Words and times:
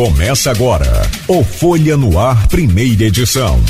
Começa 0.00 0.50
agora 0.50 0.86
o 1.28 1.44
Folha 1.44 1.94
no 1.94 2.18
Ar, 2.18 2.48
primeira 2.48 3.04
edição. 3.04 3.60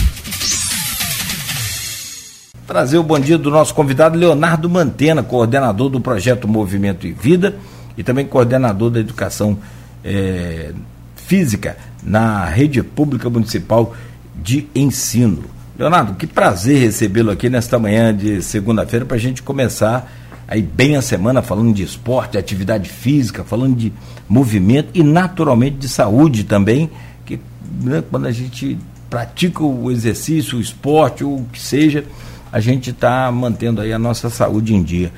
Trazer 2.69 2.99
o 2.99 3.03
bom 3.03 3.19
dia 3.19 3.37
do 3.37 3.51
nosso 3.51 3.75
convidado 3.75 4.17
Leonardo 4.17 4.71
Mantena, 4.71 5.25
coordenador 5.25 5.89
do 5.89 6.01
projeto 6.01 6.47
Movimento 6.47 7.05
e 7.05 7.11
Vida 7.11 7.57
e 7.99 8.05
também 8.05 8.25
coordenador 8.25 8.91
da 8.91 9.01
educação 9.01 9.59
é, 10.05 10.73
física 11.17 11.77
na 12.01 12.45
rede 12.45 12.81
pública 12.81 13.29
municipal 13.29 13.93
de 14.41 14.69
ensino. 14.73 15.43
Leonardo, 15.77 16.15
que 16.15 16.29
prazer 16.29 16.79
recebê-lo 16.79 17.33
aqui 17.33 17.51
nesta 17.51 17.77
manhã 17.77 18.17
de 18.17 18.41
segunda-feira 18.41 19.05
para 19.05 19.17
a 19.17 19.21
gente 19.21 19.43
começar 19.43 20.09
aí 20.51 20.61
bem 20.61 20.97
a 20.97 21.03
semana 21.03 21.41
falando 21.41 21.73
de 21.73 21.85
esporte, 21.85 22.33
de 22.33 22.39
atividade 22.39 22.91
física, 22.91 23.45
falando 23.45 23.77
de 23.77 23.93
movimento 24.29 24.89
e 24.93 25.03
naturalmente 25.05 25.77
de 25.77 25.89
saúde 25.89 26.43
também, 26.43 26.91
que 27.25 27.39
né, 27.81 28.03
quando 28.11 28.27
a 28.27 28.33
gente 28.33 28.77
pratica 29.09 29.63
o 29.63 29.91
exercício, 29.93 30.59
o 30.59 30.61
esporte, 30.61 31.23
ou 31.23 31.39
o 31.39 31.45
que 31.45 31.61
seja, 31.61 32.05
a 32.51 32.59
gente 32.59 32.91
está 32.91 33.31
mantendo 33.31 33.81
aí 33.81 33.93
a 33.93 33.99
nossa 33.99 34.29
saúde 34.29 34.75
em 34.75 34.83
dia. 34.83 35.13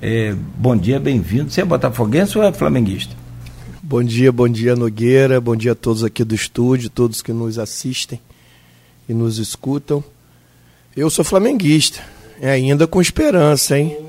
É, 0.00 0.34
bom 0.56 0.74
dia, 0.74 0.98
bem-vindo. 0.98 1.50
Você 1.50 1.60
é 1.60 1.64
botafoguense 1.66 2.38
ou 2.38 2.44
é 2.44 2.50
flamenguista? 2.50 3.14
Bom 3.82 4.02
dia, 4.02 4.32
bom 4.32 4.48
dia 4.48 4.74
Nogueira, 4.74 5.40
bom 5.40 5.54
dia 5.54 5.72
a 5.72 5.74
todos 5.74 6.02
aqui 6.02 6.24
do 6.24 6.34
estúdio, 6.34 6.88
todos 6.88 7.20
que 7.20 7.32
nos 7.32 7.58
assistem 7.58 8.20
e 9.06 9.12
nos 9.12 9.38
escutam. 9.38 10.02
Eu 10.96 11.10
sou 11.10 11.24
flamenguista, 11.24 12.00
ainda 12.42 12.86
com 12.86 13.00
esperança, 13.00 13.78
hein? 13.78 14.07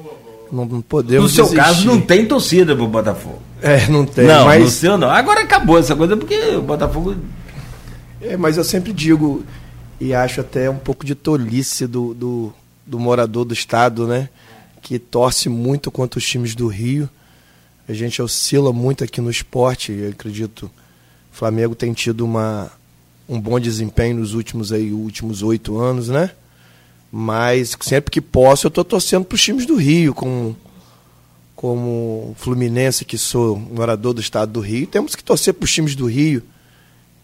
Não, 0.51 0.65
não 0.65 0.81
podemos. 0.81 1.23
No 1.23 1.29
seu 1.29 1.45
desistir. 1.45 1.63
caso, 1.63 1.85
não 1.85 2.01
tem 2.01 2.25
torcida 2.25 2.75
pro 2.75 2.87
Botafogo. 2.87 3.39
É, 3.61 3.87
não 3.87 4.05
tem. 4.05 4.25
não, 4.25 4.45
mas... 4.45 4.63
no 4.63 4.69
seu 4.69 4.97
não. 4.97 5.09
Agora 5.09 5.41
acabou 5.41 5.77
essa 5.77 5.95
coisa, 5.95 6.15
porque 6.17 6.35
o 6.55 6.61
Botafogo. 6.61 7.15
É, 8.21 8.35
mas 8.35 8.57
eu 8.57 8.63
sempre 8.63 8.91
digo, 8.91 9.43
e 9.99 10.13
acho 10.13 10.41
até 10.41 10.69
um 10.69 10.77
pouco 10.77 11.05
de 11.05 11.15
tolice 11.15 11.87
do, 11.87 12.13
do, 12.13 12.53
do 12.85 12.99
morador 12.99 13.45
do 13.45 13.53
estado, 13.53 14.07
né? 14.07 14.29
Que 14.81 14.97
torce 14.97 15.49
muito 15.49 15.91
contra 15.91 16.17
os 16.17 16.25
times 16.25 16.55
do 16.55 16.67
Rio. 16.67 17.09
A 17.87 17.93
gente 17.93 18.21
oscila 18.21 18.71
muito 18.71 19.03
aqui 19.03 19.19
no 19.19 19.29
esporte, 19.29 19.91
eu 19.91 20.09
acredito. 20.09 20.63
O 21.33 21.35
Flamengo 21.35 21.75
tem 21.75 21.91
tido 21.93 22.23
uma, 22.23 22.71
um 23.27 23.39
bom 23.39 23.59
desempenho 23.59 24.17
nos 24.17 24.33
últimos 24.33 24.71
aí, 24.71 24.91
últimos 24.91 25.41
oito 25.41 25.79
anos, 25.79 26.09
né? 26.09 26.31
Mas 27.11 27.75
sempre 27.81 28.11
que 28.11 28.21
posso, 28.21 28.67
eu 28.67 28.69
estou 28.69 28.83
torcendo 28.83 29.25
para 29.25 29.35
os 29.35 29.41
times 29.41 29.65
do 29.65 29.75
Rio, 29.75 30.13
como, 30.13 30.55
como 31.55 32.35
Fluminense, 32.37 33.03
que 33.03 33.17
sou 33.17 33.57
morador 33.57 34.13
do 34.13 34.21
estado 34.21 34.51
do 34.51 34.59
Rio. 34.59 34.85
Temos 34.85 35.15
que 35.15 35.23
torcer 35.23 35.53
para 35.53 35.65
os 35.65 35.73
times 35.73 35.95
do 35.95 36.05
Rio. 36.05 36.43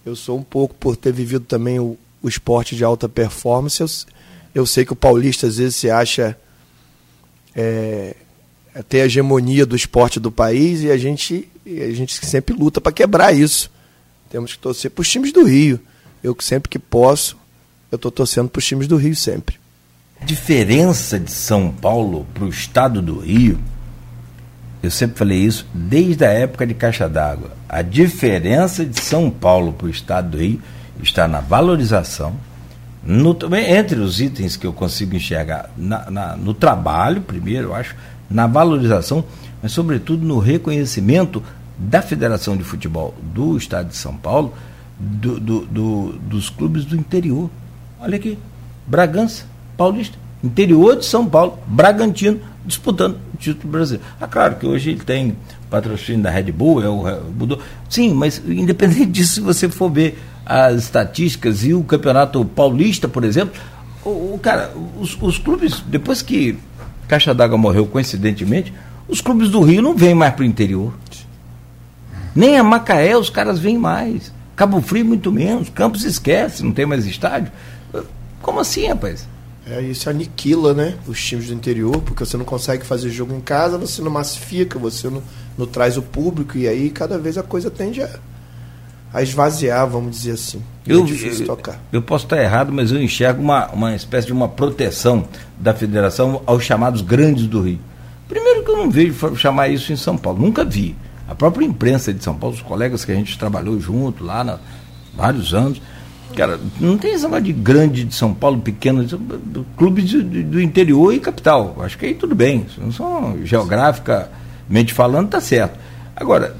Eu 0.03 0.15
sou 0.15 0.37
um 0.37 0.43
pouco 0.43 0.73
por 0.75 0.95
ter 0.95 1.13
vivido 1.13 1.45
também 1.45 1.79
o, 1.79 1.97
o 2.21 2.27
esporte 2.27 2.75
de 2.75 2.83
alta 2.83 3.07
performance. 3.07 3.79
Eu, 3.79 3.87
eu 4.55 4.65
sei 4.65 4.85
que 4.85 4.93
o 4.93 4.95
paulista 4.95 5.45
às 5.45 5.57
vezes 5.57 5.75
se 5.75 5.89
acha 5.89 6.35
é, 7.53 8.15
ter 8.89 9.01
a 9.01 9.05
hegemonia 9.05 9.67
do 9.67 9.75
esporte 9.75 10.19
do 10.19 10.31
país 10.31 10.81
e 10.81 10.89
a 10.89 10.97
gente, 10.97 11.47
a 11.65 11.91
gente 11.91 12.25
sempre 12.25 12.55
luta 12.55 12.81
para 12.81 12.91
quebrar 12.91 13.33
isso. 13.33 13.69
Temos 14.31 14.53
que 14.53 14.59
torcer 14.59 14.89
para 14.89 15.03
os 15.03 15.09
times 15.09 15.31
do 15.31 15.43
Rio. 15.43 15.79
Eu 16.23 16.35
sempre 16.39 16.69
que 16.69 16.79
posso, 16.79 17.37
eu 17.91 17.97
estou 17.97 18.09
torcendo 18.11 18.49
para 18.49 18.59
os 18.59 18.65
times 18.65 18.87
do 18.87 18.97
Rio 18.97 19.15
sempre 19.15 19.63
diferença 20.23 21.19
de 21.19 21.31
São 21.31 21.71
Paulo 21.71 22.25
para 22.33 22.45
o 22.45 22.49
estado 22.49 23.01
do 23.01 23.19
Rio, 23.19 23.59
eu 24.81 24.91
sempre 24.91 25.17
falei 25.17 25.39
isso 25.39 25.67
desde 25.73 26.23
a 26.23 26.29
época 26.29 26.65
de 26.65 26.73
Caixa 26.73 27.09
d'Água. 27.09 27.51
A 27.67 27.81
diferença 27.81 28.85
de 28.85 28.99
São 29.01 29.29
Paulo 29.29 29.73
para 29.73 29.87
o 29.87 29.89
estado 29.89 30.29
do 30.29 30.37
Rio 30.37 30.61
está 31.01 31.27
na 31.27 31.39
valorização, 31.39 32.35
no, 33.03 33.37
entre 33.67 33.99
os 33.99 34.19
itens 34.19 34.57
que 34.57 34.65
eu 34.65 34.73
consigo 34.73 35.15
enxergar, 35.15 35.69
na, 35.77 36.09
na, 36.09 36.35
no 36.35 36.53
trabalho, 36.53 37.21
primeiro, 37.21 37.69
eu 37.69 37.75
acho, 37.75 37.95
na 38.29 38.47
valorização, 38.47 39.23
mas 39.61 39.71
sobretudo 39.71 40.25
no 40.25 40.39
reconhecimento 40.39 41.43
da 41.77 42.01
Federação 42.01 42.57
de 42.57 42.63
Futebol 42.63 43.13
do 43.21 43.57
Estado 43.57 43.89
de 43.89 43.97
São 43.97 44.15
Paulo, 44.15 44.53
do, 44.99 45.39
do, 45.39 45.65
do, 45.65 46.13
dos 46.13 46.49
clubes 46.49 46.85
do 46.85 46.95
interior. 46.95 47.49
Olha 47.99 48.15
aqui, 48.15 48.39
Bragança, 48.87 49.45
Paulista, 49.77 50.17
interior 50.43 50.95
de 50.95 51.05
São 51.05 51.25
Paulo, 51.25 51.59
Bragantino, 51.67 52.39
disputando 52.65 53.17
o 53.33 53.37
título 53.37 53.71
brasileiro. 53.71 54.05
Ah, 54.19 54.27
claro 54.27 54.55
que 54.55 54.65
hoje 54.65 54.91
ele 54.91 55.01
tem 55.01 55.35
patrocínio 55.69 56.21
da 56.21 56.29
Red 56.29 56.51
Bull, 56.51 56.83
é 56.83 56.89
o, 56.89 57.03
mudou. 57.37 57.59
Sim, 57.89 58.13
mas 58.13 58.41
independente 58.47 59.05
disso, 59.11 59.35
se 59.35 59.41
você 59.41 59.69
for 59.69 59.89
ver 59.89 60.19
as 60.45 60.83
estatísticas 60.83 61.63
e 61.63 61.73
o 61.73 61.83
campeonato 61.83 62.43
paulista, 62.45 63.07
por 63.07 63.23
exemplo, 63.23 63.59
o, 64.03 64.35
o 64.35 64.39
cara, 64.41 64.71
os, 64.99 65.17
os, 65.21 65.37
clubes, 65.37 65.83
depois 65.87 66.21
que 66.21 66.57
Caixa 67.07 67.33
d'Água 67.33 67.57
morreu 67.57 67.85
coincidentemente, 67.85 68.73
os 69.07 69.21
clubes 69.21 69.49
do 69.49 69.61
Rio 69.61 69.81
não 69.81 69.95
vêm 69.95 70.15
mais 70.15 70.33
para 70.33 70.43
o 70.43 70.45
interior. 70.45 70.93
Nem 72.35 72.57
a 72.57 72.63
Macaé 72.63 73.17
os 73.17 73.29
caras 73.29 73.59
vêm 73.59 73.77
mais. 73.77 74.33
Cabo 74.55 74.81
Frio 74.81 75.05
muito 75.05 75.31
menos, 75.31 75.69
Campos 75.69 76.03
esquece, 76.03 76.63
não 76.63 76.71
tem 76.71 76.85
mais 76.85 77.05
estádio. 77.05 77.51
Como 78.41 78.59
assim, 78.59 78.87
rapaz? 78.87 79.27
É, 79.67 79.81
isso 79.81 80.09
aniquila, 80.09 80.73
né? 80.73 80.95
Os 81.07 81.19
times 81.23 81.47
do 81.47 81.53
interior, 81.53 81.99
porque 82.01 82.23
você 82.23 82.37
não 82.37 82.45
consegue 82.45 82.85
fazer 82.85 83.09
jogo 83.09 83.33
em 83.33 83.41
casa, 83.41 83.77
você 83.77 84.01
não 84.01 84.11
massifica, 84.11 84.77
você 84.77 85.09
não, 85.09 85.23
não 85.57 85.65
traz 85.65 85.97
o 85.97 86.03
público, 86.03 86.57
e 86.57 86.67
aí 86.67 86.89
cada 86.91 87.17
vez 87.17 87.35
a 87.35 87.43
coisa 87.43 87.71
tende 87.71 88.03
a, 88.03 88.09
a 89.11 89.23
esvaziar, 89.23 89.87
vamos 89.87 90.11
dizer 90.11 90.33
assim. 90.33 90.61
Eu, 90.85 91.01
é 91.01 91.05
difícil 91.05 91.41
eu, 91.41 91.47
tocar. 91.47 91.81
Eu 91.91 92.01
posso 92.01 92.25
estar 92.25 92.39
errado, 92.39 92.71
mas 92.71 92.91
eu 92.91 93.01
enxergo 93.01 93.41
uma, 93.41 93.67
uma 93.69 93.95
espécie 93.95 94.27
de 94.27 94.33
uma 94.33 94.47
proteção 94.47 95.27
da 95.59 95.73
federação 95.73 96.43
aos 96.45 96.63
chamados 96.63 97.01
grandes 97.01 97.47
do 97.47 97.61
Rio. 97.61 97.79
Primeiro 98.27 98.63
que 98.63 98.69
eu 98.69 98.77
não 98.77 98.89
vejo 98.89 99.35
chamar 99.35 99.69
isso 99.69 99.91
em 99.91 99.95
São 99.95 100.15
Paulo, 100.15 100.39
nunca 100.39 100.63
vi. 100.63 100.95
A 101.27 101.33
própria 101.33 101.65
imprensa 101.65 102.13
de 102.13 102.23
São 102.23 102.35
Paulo, 102.35 102.55
os 102.55 102.61
colegas 102.61 103.03
que 103.03 103.11
a 103.11 103.15
gente 103.15 103.37
trabalhou 103.37 103.79
junto 103.79 104.23
lá 104.23 104.41
há 104.41 104.59
vários 105.15 105.55
anos, 105.55 105.81
Cara, 106.35 106.59
não 106.79 106.97
tem 106.97 107.13
essa 107.13 107.41
de 107.41 107.53
grande 107.53 108.03
de 108.03 108.13
São 108.13 108.33
Paulo, 108.33 108.59
pequeno, 108.59 109.05
clubes 109.77 110.11
do, 110.11 110.23
do 110.23 110.61
interior 110.61 111.13
e 111.13 111.19
capital. 111.19 111.77
Acho 111.79 111.97
que 111.97 112.05
aí 112.05 112.13
tudo 112.13 112.35
bem. 112.35 112.65
Não 112.77 112.91
são 112.91 113.39
geograficamente 113.43 114.93
falando, 114.93 115.29
tá 115.29 115.39
certo. 115.39 115.79
Agora, 116.15 116.55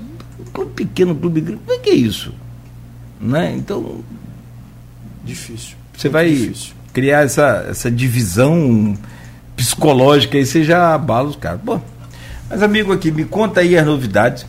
clube 0.53 0.72
pequeno, 0.72 1.13
clube 1.13 1.41
grande, 1.41 1.62
como 1.66 1.78
é 1.78 1.81
que 1.81 1.90
é 1.90 1.94
isso? 1.94 2.34
Né? 3.19 3.53
Então. 3.56 4.00
Difícil. 5.24 5.75
Você 5.96 6.07
vai 6.07 6.30
difícil. 6.30 6.74
criar 6.94 7.24
essa, 7.24 7.66
essa 7.69 7.92
divisão 7.92 8.97
psicológica 9.56 10.38
aí, 10.38 10.46
você 10.46 10.63
já 10.63 10.94
abala 10.94 11.30
os 11.30 11.36
caras. 11.36 11.59
Bom, 11.62 11.81
mas 12.50 12.62
amigo 12.63 12.94
aqui, 12.94 13.12
me 13.12 13.25
conta 13.25 13.62
aí 13.62 13.78
as 13.78 13.86
novidades. 13.86 14.46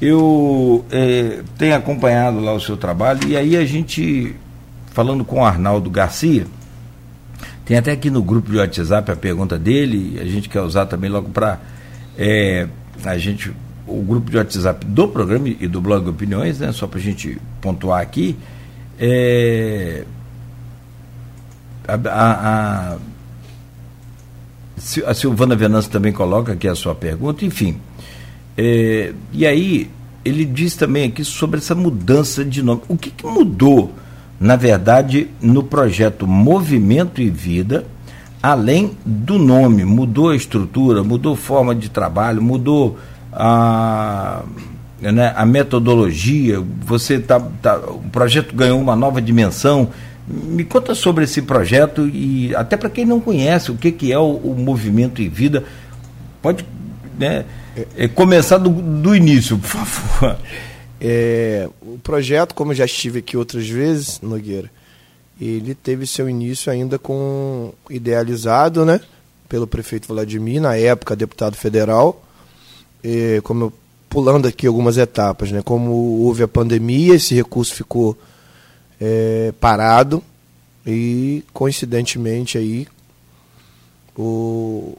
Eu 0.00 0.84
é, 0.90 1.40
tenho 1.56 1.74
acompanhado 1.74 2.40
lá 2.40 2.52
o 2.52 2.60
seu 2.60 2.76
trabalho 2.76 3.20
e 3.26 3.36
aí 3.36 3.56
a 3.56 3.64
gente 3.64 4.36
falando 4.96 5.26
com 5.26 5.40
o 5.40 5.44
Arnaldo 5.44 5.90
Garcia, 5.90 6.46
tem 7.66 7.76
até 7.76 7.92
aqui 7.92 8.08
no 8.08 8.22
grupo 8.22 8.50
de 8.50 8.56
WhatsApp 8.56 9.12
a 9.12 9.14
pergunta 9.14 9.58
dele, 9.58 10.18
a 10.18 10.24
gente 10.24 10.48
quer 10.48 10.62
usar 10.62 10.86
também 10.86 11.10
logo 11.10 11.28
para 11.28 11.60
é, 12.16 12.66
a 13.04 13.18
gente, 13.18 13.52
o 13.86 14.00
grupo 14.00 14.30
de 14.30 14.38
WhatsApp 14.38 14.86
do 14.86 15.06
programa 15.06 15.48
e 15.48 15.68
do 15.68 15.82
blog 15.82 16.08
Opiniões, 16.08 16.60
né, 16.60 16.72
só 16.72 16.86
para 16.86 16.98
a 16.98 17.02
gente 17.02 17.38
pontuar 17.60 18.00
aqui, 18.00 18.38
é, 18.98 20.04
a, 21.86 21.92
a, 21.92 22.94
a, 22.94 22.96
a 25.10 25.14
Silvana 25.14 25.54
Venâncio 25.54 25.90
também 25.90 26.10
coloca 26.10 26.54
aqui 26.54 26.66
a 26.66 26.74
sua 26.74 26.94
pergunta, 26.94 27.44
enfim. 27.44 27.78
É, 28.56 29.12
e 29.30 29.46
aí, 29.46 29.90
ele 30.24 30.46
diz 30.46 30.74
também 30.74 31.10
aqui 31.10 31.22
sobre 31.22 31.58
essa 31.58 31.74
mudança 31.74 32.42
de 32.42 32.62
nome. 32.62 32.80
O 32.88 32.96
que, 32.96 33.10
que 33.10 33.26
mudou? 33.26 33.94
Na 34.38 34.56
verdade, 34.56 35.28
no 35.40 35.62
projeto 35.62 36.26
Movimento 36.26 37.20
e 37.20 37.30
Vida, 37.30 37.86
além 38.42 38.92
do 39.04 39.38
nome, 39.38 39.84
mudou 39.84 40.30
a 40.30 40.36
estrutura, 40.36 41.02
mudou 41.02 41.34
a 41.34 41.36
forma 41.36 41.74
de 41.74 41.88
trabalho, 41.88 42.42
mudou 42.42 42.98
a, 43.32 44.42
né, 45.00 45.32
a 45.34 45.46
metodologia, 45.46 46.62
você 46.84 47.18
tá, 47.18 47.40
tá, 47.62 47.76
o 47.78 48.04
projeto 48.12 48.54
ganhou 48.54 48.80
uma 48.80 48.94
nova 48.94 49.20
dimensão. 49.20 49.88
Me 50.28 50.64
conta 50.64 50.94
sobre 50.94 51.24
esse 51.24 51.42
projeto 51.42 52.06
e 52.06 52.54
até 52.54 52.76
para 52.76 52.90
quem 52.90 53.04
não 53.04 53.20
conhece 53.20 53.70
o 53.70 53.76
que, 53.76 53.92
que 53.92 54.12
é 54.12 54.18
o, 54.18 54.36
o 54.36 54.56
Movimento 54.58 55.22
e 55.22 55.28
Vida, 55.28 55.64
pode 56.42 56.66
né, 57.18 57.44
é, 57.96 58.08
começar 58.08 58.58
do, 58.58 58.70
do 58.70 59.14
início, 59.14 59.56
por 59.56 59.68
favor. 59.68 60.36
É, 61.08 61.68
o 61.80 61.98
projeto, 61.98 62.52
como 62.52 62.74
já 62.74 62.84
estive 62.84 63.20
aqui 63.20 63.36
outras 63.36 63.68
vezes, 63.68 64.20
Nogueira, 64.20 64.68
ele 65.40 65.72
teve 65.72 66.04
seu 66.04 66.28
início 66.28 66.72
ainda 66.72 66.98
com 66.98 67.72
idealizado, 67.88 68.84
né, 68.84 69.00
pelo 69.48 69.68
prefeito 69.68 70.08
Vladimir, 70.08 70.60
na 70.60 70.74
época 70.74 71.14
deputado 71.14 71.54
federal. 71.54 72.20
E, 73.04 73.40
como 73.44 73.66
eu 73.66 73.72
pulando 74.08 74.48
aqui 74.48 74.66
algumas 74.66 74.96
etapas, 74.96 75.52
né? 75.52 75.62
Como 75.62 75.92
houve 75.92 76.42
a 76.42 76.48
pandemia, 76.48 77.14
esse 77.14 77.34
recurso 77.34 77.74
ficou 77.74 78.18
é, 79.00 79.52
parado 79.60 80.24
e 80.84 81.44
coincidentemente 81.52 82.56
aí 82.58 82.88
o, 84.16 84.96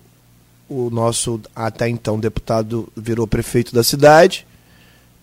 o 0.70 0.90
nosso 0.90 1.42
até 1.56 1.90
então 1.90 2.20
deputado 2.20 2.88
virou 2.96 3.28
prefeito 3.28 3.74
da 3.74 3.84
cidade 3.84 4.46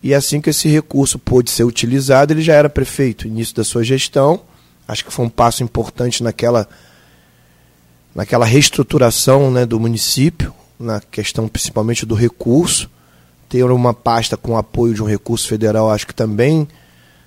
e 0.04 0.14
assim 0.14 0.40
que 0.40 0.50
esse 0.50 0.68
recurso 0.68 1.18
pôde 1.18 1.50
ser 1.50 1.64
utilizado, 1.64 2.32
ele 2.32 2.42
já 2.42 2.54
era 2.54 2.68
prefeito, 2.68 3.26
início 3.26 3.56
da 3.56 3.64
sua 3.64 3.82
gestão. 3.82 4.42
Acho 4.86 5.04
que 5.04 5.12
foi 5.12 5.24
um 5.24 5.30
passo 5.30 5.64
importante 5.64 6.22
naquela 6.22 6.68
naquela 8.14 8.44
reestruturação 8.44 9.50
né, 9.50 9.66
do 9.66 9.80
município, 9.80 10.54
na 10.78 11.00
questão 11.00 11.48
principalmente 11.48 12.06
do 12.06 12.14
recurso 12.14 12.88
ter 13.48 13.64
uma 13.64 13.94
pasta 13.94 14.36
com 14.36 14.56
apoio 14.56 14.94
de 14.94 15.02
um 15.02 15.06
recurso 15.06 15.46
federal, 15.46 15.90
acho 15.90 16.06
que 16.06 16.14
também 16.14 16.66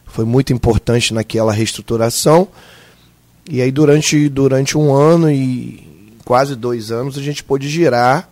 foi 0.06 0.26
muito 0.26 0.52
importante 0.52 1.14
naquela 1.14 1.54
reestruturação. 1.54 2.50
E 3.50 3.62
aí, 3.62 3.72
durante, 3.72 4.28
durante 4.28 4.78
um 4.78 4.94
ano 4.94 5.32
e 5.32 6.14
quase 6.26 6.54
dois 6.54 6.92
anos, 6.92 7.18
a 7.18 7.22
gente 7.22 7.44
pôde 7.44 7.70
girar 7.70 8.30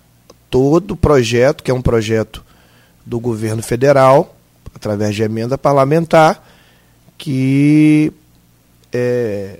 todo 0.49 0.91
o 0.91 0.97
projeto, 0.97 1.63
que 1.63 1.71
é 1.71 1.73
um 1.73 1.81
projeto 1.81 2.43
do 3.05 3.17
governo 3.17 3.63
federal, 3.63 4.34
através 4.75 5.15
de 5.15 5.23
emenda 5.23 5.57
parlamentar, 5.57 6.45
que 7.17 8.11
é, 8.91 9.59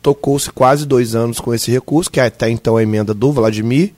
tocou-se 0.00 0.50
quase 0.50 0.86
dois 0.86 1.14
anos 1.14 1.40
com 1.40 1.52
esse 1.52 1.70
recurso, 1.70 2.10
que 2.10 2.20
é 2.20 2.26
até 2.26 2.48
então 2.48 2.76
a 2.76 2.82
emenda 2.82 3.12
do 3.12 3.32
Vladimir, 3.32 3.92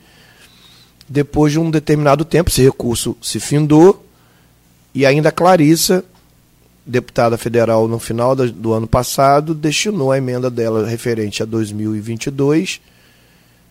depois 1.09 1.53
de 1.53 1.59
um 1.59 1.71
determinado 1.71 2.25
tempo, 2.25 2.51
esse 2.51 2.63
recurso 2.63 3.17
se 3.21 3.39
findou 3.39 4.05
e 4.95 5.05
ainda 5.05 5.31
Clarissa, 5.31 6.05
deputada 6.87 7.37
federal 7.37 7.87
no 7.87 7.99
final 7.99 8.35
do 8.35 8.73
ano 8.73 8.87
passado, 8.87 9.55
destinou 9.55 10.11
a 10.11 10.19
emenda 10.19 10.51
dela 10.51 10.87
referente 10.89 11.43
a 11.43 11.47
2022, 11.47 12.81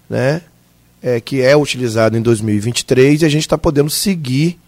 né, 0.09 0.41
é, 1.01 1.19
que 1.19 1.41
é 1.41 1.55
utilizado 1.57 2.17
em 2.17 2.21
2023 2.21 3.21
e 3.21 3.25
a 3.25 3.29
gente 3.29 3.41
está 3.41 3.57
podendo 3.57 3.89
seguir 3.89 4.59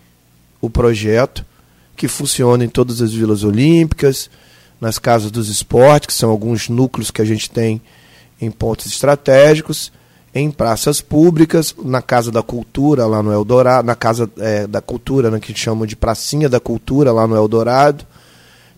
o 0.60 0.70
projeto 0.70 1.46
que 2.02 2.08
funciona 2.08 2.66
em 2.66 2.68
todas 2.68 3.00
as 3.00 3.14
vilas 3.14 3.44
olímpicas, 3.44 4.28
nas 4.80 4.98
casas 4.98 5.30
dos 5.30 5.50
esportes, 5.50 6.08
que 6.08 6.14
são 6.14 6.32
alguns 6.32 6.68
núcleos 6.68 7.12
que 7.12 7.22
a 7.22 7.26
gente 7.26 7.48
tem 7.48 7.80
em 8.42 8.50
pontos 8.50 8.88
estratégicos, 8.88 9.92
em 10.34 10.50
praças 10.50 11.00
públicas, 11.00 11.76
na 11.86 12.02
Casa 12.02 12.32
da 12.32 12.42
Cultura, 12.42 13.06
lá 13.06 13.22
no 13.22 13.32
Eldorado, 13.32 13.86
na 13.86 13.94
Casa 13.94 14.28
é, 14.40 14.66
da 14.66 14.82
Cultura, 14.82 15.30
né, 15.30 15.40
que 15.40 15.54
chamam 15.54 15.86
de 15.86 15.96
Pracinha 15.96 16.50
da 16.50 16.60
Cultura, 16.60 17.12
lá 17.12 17.28
no 17.28 17.36
Eldorado. 17.36 18.04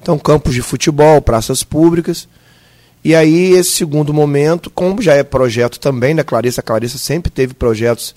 Então, 0.01 0.19
campos 0.19 0.53
de 0.53 0.61
futebol, 0.61 1.21
praças 1.21 1.63
públicas. 1.63 2.27
E 3.05 3.15
aí, 3.15 3.53
esse 3.53 3.69
segundo 3.69 4.13
momento, 4.13 4.69
como 4.69 5.01
já 5.01 5.13
é 5.13 5.23
projeto 5.23 5.79
também 5.79 6.13
da 6.13 6.25
Clarissa, 6.25 6.59
a 6.59 6.63
Clarissa 6.63 6.97
sempre 6.97 7.31
teve 7.31 7.53
projetos 7.53 8.13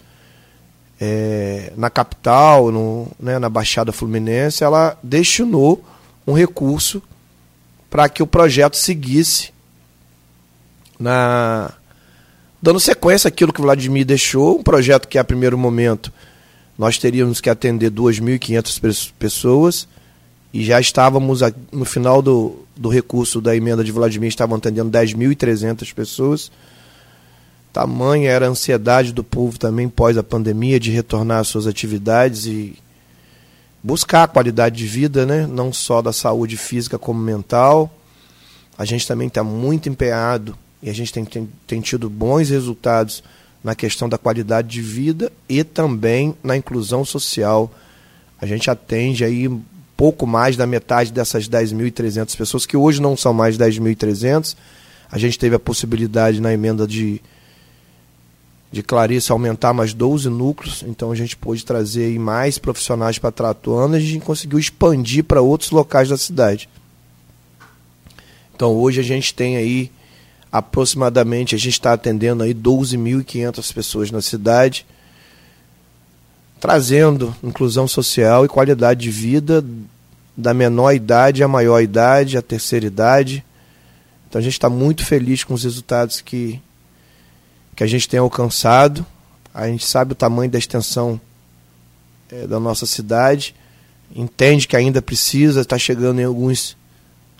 é, 1.00 1.72
na 1.76 1.90
capital, 1.90 2.70
no, 2.72 3.08
né, 3.20 3.38
na 3.38 3.48
Baixada 3.48 3.93
Fluminense, 3.93 4.64
ela 4.64 4.98
destinou 5.02 5.84
um 6.26 6.32
recurso 6.32 7.02
para 7.90 8.08
que 8.08 8.22
o 8.22 8.26
projeto 8.26 8.76
seguisse 8.76 9.52
na 10.98 11.72
dando 12.60 12.81
sequência 12.81 13.28
àquilo 13.28 13.52
que 13.52 13.60
o 13.60 13.62
Vladimir 13.62 14.04
deixou, 14.04 14.58
um 14.58 14.62
projeto 14.62 15.06
que 15.06 15.19
a 15.19 15.25
primeiro 15.25 15.56
momento 15.56 16.12
nós 16.76 16.99
teríamos 16.99 17.40
que 17.40 17.49
atender 17.49 17.90
2.500 17.90 19.12
pessoas 19.19 19.87
e 20.52 20.64
já 20.64 20.81
estávamos 20.81 21.40
no 21.70 21.84
final 21.84 22.20
do, 22.20 22.64
do 22.76 22.88
recurso 22.88 23.40
da 23.40 23.54
emenda 23.54 23.84
de 23.84 23.92
Vladimir, 23.92 24.28
estavam 24.28 24.56
atendendo 24.56 24.90
10.300 24.90 25.92
pessoas. 25.94 26.50
Tamanha 27.76 28.31
era 28.31 28.46
a 28.46 28.49
ansiedade 28.49 29.12
do 29.12 29.23
povo 29.23 29.58
também 29.58 29.87
pós 29.87 30.17
a 30.17 30.23
pandemia 30.23 30.81
de 30.81 30.90
retornar 30.90 31.40
às 31.40 31.49
suas 31.49 31.67
atividades 31.67 32.46
e 32.46 32.75
buscar 33.82 34.23
a 34.23 34.26
qualidade 34.26 34.78
de 34.78 34.87
vida, 34.87 35.26
né? 35.26 35.46
não 35.46 35.70
só 35.70 36.00
da 36.00 36.11
saúde 36.11 36.56
física 36.56 36.99
como 36.99 37.20
mental. 37.20 37.94
A 38.78 38.87
gente 38.87 39.06
também 39.06 39.28
está 39.28 39.44
muito 39.44 39.90
empenhado 39.90 40.56
e 40.82 40.88
a 40.88 40.93
gente 40.94 41.12
tem, 41.12 41.23
tem, 41.26 41.46
tem 41.67 41.82
tido 41.82 42.08
bons 42.08 42.49
resultados 42.49 43.23
na 43.62 43.75
questão 43.75 44.08
da 44.08 44.17
qualidade 44.17 44.69
de 44.69 44.81
vida 44.81 45.31
e 45.46 45.62
também 45.62 46.34
na 46.43 46.56
inclusão 46.56 47.05
social. 47.05 47.70
A 48.40 48.46
gente 48.46 48.70
atende 48.70 49.23
aí 49.23 49.50
pouco 49.94 50.26
mais 50.26 50.56
da 50.56 50.67
metade 50.67 51.12
dessas 51.12 51.46
10.300 51.46 52.34
pessoas, 52.38 52.64
que 52.64 52.75
hoje 52.75 53.02
não 53.02 53.19
são 53.19 53.34
mais 53.34 53.58
10.300. 53.58 54.56
A 55.12 55.19
gente 55.19 55.38
teve 55.38 55.55
a 55.55 55.61
possibilidade 55.61 56.40
na 56.40 56.55
emenda 56.55 56.87
de, 56.87 57.20
de 58.70 58.82
Clarice 58.82 59.32
aumentar 59.32 59.72
mais 59.72 59.94
12 59.94 60.28
núcleos, 60.28 60.84
então 60.86 61.10
a 61.10 61.14
gente 61.14 61.36
pôde 61.36 61.64
trazer 61.64 62.18
mais 62.18 62.58
profissionais 62.58 63.18
para 63.18 63.30
Tratuano 63.30 63.94
e 63.94 63.98
a 63.98 64.00
gente 64.00 64.24
conseguiu 64.24 64.58
expandir 64.58 65.24
para 65.24 65.40
outros 65.40 65.70
locais 65.70 66.08
da 66.08 66.16
cidade. 66.16 66.68
Então 68.54 68.74
hoje 68.74 69.00
a 69.00 69.04
gente 69.04 69.34
tem 69.34 69.56
aí 69.56 69.90
aproximadamente, 70.50 71.54
a 71.54 71.58
gente 71.58 71.74
está 71.74 71.92
atendendo 71.92 72.42
aí 72.42 72.54
12.500 72.54 73.74
pessoas 73.74 74.10
na 74.10 74.22
cidade, 74.22 74.86
trazendo 76.58 77.34
inclusão 77.42 77.86
social 77.86 78.44
e 78.44 78.48
qualidade 78.48 79.02
de 79.02 79.10
vida 79.10 79.64
da 80.36 80.52
menor 80.52 80.92
idade 80.92 81.42
à 81.42 81.48
maior 81.48 81.80
idade, 81.80 82.36
à 82.36 82.42
terceira 82.42 82.86
idade. 82.86 83.44
Então 84.28 84.38
a 84.38 84.42
gente 84.42 84.54
está 84.54 84.68
muito 84.68 85.04
feliz 85.04 85.44
com 85.44 85.54
os 85.54 85.64
resultados 85.64 86.20
que, 86.20 86.60
que 87.76 87.84
a 87.84 87.87
gente 87.87 88.08
tem 88.08 88.19
alcançado. 88.19 89.06
A 89.55 89.69
gente 89.69 89.87
sabe 89.87 90.12
o 90.12 90.17
tamanho 90.17 90.50
da 90.50 90.58
extensão 90.58 91.20
é, 92.31 92.46
da 92.46 92.58
nossa 92.58 92.87
cidade, 92.87 93.55
entende 94.14 94.67
que 94.67 94.76
ainda 94.76 95.00
precisa, 95.00 95.61
está 95.61 95.78
chegando 95.78 96.20
em 96.20 96.25
alguns 96.25 96.76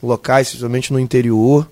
locais, 0.00 0.49
principalmente 0.49 0.93
no 0.93 1.00
interior 1.00 1.69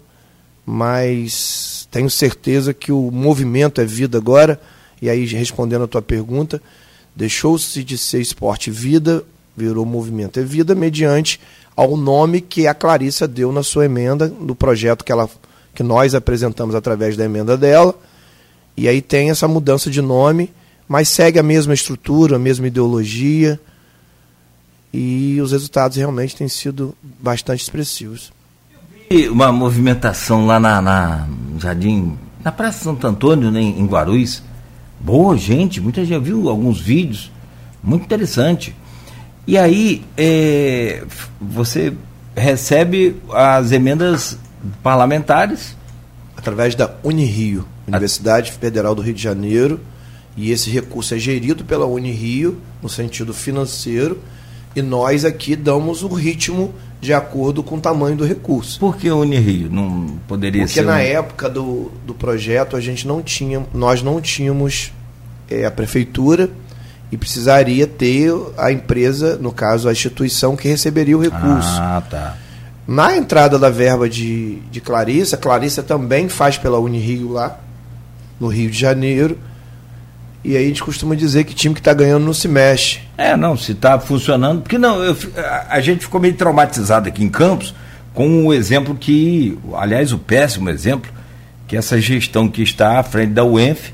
mas 0.67 1.87
tenho 1.91 2.09
certeza 2.09 2.73
que 2.73 2.91
o 2.91 3.11
movimento 3.11 3.81
é 3.81 3.85
vida 3.85 4.19
agora. 4.19 4.61
E 5.01 5.11
aí, 5.11 5.25
respondendo 5.27 5.85
a 5.85 5.89
tua 5.89 6.01
pergunta, 6.01 6.63
deixou-se 7.15 7.85
de 7.85 7.99
ser 7.99 8.21
esporte 8.21 8.71
vida, 8.71 9.23
virou 9.57 9.85
movimento 9.85 10.41
é 10.41 10.43
vida, 10.43 10.75
mediante 10.75 11.41
ao 11.77 11.97
nome 11.97 12.41
que 12.41 12.67
a 12.67 12.75
Clarissa 12.75 13.29
deu 13.29 13.53
na 13.53 13.63
sua 13.63 13.85
emenda, 13.85 14.29
do 14.29 14.55
projeto 14.55 15.05
que, 15.05 15.13
ela, 15.13 15.29
que 15.75 15.83
nós 15.83 16.15
apresentamos 16.15 16.75
através 16.75 17.17
da 17.17 17.25
emenda 17.25 17.57
dela. 17.57 17.95
E 18.77 18.89
aí 18.89 19.01
tem 19.01 19.31
essa 19.31 19.47
mudança 19.47 19.91
de 19.91 20.03
nome, 20.03 20.53
mas 20.89 21.09
segue 21.09 21.39
a 21.39 21.43
mesma 21.43 21.75
estrutura, 21.75 22.37
a 22.37 22.39
mesma 22.39 22.67
ideologia. 22.67 23.61
E 24.93 25.41
os 25.41 25.53
resultados 25.53 25.97
realmente 25.97 26.37
têm 26.37 26.49
sido 26.49 26.95
bastante 27.03 27.63
expressivos 27.63 28.33
uma 29.31 29.53
movimentação 29.53 30.47
lá 30.47 30.59
na, 30.59 30.81
na 30.81 31.29
Jardim, 31.59 32.17
na 32.43 32.51
Praça 32.51 32.85
Santo 32.85 33.07
Antônio, 33.07 33.51
né, 33.51 33.61
em 33.61 33.87
Guarulhos. 33.87 34.43
Boa 35.01 35.37
gente, 35.37 35.81
muita 35.81 36.05
gente 36.05 36.23
viu 36.23 36.49
alguns 36.49 36.81
vídeos, 36.81 37.31
muito 37.83 38.05
interessante. 38.05 38.75
E 39.47 39.59
aí 39.59 40.03
é, 40.17 41.05
você 41.41 41.93
recebe 42.35 43.17
as 43.33 43.71
emendas 43.73 44.39
parlamentares 44.83 45.77
através 46.37 46.75
da 46.75 46.91
Unirio, 47.03 47.67
Universidade 47.87 48.53
Federal 48.53 48.95
do 48.95 49.03
Rio 49.03 49.15
de 49.15 49.23
Janeiro, 49.23 49.81
e 50.37 50.51
esse 50.51 50.71
recurso 50.71 51.15
é 51.15 51.19
gerido 51.19 51.65
pela 51.65 51.87
Unirio 51.87 52.59
no 52.83 52.89
sentido 52.89 53.33
financeiro, 53.33 54.19
e 54.75 54.83
nós 54.83 55.25
aqui 55.25 55.55
damos 55.55 56.03
o 56.03 56.09
ritmo 56.09 56.75
de 57.01 57.13
acordo 57.13 57.63
com 57.63 57.77
o 57.77 57.81
tamanho 57.81 58.17
do 58.17 58.25
recurso. 58.25 58.81
Por 58.81 58.97
que 58.97 59.11
Unirio 59.11 59.71
não 59.71 60.19
poderia 60.27 60.63
Porque 60.63 60.75
ser? 60.75 60.83
Porque 60.83 60.93
na 60.93 60.99
um... 60.99 61.07
época 61.07 61.49
do, 61.49 61.93
do 62.07 62.15
projeto 62.15 62.77
a 62.77 62.81
gente 62.81 63.07
não 63.07 63.23
tinha, 63.23 63.65
nós 63.73 64.03
não 64.03 64.21
tínhamos 64.21 64.93
é, 65.49 65.65
a 65.65 65.71
prefeitura 65.71 66.51
e 67.13 67.17
precisaria 67.17 67.87
ter 67.87 68.33
a 68.57 68.73
empresa, 68.73 69.37
no 69.37 69.53
caso 69.53 69.89
a 69.89 69.93
instituição 69.93 70.57
que 70.57 70.67
receberia 70.67 71.17
o 71.17 71.21
recurso. 71.21 71.79
Ah, 71.79 72.03
tá. 72.11 72.37
Na 72.87 73.17
entrada 73.17 73.59
da 73.59 73.71
verba 73.71 74.09
de, 74.09 74.57
de 74.71 74.81
Clarissa, 74.81 75.37
Clarissa 75.37 75.83
também 75.83 76.29
faz 76.29 76.59
pela 76.59 76.79
Unirio 76.79 77.31
lá, 77.31 77.61
no 78.45 78.49
Rio 78.49 78.71
de 78.71 78.79
Janeiro 78.79 79.39
e 80.45 80.59
aí 80.59 80.65
a 80.65 80.69
gente 80.69 80.83
costuma 80.83 81.15
dizer 81.15 81.45
que 81.45 81.55
time 81.55 81.75
que 81.75 81.81
está 81.81 81.95
ganhando 81.95 82.27
não 82.27 82.35
se 82.35 82.47
mexe. 82.47 83.01
É, 83.17 83.35
não, 83.35 83.57
se 83.57 83.73
está 83.73 83.99
funcionando. 83.99 84.61
Porque 84.61 84.77
não, 84.77 85.03
eu, 85.03 85.17
a, 85.39 85.77
a, 85.77 85.81
gente 85.81 86.01
ficou 86.01 86.21
meio 86.21 86.35
traumatizado 86.35 87.09
aqui 87.09 87.25
em 87.25 87.31
Campos 87.31 87.75
com 88.13 88.47
o 88.47 88.53
exemplo 88.53 88.95
que, 88.95 89.59
aliás, 89.75 90.13
o 90.13 90.19
péssimo 90.19 90.69
exemplo, 90.69 91.11
que 91.67 91.75
essa 91.75 91.99
gestão 91.99 92.47
que 92.47 92.63
está 92.63 93.01
à 93.01 93.03
frente 93.03 93.33
da 93.33 93.43
UENF 93.43 93.91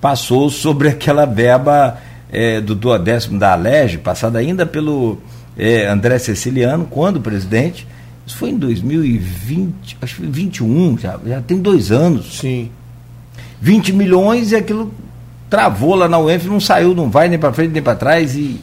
passou 0.00 0.50
sobre 0.50 0.88
aquela 0.90 1.26
verba 1.26 1.96
é, 2.30 2.60
do 2.60 2.74
duodécimo 2.74 3.38
da 3.38 3.52
Alege, 3.52 3.98
passada 3.98 4.40
ainda 4.40 4.66
pelo 4.66 5.18
é, 5.56 5.86
André 5.86 6.18
Ceciliano, 6.18 6.88
quando 6.90 7.20
presidente. 7.20 7.86
Isso 8.26 8.36
foi 8.36 8.50
em 8.50 8.58
2020, 8.58 9.98
acho 10.02 10.14
que 10.16 10.22
foi 10.22 10.30
21, 10.30 10.98
já, 10.98 11.20
já 11.24 11.40
tem 11.40 11.58
dois 11.58 11.92
anos. 11.92 12.40
Sim. 12.40 12.70
20 13.64 13.94
milhões 13.94 14.52
e 14.52 14.56
aquilo 14.56 14.92
travou 15.48 15.94
lá 15.94 16.06
na 16.06 16.18
UENF, 16.18 16.46
não 16.48 16.60
saiu, 16.60 16.94
não 16.94 17.08
vai 17.08 17.30
nem 17.30 17.38
para 17.38 17.50
frente 17.50 17.72
nem 17.72 17.82
para 17.82 17.96
trás 17.96 18.36
e 18.36 18.60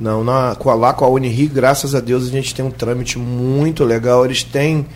não, 0.00 0.24
na, 0.24 0.56
lá 0.76 0.94
com 0.94 1.04
a 1.04 1.08
Unirio, 1.08 1.50
graças 1.50 1.94
a 1.94 2.00
Deus, 2.00 2.26
a 2.26 2.30
gente 2.30 2.54
tem 2.54 2.64
um 2.64 2.70
trâmite 2.70 3.18
muito 3.18 3.84
legal. 3.84 4.24
Eles 4.24 4.42
têm 4.42 4.86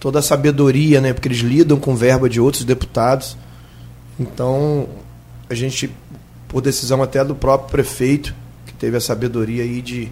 toda 0.00 0.20
a 0.20 0.22
sabedoria, 0.22 1.02
né? 1.02 1.12
Porque 1.12 1.28
eles 1.28 1.40
lidam 1.40 1.78
com 1.78 1.94
verba 1.94 2.30
de 2.30 2.40
outros 2.40 2.64
deputados. 2.64 3.36
Então, 4.18 4.88
a 5.50 5.54
gente, 5.54 5.90
por 6.48 6.62
decisão 6.62 7.02
até 7.02 7.22
do 7.22 7.34
próprio 7.34 7.70
prefeito, 7.70 8.34
que 8.64 8.72
teve 8.72 8.96
a 8.96 9.00
sabedoria 9.00 9.64
aí 9.64 9.82
de, 9.82 10.08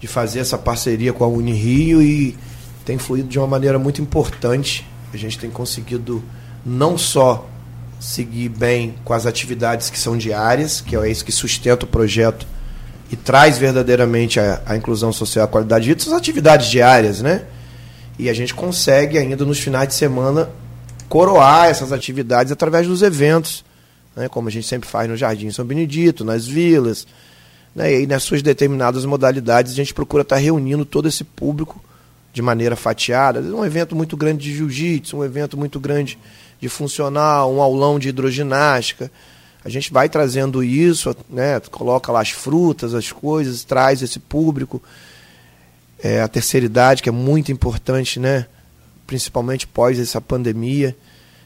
de 0.00 0.08
fazer 0.08 0.40
essa 0.40 0.58
parceria 0.58 1.12
com 1.12 1.22
a 1.22 1.28
Unirio 1.28 2.02
e 2.02 2.36
tem 2.84 2.98
fluído 2.98 3.28
de 3.28 3.38
uma 3.38 3.46
maneira 3.46 3.78
muito 3.78 4.02
importante. 4.02 4.84
A 5.12 5.16
gente 5.16 5.38
tem 5.38 5.50
conseguido 5.50 6.20
não 6.64 6.96
só 6.96 7.48
seguir 8.00 8.48
bem 8.48 8.94
com 9.04 9.12
as 9.12 9.26
atividades 9.26 9.90
que 9.90 9.98
são 9.98 10.16
diárias, 10.16 10.80
que 10.80 10.96
é 10.96 11.10
isso 11.10 11.24
que 11.24 11.32
sustenta 11.32 11.84
o 11.84 11.88
projeto 11.88 12.46
e 13.10 13.16
traz 13.16 13.58
verdadeiramente 13.58 14.40
a, 14.40 14.62
a 14.66 14.76
inclusão 14.76 15.12
social, 15.12 15.44
a 15.44 15.48
qualidade 15.48 15.84
de 15.84 15.90
vida, 15.90 16.02
são 16.02 16.12
as 16.12 16.18
atividades 16.18 16.68
diárias, 16.70 17.20
né? 17.20 17.44
E 18.18 18.28
a 18.28 18.34
gente 18.34 18.54
consegue 18.54 19.18
ainda 19.18 19.44
nos 19.44 19.58
finais 19.58 19.88
de 19.88 19.94
semana 19.94 20.50
coroar 21.08 21.68
essas 21.68 21.92
atividades 21.92 22.52
através 22.52 22.86
dos 22.86 23.02
eventos, 23.02 23.64
né? 24.16 24.28
como 24.28 24.48
a 24.48 24.50
gente 24.50 24.66
sempre 24.66 24.88
faz 24.88 25.08
no 25.08 25.16
Jardim 25.16 25.50
São 25.50 25.64
Benedito, 25.64 26.24
nas 26.24 26.46
vilas, 26.46 27.06
né? 27.74 27.92
e 27.92 27.96
aí 27.96 28.06
nas 28.06 28.22
suas 28.22 28.42
determinadas 28.42 29.04
modalidades 29.04 29.72
a 29.72 29.76
gente 29.76 29.92
procura 29.92 30.22
estar 30.22 30.36
reunindo 30.36 30.84
todo 30.84 31.08
esse 31.08 31.24
público 31.24 31.82
de 32.32 32.42
maneira 32.42 32.76
fatiada. 32.76 33.40
Um 33.40 33.64
evento 33.64 33.94
muito 33.94 34.16
grande 34.16 34.44
de 34.44 34.56
jiu-jitsu, 34.56 35.16
um 35.18 35.24
evento 35.24 35.56
muito 35.56 35.78
grande 35.78 36.18
de 36.64 36.68
funcional, 36.70 37.52
um 37.52 37.60
aulão 37.60 37.98
de 37.98 38.08
hidroginástica. 38.08 39.10
A 39.62 39.68
gente 39.68 39.92
vai 39.92 40.08
trazendo 40.08 40.64
isso, 40.64 41.14
né? 41.28 41.60
coloca 41.70 42.10
lá 42.10 42.22
as 42.22 42.30
frutas, 42.30 42.94
as 42.94 43.12
coisas, 43.12 43.64
traz 43.64 44.00
esse 44.00 44.18
público 44.18 44.82
é, 46.02 46.22
a 46.22 46.28
terceira 46.28 46.64
idade, 46.64 47.02
que 47.02 47.08
é 47.08 47.12
muito 47.12 47.52
importante, 47.52 48.18
né? 48.18 48.46
principalmente 49.06 49.66
pós 49.66 49.98
essa 49.98 50.22
pandemia. 50.22 50.96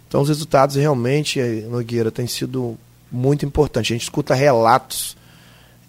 Então, 0.07 0.23
os 0.23 0.29
resultados 0.29 0.77
realmente, 0.77 1.41
eh, 1.41 1.67
Nogueira, 1.69 2.11
têm 2.11 2.27
sido 2.27 2.79
muito 3.11 3.45
importantes. 3.45 3.91
A 3.91 3.95
gente 3.95 4.03
escuta 4.03 4.35
relatos, 4.35 5.17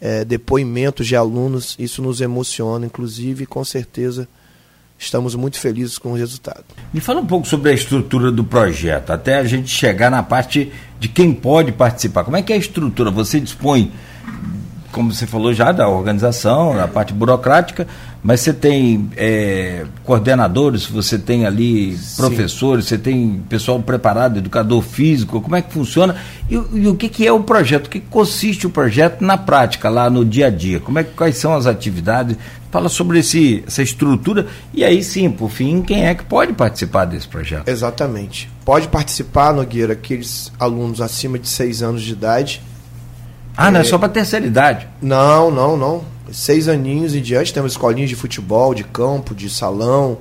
é, 0.01 0.25
depoimentos 0.25 1.05
de 1.05 1.15
alunos, 1.15 1.75
isso 1.77 2.01
nos 2.01 2.19
emociona, 2.19 2.85
inclusive, 2.85 3.45
com 3.45 3.63
certeza 3.63 4.27
estamos 4.99 5.33
muito 5.33 5.57
felizes 5.57 5.97
com 5.97 6.11
o 6.11 6.15
resultado. 6.15 6.65
Me 6.93 6.99
fala 6.99 7.21
um 7.21 7.25
pouco 7.25 7.47
sobre 7.47 7.71
a 7.71 7.73
estrutura 7.73 8.31
do 8.31 8.43
projeto, 8.43 9.11
até 9.11 9.37
a 9.37 9.43
gente 9.45 9.69
chegar 9.69 10.11
na 10.11 10.21
parte 10.21 10.71
de 10.99 11.07
quem 11.07 11.33
pode 11.33 11.71
participar. 11.71 12.25
Como 12.25 12.35
é 12.35 12.41
que 12.41 12.51
é 12.51 12.57
a 12.57 12.59
estrutura? 12.59 13.09
Você 13.09 13.39
dispõe 13.39 13.91
como 14.91 15.13
você 15.13 15.27
falou 15.27 15.53
já, 15.53 15.71
da 15.71 15.87
organização, 15.87 16.75
da 16.75 16.87
parte 16.87 17.13
burocrática, 17.13 17.87
mas 18.23 18.41
você 18.41 18.51
tem 18.51 19.09
é, 19.15 19.85
coordenadores, 20.03 20.85
você 20.85 21.17
tem 21.17 21.45
ali 21.45 21.97
professores, 22.17 22.85
Sim. 22.85 22.89
você 22.89 22.97
tem 22.97 23.43
pessoal 23.47 23.79
preparado, 23.81 24.39
educador 24.39 24.81
físico, 24.81 25.41
como 25.41 25.55
é 25.55 25.61
que 25.61 25.71
funciona 25.71 26.15
e, 26.49 26.55
e 26.55 26.87
o 26.87 26.95
que, 26.95 27.07
que, 27.07 27.25
é 27.25 27.31
o 27.31 27.41
projeto, 27.41 27.87
o 27.87 27.89
que 27.89 27.99
consiste 27.99 28.67
o 28.67 28.69
projeto 28.69 29.21
na 29.21 29.37
prática, 29.37 29.89
lá 29.89 30.09
no 30.09 30.25
dia 30.25 30.47
a 30.47 30.49
dia, 30.49 30.79
como 30.79 30.99
é, 30.99 31.03
quais 31.03 31.37
são 31.37 31.53
as 31.53 31.65
atividades, 31.65 32.35
fala 32.71 32.89
sobre 32.89 33.19
esse, 33.19 33.63
essa 33.65 33.81
estrutura 33.81 34.47
e 34.73 34.83
aí 34.83 35.03
sim, 35.03 35.29
por 35.29 35.49
fim, 35.49 35.81
quem 35.81 36.05
é 36.05 36.13
que 36.13 36.23
pode 36.23 36.53
participar 36.53 37.05
desse 37.05 37.27
projeto? 37.27 37.67
Exatamente. 37.67 38.49
Pode 38.63 38.87
participar, 38.87 39.53
Nogueira, 39.53 39.93
aqueles 39.93 40.51
alunos 40.59 41.01
acima 41.01 41.39
de 41.39 41.47
seis 41.47 41.81
anos 41.81 42.03
de 42.03 42.13
idade, 42.13 42.61
ah, 43.61 43.69
não 43.69 43.81
é 43.81 43.83
só 43.83 43.97
para 43.97 44.07
terceira 44.07 44.45
idade? 44.45 44.87
Não, 45.01 45.51
não, 45.51 45.75
não. 45.75 46.01
Seis 46.31 46.69
aninhos 46.69 47.13
em 47.13 47.21
diante, 47.21 47.53
temos 47.53 47.73
escolinhas 47.73 48.09
de 48.09 48.15
futebol, 48.15 48.73
de 48.73 48.85
campo, 48.85 49.35
de 49.35 49.49
salão, 49.49 50.19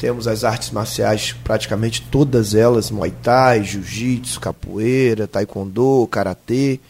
temos 0.00 0.26
as 0.26 0.42
artes 0.42 0.72
marciais, 0.72 1.32
praticamente 1.44 2.02
todas 2.02 2.56
elas, 2.56 2.90
Muay 2.90 3.12
Thai, 3.22 3.62
Jiu-Jitsu, 3.62 4.40
capoeira, 4.40 5.28
Taekwondo, 5.28 6.08
Karatê. 6.10 6.80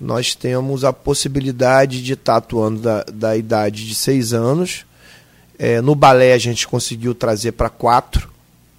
Nós 0.00 0.34
temos 0.34 0.84
a 0.84 0.92
possibilidade 0.92 2.02
de 2.02 2.14
estar 2.14 2.36
atuando 2.36 2.80
da, 2.80 3.04
da 3.04 3.36
idade 3.36 3.86
de 3.86 3.94
seis 3.94 4.32
anos. 4.32 4.86
É, 5.58 5.80
no 5.82 5.94
balé 5.94 6.32
a 6.32 6.38
gente 6.38 6.66
conseguiu 6.66 7.14
trazer 7.14 7.52
para 7.52 7.68
quatro, 7.68 8.30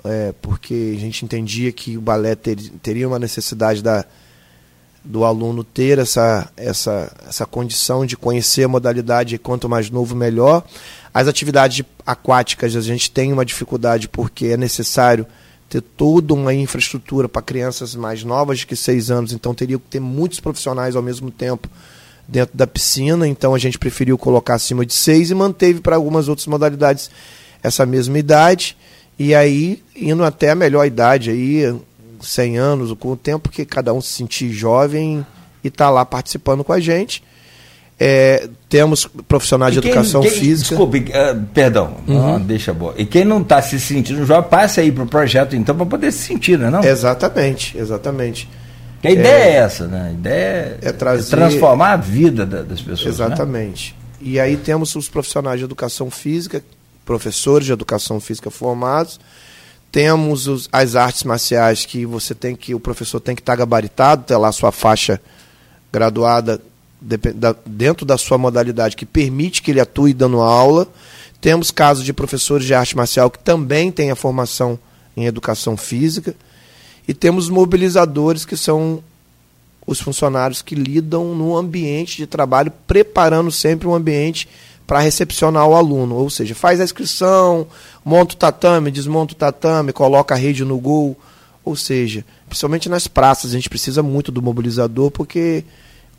é, 0.03 0.33
porque 0.41 0.93
a 0.97 0.99
gente 0.99 1.23
entendia 1.23 1.71
que 1.71 1.95
o 1.95 2.01
balé 2.01 2.33
ter, 2.33 2.57
teria 2.81 3.07
uma 3.07 3.19
necessidade 3.19 3.83
da, 3.83 4.03
do 5.05 5.23
aluno 5.23 5.63
ter 5.63 5.99
essa, 5.99 6.51
essa, 6.57 7.11
essa 7.27 7.45
condição 7.45 8.03
de 8.03 8.17
conhecer 8.17 8.63
a 8.63 8.67
modalidade, 8.67 9.37
quanto 9.37 9.69
mais 9.69 9.91
novo, 9.91 10.15
melhor. 10.15 10.63
As 11.13 11.27
atividades 11.27 11.85
aquáticas 12.03 12.75
a 12.75 12.81
gente 12.81 13.11
tem 13.11 13.31
uma 13.31 13.45
dificuldade 13.45 14.07
porque 14.07 14.47
é 14.47 14.57
necessário 14.57 15.27
ter 15.71 15.81
toda 15.81 16.33
uma 16.33 16.53
infraestrutura 16.53 17.29
para 17.29 17.41
crianças 17.41 17.95
mais 17.95 18.25
novas 18.25 18.65
que 18.65 18.75
seis 18.75 19.09
anos, 19.09 19.31
então 19.31 19.55
teria 19.55 19.79
que 19.79 19.85
ter 19.89 20.01
muitos 20.01 20.41
profissionais 20.41 20.97
ao 20.97 21.01
mesmo 21.01 21.31
tempo 21.31 21.69
dentro 22.27 22.57
da 22.57 22.67
piscina, 22.67 23.25
então 23.25 23.55
a 23.55 23.57
gente 23.57 23.79
preferiu 23.79 24.17
colocar 24.17 24.55
acima 24.55 24.85
de 24.85 24.93
seis 24.93 25.31
e 25.31 25.33
manteve 25.33 25.79
para 25.79 25.95
algumas 25.95 26.27
outras 26.27 26.45
modalidades 26.45 27.09
essa 27.63 27.85
mesma 27.85 28.19
idade, 28.19 28.75
e 29.17 29.33
aí 29.33 29.81
indo 29.95 30.25
até 30.25 30.49
a 30.49 30.55
melhor 30.55 30.85
idade 30.85 31.29
aí, 31.29 31.73
100 32.19 32.57
anos, 32.57 32.93
com 32.99 33.13
o 33.13 33.15
tempo 33.15 33.47
que 33.47 33.63
cada 33.65 33.93
um 33.93 34.01
se 34.01 34.09
sentir 34.09 34.51
jovem 34.51 35.25
e 35.63 35.69
está 35.69 35.89
lá 35.89 36.03
participando 36.03 36.65
com 36.65 36.73
a 36.73 36.81
gente. 36.81 37.23
É, 38.03 38.49
temos 38.67 39.05
profissionais 39.27 39.73
de 39.73 39.77
educação 39.77 40.21
quem, 40.21 40.31
física. 40.31 40.69
Desculpe, 40.69 41.05
uh, 41.09 41.39
perdão, 41.53 41.97
uhum. 42.07 42.39
deixa 42.39 42.73
boa. 42.73 42.95
E 42.97 43.05
quem 43.05 43.23
não 43.23 43.43
está 43.43 43.61
se 43.61 43.79
sentindo 43.79 44.25
jovem, 44.25 44.49
passe 44.49 44.79
aí 44.79 44.91
para 44.91 45.03
o 45.03 45.07
projeto 45.07 45.55
então 45.55 45.75
para 45.75 45.85
poder 45.85 46.11
se 46.11 46.17
sentir, 46.25 46.57
não 46.57 46.65
é? 46.65 46.71
Não? 46.71 46.83
Exatamente, 46.83 47.77
exatamente. 47.77 48.49
Que 49.03 49.09
a 49.09 49.11
ideia 49.11 49.43
é, 49.43 49.49
é, 49.49 49.55
essa, 49.57 49.85
né? 49.85 50.07
A 50.07 50.11
ideia 50.13 50.79
é, 50.81 50.89
é 50.89 50.91
trazer... 50.91 51.35
é 51.35 51.37
transformar 51.37 51.91
a 51.91 51.95
vida 51.97 52.43
das 52.43 52.81
pessoas. 52.81 53.19
Né? 53.19 53.25
Exatamente. 53.27 53.95
Né? 54.19 54.29
E 54.31 54.39
aí 54.39 54.57
temos 54.57 54.95
os 54.95 55.07
profissionais 55.07 55.59
de 55.59 55.65
educação 55.65 56.09
física, 56.09 56.63
professores 57.05 57.67
de 57.67 57.71
educação 57.71 58.19
física 58.19 58.49
formados, 58.49 59.19
temos 59.91 60.47
os, 60.47 60.67
as 60.71 60.95
artes 60.95 61.23
marciais 61.23 61.85
que 61.85 62.03
você 62.03 62.33
tem 62.33 62.55
que, 62.55 62.73
o 62.73 62.79
professor 62.79 63.19
tem 63.19 63.35
que 63.35 63.43
estar 63.43 63.53
tá 63.53 63.57
gabaritado, 63.57 64.23
ter 64.23 64.37
lá 64.37 64.47
a 64.47 64.51
sua 64.51 64.71
faixa 64.71 65.21
graduada 65.93 66.59
dentro 67.65 68.05
da 68.05 68.17
sua 68.17 68.37
modalidade 68.37 68.95
que 68.95 69.05
permite 69.05 69.61
que 69.61 69.71
ele 69.71 69.79
atue 69.79 70.13
dando 70.13 70.39
aula. 70.39 70.87
Temos 71.39 71.71
casos 71.71 72.05
de 72.05 72.13
professores 72.13 72.65
de 72.65 72.73
arte 72.73 72.95
marcial 72.95 73.31
que 73.31 73.39
também 73.39 73.91
têm 73.91 74.11
a 74.11 74.15
formação 74.15 74.77
em 75.17 75.25
educação 75.25 75.75
física. 75.75 76.35
E 77.07 77.13
temos 77.13 77.49
mobilizadores 77.49 78.45
que 78.45 78.55
são 78.55 79.03
os 79.85 79.99
funcionários 79.99 80.61
que 80.61 80.75
lidam 80.75 81.35
no 81.35 81.57
ambiente 81.57 82.17
de 82.17 82.27
trabalho, 82.27 82.71
preparando 82.85 83.51
sempre 83.51 83.87
um 83.87 83.95
ambiente 83.95 84.47
para 84.85 84.99
recepcionar 84.99 85.67
o 85.67 85.75
aluno. 85.75 86.15
Ou 86.15 86.29
seja, 86.29 86.53
faz 86.53 86.79
a 86.79 86.83
inscrição, 86.83 87.67
monta 88.05 88.35
o 88.35 88.37
tatame, 88.37 88.91
desmonta 88.91 89.33
o 89.33 89.37
tatame, 89.37 89.91
coloca 89.91 90.35
a 90.35 90.37
rede 90.37 90.63
no 90.63 90.77
gol. 90.77 91.17
Ou 91.63 91.75
seja, 91.75 92.23
principalmente 92.47 92.89
nas 92.89 93.07
praças, 93.07 93.51
a 93.51 93.53
gente 93.55 93.69
precisa 93.69 94.03
muito 94.03 94.31
do 94.31 94.41
mobilizador, 94.41 95.09
porque 95.09 95.63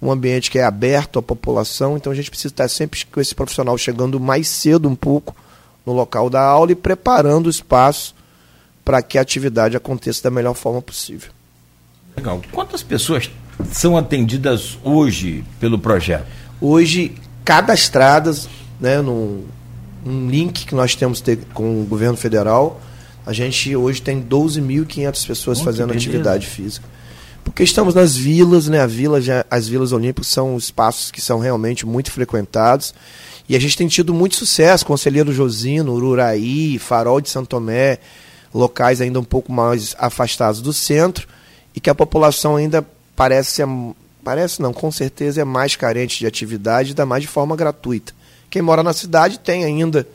um 0.03 0.11
ambiente 0.11 0.51
que 0.51 0.59
é 0.59 0.65
aberto 0.65 1.21
à 1.21 1.23
população, 1.23 1.97
então 1.97 2.13
a 2.13 2.15
gente 2.15 2.29
precisa 2.29 2.53
estar 2.53 2.69
sempre 2.69 3.07
com 3.07 3.21
esse 3.21 3.37
profissional 3.37 3.79
chegando 3.79 4.19
mais 4.19 4.49
cedo 4.49 4.89
um 4.89 4.97
pouco 4.97 5.35
no 5.87 5.93
local 5.93 6.29
da 6.29 6.43
aula 6.43 6.73
e 6.73 6.75
preparando 6.75 7.47
o 7.47 7.51
espaço 7.51 8.13
para 8.85 9.01
que 9.01 9.17
a 9.17 9.21
atividade 9.21 9.77
aconteça 9.77 10.25
da 10.25 10.31
melhor 10.31 10.55
forma 10.55 10.83
possível. 10.83 11.31
Legal. 12.17 12.43
Quantas 12.51 12.83
pessoas 12.83 13.31
são 13.71 13.97
atendidas 13.97 14.77
hoje 14.83 15.45
pelo 15.61 15.79
projeto? 15.79 16.27
Hoje, 16.61 17.15
cadastradas 17.45 18.49
né, 18.81 19.01
num, 19.01 19.45
um 20.05 20.29
link 20.29 20.67
que 20.67 20.75
nós 20.75 20.97
temos 20.97 21.23
com 21.55 21.81
o 21.81 21.85
governo 21.85 22.17
federal, 22.17 22.81
a 23.25 23.33
gente 23.33 23.75
hoje 23.77 24.03
tem 24.03 24.21
12.500 24.21 25.27
pessoas 25.27 25.61
oh, 25.61 25.65
fazendo 25.65 25.93
atividade 25.93 26.49
física. 26.49 26.87
Porque 27.45 27.63
estamos 27.63 27.95
nas 27.95 28.17
vilas, 28.17 28.69
né? 28.69 28.81
A 28.81 28.87
vila 28.87 29.19
as 29.51 29.69
vilas 29.69 29.93
olímpicas 29.93 30.29
são 30.29 30.57
espaços 30.57 31.11
que 31.11 31.21
são 31.21 31.39
realmente 31.39 31.85
muito 31.85 32.11
frequentados. 32.11 32.95
E 33.49 33.57
a 33.57 33.61
gente 33.61 33.77
tem 33.77 33.89
tido 33.89 34.15
muito 34.15 34.37
sucesso, 34.37 34.87
Conselheiro 34.87 35.33
Josino, 35.33 35.93
Ururaí, 35.93 36.79
Farol 36.79 37.21
de 37.21 37.29
Santo 37.29 37.49
Tomé, 37.49 37.99
locais 38.55 39.01
ainda 39.01 39.19
um 39.19 39.25
pouco 39.25 39.53
mais 39.53 39.95
afastados 39.99 40.63
do 40.63 40.73
centro, 40.73 41.27
e 41.75 41.81
que 41.81 41.91
a 41.91 41.95
população 41.95 42.57
ainda 42.57 42.87
parece 43.17 43.51
ser 43.51 43.67
parece 44.25 44.63
não, 44.63 44.73
com 44.73 44.91
certeza 44.93 45.41
é 45.41 45.45
mais 45.45 45.75
carente 45.75 46.21
de 46.21 46.27
atividade, 46.27 46.91
ainda 46.91 47.05
mais 47.05 47.23
de 47.23 47.29
forma 47.29 47.57
gratuita. 47.57 48.13
Quem 48.49 48.63
mora 48.63 48.83
na 48.83 48.93
cidade 48.93 49.41
tem 49.41 49.65
ainda 49.65 50.07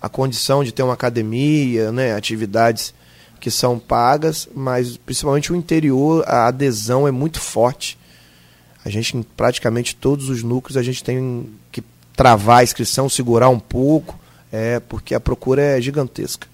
a 0.00 0.08
condição 0.08 0.64
de 0.64 0.72
ter 0.72 0.82
uma 0.82 0.94
academia, 0.94 1.92
né, 1.92 2.12
atividades 2.12 2.92
que 3.42 3.50
são 3.50 3.76
pagas, 3.76 4.48
mas 4.54 4.96
principalmente 4.96 5.52
o 5.52 5.56
interior, 5.56 6.22
a 6.28 6.46
adesão 6.46 7.08
é 7.08 7.10
muito 7.10 7.40
forte. 7.40 7.98
A 8.84 8.88
gente, 8.88 9.16
em 9.16 9.22
praticamente 9.24 9.96
todos 9.96 10.28
os 10.28 10.44
núcleos, 10.44 10.76
a 10.76 10.82
gente 10.82 11.02
tem 11.02 11.48
que 11.72 11.82
travar 12.16 12.60
a 12.60 12.62
inscrição, 12.62 13.08
segurar 13.08 13.48
um 13.48 13.58
pouco, 13.58 14.16
é, 14.52 14.78
porque 14.78 15.12
a 15.12 15.18
procura 15.18 15.60
é 15.60 15.80
gigantesca. 15.80 16.46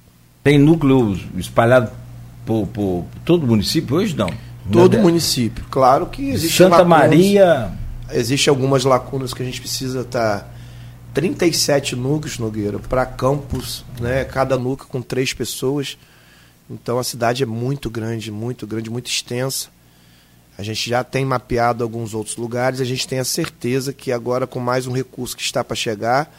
Tem 0.42 0.58
núcleo 0.58 1.14
espalhado 1.36 1.90
por, 2.46 2.66
por 2.68 3.04
todo 3.22 3.44
o 3.44 3.46
município 3.46 3.96
hoje, 3.96 4.16
não? 4.16 4.30
Todo 4.72 4.96
o 4.96 5.02
município. 5.02 5.66
Claro 5.70 6.06
que 6.06 6.30
existe 6.30 6.56
Santa 6.56 6.78
lacunas, 6.78 7.00
Maria. 7.00 7.70
Existem 8.10 8.50
algumas 8.50 8.82
lacunas 8.84 9.34
que 9.34 9.42
a 9.42 9.44
gente 9.44 9.60
precisa 9.60 10.00
estar. 10.00 10.40
Tá, 10.40 10.46
37 11.12 11.96
núcleos, 11.96 12.38
Nogueira, 12.38 12.78
para 12.78 13.04
campus, 13.04 13.84
né? 14.00 14.24
cada 14.24 14.56
núcleo 14.56 14.88
com 14.88 15.02
três 15.02 15.34
pessoas. 15.34 15.98
Então 16.70 16.98
a 16.98 17.04
cidade 17.04 17.42
é 17.42 17.46
muito 17.46 17.88
grande, 17.88 18.30
muito 18.30 18.66
grande, 18.66 18.90
muito 18.90 19.06
extensa. 19.06 19.68
A 20.56 20.62
gente 20.62 20.90
já 20.90 21.04
tem 21.04 21.24
mapeado 21.24 21.84
alguns 21.84 22.14
outros 22.14 22.36
lugares, 22.36 22.80
a 22.80 22.84
gente 22.84 23.06
tem 23.06 23.20
a 23.20 23.24
certeza 23.24 23.92
que 23.92 24.10
agora, 24.10 24.46
com 24.46 24.58
mais 24.58 24.86
um 24.86 24.92
recurso 24.92 25.36
que 25.36 25.42
está 25.42 25.62
para 25.62 25.76
chegar, 25.76 26.34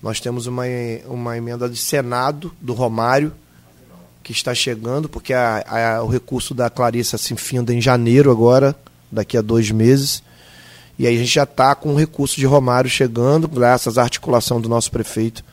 nós 0.00 0.20
temos 0.20 0.46
uma, 0.46 0.64
uma 1.06 1.36
emenda 1.36 1.68
de 1.68 1.76
Senado 1.76 2.54
do 2.60 2.72
Romário, 2.72 3.32
que 4.22 4.32
está 4.32 4.54
chegando, 4.54 5.08
porque 5.08 5.34
a, 5.34 5.64
a, 5.66 6.02
o 6.02 6.08
recurso 6.08 6.54
da 6.54 6.70
Clarissa 6.70 7.18
se 7.18 7.36
finda 7.36 7.74
em 7.74 7.80
janeiro 7.80 8.30
agora, 8.30 8.74
daqui 9.12 9.36
a 9.36 9.42
dois 9.42 9.70
meses. 9.70 10.22
E 10.98 11.06
aí 11.06 11.14
a 11.14 11.18
gente 11.18 11.34
já 11.34 11.42
está 11.42 11.74
com 11.74 11.92
o 11.92 11.98
recurso 11.98 12.36
de 12.36 12.46
Romário 12.46 12.88
chegando, 12.88 13.46
graças 13.46 13.98
à 13.98 14.02
articulação 14.02 14.60
do 14.60 14.68
nosso 14.68 14.90
prefeito, 14.90 15.44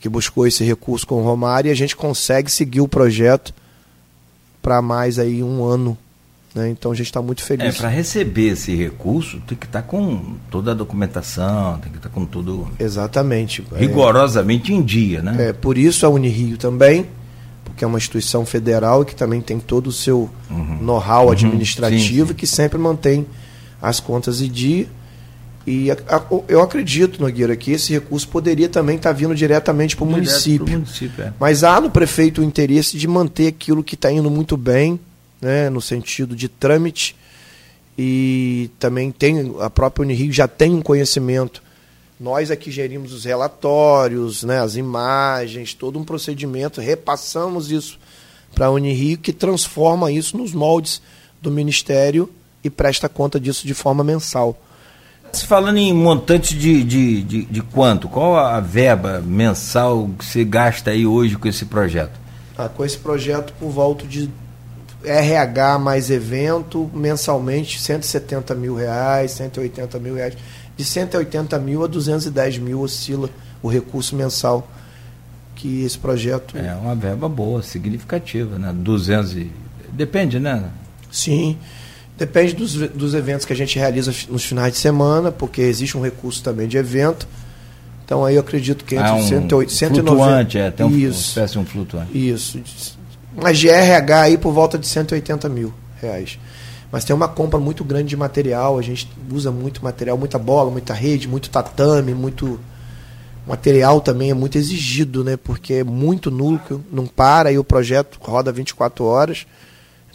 que 0.00 0.08
buscou 0.08 0.46
esse 0.46 0.64
recurso 0.64 1.06
com 1.06 1.16
o 1.16 1.24
Romário, 1.24 1.68
e 1.68 1.72
a 1.72 1.76
gente 1.76 1.96
consegue 1.96 2.50
seguir 2.50 2.80
o 2.80 2.88
projeto 2.88 3.52
para 4.62 4.80
mais 4.80 5.18
aí 5.18 5.42
um 5.42 5.64
ano. 5.64 5.96
Né? 6.54 6.70
Então 6.70 6.92
a 6.92 6.94
gente 6.94 7.06
está 7.06 7.20
muito 7.20 7.42
feliz. 7.42 7.74
É, 7.76 7.78
para 7.78 7.88
receber 7.88 8.48
esse 8.48 8.74
recurso, 8.74 9.40
tem 9.46 9.56
que 9.56 9.66
estar 9.66 9.82
tá 9.82 9.88
com 9.88 10.36
toda 10.50 10.72
a 10.72 10.74
documentação, 10.74 11.78
tem 11.78 11.90
que 11.90 11.98
estar 11.98 12.08
tá 12.08 12.14
com 12.14 12.24
tudo. 12.24 12.68
Exatamente. 12.78 13.64
Rigorosamente 13.74 14.72
é, 14.72 14.74
em 14.76 14.82
dia, 14.82 15.22
né? 15.22 15.48
É, 15.48 15.52
por 15.52 15.76
isso 15.76 16.06
a 16.06 16.08
Unirio 16.08 16.56
também 16.56 17.06
que 17.78 17.84
é 17.84 17.86
uma 17.86 17.96
instituição 17.96 18.44
federal 18.44 19.04
que 19.04 19.14
também 19.14 19.40
tem 19.40 19.60
todo 19.60 19.86
o 19.86 19.92
seu 19.92 20.28
uhum. 20.50 20.78
know-how 20.82 21.26
uhum. 21.26 21.32
administrativo 21.32 22.26
sim, 22.26 22.32
sim. 22.32 22.34
que 22.34 22.46
sempre 22.46 22.76
mantém 22.76 23.24
as 23.80 24.00
contas 24.00 24.42
em 24.42 24.50
dia. 24.50 24.88
E 25.68 25.90
a, 25.90 25.94
a, 26.08 26.22
eu 26.48 26.62
acredito, 26.62 27.20
Nogueira, 27.20 27.54
que 27.54 27.72
esse 27.72 27.92
recurso 27.92 28.26
poderia 28.26 28.70
também 28.70 28.96
estar 28.96 29.10
tá 29.10 29.14
vindo 29.14 29.34
diretamente 29.34 29.94
para 29.94 30.04
o 30.04 30.08
município. 30.08 30.66
município 30.66 31.24
é. 31.24 31.32
Mas 31.38 31.62
há 31.62 31.78
no 31.78 31.90
prefeito 31.90 32.40
o 32.40 32.44
interesse 32.44 32.96
de 32.96 33.06
manter 33.06 33.48
aquilo 33.48 33.84
que 33.84 33.94
está 33.94 34.10
indo 34.10 34.30
muito 34.30 34.56
bem, 34.56 34.98
né, 35.40 35.68
no 35.68 35.82
sentido 35.82 36.34
de 36.34 36.48
trâmite. 36.48 37.14
E 37.98 38.70
também 38.78 39.10
tem, 39.10 39.54
a 39.60 39.68
própria 39.68 40.04
Unirio 40.04 40.32
já 40.32 40.48
tem 40.48 40.72
um 40.72 40.80
conhecimento 40.80 41.62
nós 42.18 42.50
aqui 42.50 42.70
gerimos 42.70 43.12
os 43.12 43.24
relatórios, 43.24 44.42
né, 44.42 44.58
as 44.58 44.74
imagens, 44.74 45.72
todo 45.72 45.98
um 45.98 46.04
procedimento, 46.04 46.80
repassamos 46.80 47.70
isso 47.70 47.96
para 48.54 48.66
a 48.66 48.70
Unirio, 48.70 49.18
que 49.18 49.32
transforma 49.32 50.10
isso 50.10 50.36
nos 50.36 50.52
moldes 50.52 51.00
do 51.40 51.48
Ministério 51.48 52.28
e 52.64 52.68
presta 52.68 53.08
conta 53.08 53.38
disso 53.38 53.66
de 53.66 53.74
forma 53.74 54.02
mensal. 54.02 54.58
Falando 55.32 55.78
em 55.78 55.92
montante 55.92 56.56
de, 56.56 56.82
de, 56.82 57.22
de, 57.22 57.44
de, 57.44 57.62
quanto? 57.62 58.08
Qual 58.08 58.36
a 58.36 58.60
verba 58.60 59.20
mensal 59.20 60.08
que 60.18 60.24
você 60.24 60.44
gasta 60.44 60.90
aí 60.90 61.06
hoje 61.06 61.36
com 61.36 61.48
esse 61.48 61.64
projeto? 61.64 62.18
Ah, 62.56 62.68
com 62.68 62.84
esse 62.84 62.98
projeto, 62.98 63.52
por 63.58 63.70
volta 63.70 64.06
de 64.06 64.30
RH 65.04 65.78
mais 65.78 66.10
evento, 66.10 66.90
mensalmente 66.92 67.80
170 67.80 68.54
mil 68.54 68.74
reais, 68.74 69.32
180 69.32 69.98
mil 69.98 70.14
reais 70.14 70.36
de 70.76 70.84
180 70.84 71.58
mil 71.58 71.84
a 71.84 71.86
210 71.86 72.58
mil 72.58 72.80
oscila 72.80 73.28
o 73.62 73.68
recurso 73.68 74.14
mensal 74.14 74.68
que 75.54 75.82
esse 75.82 75.98
projeto. 75.98 76.56
É 76.56 76.74
uma 76.74 76.94
verba 76.94 77.28
boa, 77.28 77.62
significativa, 77.62 78.58
né? 78.58 78.72
200 78.72 79.32
e... 79.34 79.50
Depende, 79.90 80.38
né? 80.38 80.70
Sim. 81.10 81.58
Depende 82.18 82.52
dos, 82.52 82.74
dos 82.74 83.14
eventos 83.14 83.46
que 83.46 83.52
a 83.52 83.56
gente 83.56 83.78
realiza 83.78 84.12
nos 84.28 84.44
finais 84.44 84.72
de 84.72 84.78
semana, 84.78 85.30
porque 85.30 85.60
existe 85.60 85.96
um 85.96 86.02
recurso 86.02 86.42
também 86.42 86.66
de 86.66 86.76
evento. 86.76 87.28
Então 88.04 88.24
aí 88.24 88.34
eu 88.34 88.40
acredito 88.40 88.84
que 88.84 88.96
entre 88.96 89.08
ah, 89.08 89.14
um 89.14 89.22
108, 89.22 89.70
190. 89.70 90.16
Flutuante, 90.16 90.58
é, 90.58 90.70
tem 90.72 90.84
um, 90.84 90.90
isso, 90.90 91.38
uma 91.38 91.62
um 91.62 91.64
flutuante. 91.64 92.28
Isso. 92.30 92.60
Mas 93.40 93.58
de 93.58 93.68
RH 93.68 94.20
aí 94.20 94.36
por 94.36 94.52
volta 94.52 94.76
de 94.76 94.88
180 94.88 95.48
mil 95.48 95.72
reais. 96.02 96.40
Mas 96.90 97.04
tem 97.04 97.14
uma 97.14 97.28
compra 97.28 97.60
muito 97.60 97.84
grande 97.84 98.08
de 98.08 98.16
material, 98.16 98.78
a 98.78 98.82
gente 98.82 99.08
usa 99.30 99.52
muito 99.52 99.84
material, 99.84 100.18
muita 100.18 100.38
bola, 100.38 100.70
muita 100.72 100.94
rede, 100.94 101.28
muito 101.28 101.50
tatame, 101.50 102.14
muito 102.14 102.58
material 103.46 104.00
também 104.00 104.30
é 104.30 104.34
muito 104.34 104.58
exigido, 104.58 105.22
né? 105.22 105.36
Porque 105.36 105.74
é 105.74 105.84
muito 105.84 106.30
núcleo, 106.30 106.84
não 106.90 107.06
para 107.06 107.52
e 107.52 107.58
o 107.58 107.64
projeto 107.64 108.18
roda 108.20 108.50
24 108.50 109.04
horas. 109.04 109.46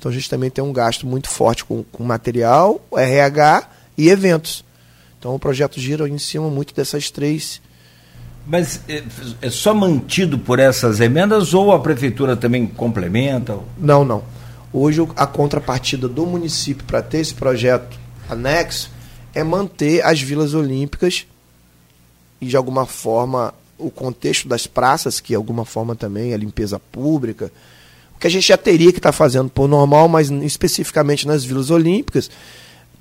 Então 0.04 0.12
a 0.12 0.14
gente 0.14 0.30
também 0.30 0.50
tem 0.50 0.62
um 0.62 0.74
gasto 0.74 1.08
muito 1.08 1.30
forte 1.30 1.64
com, 1.64 1.82
com 1.90 2.04
material, 2.04 2.86
RH 2.92 3.70
e 3.98 4.10
eventos. 4.10 4.66
Então 5.18 5.34
o 5.34 5.40
projeto 5.40 5.80
gira 5.80 6.10
em 6.10 6.18
cima 6.18 6.50
muito 6.50 6.76
dessas 6.76 7.10
três. 7.10 7.62
Mas 8.46 8.82
é, 8.90 9.02
é 9.42 9.50
só 9.50 9.74
mantido 9.74 10.38
por 10.38 10.60
essas 10.60 11.00
emendas 11.00 11.54
ou 11.54 11.72
a 11.72 11.80
prefeitura 11.80 12.36
também 12.36 12.68
complementa? 12.68 13.58
Não, 13.78 14.04
não. 14.04 14.26
Hoje 14.74 15.00
a 15.16 15.26
contrapartida 15.26 16.10
do 16.10 16.26
município 16.26 16.84
para 16.84 17.02
ter 17.02 17.20
esse 17.20 17.34
projeto 17.34 17.98
anexo 18.30 18.92
é 19.34 19.42
manter 19.42 20.04
as 20.06 20.20
vilas 20.20 20.54
olímpicas 20.54 21.26
e 22.42 22.46
de 22.46 22.58
alguma 22.58 22.86
forma 22.86 23.54
o 23.78 23.90
contexto 23.90 24.50
das 24.50 24.68
praças, 24.68 25.22
que 25.22 25.30
de 25.30 25.36
alguma 25.36 25.64
forma 25.64 25.96
também 25.96 26.34
é 26.34 26.38
limpeza 26.38 26.78
pública, 26.78 27.50
que 28.24 28.28
a 28.28 28.30
gente 28.30 28.48
já 28.48 28.58
teria 28.58 28.90
que 28.94 29.00
estar 29.00 29.10
tá 29.10 29.18
fazendo 29.18 29.50
por 29.50 29.68
normal, 29.68 30.08
mas 30.08 30.32
especificamente 30.32 31.28
nas 31.28 31.44
vilas 31.44 31.70
olímpicas, 31.70 32.32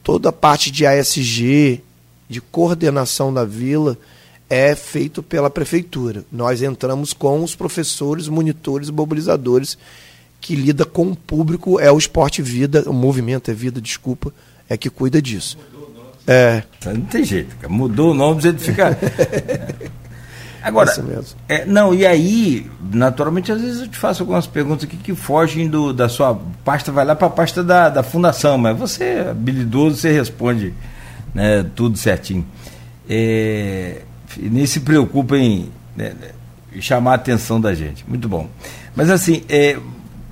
toda 0.03 0.31
a 0.31 0.33
parte 0.33 0.69
de 0.69 0.85
ASG, 0.85 1.81
de 2.29 2.41
coordenação 2.41 3.33
da 3.33 3.45
vila, 3.45 3.97
é 4.51 4.75
feito 4.75 5.23
pela 5.23 5.49
prefeitura. 5.49 6.25
Nós 6.33 6.61
entramos 6.61 7.13
com 7.13 7.41
os 7.41 7.55
professores, 7.55 8.27
monitores, 8.27 8.91
mobilizadores 8.91 9.79
que 10.41 10.57
lida 10.57 10.85
com 10.85 11.13
o 11.13 11.15
público 11.15 11.79
é 11.79 11.93
o 11.93 11.99
Esporte 11.99 12.43
Vida, 12.43 12.83
o 12.91 12.93
Movimento 12.93 13.49
é 13.49 13.55
Vida, 13.55 13.81
desculpa, 13.81 14.35
é 14.69 14.77
que 14.77 14.91
cuida 14.91 15.23
disso. 15.23 15.57
É. 16.27 16.65
Não 16.85 17.01
tem 17.03 17.23
jeito, 17.23 17.55
mudou 17.71 18.11
o 18.11 18.15
nome, 18.15 18.43
você 18.43 18.53
fica. 18.55 18.99
Agora, 20.63 20.93
é, 21.49 21.65
não, 21.65 21.93
e 21.93 22.07
aí, 22.07 22.71
naturalmente, 22.93 23.51
às 23.51 23.61
vezes 23.61 23.81
eu 23.81 23.89
te 23.89 23.99
faço 23.99 24.23
algumas 24.23 24.47
perguntas 24.47 24.85
aqui 24.85 24.97
que 24.97 25.15
fogem 25.15 25.69
do, 25.69 25.93
da 25.93 26.09
sua 26.09 26.39
pasta, 26.65 26.93
vai 26.93 27.05
lá 27.05 27.17
para 27.17 27.27
a 27.27 27.31
pasta 27.31 27.65
da, 27.65 27.89
da 27.89 28.03
fundação, 28.03 28.57
mas 28.57 28.79
você 28.79 29.05
é 29.05 29.31
habilidoso, 29.31 29.97
você 29.97 30.13
responde 30.13 30.73
né, 31.35 31.67
tudo 31.75 31.99
certinho. 31.99 32.47
É, 33.11 34.03
nem 34.39 34.65
se 34.65 34.81
preocupa 34.81 35.37
em 35.37 35.69
né, 35.97 36.15
chamar 36.81 37.13
a 37.13 37.15
atenção 37.15 37.61
da 37.61 37.75
gente. 37.75 38.05
Muito 38.09 38.29
bom. 38.29 38.49
Mas 38.95 39.11
assim, 39.11 39.43
é, 39.49 39.77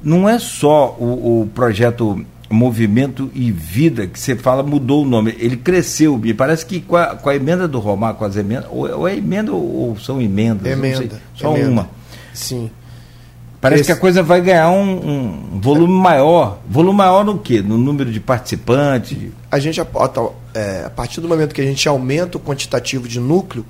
não 0.02 0.28
é 0.28 0.38
só 0.38 0.96
o, 0.98 1.42
o 1.42 1.46
projeto 1.48 2.24
Movimento 2.50 3.30
e 3.32 3.52
Vida, 3.52 4.08
que 4.08 4.18
você 4.18 4.34
fala, 4.34 4.62
mudou 4.62 5.04
o 5.04 5.06
nome, 5.06 5.36
ele 5.38 5.56
cresceu. 5.56 6.18
Me 6.18 6.34
parece 6.34 6.66
que 6.66 6.80
com 6.80 6.96
a, 6.96 7.14
com 7.14 7.28
a 7.28 7.36
emenda 7.36 7.68
do 7.68 7.78
Romar, 7.78 8.14
com 8.14 8.24
as 8.24 8.36
emendas, 8.36 8.66
ou, 8.70 8.90
ou 8.90 9.08
é 9.08 9.16
emenda 9.16 9.52
ou, 9.52 9.96
são 9.98 10.20
emendas? 10.20 10.70
Emenda. 10.70 11.22
só 11.34 11.54
emenda. 11.54 11.70
uma. 11.70 11.90
Sim. 12.34 12.70
Parece 13.60 13.82
Esse... 13.82 13.92
que 13.92 13.92
a 13.92 13.96
coisa 13.96 14.22
vai 14.22 14.40
ganhar 14.40 14.70
um, 14.70 15.54
um, 15.54 15.60
volume 15.60 15.92
maior. 15.92 16.58
Volume 16.68 16.98
maior 16.98 17.24
no 17.24 17.38
quê? 17.38 17.62
No 17.62 17.78
número 17.78 18.10
de 18.10 18.18
participantes? 18.18 19.16
A 19.50 19.58
gente, 19.58 19.80
é, 20.54 20.84
a 20.86 20.90
partir 20.90 21.20
do 21.20 21.28
momento 21.28 21.54
que 21.54 21.60
a 21.60 21.64
gente 21.64 21.86
aumenta 21.86 22.38
o 22.38 22.40
quantitativo 22.40 23.06
de 23.06 23.20
núcleo, 23.20 23.64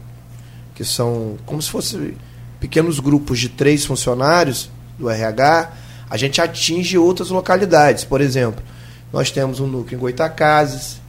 que 0.75 0.85
são 0.85 1.37
como 1.45 1.61
se 1.61 1.69
fossem 1.69 2.15
pequenos 2.61 3.01
grupos 3.01 3.41
de 3.41 3.49
três 3.49 3.85
funcionários 3.85 4.71
do 4.99 5.11
RH, 5.11 5.71
a 6.11 6.17
gente 6.17 6.41
atinge 6.41 6.99
outras 6.99 7.31
localidades. 7.31 8.05
Por 8.05 8.21
exemplo, 8.21 8.63
nós 9.13 9.31
temos 9.31 9.61
um 9.61 9.67
núcleo 9.67 9.97
em 9.97 10.01
Goitacazes, 10.01 11.01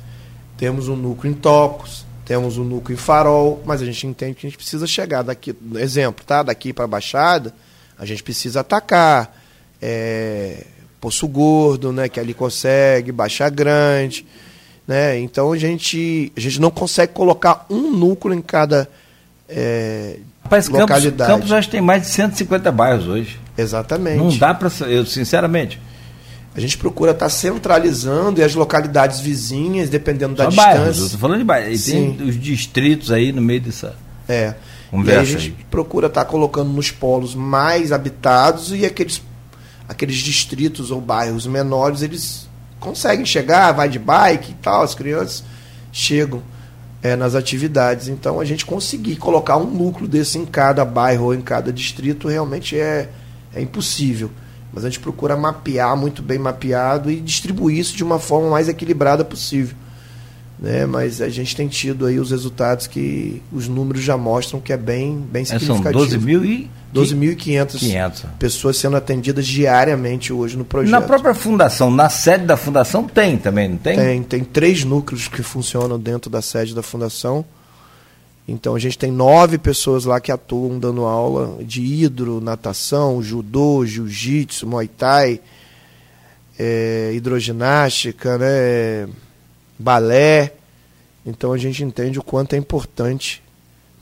temos 0.58 0.88
um 0.88 0.96
núcleo 0.96 1.32
em 1.32 1.34
Tocos, 1.34 2.06
temos 2.24 2.58
um 2.58 2.64
núcleo 2.64 2.94
em 2.94 2.98
Farol, 2.98 3.62
mas 3.66 3.82
a 3.82 3.86
gente 3.86 4.06
entende 4.06 4.36
que 4.36 4.46
a 4.46 4.50
gente 4.50 4.58
precisa 4.58 4.86
chegar 4.86 5.24
daqui, 5.24 5.56
exemplo, 5.76 6.24
tá? 6.24 6.44
Daqui 6.44 6.72
para 6.72 6.86
a 6.86 6.88
Baixada, 6.88 7.54
a 7.98 8.06
gente 8.06 8.22
precisa 8.22 8.60
atacar 8.60 9.36
é, 9.82 10.66
Poço 11.00 11.28
Gordo, 11.28 11.92
né? 11.92 12.08
Que 12.08 12.20
ali 12.20 12.34
consegue, 12.34 13.12
Baixa 13.12 13.50
Grande, 13.50 14.26
Né? 14.88 15.20
Então 15.20 15.52
a 15.52 15.58
gente, 15.58 16.32
a 16.38 16.40
gente 16.40 16.62
não 16.62 16.70
consegue 16.70 17.14
colocar 17.14 17.66
um 17.70 17.92
núcleo 17.92 18.36
em 18.36 18.42
cada 18.42 18.88
é, 19.50 20.20
Rapaz, 20.44 20.68
localidade. 20.68 21.18
Campos, 21.18 21.28
Campos 21.28 21.52
acho 21.54 21.68
que 21.68 21.72
tem 21.72 21.82
mais 21.82 22.04
de 22.04 22.10
150 22.10 22.72
bairros 22.72 23.08
hoje. 23.08 23.40
Exatamente. 23.62 24.18
Não 24.18 24.38
dá 24.38 24.54
para. 24.54 24.70
Eu, 24.88 25.06
sinceramente. 25.06 25.80
A 26.54 26.60
gente 26.60 26.78
procura 26.78 27.12
estar 27.12 27.26
tá 27.26 27.30
centralizando 27.30 28.42
e 28.42 28.44
as 28.44 28.54
localidades 28.56 29.22
vizinhas, 29.22 29.90
dependendo 29.90 30.36
da 30.36 30.46
Só 30.46 30.50
distância. 30.50 30.80
Bairros, 30.80 31.12
tô 31.12 31.18
falando 31.18 31.38
de 31.38 31.46
bairros. 31.46 31.88
E 31.88 31.92
tem 31.92 32.18
os 32.28 32.38
distritos 32.38 33.10
aí 33.10 33.32
no 33.32 33.42
meio 33.42 33.62
dessa. 33.62 33.96
É. 34.28 34.56
Conversa 34.90 35.20
e 35.20 35.22
a 35.22 35.40
gente 35.40 35.56
aí. 35.58 35.66
procura 35.72 36.08
estar 36.08 36.26
tá 36.26 36.30
colocando 36.30 36.70
nos 36.70 36.92
polos 36.92 37.34
mais 37.34 37.94
habitados 37.94 38.74
e 38.74 38.86
aqueles, 38.86 39.22
aqueles 39.88 40.18
distritos 40.18 40.92
ou 40.92 41.00
bairros 41.00 41.48
menores, 41.48 42.02
eles 42.02 42.50
conseguem 42.82 43.26
chegar, 43.26 43.72
vai 43.72 43.88
de 43.88 43.98
bike 43.98 44.52
e 44.52 44.56
tal, 44.56 44.84
as 44.84 44.94
crianças 44.94 45.46
chegam 45.94 46.44
é, 47.02 47.16
nas 47.16 47.36
atividades. 47.36 48.10
Então 48.10 48.42
a 48.42 48.46
gente 48.46 48.66
conseguir 48.66 49.16
colocar 49.16 49.56
um 49.56 49.70
núcleo 49.70 50.08
desse 50.08 50.38
em 50.38 50.46
cada 50.46 50.84
bairro 50.84 51.26
ou 51.26 51.34
em 51.34 51.42
cada 51.42 51.72
distrito 51.72 52.28
realmente 52.28 52.78
é, 52.78 53.10
é 53.54 53.62
impossível. 53.62 54.30
Mas 54.74 54.86
a 54.86 54.90
gente 54.90 55.00
procura 55.02 55.36
mapear 55.36 55.96
muito 55.98 56.22
bem 56.22 56.40
mapeado 56.40 57.12
e 57.12 57.20
distribuir 57.20 57.78
isso 57.78 57.96
de 57.96 58.04
uma 58.04 58.20
forma 58.20 58.50
mais 58.50 58.70
equilibrada 58.70 59.26
possível. 59.26 59.76
Né? 60.58 60.86
Mas 60.86 61.20
a 61.22 61.28
gente 61.28 61.56
tem 61.56 61.68
tido 61.68 62.06
aí 62.06 62.20
os 62.20 62.32
resultados 62.32 62.88
que 62.88 63.42
os 63.52 63.68
números 63.68 64.02
já 64.04 64.16
mostram 64.16 64.62
que 64.62 64.72
é 64.72 64.78
bem, 64.78 65.18
bem 65.18 65.42
É, 65.42 65.46
significativo. 65.46 65.84
são 65.84 65.92
12 65.92 66.18
mil 66.20 66.46
e. 66.46 66.70
12.500 66.94 67.80
500. 67.80 68.26
pessoas 68.38 68.76
sendo 68.76 68.98
atendidas 68.98 69.48
diariamente 69.48 70.34
hoje 70.34 70.58
no 70.58 70.66
projeto. 70.66 70.92
Na 70.92 71.00
própria 71.02 71.34
fundação, 71.34 71.90
na 71.90 72.10
sede 72.10 72.46
da 72.46 72.58
fundação 72.58 73.06
tem 73.06 73.38
também, 73.38 73.70
não 73.70 73.78
tem? 73.78 73.96
Tem, 73.96 74.24
tem 74.24 74.44
três 74.44 74.84
núcleos 74.84 75.30
que 75.30 75.42
funcionam 75.42 75.98
dentro 75.98 76.30
da 76.30 76.42
sede 76.42 76.76
da 76.76 76.84
fundação. 76.84 77.46
Então 78.48 78.76
a 78.76 78.80
gente 78.80 78.98
tem 78.98 79.12
nove 79.12 79.58
pessoas 79.58 80.06
lá 80.06 80.20
que 80.20 80.32
atuam 80.32 80.80
dando 80.80 81.06
aula 81.06 81.64
de 81.64 81.82
hidro, 81.82 82.42
natação, 82.42 83.22
judô, 83.22 83.86
jiu-jitsu, 83.86 84.68
muay 84.68 84.88
thai, 84.88 85.40
é, 86.58 87.12
hidroginástica, 87.14 88.38
né, 88.38 89.08
balé. 89.78 90.54
Então 91.26 91.54
a 91.54 91.58
gente 91.58 91.84
entende 91.84 92.20
o 92.20 92.24
quanto 92.24 92.54
é 92.54 92.58
importante, 92.58 93.44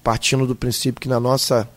partindo 0.03 0.47
do 0.47 0.55
princípio 0.55 1.01
que 1.01 1.09
na 1.09 1.19
nossa, 1.19 1.69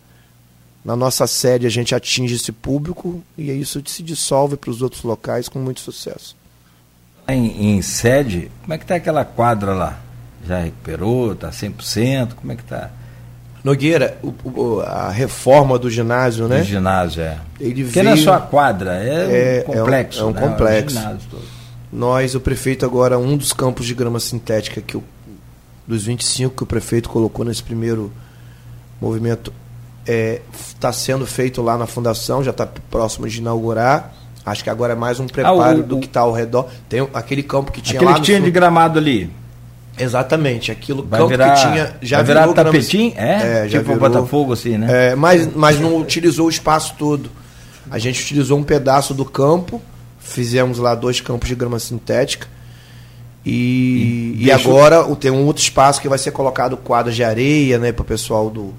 na 0.84 0.94
nossa 0.94 1.26
sede 1.26 1.66
a 1.66 1.70
gente 1.70 1.94
atinge 1.94 2.36
esse 2.36 2.52
público 2.52 3.22
e 3.36 3.50
isso 3.50 3.82
se 3.86 4.02
dissolve 4.02 4.56
para 4.56 4.70
os 4.70 4.82
outros 4.82 5.02
locais 5.02 5.48
com 5.48 5.58
muito 5.58 5.80
sucesso. 5.80 6.36
Em, 7.28 7.76
em 7.76 7.82
sede, 7.82 8.50
como 8.62 8.74
é 8.74 8.78
que 8.78 8.86
tá 8.86 8.96
aquela 8.96 9.24
quadra 9.24 9.74
lá? 9.74 10.00
Já 10.46 10.58
recuperou? 10.58 11.32
Está 11.32 11.50
100%? 11.50 12.34
Como 12.34 12.52
é 12.52 12.56
que 12.56 12.62
está? 12.62 12.90
Nogueira, 13.62 14.18
o- 14.22 14.34
o- 14.60 14.80
a 14.80 15.08
reforma 15.10 15.78
do 15.78 15.88
ginásio, 15.88 16.48
né? 16.48 16.62
O 16.62 16.64
ginásio, 16.64 17.22
é. 17.22 17.38
Ele 17.60 17.84
Porque 17.84 18.02
não 18.02 18.10
é 18.10 18.14
veio- 18.14 18.24
só 18.24 18.34
a 18.34 18.40
quadra, 18.40 18.94
é, 18.96 19.60
É- 19.60 19.64
um 19.68 19.72
complexo. 19.74 20.20
é 20.20 20.24
um- 20.24 20.26
é 20.26 20.30
um 20.30 20.34
né? 20.34 20.40
complexo. 20.40 20.96
ginásio 20.98 21.20
todo. 21.30 21.42
Nós, 21.92 22.34
o 22.34 22.40
prefeito 22.40 22.84
agora, 22.84 23.18
um 23.18 23.36
dos 23.36 23.52
campos 23.52 23.86
de 23.86 23.94
grama 23.94 24.18
sintética 24.18 24.80
que 24.80 24.96
o, 24.96 25.04
dos 25.86 26.04
25 26.04 26.56
que 26.56 26.62
o 26.64 26.66
prefeito 26.66 27.08
colocou 27.08 27.44
nesse 27.44 27.62
primeiro 27.62 28.10
movimento 29.00 29.52
está 30.04 30.92
sendo 30.92 31.24
feito 31.26 31.62
lá 31.62 31.78
na 31.78 31.86
fundação, 31.86 32.42
já 32.42 32.50
está 32.50 32.66
próximo 32.90 33.28
de 33.28 33.38
inaugurar. 33.38 34.12
Acho 34.44 34.64
que 34.64 34.70
agora 34.70 34.94
é 34.94 34.96
mais 34.96 35.20
um 35.20 35.26
preparo 35.28 35.60
Ah, 35.60 35.70
o- 35.74 35.82
do 35.84 36.00
que 36.00 36.06
está 36.06 36.20
ao 36.22 36.32
redor. 36.32 36.68
Tem 36.88 37.06
aquele 37.14 37.44
campo 37.44 37.70
que 37.70 37.80
tinha 37.80 37.98
Aquele 38.00 38.06
lá 38.10 38.14
que 38.14 38.20
no 38.20 38.26
tinha 38.26 38.40
de 38.40 38.50
gramado 38.50 38.98
ali. 38.98 39.30
Exatamente, 39.98 40.70
aquilo 40.72 41.02
Vai 41.04 41.20
campo 41.20 41.30
virar, 41.30 41.54
que 41.54 41.60
tinha 41.60 41.96
já 42.00 42.16
vai 42.18 42.26
virar 42.26 42.40
virou 42.40 42.54
tapetinho? 42.54 43.12
É, 43.16 43.64
É, 43.64 43.68
já 43.68 43.78
tipo 43.80 43.92
o 43.92 43.94
virou. 43.94 44.10
Botafogo, 44.10 44.52
assim, 44.54 44.78
né? 44.78 45.10
É, 45.10 45.14
mas, 45.14 45.48
mas 45.54 45.78
não 45.78 45.96
utilizou 45.98 46.46
o 46.46 46.50
espaço 46.50 46.94
todo. 46.98 47.30
A 47.90 47.98
gente 47.98 48.22
utilizou 48.22 48.58
um 48.58 48.62
pedaço 48.62 49.12
do 49.12 49.24
campo, 49.24 49.82
fizemos 50.18 50.78
lá 50.78 50.94
dois 50.94 51.20
campos 51.20 51.48
de 51.48 51.54
grama 51.54 51.78
sintética. 51.78 52.46
E, 53.44 54.36
E 54.38 54.44
e 54.46 54.52
agora 54.52 55.02
tem 55.16 55.30
um 55.30 55.44
outro 55.46 55.62
espaço 55.62 56.00
que 56.00 56.08
vai 56.08 56.18
ser 56.18 56.30
colocado 56.30 56.76
quadras 56.76 57.14
de 57.16 57.24
areia, 57.24 57.78
né, 57.78 57.90
para 57.92 58.02
o 58.02 58.04
pessoal 58.04 58.48
do, 58.48 58.72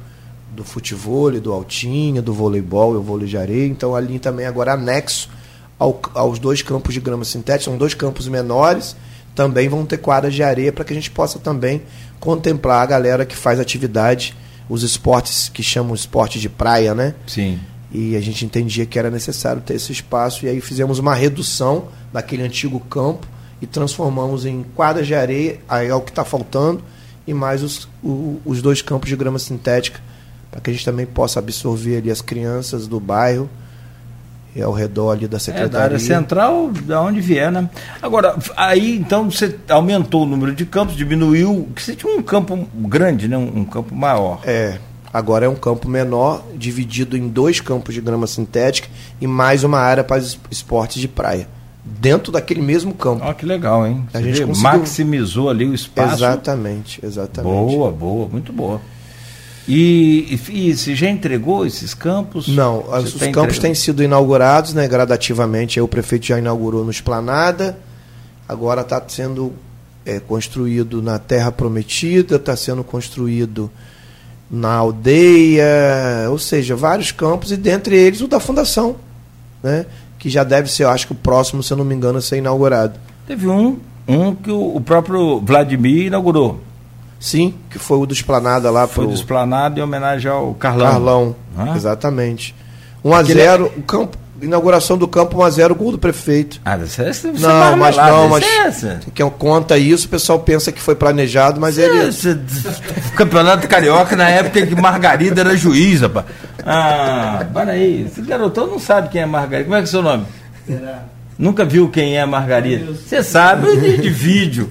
do 0.56 0.63
futebol, 0.63 1.30
do 1.32 1.52
altinha, 1.52 2.21
do 2.21 2.34
voleibol 2.34 2.93
e 2.93 2.97
o 2.97 3.02
vôlei 3.02 3.28
de 3.28 3.38
areia. 3.38 3.67
Então 3.67 3.95
ali 3.95 4.19
também 4.19 4.45
agora 4.45 4.73
anexo 4.73 5.30
ao- 5.78 5.99
aos 6.15 6.39
dois 6.39 6.62
campos 6.62 6.93
de 6.93 6.99
grama 7.02 7.26
sintética, 7.26 7.65
são 7.65 7.78
dois 7.78 7.93
campos 7.93 8.28
menores, 8.28 8.95
também 9.36 9.67
vão 9.69 9.86
ter 9.86 9.98
quadras 9.98 10.34
de 10.34 10.43
areia 10.43 10.72
para 10.72 10.84
que 10.84 10.93
a 10.93 10.96
gente 10.96 11.10
possa 11.12 11.39
também 11.39 11.82
contemplar 12.19 12.82
a 12.82 12.86
galera 12.86 13.26
que 13.26 13.36
faz 13.36 13.60
atividade, 13.60 14.36
os 14.69 14.84
esportes 14.84 15.50
que 15.50 15.62
chamam 15.63 15.93
esporte 15.93 16.39
de 16.39 16.48
praia, 16.50 16.93
né? 16.96 17.15
Sim. 17.28 17.60
E 17.91 18.15
a 18.15 18.22
gente 18.22 18.46
entendia 18.46 18.86
que 18.86 18.98
era 18.98 19.12
necessário 19.12 19.62
ter 19.62 19.76
esse 19.76 19.91
espaço 19.91 20.46
e 20.46 20.50
aí 20.50 20.62
fizemos 20.62 21.00
uma 21.00 21.13
redução 21.13 21.86
daquele 22.12 22.41
antigo 22.43 22.80
campo 22.80 23.28
e 23.62 23.67
transformamos 23.67 24.46
em 24.46 24.63
quadras 24.76 25.06
de 25.08 25.13
areia, 25.15 25.60
aí 25.69 25.88
é 25.88 25.96
o 25.96 26.02
que 26.02 26.12
está 26.12 26.26
faltando, 26.26 26.82
e 27.26 27.34
mais 27.34 27.62
os, 27.63 27.88
o- 28.04 28.39
os 28.46 28.62
dois 28.62 28.82
campos 28.82 29.10
de 29.10 29.15
grama 29.15 29.39
sintética, 29.39 30.00
para 30.52 30.60
que 30.60 30.69
a 30.69 30.74
gente 30.74 30.84
também 30.86 31.06
possa 31.06 31.39
absorver 31.39 31.98
ali 31.98 32.12
as 32.12 32.22
crianças 32.22 32.88
do 32.88 33.00
bairro 33.00 33.50
e 34.56 34.62
ao 34.62 34.72
redor 34.72 35.12
ali 35.12 35.22
da 35.22 35.26
É, 35.26 35.30
da 35.30 35.39
secretaria. 35.39 35.80
área 35.80 36.00
central, 36.00 36.70
da 36.86 37.02
onde 37.02 37.20
vier, 37.22 37.52
né? 37.52 37.70
Agora, 38.02 38.36
aí 38.56 38.96
então 38.98 39.30
você 39.32 39.56
aumentou 39.70 40.24
o 40.24 40.26
número 40.26 40.54
de 40.54 40.66
campos, 40.66 40.96
diminuiu. 40.96 41.68
que 41.76 41.82
Você 41.82 41.96
tinha 41.96 42.16
um 42.16 42.22
campo 42.22 42.68
grande, 42.76 43.28
né? 43.28 43.38
Um, 43.38 43.60
um 43.60 43.66
campo 43.66 43.96
maior. 43.96 44.39
É, 44.44 44.78
agora 45.13 45.46
é 45.46 45.50
um 45.50 45.56
campo 45.56 45.89
menor, 45.89 46.44
dividido 46.56 47.18
em 47.18 47.28
dois 47.28 47.60
campos 47.60 47.94
de 47.96 48.02
grama 48.02 48.28
sintética 48.28 48.88
e 49.20 49.26
mais 49.28 49.63
uma 49.63 49.80
área 49.80 50.04
para 50.04 50.22
esportes 50.52 51.02
de 51.02 51.08
praia. 51.08 51.48
Dentro 51.86 52.32
daquele 52.32 52.62
mesmo 52.62 52.94
campo. 52.94 53.26
Olha 53.26 53.34
que 53.34 53.46
legal, 53.46 53.86
hein? 53.86 54.06
A 54.13 54.18
Você 54.20 54.24
gente 54.24 54.46
conseguiu- 54.46 54.62
maximizou 54.80 55.50
ali 55.50 55.66
o 55.66 55.74
espaço. 55.74 56.13
Exatamente, 56.16 57.00
exatamente. 57.04 57.52
Boa, 57.76 57.92
boa, 57.92 58.30
muito 58.30 58.54
boa. 58.54 58.80
E, 59.67 60.38
e, 60.49 60.69
e 60.69 60.76
você 60.76 60.93
já 60.95 61.10
entregou 61.10 61.65
esses 61.65 61.93
campos? 61.93 62.47
Não, 62.49 62.82
Você 62.82 62.95
as- 62.95 63.13
os 63.15 63.19
tá 63.19 63.32
campos 63.32 63.60
têm 63.60 63.73
sido 63.73 64.04
inaugurados 64.04 64.73
né, 64.73 64.88
gradativamente. 64.88 65.80
Aí 65.80 65.84
o 65.84 65.88
prefeito 65.88 66.26
já 66.26 66.38
inaugurou 66.38 66.84
no 66.84 66.91
Esplanada, 66.91 67.78
agora 68.47 68.82
está 68.82 69.02
sendo 69.08 69.54
é, 70.06 70.19
construído 70.19 71.02
na 71.02 71.17
Terra 71.17 71.52
Prometida, 71.52 72.36
está 72.36 72.56
sendo 72.58 72.84
construído 72.84 73.71
na 74.52 74.73
aldeia, 74.73 75.65
ou 76.30 76.38
seja, 76.38 76.76
vários 76.76 77.12
campos, 77.12 77.52
e 77.52 77.58
dentre 77.58 77.95
eles 77.95 78.21
o 78.21 78.28
da 78.28 78.39
Fundação, 78.39 78.97
né, 79.63 79.86
que 80.19 80.30
já 80.30 80.43
deve 80.43 80.69
ser, 80.69 80.84
eu 80.84 80.89
acho 80.89 81.08
que 81.08 81.13
o 81.13 81.15
próximo, 81.15 81.63
se 81.63 81.71
eu 81.73 81.78
não 81.78 81.86
me 81.86 81.95
engano, 81.95 82.19
a 82.19 82.21
ser 82.21 82.38
inaugurado. 82.38 82.99
Teve 83.26 83.47
um, 83.47 83.80
um 84.08 84.36
que 84.36 84.52
o, 84.52 84.76
o 84.76 84.82
próprio 84.82 85.39
Vladimir 85.39 86.08
inaugurou. 86.08 86.60
Sim, 87.23 87.53
que 87.69 87.79
foi 87.79 87.97
o 87.99 88.05
do 88.05 88.13
Esplanada 88.13 88.69
lá 88.69 88.86
Foi 88.86 89.05
para 89.05 89.13
do 89.13 89.17
Esplanado 89.17 89.79
em 89.79 89.81
homenagem 89.81 90.29
ao 90.29 90.53
Carlão. 90.55 90.91
Carlão. 90.91 91.36
Ah. 91.57 91.73
Exatamente. 91.73 92.53
1 93.01 93.13
a 93.13 93.19
Aquele- 93.19 93.39
0 93.39 93.71
o 93.77 93.81
campo, 93.81 94.17
inauguração 94.41 94.97
do 94.97 95.07
campo 95.07 95.38
1 95.38 95.41
a 95.43 95.49
0 95.49 95.73
gol 95.73 95.93
do 95.93 95.97
prefeito. 95.97 96.59
Ah, 96.65 96.75
deve 96.75 96.89
ser 96.91 97.31
Não, 97.39 97.77
mas 97.77 97.95
não, 97.95 98.27
mas 98.27 98.43
essa. 98.45 98.99
quem 99.13 99.29
conta 99.29 99.77
isso, 99.77 100.07
o 100.07 100.09
pessoal 100.09 100.38
pensa 100.39 100.69
que 100.69 100.81
foi 100.81 100.95
planejado, 100.95 101.62
mas 101.62 101.77
ele 101.77 102.09
Esse 102.09 102.38
Campeonato 103.15 103.69
Carioca 103.69 104.17
na 104.17 104.27
época 104.29 104.59
em 104.59 104.65
que 104.65 104.75
Margarida 104.75 105.39
era 105.39 105.55
juiz, 105.55 106.01
rapaz. 106.01 106.25
Ah, 106.65 107.45
para 107.53 107.71
aí. 107.71 108.03
Esse 108.05 108.21
garotão 108.21 108.67
não 108.67 108.79
sabe 108.79 109.07
quem 109.07 109.21
é 109.21 109.25
Margarida. 109.25 109.63
Como 109.63 109.75
é 109.75 109.79
que 109.79 109.86
é 109.86 109.88
o 109.88 109.91
seu 109.91 110.01
nome? 110.01 110.25
Nunca 111.43 111.65
viu 111.65 111.89
quem 111.89 112.17
é 112.17 112.25
Margarida? 112.25 112.93
Você 112.93 113.21
sabe 113.21 113.75
de, 113.75 113.97
de 113.97 114.10
vídeo. 114.10 114.69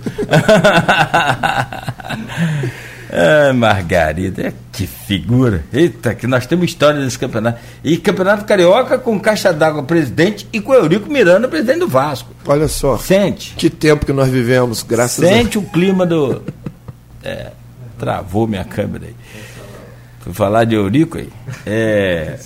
ah, 3.12 3.52
Margarida, 3.52 4.46
é 4.46 4.54
que 4.72 4.86
figura. 4.86 5.62
Eita, 5.70 6.14
que 6.14 6.26
nós 6.26 6.46
temos 6.46 6.64
história 6.64 6.98
desse 6.98 7.18
campeonato. 7.18 7.60
E 7.84 7.98
campeonato 7.98 8.46
carioca 8.46 8.96
com 8.98 9.20
caixa 9.20 9.52
d'água 9.52 9.82
presidente 9.82 10.48
e 10.50 10.62
com 10.62 10.72
Eurico 10.72 11.12
Miranda, 11.12 11.46
presidente 11.46 11.80
do 11.80 11.88
Vasco. 11.88 12.30
olha 12.46 12.68
só, 12.68 12.96
Sente. 12.96 13.52
que 13.54 13.68
tempo 13.68 14.06
que 14.06 14.12
nós 14.14 14.30
vivemos, 14.30 14.82
graças 14.82 15.28
Sente 15.28 15.58
o 15.58 15.62
clima 15.62 16.06
do. 16.06 16.40
É, 17.22 17.50
travou 17.98 18.46
minha 18.46 18.64
câmera 18.64 19.04
aí. 19.08 19.14
Fui 20.22 20.32
falar 20.32 20.64
de 20.64 20.74
Eurico 20.76 21.18
aí. 21.18 21.28
É, 21.66 22.38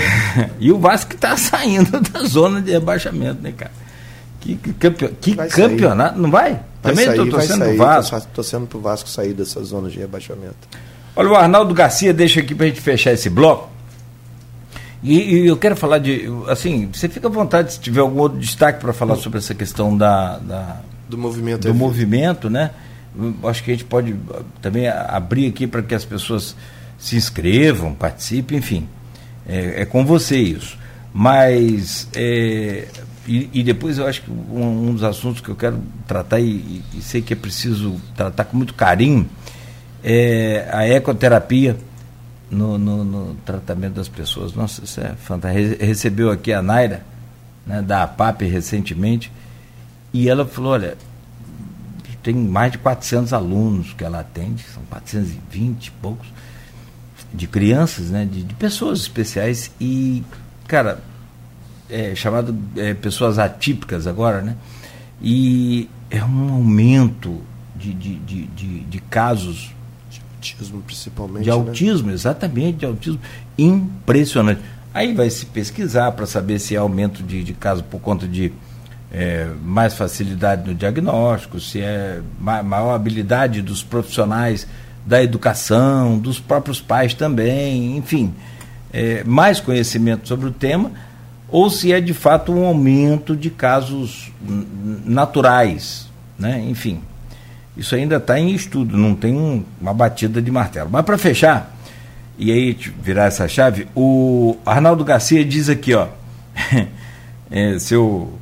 e 0.58 0.72
o 0.72 0.78
Vasco 0.78 1.14
está 1.14 1.36
saindo 1.36 2.00
da 2.10 2.20
zona 2.24 2.60
de 2.60 2.70
rebaixamento, 2.72 3.42
né, 3.42 3.52
cara? 3.56 3.70
Que, 4.40 4.56
que, 4.56 4.72
campe- 4.72 5.14
que 5.20 5.34
Vai 5.34 5.50
sair. 5.50 5.68
campeonato. 5.68 6.18
Não 6.18 6.30
vai? 6.30 6.52
Vai 6.82 6.92
Também 6.94 7.06
estou 7.08 7.28
torcendo 7.28 7.58
sair, 7.58 7.76
pro 7.76 7.86
Vasco. 7.86 8.20
Tô 8.20 8.26
torcendo 8.34 8.66
pro 8.66 8.80
Vasco 8.80 9.08
sair 9.08 9.34
dessa 9.34 9.62
zona 9.62 9.90
de 9.90 9.98
rebaixamento. 9.98 10.56
Olha, 11.14 11.28
o 11.28 11.34
Arnaldo 11.34 11.74
Garcia 11.74 12.14
deixa 12.14 12.40
aqui 12.40 12.54
para 12.54 12.66
a 12.66 12.68
gente 12.68 12.80
fechar 12.80 13.12
esse 13.12 13.28
bloco. 13.28 13.68
E, 15.02 15.42
e 15.42 15.46
eu 15.46 15.56
quero 15.56 15.76
falar 15.76 15.98
de. 15.98 16.24
Assim, 16.48 16.88
você 16.92 17.08
fica 17.08 17.26
à 17.28 17.30
vontade 17.30 17.74
se 17.74 17.80
tiver 17.80 18.00
algum 18.00 18.20
outro 18.20 18.38
destaque 18.38 18.80
para 18.80 18.92
falar 18.92 19.16
sobre 19.16 19.38
essa 19.38 19.54
questão 19.54 19.96
da, 19.96 20.38
da, 20.38 20.80
do 21.08 21.18
movimento, 21.18 21.68
do 21.68 21.74
movimento, 21.74 22.48
né? 22.48 22.70
Acho 23.44 23.62
que 23.64 23.70
a 23.70 23.74
gente 23.74 23.84
pode 23.84 24.16
também 24.62 24.88
abrir 24.88 25.46
aqui 25.48 25.66
para 25.66 25.82
que 25.82 25.94
as 25.94 26.04
pessoas 26.04 26.56
se 26.98 27.16
inscrevam, 27.16 27.94
participem, 27.94 28.58
enfim. 28.58 28.88
É, 29.46 29.82
é 29.82 29.84
com 29.84 30.04
você 30.04 30.36
isso. 30.36 30.76
Mas 31.14 32.08
é, 32.14 32.86
e, 33.26 33.48
e, 33.52 33.62
depois 33.62 33.98
eu 33.98 34.06
acho 34.06 34.22
que 34.22 34.30
um, 34.30 34.88
um, 34.88 34.94
dos 34.94 35.02
assuntos 35.02 35.40
que 35.40 35.48
eu 35.48 35.56
quero 35.56 35.80
tratar 36.06 36.40
e, 36.40 36.82
e, 36.94 37.00
sei 37.00 37.22
que 37.22 37.32
é 37.32 37.36
preciso 37.36 38.00
tratar 38.16 38.44
com 38.44 38.56
muito 38.56 38.74
carinho 38.74 39.28
é 40.02 40.68
a 40.72 40.86
ecoterapia 40.88 41.76
no, 42.50 42.78
no, 42.78 43.04
no 43.04 43.34
tratamento 43.44 43.94
das 43.94 44.08
pessoas. 44.08 44.54
Nossa, 44.54 44.84
isso 44.84 45.00
é 45.00 45.14
fantástico. 45.16 45.84
Recebeu 45.84 46.30
aqui 46.30 46.52
a 46.52 46.62
Naira, 46.62 47.02
né, 47.66 47.82
da 47.82 48.02
APAP 48.04 48.42
recentemente, 48.42 49.30
e 50.12 50.28
ela 50.28 50.46
falou, 50.46 50.72
olha, 50.72 50.96
tem 52.22 52.34
mais 52.34 52.72
de 52.72 52.78
400 52.78 53.32
alunos 53.32 53.92
que 53.92 54.04
ela 54.04 54.20
atende, 54.20 54.64
são 54.74 54.82
420 54.84 55.86
e 55.86 55.90
poucos, 55.92 56.28
de 57.32 57.46
crianças, 57.46 58.10
né, 58.10 58.24
de, 58.30 58.42
de 58.42 58.54
pessoas 58.54 59.00
especiais, 59.00 59.70
e, 59.80 60.22
cara, 60.66 61.00
é 61.90 62.14
chamado 62.14 62.56
é, 62.76 62.94
pessoas 62.94 63.38
atípicas 63.38 64.06
agora, 64.06 64.42
né, 64.42 64.56
e 65.20 65.88
é 66.10 66.24
um 66.24 66.52
aumento 66.54 67.40
de, 67.76 67.92
de, 67.92 68.14
de, 68.16 68.46
de, 68.46 68.80
de 68.80 69.00
casos 69.00 69.72
autismo 70.38 70.82
principalmente. 70.82 71.44
De 71.44 71.50
né? 71.50 71.56
autismo, 71.56 72.08
né? 72.08 72.14
exatamente, 72.14 72.78
de 72.78 72.86
autismo. 72.86 73.20
Impressionante. 73.56 74.60
Aí 74.94 75.12
vai 75.14 75.28
se 75.30 75.46
pesquisar 75.46 76.12
para 76.12 76.26
saber 76.26 76.58
se 76.58 76.74
é 76.74 76.78
aumento 76.78 77.22
de, 77.22 77.44
de 77.44 77.52
casos 77.52 77.84
por 77.88 78.00
conta 78.00 78.26
de 78.26 78.52
é, 79.12 79.48
mais 79.62 79.94
facilidade 79.94 80.68
no 80.68 80.74
diagnóstico, 80.74 81.60
se 81.60 81.80
é 81.80 82.20
ma 82.38 82.62
maior 82.62 82.94
habilidade 82.94 83.62
dos 83.62 83.82
profissionais 83.82 84.66
da 85.06 85.22
educação, 85.22 86.18
dos 86.18 86.38
próprios 86.38 86.80
pais 86.80 87.14
também, 87.14 87.96
enfim, 87.96 88.34
é, 88.92 89.24
mais 89.24 89.60
conhecimento 89.60 90.28
sobre 90.28 90.48
o 90.48 90.52
tema, 90.52 90.90
ou 91.48 91.70
se 91.70 91.92
é 91.92 92.00
de 92.00 92.12
fato 92.12 92.52
um 92.52 92.64
aumento 92.64 93.34
de 93.34 93.50
casos 93.50 94.30
naturais, 95.04 96.08
né? 96.38 96.62
enfim. 96.68 97.00
Isso 97.76 97.94
ainda 97.94 98.16
está 98.16 98.38
em 98.38 98.52
estudo, 98.52 98.96
não 98.96 99.14
tem 99.14 99.32
um, 99.32 99.64
uma 99.80 99.94
batida 99.94 100.42
de 100.42 100.50
martelo. 100.50 100.90
Mas 100.90 101.04
para 101.04 101.16
fechar, 101.16 101.74
e 102.36 102.50
aí 102.52 102.76
virar 103.00 103.26
essa 103.26 103.48
chave, 103.48 103.86
o 103.94 104.56
Arnaldo 104.66 105.04
Garcia 105.04 105.44
diz 105.44 105.68
aqui, 105.68 105.94
ó. 105.94 106.08
é, 107.50 107.78
seu. 107.78 108.38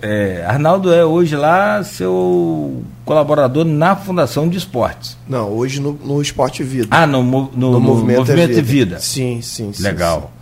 É, 0.00 0.44
Arnaldo 0.46 0.92
é 0.92 1.04
hoje 1.04 1.34
lá 1.34 1.82
seu 1.82 2.82
colaborador 3.04 3.64
na 3.64 3.96
Fundação 3.96 4.48
de 4.48 4.56
Esportes. 4.56 5.16
Não, 5.28 5.50
hoje 5.50 5.80
no, 5.80 5.92
no 5.92 6.22
Esporte 6.22 6.62
Vida. 6.62 6.88
Ah, 6.90 7.06
no, 7.06 7.22
no, 7.22 7.50
no, 7.54 7.80
Movimento, 7.80 8.18
Movimento 8.18 8.48
Vida. 8.50 8.62
Vida. 8.62 9.00
Sim, 9.00 9.40
sim. 9.42 9.72
Legal. 9.80 10.20
Sim, 10.20 10.38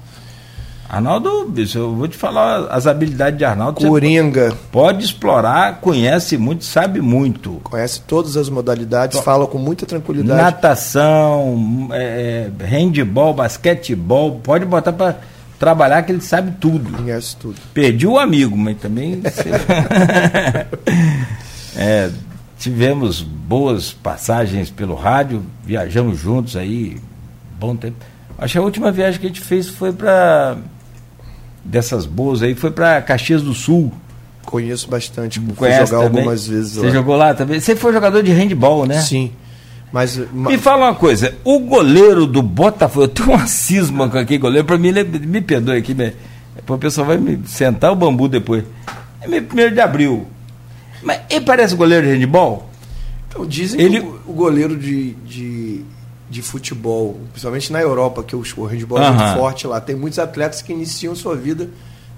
Arnaldo, 0.88 1.46
bicho, 1.48 1.78
eu 1.78 1.94
vou 1.94 2.06
te 2.06 2.16
falar 2.16 2.66
as 2.70 2.86
habilidades 2.86 3.38
de 3.38 3.44
Arnaldo. 3.44 3.80
Coringa. 3.80 4.56
Pode 4.70 5.04
explorar, 5.04 5.80
conhece 5.80 6.36
muito, 6.36 6.64
sabe 6.64 7.00
muito. 7.00 7.60
Conhece 7.64 8.00
todas 8.02 8.36
as 8.36 8.48
modalidades, 8.48 9.18
fala 9.20 9.46
com 9.46 9.58
muita 9.58 9.84
tranquilidade. 9.84 10.40
Natação, 10.40 11.88
é, 11.92 12.50
é 12.58 12.64
handball, 12.64 13.34
basquetebol, 13.34 14.40
pode 14.42 14.64
botar 14.64 14.92
para 14.92 15.16
trabalhar 15.58 16.02
que 16.02 16.12
ele 16.12 16.20
sabe 16.20 16.52
tudo. 16.60 16.90
Conhece 16.92 17.36
tudo. 17.36 17.56
Perdi 17.72 18.06
o 18.06 18.18
amigo, 18.18 18.56
mas 18.56 18.76
também. 18.78 19.22
é, 21.76 22.10
tivemos 22.58 23.22
boas 23.22 23.92
passagens 23.92 24.70
pelo 24.70 24.94
rádio, 24.94 25.44
viajamos 25.64 26.18
juntos 26.18 26.56
aí, 26.56 26.98
bom 27.58 27.76
tempo. 27.76 27.96
Acho 28.38 28.52
que 28.52 28.58
a 28.58 28.62
última 28.62 28.92
viagem 28.92 29.20
que 29.20 29.26
a 29.26 29.28
gente 29.28 29.40
fez 29.40 29.68
foi 29.68 29.92
para 29.92 30.56
dessas 31.64 32.06
boas 32.06 32.42
aí 32.42 32.54
foi 32.54 32.70
para 32.70 33.00
Caxias 33.02 33.42
do 33.42 33.54
Sul. 33.54 33.92
Conheço 34.44 34.88
bastante, 34.88 35.40
fui 35.40 35.70
jogar 35.70 35.86
também? 35.86 36.04
algumas 36.04 36.46
vezes 36.46 36.74
Você 36.74 36.86
lá. 36.86 36.92
jogou 36.92 37.16
lá 37.16 37.34
também? 37.34 37.58
Você 37.58 37.74
foi 37.74 37.92
jogador 37.92 38.22
de 38.22 38.30
handball, 38.30 38.86
né? 38.86 39.00
Sim. 39.00 39.32
Mas, 39.96 40.20
Me 40.30 40.58
fala 40.58 40.88
uma 40.88 40.94
coisa, 40.94 41.34
o 41.42 41.58
goleiro 41.58 42.26
do 42.26 42.42
Botafogo, 42.42 43.04
eu 43.04 43.08
tenho 43.08 43.30
uma 43.30 43.46
cisma 43.46 44.10
com 44.10 44.18
aquele 44.18 44.38
goleiro, 44.38 44.66
para 44.66 44.76
mim, 44.76 44.92
me 44.92 45.40
perdoe 45.40 45.78
aqui, 45.78 45.94
né? 45.94 46.12
o 46.68 46.76
pessoal 46.76 47.06
vai 47.06 47.16
me 47.16 47.40
sentar 47.46 47.90
o 47.92 47.96
bambu 47.96 48.28
depois. 48.28 48.62
É 49.22 49.26
meu 49.26 49.42
primeiro 49.42 49.72
de 49.74 49.80
abril. 49.80 50.26
Mas 51.02 51.22
ele 51.30 51.46
parece 51.46 51.74
goleiro 51.74 52.06
de 52.06 52.12
handball? 52.12 52.68
Então, 53.26 53.46
dizem 53.46 53.80
ele... 53.80 54.02
que 54.02 54.06
o, 54.26 54.34
goleiro 54.34 54.76
de, 54.76 55.12
de 55.12 55.82
de 56.28 56.42
futebol, 56.42 57.18
principalmente 57.30 57.72
na 57.72 57.80
Europa, 57.80 58.22
que 58.22 58.36
o, 58.36 58.42
o 58.58 58.64
handball 58.64 58.98
é 58.98 59.10
muito 59.10 59.34
forte 59.38 59.66
lá. 59.66 59.80
Tem 59.80 59.96
muitos 59.96 60.18
atletas 60.18 60.60
que 60.60 60.74
iniciam 60.74 61.14
sua 61.14 61.34
vida 61.34 61.70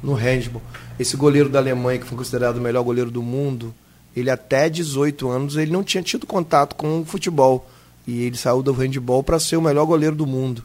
no 0.02 0.14
handball. 0.14 0.62
Esse 0.98 1.16
goleiro 1.16 1.48
da 1.48 1.60
Alemanha, 1.60 2.00
que 2.00 2.06
foi 2.06 2.18
considerado 2.18 2.56
o 2.56 2.60
melhor 2.60 2.82
goleiro 2.82 3.08
do 3.08 3.22
mundo, 3.22 3.72
ele 4.16 4.30
até 4.30 4.68
18 4.68 5.28
anos 5.28 5.56
ele 5.56 5.72
não 5.72 5.82
tinha 5.82 6.02
tido 6.02 6.26
contato 6.26 6.74
com 6.74 7.00
o 7.00 7.04
futebol. 7.04 7.68
E 8.06 8.22
ele 8.22 8.36
saiu 8.36 8.62
do 8.62 8.72
handball 8.72 9.22
para 9.22 9.38
ser 9.38 9.56
o 9.56 9.62
melhor 9.62 9.84
goleiro 9.84 10.16
do 10.16 10.26
mundo 10.26 10.64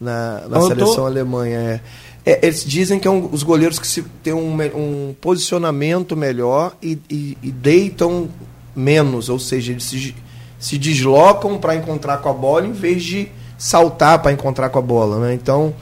na, 0.00 0.42
na 0.48 0.60
seleção 0.62 0.94
tô... 0.94 1.06
alemanha. 1.06 1.58
É. 1.58 1.80
É, 2.26 2.46
eles 2.46 2.64
dizem 2.64 2.98
que 2.98 3.06
é 3.06 3.10
um, 3.10 3.28
os 3.30 3.42
goleiros 3.42 3.78
que 3.78 3.86
se, 3.86 4.02
têm 4.22 4.32
um, 4.32 4.56
um 4.74 5.14
posicionamento 5.20 6.16
melhor 6.16 6.74
e, 6.82 6.98
e, 7.10 7.36
e, 7.42 7.52
deitam 7.52 8.30
menos, 8.74 9.28
ou 9.28 9.38
seja, 9.38 9.72
eles 9.72 9.84
se, 9.84 10.14
se 10.58 10.78
deslocam 10.78 11.58
para 11.58 11.76
encontrar 11.76 12.18
com 12.18 12.30
a 12.30 12.32
bola 12.32 12.66
em 12.66 12.72
vez 12.72 13.04
de 13.04 13.28
saltar 13.58 14.20
para 14.20 14.32
encontrar 14.32 14.70
com 14.70 14.78
a 14.78 14.82
bola, 14.82 15.18
né? 15.20 15.34
Então, 15.34 15.74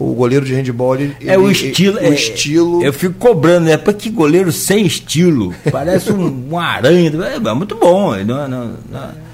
o 0.00 0.14
goleiro 0.14 0.46
de 0.46 0.54
handball 0.54 0.96
ele, 0.96 1.14
é 1.20 1.38
o 1.38 1.50
estilo, 1.50 1.98
é, 1.98 2.08
o 2.08 2.12
estilo. 2.14 2.82
Eu 2.82 2.92
fico 2.92 3.14
cobrando, 3.14 3.66
né? 3.66 3.76
Para 3.76 3.92
que 3.92 4.08
goleiro 4.08 4.50
sem 4.50 4.86
estilo? 4.86 5.54
Parece 5.70 6.10
um, 6.10 6.48
um 6.50 6.58
aranha, 6.58 7.12
é, 7.22 7.36
é, 7.36 7.54
muito 7.54 7.76
bom, 7.76 8.16
não, 8.24 8.48
não, 8.48 8.66
não. 8.90 9.30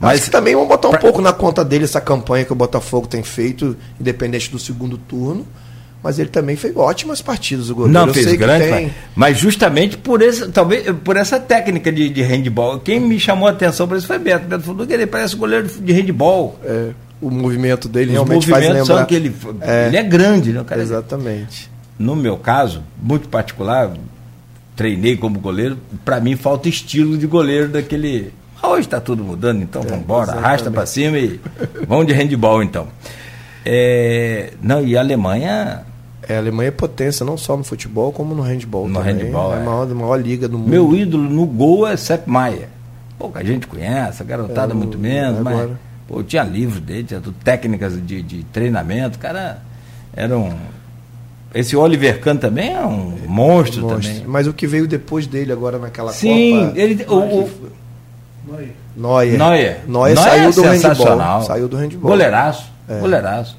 Mas 0.00 0.26
também 0.28 0.54
vamos 0.54 0.68
botar 0.68 0.88
um 0.88 0.92
pra... 0.92 1.00
pouco 1.00 1.20
na 1.20 1.32
conta 1.32 1.62
dele 1.62 1.84
essa 1.84 2.00
campanha 2.00 2.44
que 2.44 2.52
o 2.52 2.56
Botafogo 2.56 3.06
tem 3.06 3.22
feito, 3.22 3.76
independente 4.00 4.50
do 4.50 4.58
segundo 4.58 4.96
turno 4.96 5.46
mas 6.02 6.18
ele 6.18 6.28
também 6.28 6.56
fez 6.56 6.76
ótimas 6.76 7.20
partidas, 7.20 7.70
o 7.70 7.74
goleiro. 7.74 8.06
Não, 8.06 8.14
fez 8.14 8.32
grande, 8.34 8.68
tem... 8.68 8.94
mas 9.16 9.36
justamente 9.36 9.96
por, 9.96 10.22
esse, 10.22 10.48
talvez, 10.48 10.86
por 11.02 11.16
essa 11.16 11.40
técnica 11.40 11.90
de, 11.90 12.08
de 12.08 12.22
handball. 12.22 12.78
Quem 12.78 13.00
me 13.00 13.18
chamou 13.18 13.48
a 13.48 13.50
atenção 13.50 13.88
para 13.88 13.98
isso 13.98 14.06
foi 14.06 14.18
Beto. 14.18 14.46
Beto 14.46 14.62
falou 14.62 14.86
que 14.86 14.92
ele 14.92 15.06
parece 15.06 15.34
goleiro 15.34 15.66
de 15.66 15.92
handball. 15.92 16.58
É, 16.64 16.90
o 17.20 17.30
movimento 17.30 17.88
dele 17.88 18.08
Os 18.08 18.12
realmente 18.12 18.46
faz 18.48 18.64
lembrar. 18.66 18.84
São 18.84 19.04
que 19.04 19.14
ele, 19.14 19.34
é, 19.60 19.86
ele 19.88 19.96
é 19.96 20.02
grande, 20.02 20.52
né, 20.52 20.62
cara? 20.64 20.80
Exatamente. 20.80 21.70
No 21.98 22.14
meu 22.14 22.36
caso, 22.36 22.82
muito 23.02 23.28
particular, 23.28 23.92
treinei 24.76 25.16
como 25.16 25.40
goleiro, 25.40 25.76
para 26.04 26.20
mim 26.20 26.36
falta 26.36 26.68
estilo 26.68 27.18
de 27.18 27.26
goleiro 27.26 27.68
daquele. 27.68 28.32
Hoje 28.62 28.82
está 28.82 29.00
tudo 29.00 29.24
mudando, 29.24 29.62
então 29.62 29.82
é, 29.82 29.86
vamos 29.86 30.04
embora, 30.04 30.32
arrasta 30.32 30.70
para 30.70 30.86
cima 30.86 31.18
e 31.18 31.40
vamos 31.86 32.06
de 32.06 32.12
handball 32.12 32.62
então. 32.62 32.86
É, 33.64 34.52
não, 34.62 34.84
e 34.84 34.96
a 34.96 35.00
Alemanha. 35.00 35.84
É, 36.28 36.36
a 36.36 36.38
Alemanha 36.38 36.68
é 36.68 36.72
potência, 36.72 37.24
não 37.24 37.36
só 37.36 37.56
no 37.56 37.64
futebol, 37.64 38.12
como 38.12 38.34
no 38.34 38.42
handball. 38.42 38.86
No 38.88 39.00
também. 39.00 39.14
handball. 39.14 39.54
É 39.54 39.56
a 39.56 39.60
é. 39.60 39.64
maior, 39.64 39.90
a 39.90 39.94
maior 39.94 40.16
liga 40.16 40.48
do 40.48 40.58
mundo. 40.58 40.68
Meu 40.68 40.94
ídolo 40.94 41.28
no 41.28 41.46
gol 41.46 41.86
é 41.86 41.96
Sepp 41.96 42.28
Maier. 42.28 42.68
Pouca 43.18 43.44
gente 43.44 43.66
conhece, 43.66 44.22
a 44.22 44.24
garotada 44.24 44.72
é, 44.72 44.76
muito 44.76 44.98
menos, 44.98 45.40
mas 45.40 45.70
pô, 46.08 46.22
tinha 46.22 46.42
livro 46.42 46.80
dele, 46.80 47.04
tinha 47.04 47.22
técnicas 47.44 47.94
de, 48.04 48.22
de 48.22 48.42
treinamento, 48.44 49.18
o 49.18 49.20
cara 49.20 49.58
era 50.12 50.36
um. 50.36 50.56
Esse 51.54 51.76
Oliver 51.76 52.20
Kahn 52.20 52.36
também 52.36 52.74
é 52.74 52.80
um 52.80 53.16
monstro, 53.26 53.82
monstro, 53.82 53.88
também. 53.88 54.24
Mas 54.26 54.46
o 54.46 54.52
que 54.52 54.66
veio 54.66 54.86
depois 54.86 55.26
dele 55.26 55.52
agora 55.52 55.78
naquela 55.78 56.12
Sim, 56.12 56.66
Copa. 56.66 56.78
Ele. 56.78 57.04
O, 57.08 57.14
o, 57.14 57.50
Neuer. 58.48 58.70
Neuer. 58.96 59.38
Neuer. 59.38 59.80
Neuer 59.86 60.16
saiu 60.16 60.52
do 60.52 60.62
handball. 60.62 61.42
Saiu 61.42 61.68
do 61.68 61.76
handball. 61.76 62.10
Goleiraço. 62.10 62.72
É. 62.88 62.98
Goleiraço. 62.98 63.56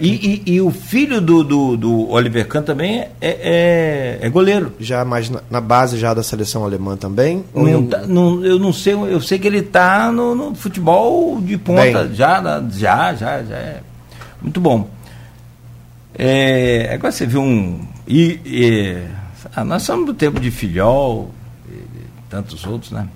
E, 0.00 0.42
e, 0.46 0.54
e, 0.54 0.60
o 0.60 0.70
filho 0.70 1.20
do, 1.20 1.44
do, 1.44 1.76
do 1.76 2.10
Oliver 2.10 2.48
Kahn 2.48 2.62
também 2.62 3.00
é, 3.00 3.10
é, 3.20 4.18
é, 4.20 4.28
goleiro. 4.28 4.72
Já 4.80 5.04
mais 5.04 5.30
na, 5.30 5.40
na, 5.48 5.60
base 5.60 5.98
já 5.98 6.12
da 6.12 6.22
seleção 6.22 6.64
alemã 6.64 6.96
também? 6.96 7.44
Não, 7.54 7.68
eu... 7.68 7.86
Tá, 7.86 8.06
não, 8.06 8.44
eu 8.44 8.58
não 8.58 8.72
sei, 8.72 8.94
eu 8.94 9.20
sei 9.20 9.38
que 9.38 9.46
ele 9.46 9.58
está 9.58 10.10
no, 10.10 10.34
no, 10.34 10.54
futebol 10.54 11.40
de 11.40 11.56
ponta. 11.56 12.08
Já, 12.12 12.42
já, 12.68 13.14
já, 13.14 13.42
já 13.42 13.56
é. 13.56 13.80
Muito 14.42 14.60
bom. 14.60 14.88
É, 16.18 16.90
agora 16.94 17.12
você 17.12 17.26
viu 17.26 17.42
um. 17.42 17.86
E, 18.08 18.40
e 18.44 19.02
ah, 19.54 19.64
nós 19.64 19.82
somos 19.82 20.06
do 20.06 20.14
tempo 20.14 20.40
de 20.40 20.50
Filhol, 20.50 21.30
e, 21.70 21.82
tantos 22.28 22.66
outros, 22.66 22.90
né? 22.90 23.08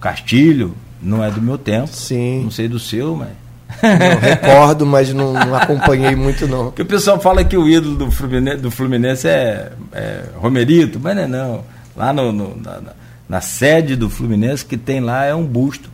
Castilho, 0.00 0.74
não 1.00 1.24
é 1.24 1.30
do 1.30 1.40
meu 1.40 1.56
tempo. 1.56 1.88
Sim. 1.88 2.42
Não 2.42 2.50
sei 2.50 2.68
do 2.68 2.78
seu, 2.78 3.16
mas. 3.16 3.47
Não 3.82 4.20
recordo, 4.20 4.86
mas 4.86 5.12
não, 5.12 5.32
não, 5.32 5.54
acompanhei 5.54 6.16
muito 6.16 6.48
não. 6.48 6.66
Porque 6.66 6.82
o 6.82 6.86
pessoal 6.86 7.20
fala 7.20 7.44
que 7.44 7.56
o 7.56 7.68
ídolo 7.68 7.96
do 7.96 8.10
Fluminense, 8.10 8.56
do 8.58 8.70
Fluminense 8.70 9.28
é, 9.28 9.72
é 9.92 10.24
Romerito, 10.36 10.98
mas 10.98 11.14
não 11.14 11.22
é 11.22 11.26
não. 11.26 11.64
Lá 11.96 12.12
no, 12.12 12.32
no 12.32 12.56
na, 12.56 12.80
na 13.28 13.40
sede 13.40 13.94
do 13.94 14.08
Fluminense, 14.08 14.64
que 14.64 14.76
tem 14.76 15.00
lá 15.00 15.24
é 15.24 15.34
um 15.34 15.44
busto 15.44 15.90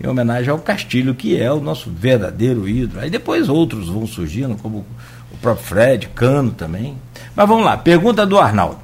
em 0.00 0.06
homenagem 0.06 0.50
ao 0.50 0.58
Castilho, 0.58 1.14
que 1.14 1.40
é 1.40 1.50
o 1.50 1.60
nosso 1.60 1.90
verdadeiro 1.90 2.68
ídolo. 2.68 3.00
Aí 3.00 3.10
depois 3.10 3.48
outros 3.48 3.88
vão 3.88 4.06
surgindo, 4.06 4.56
como 4.56 4.86
o 5.32 5.36
próprio 5.40 5.66
Fred, 5.66 6.08
Cano 6.14 6.52
também. 6.52 6.96
Mas 7.34 7.48
vamos 7.48 7.64
lá, 7.64 7.76
pergunta 7.76 8.24
do 8.24 8.38
Arnaldo. 8.38 8.78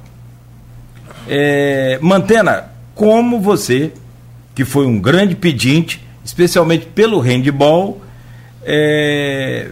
É, 1.27 1.97
Mantena, 2.01 2.65
como 2.95 3.39
você, 3.39 3.93
que 4.53 4.65
foi 4.65 4.85
um 4.85 4.99
grande 4.99 5.35
pedinte, 5.35 6.03
especialmente 6.23 6.85
pelo 6.87 7.19
handball, 7.19 8.01
é, 8.65 9.71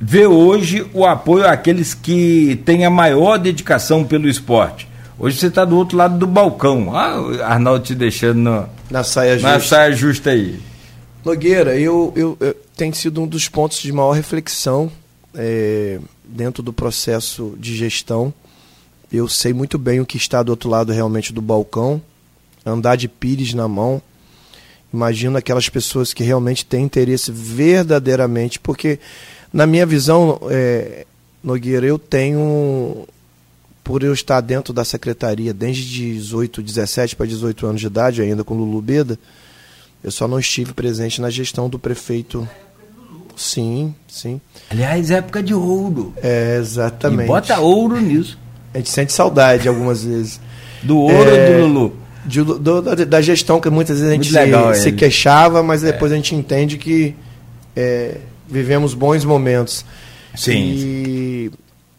vê 0.00 0.26
hoje 0.26 0.86
o 0.92 1.06
apoio 1.06 1.46
àqueles 1.46 1.94
que 1.94 2.60
têm 2.64 2.84
a 2.84 2.90
maior 2.90 3.38
dedicação 3.38 4.04
pelo 4.04 4.28
esporte? 4.28 4.88
Hoje 5.18 5.38
você 5.38 5.48
está 5.48 5.64
do 5.64 5.76
outro 5.76 5.98
lado 5.98 6.16
do 6.18 6.26
balcão. 6.26 6.96
Ah, 6.96 7.44
Arnaldo 7.44 7.84
te 7.84 7.94
deixando 7.94 8.38
no, 8.38 8.68
na 8.90 9.04
saia 9.04 9.34
justa. 9.34 9.52
Na 9.52 9.60
saia 9.60 9.92
justa 9.92 10.30
aí. 10.30 10.58
Nogueira, 11.22 11.78
eu, 11.78 12.12
eu, 12.16 12.36
eu 12.40 12.56
tem 12.74 12.90
sido 12.92 13.20
um 13.20 13.26
dos 13.26 13.46
pontos 13.46 13.80
de 13.82 13.92
maior 13.92 14.12
reflexão 14.12 14.90
é, 15.34 16.00
dentro 16.24 16.62
do 16.62 16.72
processo 16.72 17.54
de 17.58 17.76
gestão. 17.76 18.32
Eu 19.12 19.28
sei 19.28 19.52
muito 19.52 19.76
bem 19.76 20.00
o 20.00 20.06
que 20.06 20.16
está 20.16 20.42
do 20.42 20.48
outro 20.48 20.70
lado 20.70 20.90
realmente 20.90 21.32
do 21.32 21.42
balcão. 21.42 22.00
Andar 22.64 22.96
de 22.96 23.06
pires 23.06 23.52
na 23.52 23.68
mão. 23.68 24.00
Imagino 24.92 25.38
aquelas 25.38 25.68
pessoas 25.68 26.12
que 26.12 26.24
realmente 26.24 26.64
têm 26.64 26.84
interesse 26.84 27.30
verdadeiramente, 27.30 28.58
porque 28.58 28.98
na 29.52 29.66
minha 29.66 29.86
visão, 29.86 30.40
é, 30.50 31.06
Nogueira, 31.42 31.86
eu 31.86 31.98
tenho 31.98 33.06
por 33.82 34.02
eu 34.02 34.12
estar 34.12 34.40
dentro 34.40 34.72
da 34.72 34.84
secretaria 34.84 35.52
desde 35.52 36.14
18, 36.14 36.62
17 36.62 37.16
para 37.16 37.26
18 37.26 37.66
anos 37.66 37.80
de 37.80 37.86
idade, 37.86 38.22
ainda 38.22 38.44
com 38.44 38.54
Lulu 38.54 38.80
Beda, 38.80 39.18
eu 40.02 40.10
só 40.10 40.28
não 40.28 40.38
estive 40.38 40.72
presente 40.72 41.20
na 41.20 41.30
gestão 41.30 41.68
do 41.68 41.78
prefeito. 41.78 42.48
Sim, 43.36 43.94
sim. 44.06 44.40
Aliás, 44.70 45.10
época 45.10 45.42
de 45.42 45.54
ouro. 45.54 46.12
É, 46.22 46.58
exatamente. 46.58 47.24
E 47.24 47.26
bota 47.26 47.58
ouro 47.58 48.00
nisso. 48.00 48.38
A 48.72 48.78
gente 48.78 48.90
sente 48.90 49.12
saudade 49.12 49.68
algumas 49.68 50.04
vezes. 50.04 50.40
Do 50.82 50.98
ouro 50.98 51.30
é, 51.30 51.58
do 51.58 51.66
Lulu? 51.66 51.96
De, 52.24 52.42
do, 52.42 52.82
da, 52.82 52.94
da, 52.94 53.20
gestão 53.22 53.60
que 53.60 53.70
muitas 53.70 53.98
vezes 53.98 54.10
a 54.10 54.14
gente 54.14 54.30
se, 54.30 54.82
se, 54.82 54.92
queixava, 54.92 55.62
mas 55.62 55.80
depois 55.80 56.12
é. 56.12 56.14
a 56.14 56.16
gente 56.16 56.34
entende 56.34 56.76
que 56.76 57.14
é, 57.74 58.18
vivemos 58.46 58.92
bons 58.92 59.24
momentos. 59.24 59.84
Sim. 60.34 60.58
E, 60.58 61.50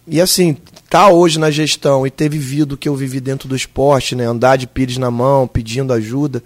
e 0.07 0.21
assim, 0.21 0.55
tá 0.89 1.09
hoje 1.09 1.39
na 1.39 1.49
gestão 1.49 2.05
e 2.05 2.11
ter 2.11 2.29
vivido 2.29 2.73
o 2.73 2.77
que 2.77 2.87
eu 2.87 2.95
vivi 2.95 3.19
dentro 3.19 3.47
do 3.47 3.55
esporte, 3.55 4.15
né? 4.15 4.25
Andar 4.25 4.57
de 4.57 4.67
pires 4.67 4.97
na 4.97 5.09
mão, 5.09 5.47
pedindo 5.47 5.93
ajuda. 5.93 6.43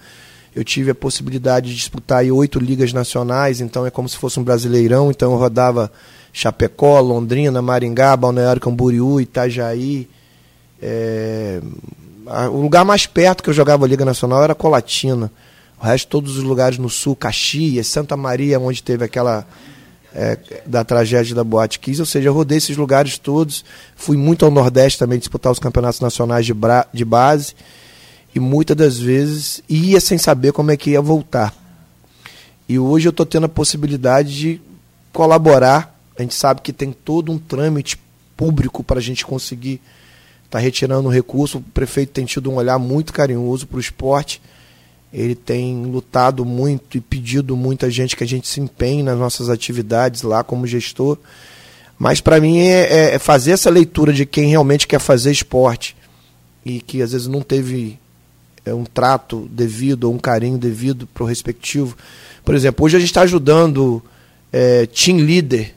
Eu 0.55 0.63
tive 0.63 0.91
a 0.91 0.95
possibilidade 0.95 1.69
de 1.69 1.75
disputar 1.75 2.23
oito 2.23 2.59
ligas 2.59 2.93
nacionais, 2.93 3.59
então 3.59 3.85
é 3.85 3.91
como 3.91 4.07
se 4.07 4.17
fosse 4.17 4.39
um 4.39 4.43
brasileirão. 4.43 5.11
Então 5.11 5.33
eu 5.33 5.37
rodava 5.37 5.91
Chapecó, 6.31 6.99
Londrina, 7.01 7.61
Maringá, 7.61 8.15
Balneário 8.15 8.61
Camboriú, 8.61 9.19
Itajaí. 9.19 10.07
É... 10.81 11.59
O 12.25 12.59
lugar 12.59 12.83
mais 12.83 13.05
perto 13.05 13.43
que 13.43 13.49
eu 13.49 13.53
jogava 13.53 13.85
a 13.85 13.87
Liga 13.87 14.03
Nacional 14.03 14.43
era 14.43 14.55
Colatina. 14.55 15.31
O 15.79 15.85
resto, 15.85 16.07
todos 16.07 16.37
os 16.37 16.43
lugares 16.43 16.77
no 16.77 16.89
sul, 16.89 17.15
Caxias, 17.15 17.87
Santa 17.87 18.17
Maria, 18.17 18.59
onde 18.59 18.81
teve 18.81 19.05
aquela 19.05 19.45
é, 20.15 20.37
da 20.65 20.83
tragédia 20.83 21.35
da 21.35 21.43
Boate 21.43 21.77
Kiss, 21.77 21.99
ou 21.99 22.05
seja, 22.05 22.29
eu 22.29 22.33
rodei 22.33 22.57
esses 22.57 22.77
lugares 22.77 23.17
todos, 23.17 23.65
fui 23.95 24.15
muito 24.15 24.45
ao 24.45 24.51
Nordeste 24.51 24.97
também 24.97 25.19
disputar 25.19 25.51
os 25.51 25.59
campeonatos 25.59 25.99
nacionais 25.99 26.45
de, 26.45 26.53
de 26.93 27.05
base, 27.05 27.53
e 28.33 28.39
muitas 28.39 28.77
das 28.77 28.97
vezes 28.97 29.61
ia 29.67 29.99
sem 29.99 30.17
saber 30.17 30.53
como 30.53 30.71
é 30.71 30.77
que 30.77 30.91
ia 30.91 31.01
voltar. 31.01 31.53
E 32.67 32.79
hoje 32.79 33.07
eu 33.07 33.11
estou 33.11 33.25
tendo 33.25 33.45
a 33.45 33.49
possibilidade 33.49 34.35
de 34.35 34.61
colaborar, 35.11 35.99
a 36.17 36.21
gente 36.21 36.33
sabe 36.33 36.61
que 36.61 36.73
tem 36.73 36.91
todo 36.91 37.31
um 37.31 37.37
trâmite 37.37 37.99
público 38.35 38.83
para 38.83 38.99
a 38.99 39.03
gente 39.03 39.25
conseguir 39.25 39.81
estar 40.45 40.59
tá 40.59 40.59
retirando 40.59 41.09
recurso, 41.09 41.57
o 41.57 41.61
prefeito 41.61 42.11
tem 42.11 42.25
tido 42.25 42.49
um 42.49 42.55
olhar 42.55 42.79
muito 42.79 43.11
carinhoso 43.11 43.67
para 43.67 43.77
o 43.77 43.79
esporte, 43.79 44.41
ele 45.13 45.35
tem 45.35 45.85
lutado 45.85 46.43
muito 46.43 46.97
e 46.97 47.01
pedido 47.01 47.55
muita 47.55 47.89
gente 47.89 48.15
que 48.15 48.23
a 48.23 48.27
gente 48.27 48.47
se 48.47 48.59
empenhe 48.59 49.01
nas 49.01 49.17
nossas 49.17 49.49
atividades 49.49 50.23
lá 50.23 50.43
como 50.43 50.67
gestor. 50.67 51.17
Mas 51.97 52.19
para 52.19 52.41
mim 52.41 52.59
é, 52.59 52.81
é, 52.81 53.15
é, 53.15 53.19
fazer 53.19 53.51
essa 53.51 53.69
leitura 53.69 54.11
de 54.11 54.25
quem 54.25 54.49
realmente 54.49 54.85
quer 54.85 54.99
fazer 54.99 55.31
esporte 55.31 55.95
e 56.65 56.81
que 56.81 57.01
às 57.01 57.13
vezes 57.13 57.27
não 57.27 57.41
teve 57.41 57.97
é, 58.65 58.73
um 58.73 58.83
trato 58.83 59.47
devido 59.51 60.05
ou 60.05 60.13
um 60.13 60.19
carinho 60.19 60.57
devido 60.57 61.07
para 61.07 61.23
o 61.23 61.27
respectivo. 61.27 61.95
Por 62.43 62.53
exemplo, 62.53 62.85
hoje 62.85 62.97
a 62.97 62.99
gente 62.99 63.09
está 63.09 63.21
ajudando 63.21 64.03
é, 64.51 64.85
Team 64.85 65.19
Leader, 65.19 65.73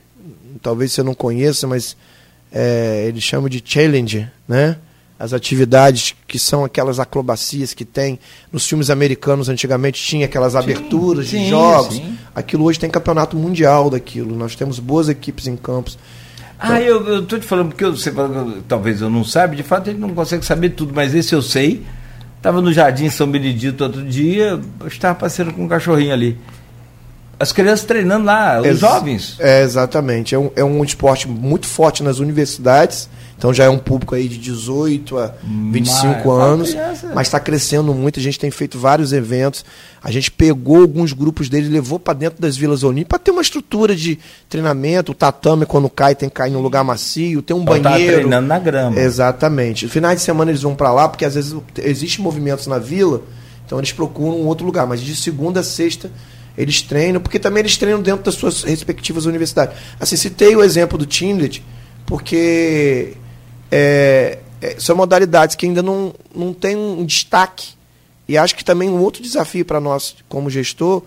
talvez 0.60 0.92
você 0.92 1.02
não 1.02 1.14
conheça, 1.14 1.66
mas 1.66 1.96
é, 2.52 3.04
eles 3.06 3.22
chamam 3.22 3.48
de 3.48 3.62
Challenge, 3.64 4.28
né? 4.46 4.76
as 5.18 5.32
atividades 5.32 6.14
que 6.28 6.38
são 6.38 6.64
aquelas 6.64 7.00
acrobacias 7.00 7.74
que 7.74 7.84
tem. 7.84 8.18
Nos 8.52 8.68
filmes 8.68 8.88
americanos 8.88 9.48
antigamente 9.48 10.00
tinha 10.00 10.26
aquelas 10.26 10.52
sim, 10.52 10.58
aberturas 10.58 11.28
sim, 11.28 11.44
de 11.44 11.50
jogos. 11.50 11.96
sim. 11.96 12.16
aquilo 12.34 12.64
hoje 12.64 12.78
tem 12.78 12.88
campeonato 12.88 13.36
mundial 13.36 13.90
daquilo. 13.90 14.36
Nós 14.36 14.54
temos 14.54 14.78
boas 14.78 15.08
equipes 15.08 15.48
em 15.48 15.56
campos. 15.56 15.98
Ah 16.60 16.80
então, 16.80 17.06
eu 17.06 17.22
estou 17.22 17.38
te 17.38 17.46
falando 17.46 17.68
porque 17.68 17.84
você 17.84 18.12
talvez 18.68 19.00
eu 19.00 19.10
não 19.10 19.24
saiba. 19.24 19.56
De 19.56 19.62
fato 19.62 19.90
ele 19.90 19.98
não 19.98 20.14
consegue 20.14 20.44
saber 20.44 20.70
tudo 20.70 20.92
mas 20.94 21.14
esse 21.14 21.34
eu 21.34 21.42
sei. 21.42 21.84
Estava 22.36 22.60
no 22.60 22.72
Jardim 22.72 23.10
São 23.10 23.28
Benedito 23.28 23.82
outro 23.82 24.04
dia 24.04 24.60
estava 24.86 25.16
passeando 25.16 25.52
com 25.52 25.64
um 25.64 25.68
cachorrinho 25.68 26.12
ali 26.12 26.38
as 27.38 27.52
crianças 27.52 27.86
treinando 27.86 28.26
lá, 28.26 28.60
os 28.60 28.66
Ex 28.66 28.78
jovens. 28.78 29.36
É, 29.38 29.62
exatamente. 29.62 30.34
É 30.34 30.38
um, 30.38 30.50
é 30.56 30.64
um 30.64 30.82
esporte 30.82 31.28
muito 31.28 31.66
forte 31.66 32.02
nas 32.02 32.18
universidades 32.18 33.08
então 33.38 33.54
já 33.54 33.64
é 33.64 33.68
um 33.68 33.78
público 33.78 34.16
aí 34.16 34.26
de 34.26 34.36
18 34.36 35.16
a 35.16 35.32
25 35.44 36.06
mas, 36.26 36.26
anos, 36.26 36.76
mas 37.14 37.28
está 37.28 37.38
crescendo 37.38 37.94
muito. 37.94 38.18
A 38.18 38.22
gente 38.22 38.36
tem 38.36 38.50
feito 38.50 38.76
vários 38.76 39.12
eventos. 39.12 39.64
A 40.02 40.10
gente 40.10 40.28
pegou 40.28 40.80
alguns 40.80 41.12
grupos 41.12 41.48
deles, 41.48 41.70
levou 41.70 42.00
para 42.00 42.14
dentro 42.14 42.42
das 42.42 42.56
Vilas 42.56 42.82
Olímpicas 42.82 43.10
para 43.10 43.18
ter 43.20 43.30
uma 43.30 43.40
estrutura 43.40 43.94
de 43.94 44.18
treinamento. 44.48 45.12
O 45.12 45.14
tatame, 45.14 45.66
quando 45.66 45.88
cai, 45.88 46.16
tem 46.16 46.28
que 46.28 46.34
cair 46.34 46.50
num 46.50 46.60
lugar 46.60 46.82
macio, 46.82 47.40
tem 47.40 47.56
um 47.56 47.62
então, 47.62 47.80
tá 47.80 47.90
banheiro. 47.90 48.12
Tá 48.12 48.18
treinando 48.18 48.48
na 48.48 48.58
grama. 48.58 48.98
Exatamente. 48.98 49.84
No 49.84 49.90
finais 49.92 50.18
de 50.18 50.24
semana 50.24 50.50
eles 50.50 50.62
vão 50.62 50.74
para 50.74 50.92
lá, 50.92 51.08
porque 51.08 51.24
às 51.24 51.36
vezes 51.36 51.54
existem 51.76 52.24
movimentos 52.24 52.66
na 52.66 52.80
vila, 52.80 53.22
então 53.64 53.78
eles 53.78 53.92
procuram 53.92 54.40
um 54.40 54.46
outro 54.46 54.66
lugar. 54.66 54.84
Mas 54.84 55.00
de 55.00 55.14
segunda 55.14 55.60
a 55.60 55.64
sexta 55.64 56.10
eles 56.58 56.82
treinam, 56.82 57.20
porque 57.20 57.38
também 57.38 57.60
eles 57.60 57.76
treinam 57.76 58.02
dentro 58.02 58.24
das 58.24 58.34
suas 58.34 58.64
respectivas 58.64 59.26
universidades. 59.26 59.78
Assim, 60.00 60.16
citei 60.16 60.56
o 60.56 60.62
exemplo 60.62 60.98
do 60.98 61.06
Tindlet, 61.06 61.64
porque 62.04 63.14
é, 63.70 64.38
é, 64.60 64.74
são 64.76 64.96
modalidades 64.96 65.54
que 65.54 65.66
ainda 65.66 65.82
não, 65.84 66.12
não 66.34 66.52
têm 66.52 66.76
um 66.76 67.06
destaque. 67.06 67.68
E 68.26 68.36
acho 68.36 68.56
que 68.56 68.64
também 68.64 68.90
um 68.90 69.00
outro 69.00 69.22
desafio 69.22 69.64
para 69.64 69.78
nós, 69.78 70.16
como 70.28 70.50
gestor, 70.50 71.04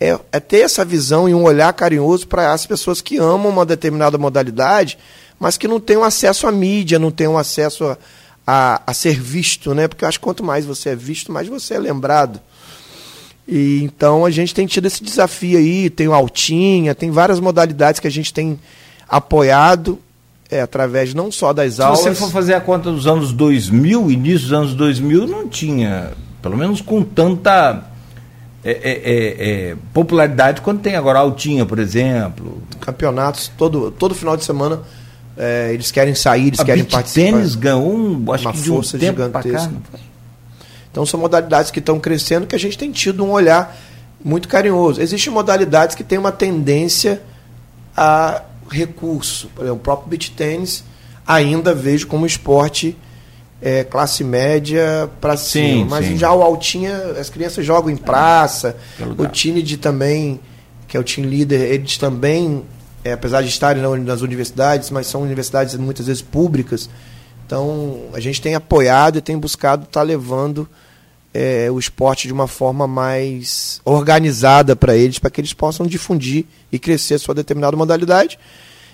é, 0.00 0.18
é, 0.32 0.40
ter 0.40 0.60
essa 0.60 0.86
visão 0.86 1.28
e 1.28 1.34
um 1.34 1.44
olhar 1.44 1.72
carinhoso 1.74 2.26
para 2.26 2.54
as 2.54 2.64
pessoas 2.64 3.02
que 3.02 3.18
amam 3.18 3.50
uma 3.50 3.66
determinada 3.66 4.16
modalidade, 4.16 4.96
mas 5.38 5.58
que 5.58 5.68
não 5.68 5.78
têm 5.78 6.02
acesso 6.02 6.46
à 6.46 6.52
mídia, 6.52 6.98
não 6.98 7.10
têm 7.10 7.26
acesso 7.36 7.84
a, 7.84 7.98
a, 8.46 8.82
a, 8.86 8.94
ser 8.94 9.20
visto, 9.20 9.74
né? 9.74 9.86
Porque 9.86 10.02
eu 10.02 10.08
acho 10.08 10.18
que 10.18 10.24
quanto 10.24 10.42
mais 10.42 10.64
você 10.64 10.90
é 10.90 10.96
visto, 10.96 11.30
mais 11.30 11.46
você 11.46 11.74
é 11.74 11.78
lembrado. 11.78 12.40
E 13.46 13.82
então 13.82 14.24
a 14.24 14.30
gente 14.30 14.54
tem 14.54 14.66
tido 14.66 14.86
esse 14.86 15.02
desafio 15.02 15.58
aí, 15.58 15.90
tem 15.90 16.08
o 16.08 16.14
Altinha, 16.14 16.94
tem 16.94 17.10
várias 17.10 17.38
modalidades 17.40 18.00
que 18.00 18.06
a 18.06 18.10
gente 18.10 18.32
tem 18.32 18.58
apoiado 19.08 19.98
é, 20.50 20.60
através 20.60 21.12
não 21.12 21.30
só 21.30 21.52
das 21.52 21.74
Se 21.74 21.82
aulas. 21.82 21.98
Se 22.00 22.04
você 22.04 22.14
for 22.14 22.30
fazer 22.30 22.54
a 22.54 22.60
conta 22.60 22.90
dos 22.90 23.06
anos 23.06 23.32
2000, 23.32 24.10
início 24.10 24.48
dos 24.48 24.52
anos 24.52 24.74
2000, 24.74 25.26
não 25.26 25.48
tinha, 25.48 26.12
pelo 26.40 26.56
menos 26.56 26.80
com 26.80 27.02
tanta 27.02 27.84
é, 28.64 28.70
é, 28.70 28.92
é, 28.92 29.70
é 29.70 29.76
popularidade 29.92 30.62
quanto 30.62 30.80
tem 30.80 30.96
agora. 30.96 31.18
Altinha, 31.18 31.66
por 31.66 31.78
exemplo. 31.78 32.62
Campeonatos, 32.80 33.50
todo, 33.58 33.90
todo 33.90 34.14
final 34.14 34.36
de 34.36 34.44
semana 34.44 34.80
é, 35.36 35.70
eles 35.72 35.90
querem 35.90 36.14
sair, 36.14 36.48
eles 36.48 36.60
a 36.60 36.64
querem 36.64 36.84
participar. 36.84 37.32
tênis 37.32 37.54
ganhou 37.54 37.92
um, 37.92 38.32
acho 38.32 38.44
uma 38.44 38.52
que 38.52 38.60
de 38.60 38.68
força 38.68 38.96
um 38.96 39.00
gigantesca. 39.00 39.72
Então 40.94 41.04
são 41.04 41.18
modalidades 41.18 41.72
que 41.72 41.80
estão 41.80 41.98
crescendo 41.98 42.46
que 42.46 42.54
a 42.54 42.58
gente 42.58 42.78
tem 42.78 42.92
tido 42.92 43.24
um 43.24 43.32
olhar 43.32 43.76
muito 44.24 44.46
carinhoso. 44.46 45.02
Existem 45.02 45.32
modalidades 45.32 45.96
que 45.96 46.04
têm 46.04 46.18
uma 46.18 46.30
tendência 46.30 47.20
a 47.96 48.42
recurso. 48.70 49.48
Por 49.56 49.62
exemplo, 49.62 49.80
o 49.80 49.82
próprio 49.82 50.08
beach 50.08 50.30
tênis 50.30 50.84
ainda 51.26 51.74
vejo 51.74 52.06
como 52.06 52.24
esporte 52.24 52.96
é, 53.60 53.82
classe 53.82 54.22
média 54.22 55.10
para 55.20 55.36
cima. 55.36 55.86
Mas 55.90 56.06
sim. 56.06 56.16
já 56.16 56.32
o 56.32 56.40
altinha, 56.42 56.96
as 57.18 57.28
crianças 57.28 57.66
jogam 57.66 57.90
em 57.90 57.96
praça. 57.96 58.76
o 59.18 59.26
time 59.26 59.62
de 59.62 59.76
também, 59.76 60.38
que 60.86 60.96
é 60.96 61.00
o 61.00 61.02
team 61.02 61.26
leader, 61.26 61.60
eles 61.60 61.98
também, 61.98 62.62
é, 63.02 63.14
apesar 63.14 63.42
de 63.42 63.48
estarem 63.48 63.82
nas 63.82 64.20
universidades, 64.20 64.90
mas 64.90 65.08
são 65.08 65.22
universidades 65.22 65.74
muitas 65.74 66.06
vezes 66.06 66.22
públicas. 66.22 66.88
Então 67.46 68.04
a 68.12 68.20
gente 68.20 68.40
tem 68.40 68.54
apoiado 68.54 69.18
e 69.18 69.20
tem 69.20 69.38
buscado 69.38 69.84
estar 69.84 70.00
tá 70.00 70.02
levando 70.02 70.68
é, 71.32 71.68
o 71.70 71.78
esporte 71.78 72.28
de 72.28 72.32
uma 72.32 72.46
forma 72.46 72.86
mais 72.86 73.80
organizada 73.84 74.76
para 74.76 74.96
eles, 74.96 75.18
para 75.18 75.30
que 75.30 75.40
eles 75.40 75.52
possam 75.52 75.86
difundir 75.86 76.44
e 76.70 76.78
crescer 76.78 77.14
a 77.14 77.18
sua 77.18 77.34
determinada 77.34 77.76
modalidade. 77.76 78.38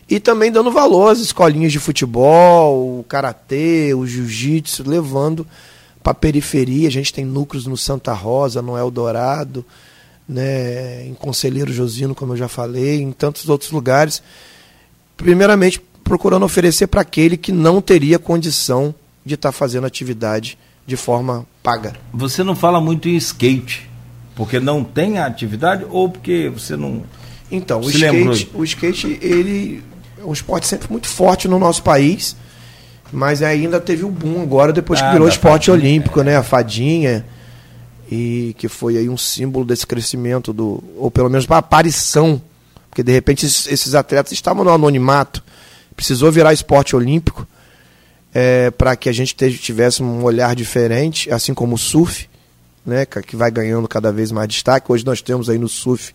E 0.08 0.18
também 0.18 0.50
dando 0.50 0.72
valor 0.72 1.10
às 1.10 1.20
escolinhas 1.20 1.70
de 1.70 1.78
futebol, 1.78 2.98
o 2.98 3.04
karatê, 3.04 3.94
o 3.94 4.04
jiu-jitsu, 4.04 4.88
levando 4.88 5.46
para 6.02 6.12
a 6.12 6.14
periferia. 6.14 6.88
A 6.88 6.90
gente 6.90 7.12
tem 7.12 7.24
núcleos 7.24 7.66
no 7.66 7.76
Santa 7.76 8.12
Rosa, 8.12 8.60
no 8.60 8.76
Eldorado, 8.76 9.64
né, 10.28 11.06
em 11.06 11.14
Conselheiro 11.14 11.72
Josino, 11.72 12.14
como 12.14 12.32
eu 12.32 12.36
já 12.36 12.48
falei, 12.48 13.00
em 13.00 13.12
tantos 13.12 13.48
outros 13.48 13.70
lugares. 13.70 14.20
Primeiramente, 15.16 15.80
procurando 16.10 16.44
oferecer 16.44 16.88
para 16.88 17.02
aquele 17.02 17.36
que 17.36 17.52
não 17.52 17.80
teria 17.80 18.18
condição 18.18 18.92
de 19.24 19.36
estar 19.36 19.50
tá 19.50 19.52
fazendo 19.52 19.86
atividade 19.86 20.58
de 20.84 20.96
forma 20.96 21.46
paga. 21.62 21.92
Você 22.12 22.42
não 22.42 22.56
fala 22.56 22.80
muito 22.80 23.08
em 23.08 23.14
skate, 23.14 23.88
porque 24.34 24.58
não 24.58 24.82
tem 24.82 25.18
a 25.18 25.26
atividade 25.26 25.86
ou 25.88 26.08
porque 26.10 26.50
você 26.52 26.76
não. 26.76 27.04
Então, 27.48 27.80
o 27.80 27.88
skate, 27.88 28.50
o 28.52 28.64
skate, 28.64 29.20
ele 29.22 29.84
é 30.20 30.24
um 30.24 30.32
esporte 30.32 30.66
sempre 30.66 30.90
muito 30.90 31.06
forte 31.06 31.46
no 31.46 31.60
nosso 31.60 31.80
país, 31.84 32.34
mas 33.12 33.40
ainda 33.40 33.80
teve 33.80 34.02
o 34.02 34.08
um 34.08 34.10
boom 34.10 34.42
agora 34.42 34.72
depois 34.72 35.00
ah, 35.00 35.04
que 35.04 35.12
virou 35.12 35.28
esporte 35.28 35.70
fadinha, 35.70 35.90
olímpico, 35.90 36.20
é. 36.22 36.24
né? 36.24 36.36
A 36.36 36.42
fadinha 36.42 37.24
e 38.10 38.52
que 38.58 38.66
foi 38.66 38.96
aí 38.96 39.08
um 39.08 39.16
símbolo 39.16 39.64
desse 39.64 39.86
crescimento 39.86 40.52
do 40.52 40.82
ou 40.96 41.08
pelo 41.08 41.30
menos 41.30 41.46
para 41.46 41.58
aparição, 41.58 42.42
porque 42.88 43.04
de 43.04 43.12
repente 43.12 43.46
esses 43.46 43.94
atletas 43.94 44.32
estavam 44.32 44.64
no 44.64 44.70
anonimato, 44.70 45.40
precisou 46.00 46.32
virar 46.32 46.54
esporte 46.54 46.96
olímpico 46.96 47.46
é, 48.32 48.70
para 48.70 48.96
que 48.96 49.06
a 49.06 49.12
gente 49.12 49.34
tivesse 49.58 50.02
um 50.02 50.24
olhar 50.24 50.56
diferente, 50.56 51.30
assim 51.30 51.52
como 51.52 51.74
o 51.74 51.78
surf, 51.78 52.26
né, 52.86 53.04
que 53.04 53.36
vai 53.36 53.50
ganhando 53.50 53.86
cada 53.86 54.10
vez 54.10 54.32
mais 54.32 54.48
destaque. 54.48 54.90
Hoje 54.90 55.04
nós 55.04 55.20
temos 55.20 55.50
aí 55.50 55.58
no 55.58 55.68
surf, 55.68 56.14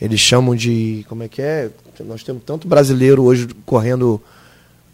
eles 0.00 0.18
chamam 0.18 0.56
de. 0.56 1.06
Como 1.08 1.22
é 1.22 1.28
que 1.28 1.40
é? 1.40 1.70
Nós 2.00 2.24
temos 2.24 2.42
tanto 2.42 2.66
brasileiro 2.66 3.22
hoje 3.22 3.46
correndo 3.64 4.20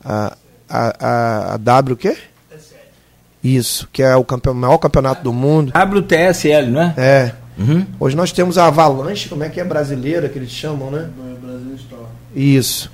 a, 0.05 0.36
a, 0.68 1.07
a, 1.07 1.55
a 1.55 1.57
W, 1.57 1.94
o 1.94 1.96
quê? 1.96 2.14
Isso, 3.42 3.88
que 3.90 4.02
é 4.02 4.14
o 4.14 4.24
campeão, 4.24 4.52
maior 4.52 4.76
campeonato 4.76 5.22
do 5.22 5.32
mundo. 5.32 5.72
WTSL, 5.74 6.70
não 6.70 6.82
é? 6.82 6.94
É. 6.98 7.34
Uhum. 7.57 7.86
Hoje 7.98 8.14
nós 8.14 8.32
temos 8.32 8.59
a 8.59 8.66
Avalanche, 8.66 9.30
como 9.30 9.44
é 9.44 9.48
que 9.48 9.61
é 9.61 9.64
brasileira, 9.64 10.28
que 10.28 10.38
eles 10.38 10.50
chamam, 10.50 10.90
né? 10.90 11.09
Isso. 12.36 12.90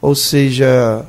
Ou 0.00 0.14
seja, 0.14 1.04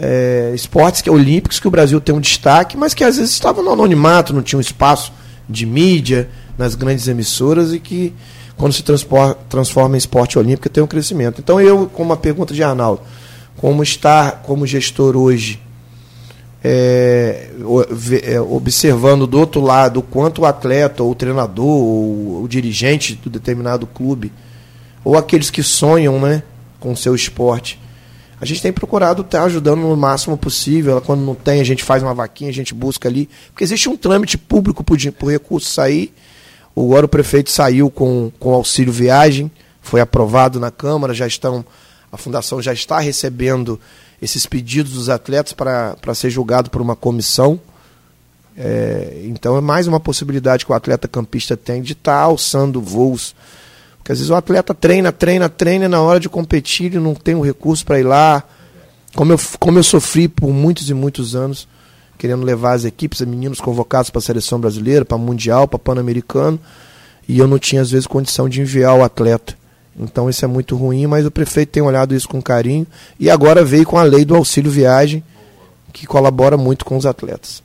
é, 0.00 0.52
esportes 0.54 1.00
que, 1.00 1.10
olímpicos 1.10 1.58
que 1.58 1.68
o 1.68 1.70
Brasil 1.70 2.00
tem 2.00 2.14
um 2.14 2.20
destaque, 2.20 2.76
mas 2.76 2.94
que 2.94 3.04
às 3.04 3.16
vezes 3.16 3.32
estavam 3.32 3.64
no 3.64 3.72
anonimato, 3.72 4.32
não 4.32 4.42
tinham 4.42 4.60
espaço 4.60 5.12
de 5.48 5.64
mídia 5.64 6.28
nas 6.56 6.74
grandes 6.74 7.08
emissoras 7.08 7.72
e 7.72 7.80
que 7.80 8.12
quando 8.56 8.72
se 8.72 8.82
transforma 9.48 9.94
em 9.94 9.98
esporte 9.98 10.38
olímpico 10.38 10.68
tem 10.68 10.82
um 10.82 10.86
crescimento. 10.86 11.40
Então 11.40 11.60
eu, 11.60 11.86
com 11.86 12.02
uma 12.02 12.16
pergunta 12.16 12.52
de 12.52 12.62
Arnaldo, 12.62 13.00
como 13.56 13.82
estar 13.82 14.42
como 14.42 14.66
gestor 14.66 15.16
hoje, 15.16 15.60
é, 16.62 17.50
é, 18.24 18.40
observando 18.40 19.26
do 19.26 19.38
outro 19.38 19.60
lado 19.60 20.00
o 20.00 20.02
quanto 20.02 20.42
o 20.42 20.44
atleta, 20.44 21.02
ou 21.02 21.12
o 21.12 21.14
treinador, 21.14 21.66
ou 21.66 22.42
o 22.42 22.48
dirigente 22.48 23.14
do 23.14 23.30
determinado 23.30 23.86
clube, 23.86 24.32
ou 25.04 25.16
aqueles 25.16 25.50
que 25.50 25.62
sonham 25.62 26.20
né, 26.20 26.42
com 26.80 26.92
o 26.92 26.96
seu 26.96 27.14
esporte, 27.14 27.78
a 28.40 28.44
gente 28.44 28.62
tem 28.62 28.72
procurado 28.72 29.22
estar 29.22 29.42
ajudando 29.44 29.80
no 29.80 29.96
máximo 29.96 30.36
possível. 30.36 31.00
Quando 31.00 31.22
não 31.22 31.34
tem, 31.34 31.60
a 31.60 31.64
gente 31.64 31.82
faz 31.82 32.02
uma 32.02 32.14
vaquinha, 32.14 32.50
a 32.50 32.54
gente 32.54 32.72
busca 32.72 33.08
ali. 33.08 33.28
Porque 33.48 33.64
existe 33.64 33.88
um 33.88 33.96
trâmite 33.96 34.38
público 34.38 34.84
o 35.20 35.26
recurso 35.28 35.70
sair. 35.70 36.14
Agora 36.76 37.06
o 37.06 37.08
prefeito 37.08 37.50
saiu 37.50 37.90
com, 37.90 38.30
com 38.38 38.54
auxílio 38.54 38.92
viagem, 38.92 39.50
foi 39.80 40.00
aprovado 40.00 40.60
na 40.60 40.70
Câmara, 40.70 41.12
já 41.12 41.26
estão. 41.26 41.64
A 42.12 42.16
fundação 42.16 42.62
já 42.62 42.72
está 42.72 43.00
recebendo 43.00 43.78
esses 44.22 44.46
pedidos 44.46 44.92
dos 44.92 45.08
atletas 45.08 45.52
para 45.52 46.14
ser 46.14 46.30
julgado 46.30 46.70
por 46.70 46.80
uma 46.80 46.94
comissão. 46.94 47.60
É, 48.56 49.22
então 49.24 49.56
é 49.56 49.60
mais 49.60 49.86
uma 49.86 50.00
possibilidade 50.00 50.64
que 50.64 50.72
o 50.72 50.74
atleta 50.74 51.06
campista 51.06 51.56
tem 51.56 51.82
de 51.82 51.92
estar 51.92 52.18
alçando 52.18 52.80
voos 52.80 53.34
às 54.12 54.18
vezes 54.18 54.30
o 54.30 54.34
atleta 54.34 54.74
treina, 54.74 55.12
treina, 55.12 55.48
treina, 55.48 55.84
e 55.84 55.88
na 55.88 56.00
hora 56.00 56.18
de 56.18 56.28
competir 56.28 56.86
ele 56.86 56.98
não 56.98 57.14
tem 57.14 57.34
o 57.34 57.42
recurso 57.42 57.84
para 57.84 58.00
ir 58.00 58.04
lá. 58.04 58.42
Como 59.14 59.32
eu, 59.32 59.40
como 59.58 59.78
eu 59.78 59.82
sofri 59.82 60.28
por 60.28 60.50
muitos 60.50 60.88
e 60.88 60.94
muitos 60.94 61.34
anos, 61.34 61.68
querendo 62.16 62.44
levar 62.44 62.72
as 62.72 62.84
equipes, 62.84 63.20
os 63.20 63.26
meninos 63.26 63.60
convocados 63.60 64.10
para 64.10 64.18
a 64.18 64.22
seleção 64.22 64.60
brasileira, 64.60 65.04
para 65.04 65.18
Mundial, 65.18 65.68
para 65.68 65.78
Pan-Americano, 65.78 66.58
e 67.28 67.38
eu 67.38 67.46
não 67.46 67.58
tinha 67.58 67.82
às 67.82 67.90
vezes 67.90 68.06
condição 68.06 68.48
de 68.48 68.60
enviar 68.60 68.96
o 68.96 69.04
atleta. 69.04 69.56
Então 69.98 70.30
isso 70.30 70.44
é 70.44 70.48
muito 70.48 70.76
ruim, 70.76 71.06
mas 71.06 71.26
o 71.26 71.30
prefeito 71.30 71.70
tem 71.70 71.82
olhado 71.82 72.14
isso 72.14 72.28
com 72.28 72.40
carinho 72.40 72.86
e 73.18 73.28
agora 73.28 73.64
veio 73.64 73.84
com 73.84 73.98
a 73.98 74.04
lei 74.04 74.24
do 74.24 74.36
auxílio 74.36 74.70
viagem, 74.70 75.22
que 75.92 76.06
colabora 76.06 76.56
muito 76.56 76.84
com 76.84 76.96
os 76.96 77.04
atletas. 77.04 77.62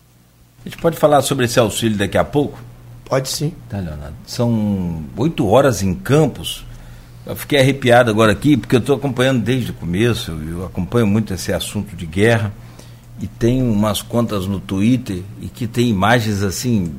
A 0.65 0.69
gente 0.69 0.81
pode 0.81 0.97
falar 0.97 1.21
sobre 1.21 1.45
esse 1.45 1.59
auxílio 1.59 1.97
daqui 1.97 2.17
a 2.17 2.23
pouco? 2.23 2.57
Pode 3.05 3.29
sim. 3.29 3.53
Tá, 3.69 3.77
Leonardo. 3.77 4.15
São 4.25 5.03
oito 5.17 5.47
horas 5.47 5.83
em 5.83 5.93
Campos. 5.93 6.65
Eu 7.25 7.35
fiquei 7.35 7.59
arrepiado 7.59 8.09
agora 8.09 8.31
aqui, 8.31 8.57
porque 8.57 8.75
eu 8.75 8.79
estou 8.79 8.95
acompanhando 8.95 9.41
desde 9.41 9.71
o 9.71 9.73
começo, 9.73 10.31
eu 10.31 10.65
acompanho 10.65 11.07
muito 11.07 11.33
esse 11.33 11.53
assunto 11.53 11.95
de 11.95 12.05
guerra, 12.05 12.51
e 13.21 13.27
tem 13.27 13.63
umas 13.63 14.01
contas 14.01 14.45
no 14.45 14.59
Twitter 14.59 15.23
e 15.41 15.47
que 15.47 15.65
tem 15.65 15.87
imagens 15.87 16.43
assim, 16.43 16.93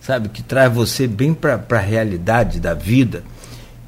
sabe, 0.00 0.28
que 0.28 0.42
traz 0.42 0.72
você 0.72 1.08
bem 1.08 1.34
para 1.34 1.64
a 1.68 1.78
realidade 1.78 2.60
da 2.60 2.74
vida 2.74 3.24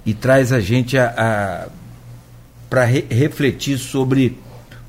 e 0.04 0.12
traz 0.12 0.52
a 0.52 0.58
gente 0.58 0.98
a, 0.98 1.14
a 1.16 1.68
para 2.68 2.84
re, 2.84 3.04
refletir 3.08 3.78
sobre 3.78 4.36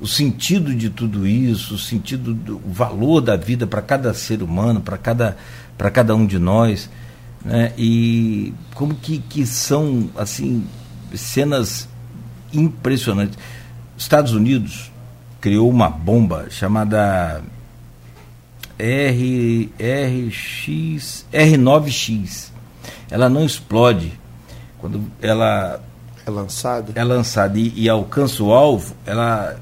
o 0.00 0.06
sentido 0.06 0.74
de 0.74 0.90
tudo 0.90 1.26
isso, 1.26 1.74
o 1.74 1.78
sentido 1.78 2.34
do 2.34 2.56
o 2.56 2.72
valor 2.72 3.20
da 3.20 3.36
vida 3.36 3.66
para 3.66 3.82
cada 3.82 4.12
ser 4.14 4.42
humano, 4.42 4.80
para 4.80 4.98
cada 4.98 5.36
para 5.78 5.90
cada 5.90 6.14
um 6.14 6.26
de 6.26 6.38
nós, 6.38 6.90
né? 7.44 7.72
E 7.78 8.52
como 8.74 8.94
que, 8.94 9.18
que 9.18 9.46
são 9.46 10.10
assim 10.16 10.66
cenas 11.14 11.88
impressionantes. 12.52 13.38
Estados 13.96 14.32
Unidos 14.32 14.90
criou 15.40 15.70
uma 15.70 15.88
bomba 15.88 16.48
chamada 16.50 17.42
R, 18.78 19.72
RX, 19.78 21.26
R9X. 21.32 22.50
Ela 23.10 23.28
não 23.28 23.44
explode 23.44 24.18
quando 24.78 25.02
ela 25.20 25.80
é 26.26 26.30
lançada. 26.30 26.92
É 26.94 27.04
lançada 27.04 27.58
e, 27.58 27.72
e 27.74 27.88
alcança 27.88 28.42
o 28.42 28.52
alvo, 28.52 28.94
ela 29.06 29.56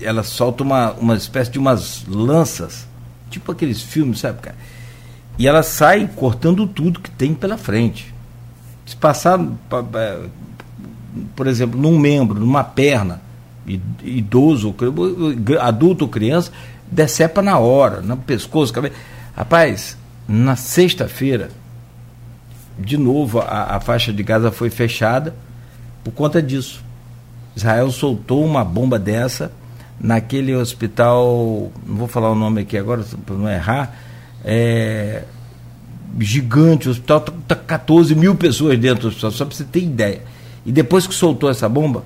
ela 0.00 0.22
solta 0.22 0.62
uma, 0.62 0.92
uma 0.92 1.14
espécie 1.14 1.50
de 1.50 1.58
umas 1.58 2.06
lanças, 2.06 2.86
tipo 3.28 3.52
aqueles 3.52 3.82
filmes, 3.82 4.20
sabe, 4.20 4.40
cara? 4.40 4.56
E 5.40 5.48
ela 5.48 5.62
sai 5.62 6.06
cortando 6.14 6.66
tudo 6.66 7.00
que 7.00 7.10
tem 7.10 7.32
pela 7.32 7.56
frente. 7.56 8.12
Se 8.84 8.94
passar, 8.94 9.40
por 11.34 11.46
exemplo, 11.46 11.80
num 11.80 11.98
membro, 11.98 12.38
numa 12.38 12.62
perna, 12.62 13.22
idoso, 14.04 14.74
adulto 15.58 16.04
ou 16.04 16.10
criança, 16.10 16.52
decepa 16.92 17.40
na 17.40 17.56
hora, 17.56 18.02
no 18.02 18.18
pescoço, 18.18 18.70
cabelo. 18.70 18.94
Rapaz, 19.34 19.96
na 20.28 20.56
sexta-feira, 20.56 21.48
de 22.78 22.98
novo 22.98 23.40
a, 23.40 23.76
a 23.76 23.80
faixa 23.80 24.12
de 24.12 24.22
Gaza 24.22 24.52
foi 24.52 24.68
fechada 24.68 25.34
por 26.04 26.12
conta 26.12 26.42
disso. 26.42 26.84
Israel 27.56 27.90
soltou 27.90 28.44
uma 28.44 28.62
bomba 28.62 28.98
dessa 28.98 29.50
naquele 29.98 30.54
hospital, 30.54 31.72
não 31.86 31.96
vou 31.96 32.08
falar 32.08 32.30
o 32.30 32.34
nome 32.34 32.60
aqui 32.60 32.76
agora 32.76 33.02
para 33.24 33.36
não 33.36 33.48
errar, 33.48 34.09
é, 34.44 35.24
gigante, 36.18 36.88
o 36.88 36.90
hospital 36.90 37.18
está 37.18 37.32
tá 37.48 37.56
14 37.56 38.14
mil 38.14 38.34
pessoas 38.34 38.78
dentro 38.78 39.02
do 39.02 39.08
hospital, 39.08 39.30
só 39.30 39.44
para 39.44 39.54
você 39.54 39.64
ter 39.64 39.80
ideia. 39.80 40.22
E 40.64 40.72
depois 40.72 41.06
que 41.06 41.14
soltou 41.14 41.50
essa 41.50 41.68
bomba, 41.68 42.04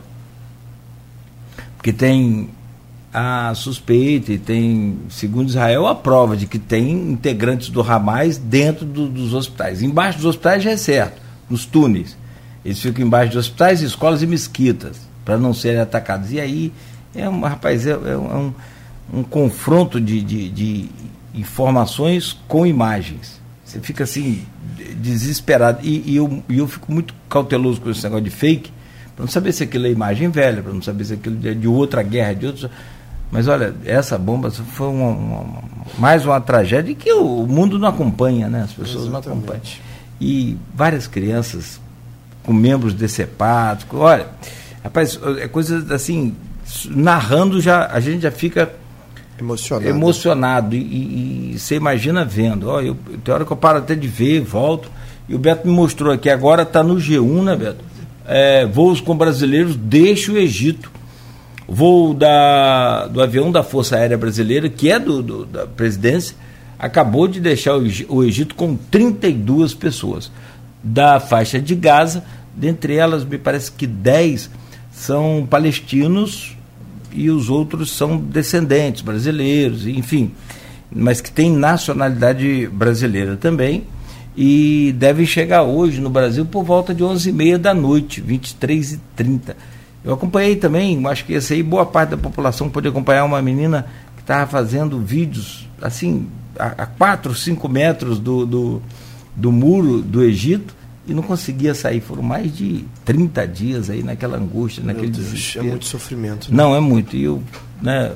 porque 1.77 1.93
tem 1.93 2.51
a 3.13 3.55
suspeita 3.55 4.33
e 4.33 4.39
tem, 4.39 4.99
segundo 5.09 5.49
Israel, 5.49 5.87
a 5.87 5.95
prova 5.95 6.37
de 6.37 6.47
que 6.47 6.59
tem 6.59 6.91
integrantes 6.91 7.69
do 7.69 7.81
Hamas 7.81 8.39
dentro 8.39 8.85
do, 8.85 9.09
dos 9.09 9.35
hospitais. 9.35 9.83
Embaixo 9.83 10.19
dos 10.19 10.27
hospitais 10.27 10.63
já 10.65 10.71
é 10.71 10.77
certo, 10.77 11.21
nos 11.49 11.65
túneis. 11.65 12.17
Eles 12.65 12.81
ficam 12.81 13.05
embaixo 13.05 13.33
de 13.33 13.39
hospitais, 13.39 13.83
escolas 13.83 14.23
e 14.23 14.27
mesquitas, 14.27 15.01
para 15.25 15.37
não 15.37 15.55
serem 15.55 15.81
atacados. 15.81 16.33
E 16.33 16.41
aí, 16.41 16.73
é 17.15 17.29
um, 17.29 17.43
rapaz, 17.43 17.87
é, 17.87 17.91
é 17.91 18.17
um, 18.17 18.53
um 19.13 19.23
confronto 19.23 20.01
de, 20.01 20.21
de, 20.23 20.49
de 20.49 20.89
informações 21.35 22.39
com 22.47 22.67
imagens. 22.67 23.41
Você 23.65 23.81
fica 23.81 24.05
assim, 24.05 24.45
desesperado. 24.97 25.81
E, 25.83 26.13
e, 26.13 26.17
eu, 26.17 26.43
e 26.49 26.59
eu 26.59 26.69
fico 26.69 26.93
muito 26.93 27.15
cauteloso 27.29 27.81
com 27.81 27.91
esse 27.91 28.03
negócio 28.03 28.25
de 28.25 28.31
fake, 28.31 28.73
para 29.17 29.25
não 29.25 29.31
saber 29.31 29.53
se 29.53 29.65
aquilo 29.65 29.87
é 29.87 29.91
imagem 29.91 30.29
velha, 30.29 30.63
para 30.63 30.73
não 30.73 30.83
saber 30.83 31.05
se 31.05 31.15
aquilo 31.15 31.39
é 31.47 31.55
de 31.55 31.69
outra 31.69 32.03
guerra, 32.03 32.35
de 32.35 32.47
outros. 32.47 32.71
Mas 33.31 33.49
olha, 33.49 33.75
essa 33.85 34.17
bomba 34.17 34.51
foi 34.51 34.87
uma, 34.87 35.09
uma, 35.09 35.63
mais 35.99 36.25
uma 36.25 36.41
tragédia 36.41 36.95
que 36.95 37.13
o 37.13 37.47
mundo 37.47 37.79
não 37.79 37.89
acompanha, 37.89 38.49
né? 38.49 38.63
As 38.63 38.73
pessoas 38.73 39.07
Exatamente. 39.07 39.27
não 39.27 39.33
acompanham. 39.33 39.63
E 40.21 40.57
várias 40.75 41.07
crianças 41.07 41.81
com 42.45 42.53
membros 42.53 42.95
decepados. 42.95 43.87
Olha, 43.93 44.29
rapaz, 44.83 45.19
é 45.39 45.49
coisa 45.49 45.95
assim, 45.95 46.37
narrando 46.91 47.61
já, 47.61 47.87
a 47.87 47.99
gente 47.99 48.23
já 48.23 48.31
fica 48.31 48.73
emocionado, 49.41 49.89
emocionado 49.89 50.77
e, 50.77 51.53
e, 51.53 51.59
você 51.59 51.77
imagina 51.77 52.25
vendo. 52.25 52.69
Ó, 52.69 52.81
eu, 52.81 52.97
tem 53.23 53.35
hora 53.35 53.45
que 53.45 53.53
eu 53.53 53.57
paro 53.57 53.79
até 53.79 53.95
de 53.95 54.09
ver, 54.09 54.41
volto. 54.41 54.91
E 55.29 55.35
o 55.35 55.39
Beto 55.39 55.67
me 55.67 55.73
mostrou 55.73 56.13
aqui, 56.13 56.29
agora 56.29 56.63
está 56.63 56.83
no 56.83 56.97
G1, 56.97 57.43
né, 57.43 57.57
Beto? 57.57 57.85
É, 58.27 58.67
voos 58.67 59.01
com 59.01 59.17
brasileiros 59.17 59.77
deixa 59.77 60.33
o 60.33 60.39
Egito. 60.39 60.91
Voo 61.67 62.13
da, 62.13 63.07
do 63.07 63.23
avião 63.23 63.51
da 63.51 63.63
Força 63.63 63.97
Aérea 63.97 64.19
Brasileira, 64.19 64.69
que 64.69 64.91
é 64.91 64.99
do, 64.99 65.23
do 65.23 65.47
da 65.47 65.67
presidência, 65.67 66.37
acabou 66.79 67.27
de 67.27 67.41
deixar 67.41 67.77
o 68.09 68.23
Egito 68.23 68.55
com 68.55 68.77
32 68.77 69.73
pessoas. 69.73 70.31
Da 70.83 71.19
faixa 71.19 71.59
de 71.59 71.75
Gaza, 71.75 72.23
dentre 72.55 72.97
elas, 72.97 73.25
me 73.25 73.39
parece 73.39 73.73
que 73.73 73.87
10 73.87 74.51
são 74.93 75.47
palestinos 75.49 76.55
e 77.15 77.31
os 77.31 77.49
outros 77.49 77.93
são 77.97 78.17
descendentes 78.17 79.03
brasileiros, 79.03 79.87
enfim, 79.87 80.33
mas 80.91 81.21
que 81.21 81.31
têm 81.31 81.53
nacionalidade 81.53 82.69
brasileira 82.69 83.37
também 83.37 83.85
e 84.37 84.95
devem 84.99 85.25
chegar 85.25 85.63
hoje 85.63 86.01
no 86.01 86.11
Brasil 86.11 86.45
por 86.45 86.65
volta 86.65 86.93
de 86.93 87.03
11h30 87.03 87.59
da 87.59 87.73
noite, 87.73 88.21
23h30. 88.21 89.55
Eu 90.05 90.15
acompanhei 90.15 90.57
também, 90.57 91.07
acho 91.07 91.25
que 91.25 91.35
essa 91.35 91.55
aí 91.55 91.63
boa 91.63 91.87
parte 91.87 92.11
da 92.11 92.17
população 92.17 92.69
pôde 92.69 92.89
acompanhar 92.89 93.25
uma 93.25 93.41
menina 93.41 93.87
que 94.17 94.23
estava 94.23 94.47
fazendo 94.47 94.99
vídeos 94.99 95.69
assim, 95.81 96.27
a 96.59 96.87
4, 96.87 97.35
5 97.35 97.69
metros 97.69 98.19
do, 98.19 98.45
do, 98.45 98.83
do 99.35 99.53
muro 99.53 100.03
do 100.03 100.23
Egito 100.23 100.75
e 101.07 101.15
não 101.15 101.23
conseguia 101.23 101.75
sair. 101.75 102.01
Foram 102.01 102.23
mais 102.23 102.55
de 102.55 102.85
30 103.05 103.47
dias 103.47 103.91
aí 103.91 104.03
naquela 104.03 104.37
angústia, 104.37 104.83
Meu 104.83 104.95
naquele 104.95 105.13
Deus, 105.13 105.27
desespero. 105.27 105.67
É 105.67 105.71
muito 105.71 105.85
sofrimento. 105.85 106.51
Né? 106.51 106.57
Não, 106.57 106.75
é 106.75 106.81
muito. 106.81 107.17
E 107.17 107.25
eu 107.25 107.43
né, 107.81 108.13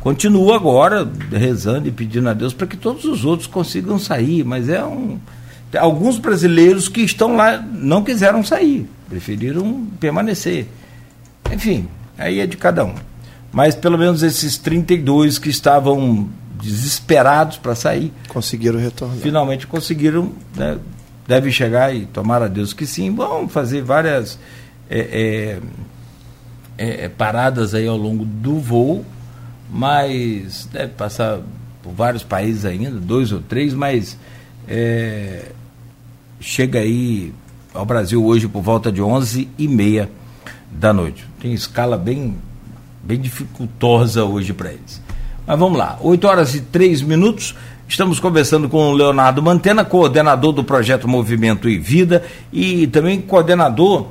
continuo 0.00 0.52
agora 0.52 1.10
rezando 1.30 1.88
e 1.88 1.90
pedindo 1.90 2.28
a 2.28 2.34
Deus 2.34 2.52
para 2.52 2.66
que 2.66 2.76
todos 2.76 3.04
os 3.04 3.24
outros 3.24 3.46
consigam 3.46 3.98
sair, 3.98 4.44
mas 4.44 4.68
é 4.68 4.84
um. 4.84 5.18
Alguns 5.78 6.18
brasileiros 6.18 6.86
que 6.86 7.00
estão 7.00 7.34
lá 7.34 7.56
não 7.56 8.04
quiseram 8.04 8.44
sair, 8.44 8.86
preferiram 9.08 9.86
permanecer. 9.98 10.66
Enfim, 11.50 11.88
aí 12.18 12.40
é 12.40 12.46
de 12.46 12.58
cada 12.58 12.84
um. 12.84 12.94
Mas 13.50 13.74
pelo 13.74 13.96
menos 13.96 14.22
esses 14.22 14.58
32 14.58 15.38
que 15.38 15.48
estavam 15.48 16.28
desesperados 16.62 17.56
para 17.56 17.74
sair. 17.74 18.12
Conseguiram 18.28 18.78
retornar. 18.78 19.18
Finalmente 19.18 19.66
conseguiram 19.66 20.32
né, 20.56 20.78
deve 21.26 21.50
chegar 21.50 21.94
e 21.94 22.06
tomara 22.06 22.46
a 22.46 22.48
Deus 22.48 22.72
que 22.72 22.86
sim, 22.86 23.14
vão 23.14 23.48
fazer 23.48 23.82
várias 23.82 24.38
é, 24.90 25.60
é, 26.78 27.04
é, 27.04 27.08
paradas 27.08 27.74
aí 27.74 27.86
ao 27.86 27.96
longo 27.96 28.24
do 28.24 28.58
voo, 28.58 29.04
mas 29.70 30.68
deve 30.72 30.94
passar 30.94 31.40
por 31.82 31.92
vários 31.92 32.22
países 32.22 32.64
ainda, 32.64 32.98
dois 32.98 33.32
ou 33.32 33.40
três, 33.40 33.74
mas 33.74 34.18
é, 34.68 35.50
chega 36.40 36.80
aí 36.80 37.32
ao 37.74 37.84
Brasil 37.84 38.24
hoje 38.24 38.48
por 38.48 38.62
volta 38.62 38.92
de 38.92 39.02
11 39.02 39.48
e 39.58 39.68
meia 39.68 40.10
da 40.70 40.92
noite. 40.92 41.26
Tem 41.40 41.52
escala 41.52 41.96
bem, 41.96 42.36
bem 43.02 43.20
dificultosa 43.20 44.24
hoje 44.24 44.52
para 44.52 44.72
eles. 44.72 45.00
Mas 45.46 45.58
vamos 45.58 45.78
lá, 45.78 45.98
8 46.00 46.26
horas 46.26 46.54
e 46.54 46.60
3 46.60 47.02
minutos. 47.02 47.54
Estamos 47.92 48.18
conversando 48.18 48.70
com 48.70 48.88
o 48.88 48.94
Leonardo 48.94 49.42
Mantena, 49.42 49.84
coordenador 49.84 50.50
do 50.50 50.64
projeto 50.64 51.06
Movimento 51.06 51.68
e 51.68 51.78
Vida 51.78 52.24
e 52.50 52.86
também 52.86 53.20
coordenador 53.20 54.06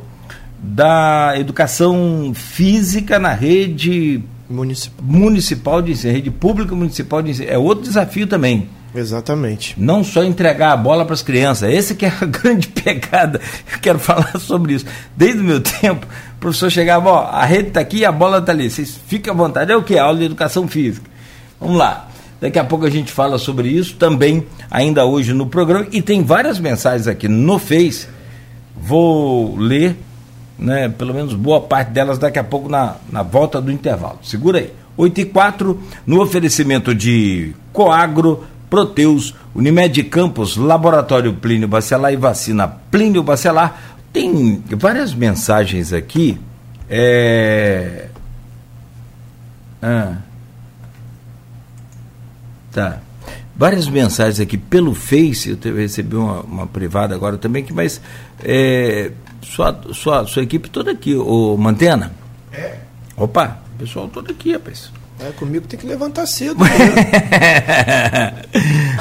da 0.62 1.34
educação 1.36 2.32
física 2.36 3.18
na 3.18 3.34
rede 3.34 4.22
municipal, 4.48 5.04
municipal 5.04 5.82
de 5.82 5.94
ensino, 5.94 6.14
rede 6.14 6.30
pública 6.30 6.76
municipal 6.76 7.24
de 7.24 7.32
ensino. 7.32 7.50
É 7.50 7.58
outro 7.58 7.86
desafio 7.86 8.28
também. 8.28 8.70
Exatamente. 8.94 9.74
Não 9.76 10.04
só 10.04 10.24
entregar 10.24 10.74
a 10.74 10.78
bola 10.78 11.04
para 11.04 11.16
as 11.16 11.24
crianças, 11.24 11.74
esse 11.74 11.96
que 11.96 12.06
é 12.06 12.14
a 12.22 12.24
grande 12.30 12.68
pegada. 12.68 13.42
Eu 13.74 13.80
quero 13.80 13.98
falar 13.98 14.38
sobre 14.40 14.76
isso. 14.76 14.86
Desde 15.18 15.40
o 15.40 15.44
meu 15.44 15.60
tempo, 15.60 16.06
o 16.06 16.40
professor 16.40 16.70
chegava, 16.70 17.10
ó, 17.10 17.26
a 17.32 17.46
rede 17.46 17.70
está 17.70 17.80
aqui 17.80 17.98
e 17.98 18.06
a 18.06 18.12
bola 18.12 18.38
está 18.38 18.52
ali. 18.52 18.70
Vocês 18.70 18.96
fiquem 19.08 19.34
à 19.34 19.36
vontade. 19.36 19.72
É 19.72 19.76
o 19.76 19.82
que? 19.82 19.98
Aula 19.98 20.20
de 20.20 20.26
educação 20.26 20.68
física. 20.68 21.10
Vamos 21.60 21.78
lá. 21.78 22.11
Daqui 22.42 22.58
a 22.58 22.64
pouco 22.64 22.88
a 22.88 22.90
gente 22.90 23.12
fala 23.12 23.38
sobre 23.38 23.70
isso 23.70 23.96
também, 23.98 24.44
ainda 24.70 25.06
hoje 25.06 25.32
no 25.32 25.46
programa. 25.46 25.86
E 25.92 26.02
tem 26.02 26.24
várias 26.24 26.60
mensagens 26.60 27.08
aqui 27.08 27.28
no 27.28 27.60
Face. 27.60 28.08
Vou 28.76 29.56
ler, 29.56 29.96
né, 30.58 30.90
pelo 30.90 31.14
menos 31.14 31.36
boa 31.36 31.62
parte 31.62 31.92
delas 31.92 32.18
daqui 32.18 32.40
a 32.40 32.44
pouco 32.44 32.68
na, 32.68 32.96
na 33.12 33.22
volta 33.22 33.62
do 33.62 33.72
intervalo. 33.72 34.18
Segura 34.24 34.58
aí. 34.58 34.74
8 34.98 35.22
e 35.22 35.26
4, 35.26 35.80
no 36.06 36.22
oferecimento 36.22 36.94
de 36.94 37.54
Coagro, 37.72 38.44
Proteus, 38.70 39.36
Unimed 39.54 40.04
Campos, 40.06 40.58
Laboratório 40.58 41.34
Plínio 41.34 41.68
Bacelar 41.68 42.12
e 42.12 42.18
Vacina 42.18 42.68
Plínio 42.68 43.22
Bacelar. 43.22 43.80
Tem 44.12 44.62
várias 44.72 45.14
mensagens 45.14 45.94
aqui. 45.94 46.38
É... 46.90 48.08
Ah. 49.82 50.31
Tá. 52.72 53.00
Várias 53.56 53.88
mensagens 53.88 54.40
aqui 54.40 54.58
pelo 54.58 54.96
Face, 54.96 55.58
eu 55.64 55.76
recebi 55.76 56.16
uma, 56.16 56.42
uma 56.42 56.68
privada 56.68 57.14
agora 57.14 57.38
também, 57.38 57.64
que, 57.64 57.74
mas 57.74 58.02
é, 58.44 59.12
sua, 59.42 59.80
sua, 59.94 60.26
sua 60.26 60.44
equipe 60.44 60.70
toda 60.70 60.92
aqui, 60.92 61.16
o 61.16 61.58
Mantena? 61.58 62.14
É. 62.52 62.78
Opa, 63.16 63.60
pessoal 63.78 64.08
todo 64.08 64.32
aqui, 64.32 64.54
rapaz. 64.54 64.92
É, 65.20 65.32
comigo 65.34 65.68
tem 65.68 65.80
que 65.80 65.86
levantar 65.86 66.26
cedo. 66.26 66.58
Né? 66.66 68.34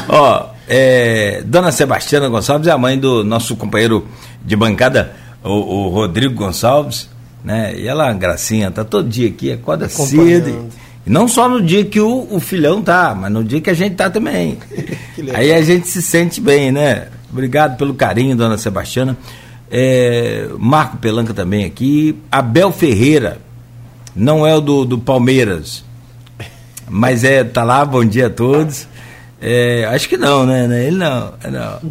Ó, 0.08 0.46
é, 0.68 1.42
Dona 1.46 1.72
Sebastiana 1.72 2.28
Gonçalves 2.28 2.68
é 2.68 2.70
a 2.70 2.78
mãe 2.78 2.98
do 2.98 3.24
nosso 3.24 3.56
companheiro 3.56 4.06
de 4.44 4.56
bancada, 4.56 5.14
o, 5.42 5.48
o 5.50 5.88
Rodrigo 5.88 6.34
Gonçalves, 6.34 7.08
né? 7.44 7.74
E 7.76 7.86
ela, 7.86 8.12
gracinha, 8.12 8.70
tá 8.70 8.84
todo 8.84 9.08
dia 9.08 9.28
aqui, 9.28 9.52
acorda 9.52 9.88
cedo. 9.88 10.68
Não 11.06 11.26
só 11.26 11.48
no 11.48 11.62
dia 11.62 11.84
que 11.84 12.00
o, 12.00 12.28
o 12.30 12.40
filhão 12.40 12.82
tá, 12.82 13.14
mas 13.14 13.32
no 13.32 13.42
dia 13.42 13.60
que 13.60 13.70
a 13.70 13.74
gente 13.74 13.96
tá 13.96 14.10
também. 14.10 14.58
Aí 15.34 15.52
a 15.52 15.62
gente 15.62 15.88
se 15.88 16.02
sente 16.02 16.40
bem, 16.40 16.70
né? 16.70 17.08
Obrigado 17.32 17.76
pelo 17.76 17.94
carinho, 17.94 18.36
dona 18.36 18.58
Sebastiana. 18.58 19.16
É, 19.70 20.48
Marco 20.58 20.98
Pelanca 20.98 21.32
também 21.32 21.64
aqui. 21.64 22.16
Abel 22.30 22.72
Ferreira, 22.72 23.38
não 24.14 24.46
é 24.46 24.54
o 24.54 24.60
do, 24.60 24.84
do 24.84 24.98
Palmeiras, 24.98 25.84
mas 26.88 27.24
é, 27.24 27.44
tá 27.44 27.62
lá, 27.62 27.84
bom 27.84 28.04
dia 28.04 28.26
a 28.26 28.30
todos. 28.30 28.86
É, 29.40 29.86
acho 29.86 30.08
que 30.08 30.16
não, 30.16 30.44
né? 30.44 30.86
Ele 30.86 30.96
não. 30.96 31.32
não. 31.50 31.90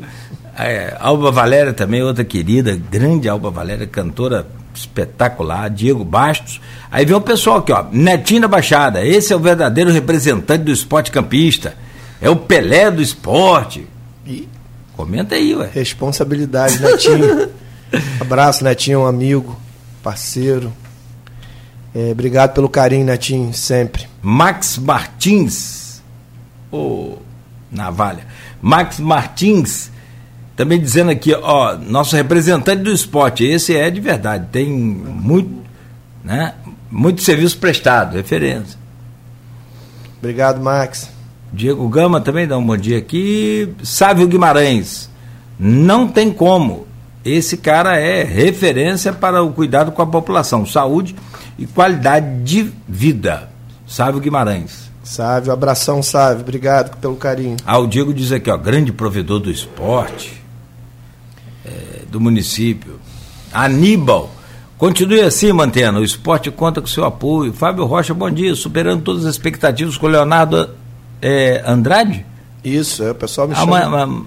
É, 0.58 0.96
Alba 1.00 1.32
Valéria 1.32 1.74
também, 1.74 2.04
outra 2.04 2.24
querida, 2.24 2.80
grande 2.92 3.30
Alba 3.30 3.50
Valéria, 3.50 3.88
cantora 3.88 4.46
espetacular, 4.74 5.70
Diego 5.70 6.04
Bastos. 6.04 6.62
Aí 6.92 7.06
vem 7.06 7.16
o 7.16 7.22
pessoal 7.22 7.58
aqui, 7.58 7.72
ó, 7.72 7.86
Netinho 7.92 8.42
da 8.42 8.48
Baixada, 8.48 9.06
esse 9.06 9.34
é 9.34 9.36
o 9.36 9.40
verdadeiro 9.40 9.92
representante 9.92 10.64
do 10.64 10.72
esporte 10.72 11.12
campista. 11.12 11.76
É 12.22 12.30
o 12.30 12.36
Pelé 12.36 12.92
do 12.92 13.02
esporte. 13.02 13.88
E 14.26 14.48
comenta 14.96 15.36
aí, 15.36 15.56
ué. 15.56 15.70
Responsabilidade, 15.74 16.80
Netinho. 16.82 17.50
Abraço, 18.20 18.64
Netinho, 18.64 19.02
um 19.02 19.08
amigo, 19.08 19.60
parceiro. 20.04 20.74
É, 21.96 22.12
obrigado 22.12 22.54
pelo 22.54 22.70
carinho, 22.70 23.06
Netinho, 23.06 23.54
sempre. 23.54 24.08
Max 24.22 24.78
Martins. 24.78 26.02
Ô, 26.72 26.78
oh, 26.78 27.18
navalha. 27.72 28.28
Max 28.62 29.00
Martins 29.00 29.90
também 30.60 30.78
dizendo 30.78 31.10
aqui, 31.10 31.34
ó, 31.34 31.78
nosso 31.78 32.18
representante 32.18 32.84
do 32.84 32.92
esporte, 32.92 33.46
esse 33.46 33.74
é 33.74 33.90
de 33.90 34.02
verdade, 34.02 34.48
tem 34.52 34.70
muito, 34.70 35.50
né, 36.22 36.54
muito 36.92 37.22
serviço 37.22 37.58
prestado, 37.60 38.18
referência. 38.18 38.78
Obrigado, 40.18 40.60
Max. 40.60 41.10
Diego 41.54 41.88
Gama 41.88 42.20
também 42.20 42.46
dá 42.46 42.58
um 42.58 42.66
bom 42.66 42.76
dia 42.76 42.98
aqui. 42.98 43.74
Sávio 43.82 44.28
Guimarães, 44.28 45.10
não 45.58 46.10
tem 46.10 46.30
como. 46.30 46.86
Esse 47.24 47.56
cara 47.56 47.98
é 47.98 48.26
referência 48.26 49.14
para 49.14 49.42
o 49.42 49.54
cuidado 49.54 49.94
com 49.94 50.02
a 50.02 50.08
população, 50.08 50.66
saúde 50.66 51.16
e 51.58 51.66
qualidade 51.66 52.44
de 52.44 52.70
vida. 52.86 53.48
Sávio 53.88 54.20
Guimarães. 54.20 54.92
Sávio, 55.06 55.54
abração, 55.54 56.04
Sávio. 56.04 56.42
Obrigado 56.42 56.98
pelo 56.98 57.16
carinho. 57.16 57.56
Ah, 57.66 57.80
o 57.80 57.88
Diego 57.88 58.14
diz 58.14 58.34
aqui, 58.34 58.52
ó, 58.52 58.58
grande 58.58 58.92
provedor 58.92 59.40
do 59.40 59.50
esporte 59.50 60.39
do 62.10 62.20
município. 62.20 63.00
Aníbal, 63.54 64.30
Continue 64.80 65.20
assim, 65.20 65.52
Mantena. 65.52 66.00
O 66.00 66.04
esporte 66.06 66.50
conta 66.50 66.80
com 66.80 66.88
seu 66.88 67.04
apoio. 67.04 67.52
Fábio 67.52 67.84
Rocha, 67.84 68.14
bom 68.14 68.32
dia. 68.32 68.56
Superando 68.56 69.04
todas 69.04 69.26
as 69.26 69.36
expectativas 69.36 69.98
com 69.98 70.06
o 70.06 70.10
Leonardo 70.10 70.70
é, 71.22 71.62
Andrade? 71.68 72.26
Isso, 72.64 73.04
é, 73.04 73.12
o 73.12 73.16
pessoal 73.16 73.46
me 73.46 73.56
ah, 73.56 73.58
chama. 73.58 74.08
Ma, 74.08 74.26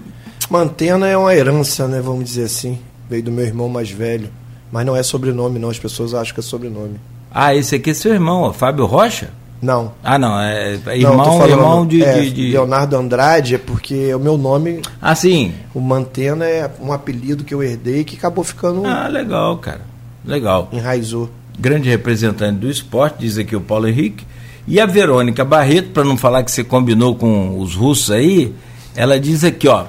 Mantena 0.50 1.08
é 1.08 1.16
uma 1.16 1.34
herança, 1.34 1.88
né? 1.88 2.02
Vamos 2.02 2.24
dizer 2.24 2.44
assim. 2.44 2.78
Veio 3.08 3.22
do 3.22 3.32
meu 3.32 3.46
irmão 3.46 3.66
mais 3.66 3.90
velho. 3.90 4.28
Mas 4.70 4.84
não 4.84 4.94
é 4.94 5.02
sobrenome, 5.02 5.58
não. 5.58 5.70
As 5.70 5.78
pessoas 5.78 6.12
acham 6.12 6.34
que 6.34 6.40
é 6.40 6.42
sobrenome. 6.42 7.00
Ah, 7.30 7.54
esse 7.54 7.76
aqui 7.76 7.88
é 7.88 7.94
seu 7.94 8.12
irmão, 8.12 8.42
ó, 8.42 8.52
Fábio 8.52 8.84
Rocha? 8.84 9.30
Não. 9.62 9.92
Ah, 10.02 10.18
não. 10.18 10.40
É, 10.40 10.76
é 10.86 10.98
irmão, 10.98 11.16
não, 11.16 11.24
falando, 11.24 11.50
irmão 11.50 11.86
de, 11.86 12.02
é, 12.02 12.20
de, 12.20 12.32
de, 12.32 12.50
Leonardo 12.50 12.96
Andrade 12.96 13.54
é 13.54 13.58
porque 13.58 14.12
o 14.12 14.18
meu 14.18 14.36
nome. 14.36 14.82
Ah, 15.00 15.14
sim. 15.14 15.54
O 15.72 15.80
Mantena 15.80 16.44
é 16.44 16.68
um 16.80 16.92
apelido 16.92 17.44
que 17.44 17.54
eu 17.54 17.62
herdei 17.62 18.02
que 18.02 18.16
acabou 18.16 18.42
ficando. 18.42 18.84
Ah, 18.84 19.06
legal, 19.06 19.56
cara. 19.58 19.82
Legal. 20.24 20.68
Enraizou. 20.72 21.30
Grande 21.56 21.88
representante 21.88 22.58
do 22.58 22.68
esporte, 22.68 23.20
diz 23.20 23.38
aqui 23.38 23.54
o 23.54 23.60
Paulo 23.60 23.86
Henrique. 23.86 24.26
E 24.66 24.80
a 24.80 24.86
Verônica 24.86 25.44
Barreto, 25.44 25.90
para 25.90 26.04
não 26.04 26.16
falar 26.16 26.42
que 26.42 26.50
você 26.50 26.64
combinou 26.64 27.14
com 27.14 27.58
os 27.60 27.76
russos 27.76 28.10
aí, 28.10 28.52
ela 28.96 29.18
diz 29.18 29.44
aqui, 29.44 29.68
ó. 29.68 29.86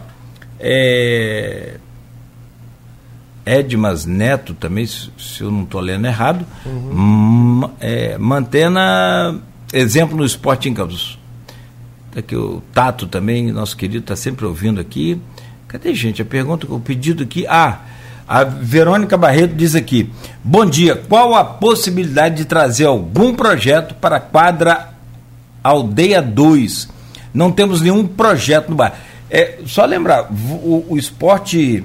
É, 0.60 1.78
Edmas 3.46 4.06
Neto 4.06 4.54
também, 4.54 4.86
se 4.86 5.42
eu 5.42 5.52
não 5.52 5.64
estou 5.64 5.82
lendo 5.82 6.06
errado, 6.06 6.46
uhum. 6.66 7.70
é, 7.80 8.18
mantena 8.18 9.42
exemplo 9.74 10.16
no 10.16 10.24
esporte 10.24 10.70
em 10.70 10.74
campos. 10.74 11.20
Aqui 12.16 12.36
o 12.36 12.62
Tato 12.74 13.08
também, 13.08 13.52
nosso 13.52 13.76
querido, 13.76 14.00
está 14.00 14.16
sempre 14.16 14.46
ouvindo 14.46 14.80
aqui. 14.80 15.20
Cadê, 15.68 15.94
gente? 15.96 16.22
A 16.22 16.26
pergunta, 16.26 16.72
o 16.72 16.80
pedido 16.80 17.24
aqui. 17.24 17.46
Ah, 17.48 17.80
a 18.28 18.44
Verônica 18.44 19.18
Barreto 19.18 19.56
diz 19.56 19.76
aqui: 19.76 20.10
Bom 20.44 20.66
dia, 20.66 20.96
qual 20.96 21.34
a 21.34 21.44
possibilidade 21.44 22.38
de 22.38 22.46
trazer 22.46 22.86
algum 22.86 23.34
projeto 23.34 23.96
para 23.96 24.18
a 24.18 24.20
quadra 24.20 24.94
Aldeia 25.64 26.22
2? 26.22 26.90
Não 27.34 27.52
temos 27.52 27.82
nenhum 27.82 28.06
projeto 28.06 28.70
no 28.70 28.76
bairro. 28.76 28.96
É, 29.30 29.60
só 29.66 29.84
lembrar, 29.86 30.32
o, 30.32 30.86
o 30.90 30.98
esporte 30.98 31.84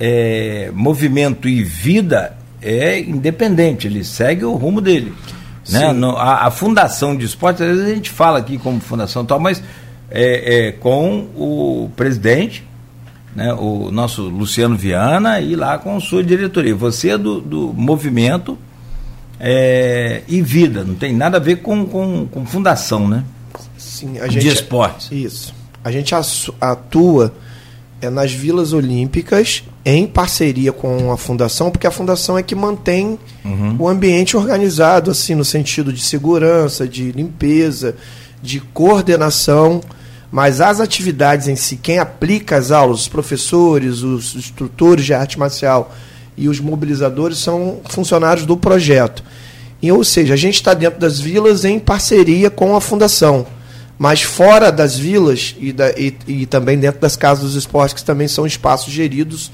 é, 0.00 0.72
movimento 0.74 1.48
e 1.48 1.62
vida 1.62 2.36
é 2.60 2.98
independente, 2.98 3.86
ele 3.86 4.02
segue 4.02 4.44
o 4.44 4.54
rumo 4.54 4.80
dele. 4.80 5.14
Né? 5.72 5.92
No, 5.92 6.16
a, 6.16 6.46
a, 6.46 6.50
fundação 6.50 7.16
de 7.16 7.24
esporte, 7.24 7.62
às 7.62 7.68
vezes 7.68 7.86
a 7.86 7.94
gente 7.94 8.10
fala 8.10 8.38
aqui 8.38 8.58
como 8.58 8.80
fundação 8.80 9.24
tal, 9.24 9.38
mas 9.38 9.62
é, 10.10 10.68
é, 10.68 10.72
com 10.72 11.28
o 11.36 11.90
presidente, 11.96 12.64
né, 13.34 13.52
o 13.54 13.90
nosso 13.90 14.22
Luciano 14.22 14.76
Viana, 14.76 15.40
e 15.40 15.54
lá 15.54 15.78
com 15.78 15.98
sua 16.00 16.22
diretoria. 16.22 16.74
Você 16.74 17.10
é 17.10 17.18
do, 17.18 17.40
do 17.40 17.72
movimento 17.72 18.58
é, 19.38 20.22
e 20.28 20.42
vida, 20.42 20.84
não 20.84 20.94
tem 20.94 21.14
nada 21.14 21.36
a 21.36 21.40
ver 21.40 21.56
com, 21.56 21.86
com, 21.86 22.26
com 22.26 22.44
fundação, 22.44 23.08
né? 23.08 23.24
Sim, 23.78 24.18
a 24.18 24.28
gente, 24.28 24.40
de 24.42 24.48
esportes. 24.48 25.10
Isso. 25.10 25.54
A 25.82 25.90
gente 25.90 26.14
atua 26.60 27.32
é 28.00 28.08
nas 28.08 28.32
vilas 28.32 28.72
olímpicas 28.72 29.62
em 29.84 30.06
parceria 30.06 30.72
com 30.72 31.12
a 31.12 31.16
fundação, 31.16 31.70
porque 31.70 31.86
a 31.86 31.90
fundação 31.90 32.38
é 32.38 32.42
que 32.42 32.54
mantém 32.54 33.18
uhum. 33.44 33.76
o 33.78 33.88
ambiente 33.88 34.36
organizado, 34.36 35.10
assim, 35.10 35.34
no 35.34 35.44
sentido 35.44 35.92
de 35.92 36.00
segurança, 36.00 36.88
de 36.88 37.12
limpeza, 37.12 37.94
de 38.42 38.60
coordenação. 38.60 39.80
Mas 40.32 40.60
as 40.60 40.80
atividades 40.80 41.48
em 41.48 41.56
si, 41.56 41.76
quem 41.76 41.98
aplica 41.98 42.56
as 42.56 42.70
aulas, 42.70 43.00
os 43.00 43.08
professores, 43.08 44.02
os 44.02 44.34
instrutores 44.34 45.04
de 45.04 45.12
arte 45.12 45.38
marcial 45.38 45.94
e 46.36 46.48
os 46.48 46.60
mobilizadores 46.60 47.38
são 47.38 47.80
funcionários 47.88 48.46
do 48.46 48.56
projeto. 48.56 49.22
E, 49.82 49.90
ou 49.90 50.04
seja, 50.04 50.34
a 50.34 50.36
gente 50.36 50.54
está 50.54 50.72
dentro 50.72 51.00
das 51.00 51.18
vilas 51.18 51.64
em 51.64 51.78
parceria 51.78 52.48
com 52.48 52.76
a 52.76 52.80
fundação 52.80 53.46
mas 54.00 54.22
fora 54.22 54.72
das 54.72 54.96
vilas 54.96 55.54
e, 55.60 55.74
da, 55.74 55.90
e, 55.90 56.16
e, 56.26 56.46
também 56.46 56.78
dentro 56.78 57.02
das 57.02 57.16
casas 57.16 57.44
dos 57.44 57.54
esportes, 57.54 57.92
que 57.92 58.02
também 58.02 58.26
são 58.26 58.46
espaços 58.46 58.90
geridos 58.90 59.52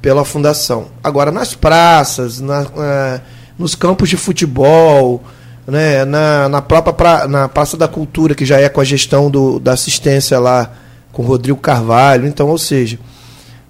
pela 0.00 0.24
fundação. 0.24 0.86
Agora, 1.04 1.30
nas 1.30 1.54
praças, 1.54 2.40
na, 2.40 2.62
na, 2.62 3.20
nos 3.58 3.74
campos 3.74 4.08
de 4.08 4.16
futebol, 4.16 5.22
né, 5.66 6.06
na, 6.06 6.48
na 6.48 6.62
própria 6.62 6.94
pra, 6.94 7.28
na 7.28 7.50
Praça 7.50 7.76
da 7.76 7.86
Cultura, 7.86 8.34
que 8.34 8.46
já 8.46 8.58
é 8.58 8.70
com 8.70 8.80
a 8.80 8.84
gestão 8.84 9.30
do, 9.30 9.60
da 9.60 9.74
assistência 9.74 10.38
lá 10.38 10.72
com 11.12 11.22
o 11.22 11.26
Rodrigo 11.26 11.58
Carvalho. 11.58 12.26
Então, 12.26 12.48
ou 12.48 12.56
seja, 12.56 12.98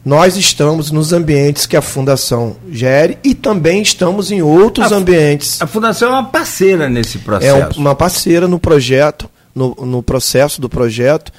nós 0.04 0.36
estamos 0.36 0.92
nos 0.92 1.12
ambientes 1.12 1.66
que 1.66 1.76
a 1.76 1.82
Fundação 1.82 2.54
gere 2.70 3.18
e 3.24 3.34
também 3.34 3.82
estamos 3.82 4.30
em 4.30 4.40
outros 4.40 4.92
a, 4.92 4.96
ambientes. 4.98 5.60
A 5.60 5.66
Fundação 5.66 6.10
é 6.10 6.12
uma 6.12 6.26
parceira 6.26 6.88
nesse 6.88 7.18
processo. 7.18 7.76
É 7.76 7.80
uma 7.80 7.96
parceira 7.96 8.46
no 8.46 8.60
projeto 8.60 9.28
no, 9.56 9.74
no 9.86 10.02
processo 10.02 10.60
do 10.60 10.68
projeto. 10.68 11.32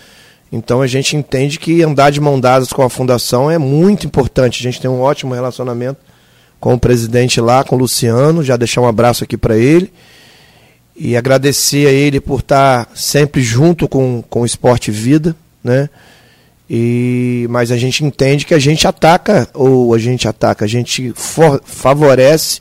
Então 0.52 0.82
a 0.82 0.88
gente 0.88 1.16
entende 1.16 1.60
que 1.60 1.84
andar 1.84 2.10
de 2.10 2.20
mão 2.20 2.40
dadas 2.40 2.74
com 2.74 2.82
a 2.82 2.90
fundação 2.90 3.52
é 3.52 3.60
muito 3.60 4.08
importante. 4.08 4.60
A 4.60 4.64
gente 4.64 4.82
tem 4.82 4.90
um 4.90 5.02
ótimo 5.02 5.36
relacionamento 5.36 6.00
com 6.60 6.74
o 6.74 6.80
presidente 6.80 7.40
lá, 7.40 7.64
com 7.64 7.76
o 7.76 7.80
Luciano. 7.80 8.44
Já 8.44 8.58
deixar 8.58 8.82
um 8.82 8.88
abraço 8.88 9.24
aqui 9.24 9.38
para 9.38 9.56
ele. 9.56 9.94
E 10.96 11.16
agradecer 11.16 11.88
a 11.88 11.92
ele 11.92 12.20
por 12.20 12.40
estar 12.40 12.90
sempre 12.96 13.42
junto 13.44 13.88
com, 13.88 14.24
com 14.28 14.42
o 14.42 14.46
Esporte 14.46 14.90
Vida, 14.90 15.36
né? 15.64 15.88
E, 16.70 17.46
mas 17.50 17.72
a 17.72 17.78
gente 17.78 18.04
entende 18.04 18.46
que 18.46 18.54
a 18.54 18.60
gente 18.60 18.88
ataca, 18.88 19.48
ou 19.54 19.94
a 19.94 20.00
gente 20.00 20.28
ataca, 20.28 20.66
a 20.66 20.68
gente 20.68 21.14
for, 21.16 21.62
favorece 21.64 22.60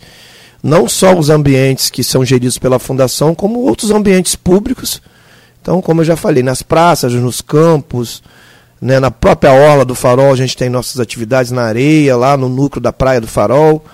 não 0.62 0.88
só 0.88 1.16
os 1.16 1.28
ambientes 1.30 1.90
que 1.90 2.04
são 2.04 2.24
geridos 2.24 2.59
pela 2.59 2.78
fundação, 2.78 3.34
como 3.34 3.61
outros 3.61 3.90
ambientes 3.90 4.36
públicos 4.36 5.00
então, 5.66 5.82
como 5.82 6.00
eu 6.00 6.04
já 6.04 6.14
falei, 6.14 6.44
nas 6.44 6.62
praças, 6.62 7.12
nos 7.12 7.40
campos, 7.40 8.22
né, 8.80 9.00
na 9.00 9.10
própria 9.10 9.52
orla 9.52 9.84
do 9.84 9.96
Farol, 9.96 10.32
a 10.32 10.36
gente 10.36 10.56
tem 10.56 10.68
nossas 10.68 11.00
atividades 11.00 11.50
na 11.50 11.62
areia, 11.62 12.16
lá 12.16 12.36
no 12.36 12.48
núcleo 12.48 12.80
da 12.80 12.92
Praia 12.92 13.20
do 13.20 13.26
Farol. 13.26 13.84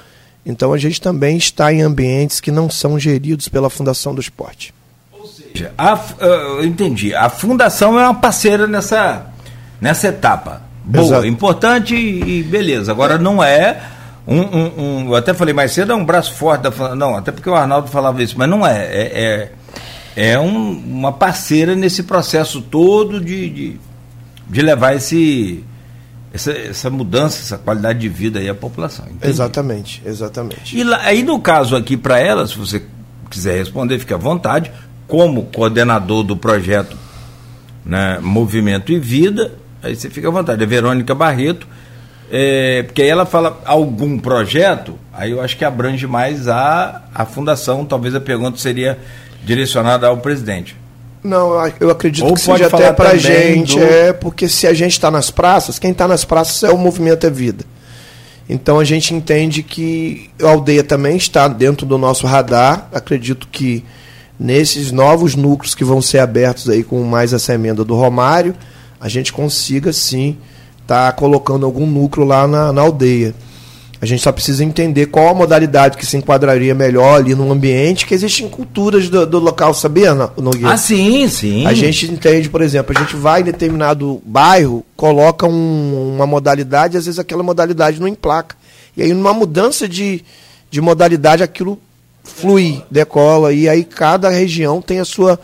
Então, 0.45 0.75
a 0.75 0.77
gente 0.77 1.01
também 1.01 1.39
está 1.39 1.73
em 1.73 1.81
ambientes 1.81 2.41
que 2.41 2.51
não 2.51 2.69
são 2.69 2.99
geridos 2.99 3.49
pela 3.49 3.71
Fundação 3.71 4.15
do 4.15 4.21
Esporte. 4.21 4.75
Ou 5.19 5.27
seja, 5.27 5.73
a, 5.79 5.99
eu 6.21 6.63
entendi. 6.63 7.15
A 7.15 7.31
Fundação 7.31 7.99
é 7.99 8.05
uma 8.05 8.17
parceira 8.17 8.67
nessa, 8.67 9.29
nessa 9.81 10.09
etapa. 10.09 10.61
Boa, 10.85 11.07
Exato. 11.07 11.27
importante 11.27 11.95
e 11.97 12.43
beleza. 12.43 12.93
Agora, 12.93 13.17
não 13.17 13.43
é. 13.43 13.81
Um, 14.29 14.41
um, 14.41 14.73
um, 14.77 15.09
eu 15.09 15.15
até 15.15 15.33
falei 15.33 15.55
mais 15.55 15.73
cedo, 15.73 15.93
é 15.93 15.95
um 15.95 16.05
braço 16.05 16.35
forte 16.35 16.65
da 16.65 16.71
Fundação. 16.71 16.97
Não, 16.97 17.17
até 17.17 17.33
porque 17.33 17.49
o 17.49 17.55
Arnaldo 17.55 17.89
falava 17.89 18.23
isso, 18.23 18.35
mas 18.37 18.47
não 18.47 18.67
é. 18.67 18.77
é, 18.77 19.23
é 19.25 19.53
é 20.17 20.39
um, 20.39 20.71
uma 20.71 21.13
parceira 21.13 21.75
nesse 21.75 22.03
processo 22.03 22.61
todo 22.61 23.21
de, 23.21 23.49
de, 23.49 23.81
de 24.49 24.63
levar 24.63 24.95
esse, 24.95 25.65
essa, 26.33 26.53
essa, 26.53 26.91
mudança, 26.91 27.41
essa 27.41 27.59
qualidade 27.59 27.99
de 27.99 28.09
vida 28.09 28.39
aí 28.39 28.49
à 28.49 28.55
população. 28.55 29.07
Entendi? 29.07 29.29
Exatamente, 29.29 30.03
exatamente. 30.05 30.79
E 30.79 30.85
lá, 30.85 31.01
aí 31.03 31.23
no 31.23 31.41
caso 31.41 31.77
aqui 31.77 31.97
para 31.97 32.19
ela, 32.19 32.47
se 32.47 32.57
você 32.57 32.83
quiser 33.31 33.59
responder, 33.59 33.99
fique 33.99 34.15
à 34.15 34.19
vontade, 34.19 34.71
como 35.07 35.45
coordenador 35.45 36.23
do 36.23 36.37
projeto 36.37 36.97
né, 37.85 38.19
Movimento 38.21 38.93
e 38.93 38.99
Vida, 38.99 39.53
aí 39.83 39.97
você 39.97 40.09
fica 40.09 40.29
à 40.29 40.31
vontade. 40.31 40.63
É 40.63 40.67
Verônica 40.67 41.15
Barreto, 41.15 41.67
é, 42.31 42.83
porque 42.83 43.03
aí 43.03 43.09
ela 43.09 43.27
fala 43.27 43.61
algum 43.65 44.19
projeto, 44.19 44.99
aí 45.13 45.33
eu 45.33 45.41
acho 45.41 45.57
que 45.57 45.65
abrange 45.65 46.07
mais 46.07 46.49
a, 46.49 47.03
a 47.15 47.27
fundação, 47.27 47.85
talvez 47.85 48.15
a 48.15 48.21
pergunta 48.21 48.59
seria 48.59 48.99
direcionada 49.45 50.07
ao 50.07 50.19
presidente. 50.19 50.77
Não, 51.23 51.53
eu 51.79 51.91
acredito 51.91 52.27
Ou 52.27 52.35
que 52.35 52.41
seja 52.41 52.67
até 52.67 52.93
para 52.93 53.11
a 53.11 53.17
gente, 53.17 53.79
do... 53.79 53.85
é 53.85 54.13
porque 54.13 54.49
se 54.49 54.67
a 54.67 54.75
gente 54.75 54.93
está 54.93 55.11
nas 55.11 55.31
praças, 55.31 55.79
quem 55.79 55.93
está 55.93 56.09
nas 56.09 56.25
praças 56.25 56.63
é 56.65 56.71
o 56.71 56.79
movimento 56.79 57.27
é 57.27 57.31
vida. 57.31 57.65
Então 58.49 58.81
a 58.81 58.85
gente 58.85 59.15
entende 59.15 59.63
que 59.63 60.31
a 60.43 60.49
aldeia 60.49 60.83
também 60.83 61.17
está 61.17 61.47
dentro 61.47 61.87
do 61.87 61.97
nosso 61.97 62.27
radar. 62.27 62.89
Acredito 62.93 63.47
que 63.51 63.85
nesses 64.39 64.91
novos 64.91 65.37
núcleos 65.37 65.75
que 65.75 65.85
vão 65.85 66.03
ser 66.03 66.19
abertos 66.19 66.69
aí 66.69 66.83
com 66.83 67.03
mais 67.05 67.33
essa 67.33 67.55
emenda 67.55 67.85
do 67.85 67.95
Romário, 67.95 68.55
a 69.01 69.09
gente 69.09 69.33
consiga 69.33 69.93
sim 69.93 70.37
estar 70.83 71.07
tá 71.07 71.13
colocando 71.13 71.65
algum 71.65 71.87
núcleo 71.87 72.27
lá 72.27 72.49
na, 72.49 72.73
na 72.73 72.83
aldeia. 72.83 73.33
A 74.03 74.05
gente 74.05 74.21
só 74.21 74.33
precisa 74.33 74.65
entender 74.65 75.07
qual 75.07 75.29
a 75.29 75.35
modalidade 75.35 75.97
que 75.97 76.05
se 76.05 76.17
enquadraria 76.17 76.75
melhor 76.75 77.21
ali 77.21 77.37
no 77.37 77.53
ambiente, 77.53 78.05
que 78.05 78.13
existem 78.13 78.49
culturas 78.49 79.09
do, 79.09 79.25
do 79.25 79.39
local, 79.39 79.73
sabia, 79.73 80.13
Nogueira? 80.13 80.73
Ah, 80.73 80.77
sim, 80.77 81.29
sim. 81.29 81.65
A 81.69 81.73
gente 81.73 82.11
entende, 82.11 82.51
por 82.51 82.63
exemplo, 82.63 82.93
a 82.97 83.01
gente 83.01 83.15
vai 83.15 83.43
em 83.43 83.45
determinado 83.45 84.21
bairro, 84.27 84.85
coloca 84.97 85.47
um, 85.47 86.17
uma 86.17 86.27
modalidade, 86.27 86.97
às 86.97 87.05
vezes 87.05 87.21
aquela 87.21 87.45
modalidade 87.45 88.01
não 88.01 88.09
emplaca. 88.09 88.57
E 88.97 89.05
aí, 89.05 89.13
numa 89.13 89.33
mudança 89.33 89.89
de, 89.89 90.25
de 90.69 90.81
modalidade, 90.81 91.45
aquilo 91.45 91.79
flui, 92.25 92.83
decola, 92.91 93.53
e 93.53 93.69
aí 93.69 93.85
cada 93.85 94.29
região 94.31 94.83
tem 94.83 94.99
a 94.99 95.05
sua 95.05 95.39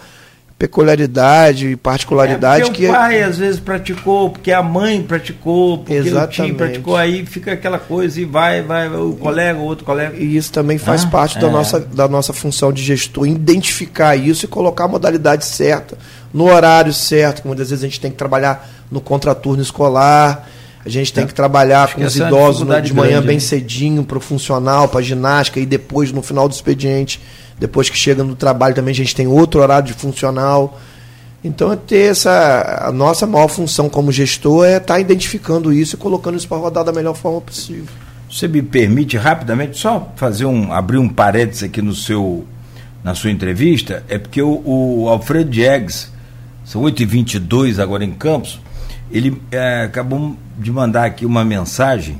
peculiaridade, 0.58 1.76
particularidade 1.76 2.62
é, 2.62 2.64
porque 2.66 2.82
que 2.86 2.88
o 2.88 2.92
pai 2.92 3.22
às 3.22 3.38
vezes 3.38 3.60
praticou, 3.60 4.30
porque 4.30 4.50
a 4.50 4.62
mãe 4.62 5.02
praticou, 5.02 5.78
porque 5.78 5.94
Exatamente. 5.94 6.40
o 6.40 6.44
tio 6.46 6.54
praticou, 6.56 6.96
aí 6.96 7.24
fica 7.24 7.52
aquela 7.52 7.78
coisa 7.78 8.20
e 8.20 8.24
vai, 8.24 8.62
vai 8.62 8.88
o 8.88 9.12
colega, 9.14 9.58
o 9.58 9.62
outro 9.62 9.84
colega. 9.84 10.16
E 10.16 10.36
isso 10.36 10.50
também 10.52 10.76
faz 10.76 11.04
Ah, 11.04 11.08
parte 11.08 11.38
da, 11.38 11.46
é. 11.46 11.50
nossa, 11.50 11.78
da 11.80 12.08
nossa 12.08 12.32
função 12.32 12.72
de 12.72 12.82
gestor, 12.82 13.26
identificar 13.26 14.16
isso 14.16 14.44
e 14.44 14.48
colocar 14.48 14.84
a 14.84 14.88
modalidade 14.88 15.44
certa, 15.44 15.96
no 16.34 16.44
horário 16.50 16.92
certo, 16.92 17.42
que 17.42 17.46
muitas 17.48 17.70
vezes 17.70 17.84
a 17.84 17.86
gente 17.86 18.00
tem 18.00 18.10
que 18.10 18.16
trabalhar 18.16 18.68
no 18.90 19.00
contraturno 19.00 19.62
escolar, 19.62 20.48
a 20.84 20.88
gente 20.88 21.12
tem 21.12 21.24
É. 21.24 21.26
que 21.26 21.34
trabalhar 21.34 21.84
Acho 21.84 21.94
com 21.94 22.00
que 22.00 22.06
os 22.06 22.18
é 22.20 22.26
idosos 22.26 22.66
de 22.82 22.94
manhã 22.94 23.12
grande, 23.12 23.26
bem 23.26 23.36
né? 23.36 23.40
cedinho 23.40 24.02
para 24.02 24.18
o 24.18 24.20
funcional, 24.20 24.88
para 24.88 25.02
ginástica, 25.02 25.60
e 25.60 25.66
depois 25.66 26.10
no 26.10 26.22
final 26.22 26.48
do 26.48 26.52
expediente, 26.52 27.20
depois 27.58 27.90
que 27.90 27.96
chega 27.96 28.22
no 28.22 28.34
trabalho 28.34 28.74
também 28.74 28.92
a 28.92 28.94
gente 28.94 29.14
tem 29.14 29.26
outro 29.26 29.60
horário 29.60 29.86
de 29.86 29.92
funcional. 29.92 30.78
Então 31.42 31.72
é 31.72 31.76
ter 31.76 32.10
essa. 32.10 32.82
A 32.82 32.92
nossa 32.92 33.26
maior 33.26 33.48
função 33.48 33.88
como 33.88 34.10
gestor 34.10 34.66
é 34.66 34.76
estar 34.76 34.98
identificando 34.98 35.72
isso 35.72 35.94
e 35.94 35.98
colocando 35.98 36.36
isso 36.36 36.48
para 36.48 36.58
rodar 36.58 36.84
da 36.84 36.92
melhor 36.92 37.14
forma 37.14 37.40
possível. 37.40 37.86
Você 38.30 38.46
me 38.48 38.60
permite 38.60 39.16
rapidamente 39.16 39.78
só 39.78 40.12
fazer 40.16 40.44
um 40.44 40.72
abrir 40.72 40.98
um 40.98 41.08
parênteses 41.08 41.62
aqui 41.62 41.80
no 41.80 41.94
seu 41.94 42.44
na 43.02 43.14
sua 43.14 43.30
entrevista, 43.30 44.04
é 44.08 44.18
porque 44.18 44.42
o, 44.42 44.62
o 44.64 45.08
Alfredo 45.08 45.50
Diegues, 45.50 46.12
são 46.64 46.82
8h22 46.82 47.78
agora 47.78 48.04
em 48.04 48.10
Campos, 48.10 48.60
ele 49.10 49.40
eh, 49.50 49.84
acabou 49.84 50.36
de 50.58 50.70
mandar 50.70 51.04
aqui 51.04 51.24
uma 51.24 51.44
mensagem 51.44 52.18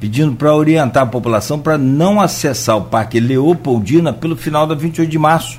pedindo 0.00 0.34
para 0.36 0.54
orientar 0.54 1.02
a 1.04 1.06
população 1.06 1.58
para 1.58 1.78
não 1.78 2.20
acessar 2.20 2.76
o 2.76 2.82
Parque 2.82 3.18
Leopoldina 3.20 4.12
pelo 4.12 4.36
final 4.36 4.66
da 4.66 4.74
28 4.74 5.08
de 5.10 5.18
março, 5.18 5.58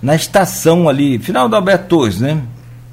na 0.00 0.14
estação 0.14 0.88
ali, 0.88 1.18
final 1.18 1.48
do 1.48 1.56
Alberto 1.56 1.88
Torres, 1.88 2.20
né? 2.20 2.40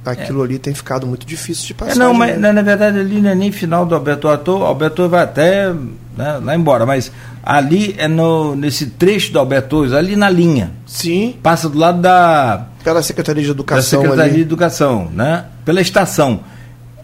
Aquilo 0.05 0.43
ali 0.43 0.59
tem 0.59 0.73
ficado 0.73 1.07
muito 1.07 1.25
difícil 1.25 1.67
de 1.67 1.73
É, 1.73 1.75
passar. 1.75 1.95
não, 1.95 2.13
mas 2.13 2.37
na, 2.37 2.51
na 2.51 2.61
verdade 2.61 2.99
ali 2.99 3.21
não 3.21 3.29
é 3.29 3.35
nem 3.35 3.51
final 3.53 3.85
do 3.85 3.95
Alberto 3.95 4.27
Ator, 4.27 4.61
o 4.61 4.65
Alberto 4.65 4.97
Torres 4.97 5.11
vai 5.11 5.23
até 5.23 5.71
né, 5.71 6.39
lá 6.43 6.55
embora, 6.55 6.85
mas 6.85 7.09
ali 7.41 7.95
é 7.97 8.07
no, 8.07 8.53
nesse 8.55 8.87
trecho 8.87 9.31
do 9.31 9.39
Alberto 9.39 9.69
Torres, 9.69 9.93
ali 9.93 10.15
na 10.17 10.29
linha, 10.29 10.71
Sim, 10.85 11.35
passa 11.41 11.69
do 11.69 11.77
lado 11.77 12.01
da, 12.01 12.65
pela 12.83 13.01
Secretaria 13.01 13.41
de 13.41 13.47
da 13.47 13.53
Educação 13.53 14.01
Secretaria 14.01 14.29
de 14.31 14.35
ali. 14.35 14.41
Educação, 14.41 15.09
né? 15.13 15.45
Pela 15.63 15.79
estação. 15.79 16.41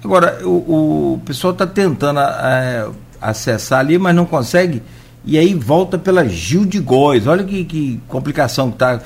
Agora, 0.04 0.40
o, 0.46 1.14
o 1.14 1.22
pessoal 1.26 1.54
está 1.54 1.66
tentando 1.68 2.20
é, 2.20 2.86
acessar 3.22 3.80
ali, 3.80 3.98
mas 3.98 4.16
não 4.16 4.26
consegue, 4.26 4.82
e 5.26 5.38
aí 5.38 5.54
volta 5.54 5.98
pela 5.98 6.28
Gil 6.28 6.66
de 6.66 6.80
Góis. 6.80 7.28
Olha 7.28 7.44
que, 7.44 7.64
que 7.66 8.00
complicação 8.08 8.70
que 8.70 8.76
está 8.76 9.02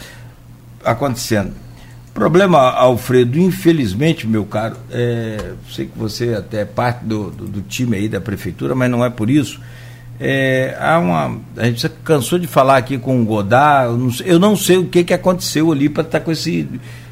acontecendo. 0.84 1.52
Problema, 2.14 2.60
Alfredo, 2.60 3.40
infelizmente, 3.40 4.28
meu 4.28 4.46
caro, 4.46 4.76
é, 4.92 5.54
sei 5.72 5.88
que 5.88 5.98
você 5.98 6.36
até 6.36 6.62
é 6.62 6.66
parte 6.66 7.04
do, 7.04 7.32
do, 7.32 7.46
do 7.48 7.62
time 7.62 7.98
aí 7.98 8.08
da 8.08 8.22
prefeitura, 8.22 8.76
mas 8.76 8.90
não 8.92 9.04
é 9.04 9.10
por 9.10 9.32
isso. 9.32 9.60
É, 10.20 10.78
há 10.80 11.00
uma, 11.00 11.40
a 11.58 11.66
gente 11.66 11.90
cansou 12.04 12.38
de 12.38 12.46
falar 12.46 12.78
aqui 12.78 13.00
com 13.00 13.20
o 13.20 13.26
Godard, 13.26 13.92
eu 13.92 13.98
não, 13.98 14.12
sei- 14.12 14.26
eu 14.32 14.40
não 14.40 14.56
sei 14.56 14.78
o 14.78 14.86
que, 14.86 15.04
que 15.04 15.14
aconteceu 15.14 15.72
ali 15.72 15.90
para 15.90 16.04
estar 16.04 16.20
com 16.20 16.32
esse, 16.32 16.70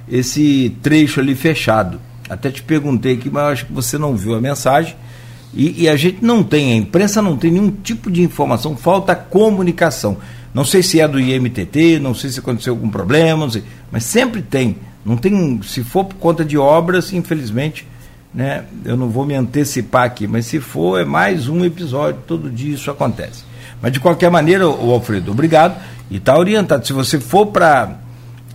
esse 0.07 0.77
trecho 0.83 1.19
ali 1.19 1.33
fechado. 1.33 1.99
Até 2.29 2.51
te 2.51 2.61
perguntei 2.61 3.15
aqui, 3.15 3.27
mas 3.29 3.43
acho 3.53 3.65
que 3.65 3.73
você 3.73 3.97
não 3.97 4.15
viu 4.15 4.35
a 4.35 4.39
mensagem. 4.39 4.95
E, 5.53 5.83
e 5.83 5.89
a 5.89 5.95
gente 5.95 6.23
não 6.23 6.43
tem, 6.43 6.73
a 6.73 6.75
imprensa 6.75 7.21
não 7.21 7.35
tem 7.35 7.51
nenhum 7.51 7.71
tipo 7.71 8.09
de 8.09 8.21
informação, 8.21 8.75
falta 8.75 9.15
comunicação. 9.15 10.17
Não 10.53 10.65
sei 10.65 10.83
se 10.83 10.99
é 10.99 11.07
do 11.07 11.19
IMTT, 11.19 11.99
não 11.99 12.13
sei 12.13 12.29
se 12.29 12.39
aconteceu 12.39 12.73
algum 12.73 12.89
problema, 12.89 13.49
sei, 13.49 13.63
mas 13.91 14.03
sempre 14.03 14.41
tem. 14.41 14.77
Não 15.05 15.17
tem, 15.17 15.61
se 15.63 15.83
for 15.83 16.05
por 16.05 16.15
conta 16.15 16.45
de 16.45 16.57
obras, 16.57 17.11
infelizmente, 17.11 17.87
né, 18.33 18.65
eu 18.85 18.95
não 18.95 19.09
vou 19.09 19.25
me 19.25 19.33
antecipar 19.33 20.03
aqui, 20.03 20.27
mas 20.27 20.45
se 20.45 20.59
for, 20.59 21.01
é 21.01 21.05
mais 21.05 21.47
um 21.47 21.65
episódio, 21.65 22.21
todo 22.27 22.49
dia 22.49 22.75
isso 22.75 22.91
acontece. 22.91 23.43
Mas 23.81 23.91
de 23.91 23.99
qualquer 23.99 24.29
maneira, 24.29 24.69
o 24.69 24.91
Alfredo, 24.91 25.31
obrigado. 25.31 25.81
E 26.09 26.17
está 26.17 26.37
orientado. 26.37 26.85
Se 26.85 26.93
você 26.93 27.19
for 27.19 27.47
para 27.47 27.97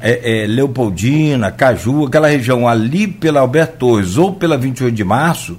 é, 0.01 0.45
é, 0.45 0.47
Leopoldina, 0.47 1.51
Caju, 1.51 2.07
aquela 2.07 2.29
região 2.29 2.69
ali 2.69 3.09
pela 3.09 3.41
Alberto 3.41 3.79
Torres 3.79 4.17
ou 4.17 4.33
pela 4.33 4.57
28 4.57 4.95
de 4.95 5.03
março, 5.03 5.59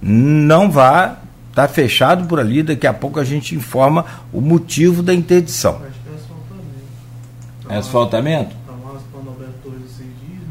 não 0.00 0.70
vá, 0.70 1.18
está 1.50 1.66
fechado 1.66 2.26
por 2.26 2.38
ali, 2.38 2.62
daqui 2.62 2.86
a 2.86 2.94
pouco 2.94 3.18
a 3.18 3.24
gente 3.24 3.54
informa 3.54 4.04
o 4.32 4.40
motivo 4.40 5.02
da 5.02 5.14
interdição. 5.14 5.76
Acho 5.76 6.00
que 6.02 6.08
é 6.08 6.14
asfaltamento. 6.14 7.68
É 7.68 7.76
asfaltamento? 7.76 8.50
Tá. 8.50 8.66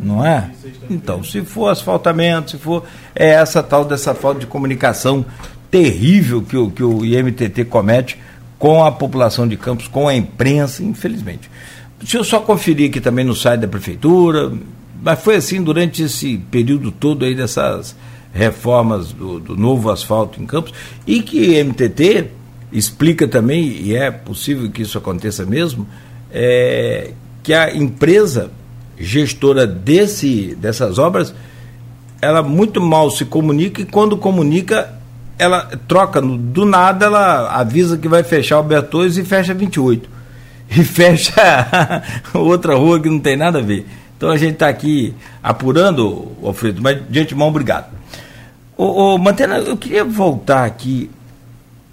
Não 0.06 0.24
é? 0.24 0.52
Então, 0.88 1.24
se 1.24 1.42
for 1.42 1.70
asfaltamento, 1.70 2.52
se 2.52 2.58
for. 2.58 2.84
É 3.16 3.30
essa 3.30 3.64
tal 3.64 3.84
dessa 3.84 4.14
falta 4.14 4.40
de 4.40 4.46
comunicação 4.46 5.26
terrível 5.72 6.44
que 6.44 6.56
o, 6.56 6.70
que 6.70 6.84
o 6.84 7.04
IMTT 7.04 7.66
comete 7.66 8.20
com 8.60 8.86
a 8.86 8.92
população 8.92 9.48
de 9.48 9.58
Campos, 9.58 9.88
com 9.88 10.08
a 10.08 10.16
imprensa, 10.16 10.84
infelizmente. 10.84 11.50
Deixa 12.00 12.18
eu 12.18 12.24
só 12.24 12.40
conferir 12.40 12.90
aqui 12.90 13.02
também 13.02 13.26
no 13.26 13.34
site 13.36 13.62
da 13.62 13.68
prefeitura, 13.68 14.54
mas 15.02 15.20
foi 15.20 15.38
assim 15.38 15.64
durante 15.64 16.04
esse 16.04 16.38
período 16.52 16.92
todo 16.92 17.26
aí 17.26 17.34
dessas 17.34 17.96
reformas 18.36 19.14
do, 19.14 19.40
do 19.40 19.56
novo 19.56 19.90
asfalto 19.90 20.42
em 20.42 20.46
Campos, 20.46 20.74
e 21.08 21.22
que 21.22 21.64
MTT 21.64 22.32
explica 22.70 23.26
também, 23.26 23.64
e 23.66 23.96
é 23.96 24.12
possível 24.12 24.70
que 24.70 24.82
isso 24.82 24.98
aconteça 24.98 25.46
mesmo, 25.46 25.88
é, 26.34 27.12
que 27.42 27.54
a 27.54 27.74
empresa 27.74 28.52
gestora 29.00 29.66
desse, 29.66 30.54
dessas 30.56 31.00
obras, 31.00 31.34
ela 32.22 32.44
muito 32.44 32.82
mal 32.82 33.10
se 33.10 33.24
comunica 33.24 33.82
e 33.82 33.86
quando 33.86 34.18
comunica, 34.18 34.94
ela 35.40 35.62
troca, 35.88 36.22
do 36.22 36.66
nada 36.66 37.06
ela 37.06 37.56
avisa 37.56 37.98
que 37.98 38.08
vai 38.08 38.24
fechar 38.24 38.60
o 38.60 38.64
Bertões 38.64 39.18
e 39.18 39.24
fecha 39.24 39.54
28. 39.54 40.16
E 40.68 40.84
fecha 40.84 42.02
outra 42.34 42.74
rua 42.76 43.00
que 43.00 43.08
não 43.08 43.20
tem 43.20 43.38
nada 43.38 43.60
a 43.60 43.62
ver. 43.62 43.86
Então 44.18 44.30
a 44.30 44.38
gente 44.38 44.54
está 44.54 44.70
aqui 44.70 45.14
apurando, 45.44 46.32
Alfredo, 46.44 46.82
mas 46.82 47.02
de 47.10 47.20
antemão, 47.20 47.48
obrigado. 47.48 47.94
Ô, 48.78 49.14
ô, 49.14 49.18
Mantena, 49.18 49.58
eu 49.58 49.78
queria 49.78 50.04
voltar 50.04 50.66
aqui 50.66 51.10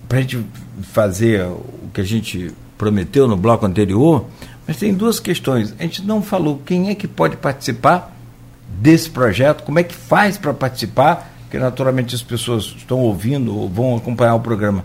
para 0.09 0.19
a 0.19 0.21
gente 0.21 0.45
fazer 0.83 1.45
o 1.45 1.91
que 1.93 2.01
a 2.01 2.05
gente 2.05 2.53
prometeu 2.77 3.29
no 3.29 3.37
bloco 3.37 3.65
anterior, 3.67 4.27
mas 4.67 4.77
tem 4.77 4.93
duas 4.93 5.21
questões. 5.21 5.75
A 5.79 5.83
gente 5.83 6.03
não 6.03 6.23
falou 6.23 6.61
quem 6.65 6.91
é 6.91 6.95
que 6.95 7.07
pode 7.07 7.37
participar 7.37 8.15
desse 8.81 9.11
projeto, 9.11 9.63
como 9.65 9.79
é 9.79 9.83
que 9.83 9.95
faz 9.95 10.37
para 10.37 10.53
participar, 10.53 11.33
porque 11.43 11.59
naturalmente 11.59 12.15
as 12.15 12.23
pessoas 12.23 12.75
estão 12.77 12.99
ouvindo 12.99 13.57
ou 13.57 13.69
vão 13.69 13.97
acompanhar 13.97 14.35
o 14.35 14.41
programa 14.41 14.85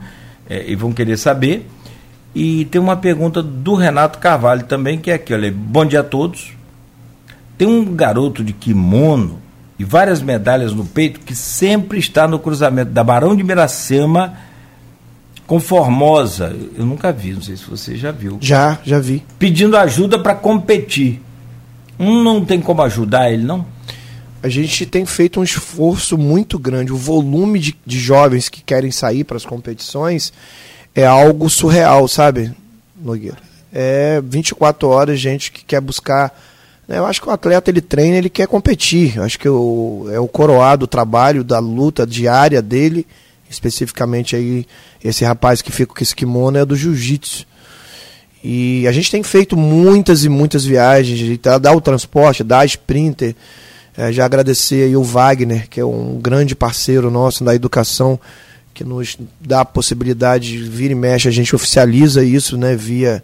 eh, 0.50 0.66
e 0.68 0.76
vão 0.76 0.92
querer 0.92 1.18
saber. 1.18 1.68
E 2.36 2.66
tem 2.66 2.80
uma 2.80 2.98
pergunta 2.98 3.42
do 3.42 3.74
Renato 3.74 4.20
Carvalho 4.20 4.64
também, 4.64 5.00
que 5.00 5.10
é 5.10 5.16
aqui, 5.16 5.34
olha, 5.34 5.52
bom 5.52 5.86
dia 5.86 6.02
a 6.02 6.04
todos. 6.04 6.57
Tem 7.58 7.68
um 7.68 7.96
garoto 7.96 8.44
de 8.44 8.54
kimono 8.54 9.40
e 9.80 9.84
várias 9.84 10.22
medalhas 10.22 10.74
no 10.74 10.86
peito 10.86 11.20
que 11.20 11.36
sempre 11.36 12.00
está 12.00 12.28
no 12.28 12.40
cruzamento 12.40 12.92
da 12.92 13.04
Barão 13.04 13.36
de 13.36 13.44
Miracema 13.44 14.38
com 15.48 15.60
Formosa. 15.60 16.56
Eu 16.78 16.86
nunca 16.86 17.12
vi, 17.12 17.34
não 17.34 17.42
sei 17.42 17.56
se 17.56 17.64
você 17.64 17.96
já 17.96 18.12
viu. 18.12 18.38
Já, 18.42 18.80
já 18.84 19.00
vi. 19.00 19.24
Pedindo 19.40 19.78
ajuda 19.78 20.20
para 20.20 20.36
competir. 20.36 21.22
Um 22.00 22.24
não 22.24 22.46
tem 22.46 22.60
como 22.60 22.82
ajudar 22.84 23.32
ele, 23.32 23.44
não? 23.44 23.66
A 24.44 24.50
gente 24.50 24.86
tem 24.86 25.06
feito 25.06 25.40
um 25.40 25.44
esforço 25.44 26.18
muito 26.18 26.60
grande. 26.60 26.94
O 26.94 26.98
volume 26.98 27.60
de, 27.60 27.76
de 27.86 28.00
jovens 28.00 28.50
que 28.50 28.62
querem 28.62 28.92
sair 28.92 29.24
para 29.24 29.38
as 29.38 29.46
competições 29.46 30.32
é 30.94 31.06
algo 31.06 31.50
surreal, 31.50 32.08
sabe, 32.08 32.52
Nogueira? 32.96 33.38
É 33.74 34.22
24 34.24 34.88
horas, 34.88 35.20
gente 35.20 35.52
que 35.52 35.66
quer 35.66 35.82
buscar. 35.82 36.34
Eu 36.88 37.06
acho 37.06 37.22
que 37.22 37.28
o 37.28 37.32
atleta 37.32 37.70
ele 37.70 37.82
treina, 37.82 38.18
ele 38.18 38.30
quer 38.30 38.48
competir. 38.48 39.18
Eu 39.18 39.24
acho 39.24 39.38
que 39.38 39.50
o, 39.50 40.08
é 40.12 40.20
o 40.20 40.28
coroado 40.28 40.82
do 40.82 40.88
trabalho, 40.88 41.44
da 41.44 41.60
luta 41.60 42.06
diária 42.08 42.62
dele, 42.62 43.06
especificamente 43.50 44.36
aí 44.36 44.66
esse 45.04 45.26
rapaz 45.26 45.62
que 45.62 45.72
fica 45.72 45.94
com 45.94 46.02
esse 46.04 46.16
kimono 46.16 46.58
é 46.58 46.66
do 46.66 46.76
jiu-jitsu. 46.76 47.46
E 48.44 48.88
a 48.88 48.92
gente 48.92 49.12
tem 49.12 49.24
feito 49.24 49.58
muitas 49.58 50.24
e 50.24 50.30
muitas 50.30 50.64
viagens, 50.64 51.38
tá- 51.40 51.58
dá 51.58 51.74
o 51.74 51.82
transporte, 51.82 52.44
dá 52.44 52.60
a 52.60 52.66
Sprinter. 52.66 53.36
É, 53.98 54.12
já 54.14 54.26
agradecer 54.26 54.84
aí 54.84 54.96
o 54.96 55.04
Wagner, 55.04 55.68
que 55.68 55.80
é 55.80 55.86
um 55.86 56.20
grande 56.22 56.56
parceiro 56.56 57.10
nosso 57.10 57.44
da 57.44 57.56
educação, 57.56 58.20
que 58.74 58.84
nos 58.84 59.18
dá 59.42 59.62
a 59.62 59.66
possibilidade 59.66 60.52
de 60.52 60.70
vir 60.70 60.92
e 60.92 60.96
mexe, 60.96 61.28
a 61.28 61.32
gente 61.32 61.56
oficializa 61.56 62.24
isso 62.24 62.56
né, 62.58 62.76
via, 62.76 63.24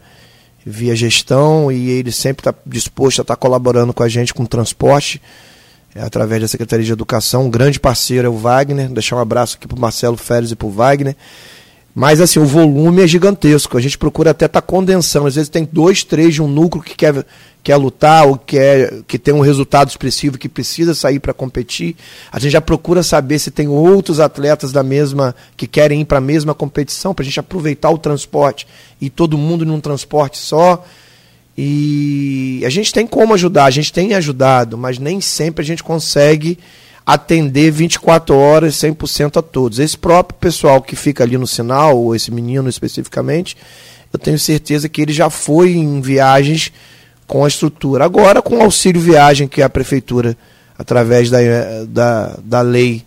via 0.65 0.95
gestão 0.95 1.71
e 1.71 1.89
ele 1.89 2.11
sempre 2.11 2.41
está 2.41 2.53
disposto 2.65 3.19
a 3.19 3.23
estar 3.23 3.35
colaborando 3.35 3.93
com 3.93 4.03
a 4.03 4.09
gente 4.09 4.33
com 4.33 4.45
transporte, 4.45 5.21
é, 5.95 6.01
através 6.01 6.41
da 6.41 6.47
Secretaria 6.47 6.85
de 6.85 6.91
Educação. 6.91 7.45
Um 7.45 7.49
grande 7.49 7.79
parceiro 7.79 8.27
é 8.27 8.29
o 8.29 8.37
Wagner, 8.37 8.89
deixar 8.89 9.17
um 9.17 9.19
abraço 9.19 9.57
aqui 9.57 9.67
para 9.67 9.77
o 9.77 9.79
Marcelo 9.79 10.17
Férez 10.17 10.51
e 10.51 10.55
para 10.55 10.67
o 10.67 10.71
Wagner. 10.71 11.15
Mas 11.95 12.19
assim, 12.19 12.39
o 12.39 12.45
volume 12.45 13.03
é 13.03 13.07
gigantesco. 13.07 13.77
A 13.77 13.81
gente 13.81 13.97
procura 13.97 14.31
até 14.31 14.45
estar 14.45 14.61
tá 14.61 14.65
condensando. 14.65 15.27
Às 15.27 15.35
vezes 15.35 15.49
tem 15.49 15.67
dois, 15.71 16.03
três 16.03 16.33
de 16.33 16.41
um 16.41 16.47
núcleo 16.47 16.83
que 16.83 16.95
quer, 16.95 17.23
quer 17.61 17.75
lutar 17.75 18.25
ou 18.27 18.35
quer, 18.35 19.03
que 19.07 19.19
tem 19.19 19.33
um 19.33 19.41
resultado 19.41 19.89
expressivo 19.89 20.39
que 20.39 20.49
precisa 20.49 20.95
sair 20.95 21.19
para 21.19 21.33
competir. 21.33 21.95
A 22.31 22.39
gente 22.39 22.51
já 22.51 22.61
procura 22.61 23.03
saber 23.03 23.37
se 23.37 23.51
tem 23.51 23.67
outros 23.67 24.19
atletas 24.19 24.71
da 24.71 24.81
mesma 24.81 25.35
que 25.55 25.67
querem 25.67 26.01
ir 26.01 26.05
para 26.05 26.17
a 26.17 26.21
mesma 26.21 26.55
competição, 26.55 27.13
para 27.13 27.21
a 27.21 27.25
gente 27.25 27.39
aproveitar 27.39 27.91
o 27.91 27.97
transporte 27.99 28.65
e 28.99 29.07
todo 29.09 29.37
mundo 29.37 29.63
num 29.63 29.79
transporte 29.79 30.39
só. 30.39 30.83
E 31.55 32.63
a 32.65 32.69
gente 32.71 32.91
tem 32.91 33.05
como 33.05 33.35
ajudar, 33.35 33.65
a 33.65 33.71
gente 33.71 33.93
tem 33.93 34.15
ajudado, 34.15 34.75
mas 34.75 34.97
nem 34.97 35.21
sempre 35.21 35.61
a 35.61 35.65
gente 35.65 35.83
consegue 35.83 36.57
atender 37.05 37.71
24 37.71 38.35
horas 38.35 38.75
100% 38.75 39.37
a 39.37 39.41
todos. 39.41 39.79
Esse 39.79 39.97
próprio 39.97 40.37
pessoal 40.39 40.81
que 40.81 40.95
fica 40.95 41.23
ali 41.23 41.37
no 41.37 41.47
sinal, 41.47 41.97
ou 41.97 42.15
esse 42.15 42.31
menino 42.31 42.69
especificamente, 42.69 43.57
eu 44.11 44.19
tenho 44.19 44.39
certeza 44.39 44.87
que 44.87 45.01
ele 45.01 45.11
já 45.11 45.29
foi 45.29 45.73
em 45.73 45.99
viagens 45.99 46.71
com 47.27 47.43
a 47.43 47.47
estrutura. 47.47 48.05
Agora, 48.05 48.41
com 48.41 48.57
o 48.57 48.61
auxílio 48.61 49.01
viagem 49.01 49.47
que 49.47 49.61
a 49.61 49.69
prefeitura, 49.69 50.37
através 50.77 51.29
da, 51.29 51.39
da, 51.87 52.37
da 52.43 52.61
lei 52.61 53.03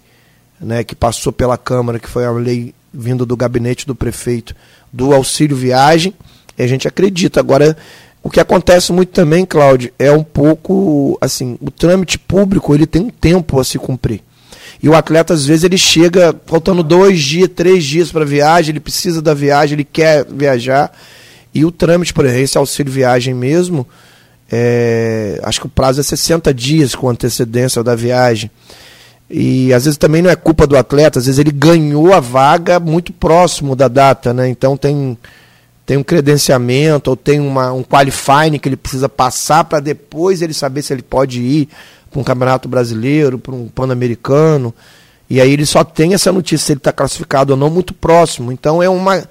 né, 0.61 0.82
que 0.84 0.94
passou 0.94 1.32
pela 1.32 1.57
Câmara, 1.57 1.99
que 1.99 2.09
foi 2.09 2.24
a 2.24 2.32
lei 2.32 2.74
vinda 2.92 3.24
do 3.24 3.36
gabinete 3.36 3.86
do 3.86 3.94
prefeito, 3.94 4.55
do 4.92 5.12
auxílio 5.12 5.57
viagem, 5.57 6.14
a 6.59 6.66
gente 6.66 6.88
acredita. 6.88 7.40
Agora, 7.40 7.76
o 8.27 8.29
que 8.29 8.41
acontece 8.41 8.93
muito 8.93 9.11
também, 9.11 9.47
Cláudio, 9.47 9.93
é 9.97 10.11
um 10.11 10.24
pouco 10.24 11.16
assim, 11.20 11.57
o 11.61 11.70
trâmite 11.70 12.18
público 12.18 12.74
ele 12.74 12.85
tem 12.85 13.03
um 13.03 13.09
tempo 13.09 13.61
a 13.61 13.62
se 13.62 13.79
cumprir. 13.79 14.20
E 14.83 14.89
o 14.89 14.97
atleta, 14.97 15.33
às 15.33 15.47
vezes, 15.47 15.62
ele 15.62 15.79
chega 15.79 16.35
faltando 16.45 16.83
dois 16.83 17.20
dias, 17.20 17.49
três 17.55 17.85
dias 17.85 18.11
para 18.11 18.24
viagem, 18.24 18.72
ele 18.72 18.81
precisa 18.81 19.22
da 19.22 19.33
viagem, 19.33 19.77
ele 19.77 19.85
quer 19.85 20.27
viajar. 20.29 20.91
E 21.55 21.64
o 21.64 21.70
trâmite, 21.70 22.12
por 22.12 22.24
exemplo, 22.24 22.43
esse 22.43 22.59
auxílio 22.59 22.93
viagem 22.93 23.33
mesmo, 23.33 23.87
é, 24.51 25.39
acho 25.45 25.61
que 25.61 25.66
o 25.66 25.70
prazo 25.70 26.01
é 26.01 26.03
60 26.03 26.53
dias 26.53 26.97
com 26.97 27.09
antecedência 27.09 27.81
da 27.85 27.95
viagem. 27.95 28.51
E 29.31 29.72
às 29.72 29.85
vezes 29.85 29.97
também 29.97 30.20
não 30.20 30.31
é 30.31 30.35
culpa 30.35 30.66
do 30.66 30.77
atleta, 30.77 31.20
às 31.20 31.27
vezes 31.27 31.39
ele 31.39 31.53
ganhou 31.53 32.12
a 32.12 32.18
vaga 32.18 32.81
muito 32.81 33.12
próximo 33.12 33.77
da 33.77 33.87
data, 33.87 34.35
né? 34.35 34.49
Então 34.49 34.77
tem 34.77 35.16
tem 35.87 35.97
um 35.97 36.03
credenciamento 36.03 37.11
ou 37.11 37.16
tem 37.16 37.39
uma, 37.39 37.72
um 37.72 37.84
qualifying 37.84 38.59
que 38.59 38.68
ele 38.68 38.76
precisa 38.76 39.09
passar 39.09 39.62
para 39.62 39.78
depois 39.78 40.43
ele 40.43 40.53
saber 40.53 40.82
se 40.82 40.93
ele 40.93 41.03
pode 41.03 41.41
ir 41.41 41.68
para 42.11 42.20
um 42.20 42.24
campeonato 42.24 42.68
brasileiro, 42.68 43.39
para 43.39 43.55
um 43.55 43.68
pan-americano. 43.68 44.74
E 45.30 45.41
aí 45.41 45.53
ele 45.53 45.64
só 45.64 45.84
tem 45.84 46.12
essa 46.12 46.32
notícia 46.32 46.66
se 46.66 46.72
ele 46.72 46.78
está 46.78 46.93
classificado 46.93 47.53
ou 47.53 47.57
não 47.57 47.70
muito 47.70 47.95
próximo. 47.95 48.51
Então 48.51 48.82
é 48.82 48.89
uma 48.89 49.16
é, 49.16 49.24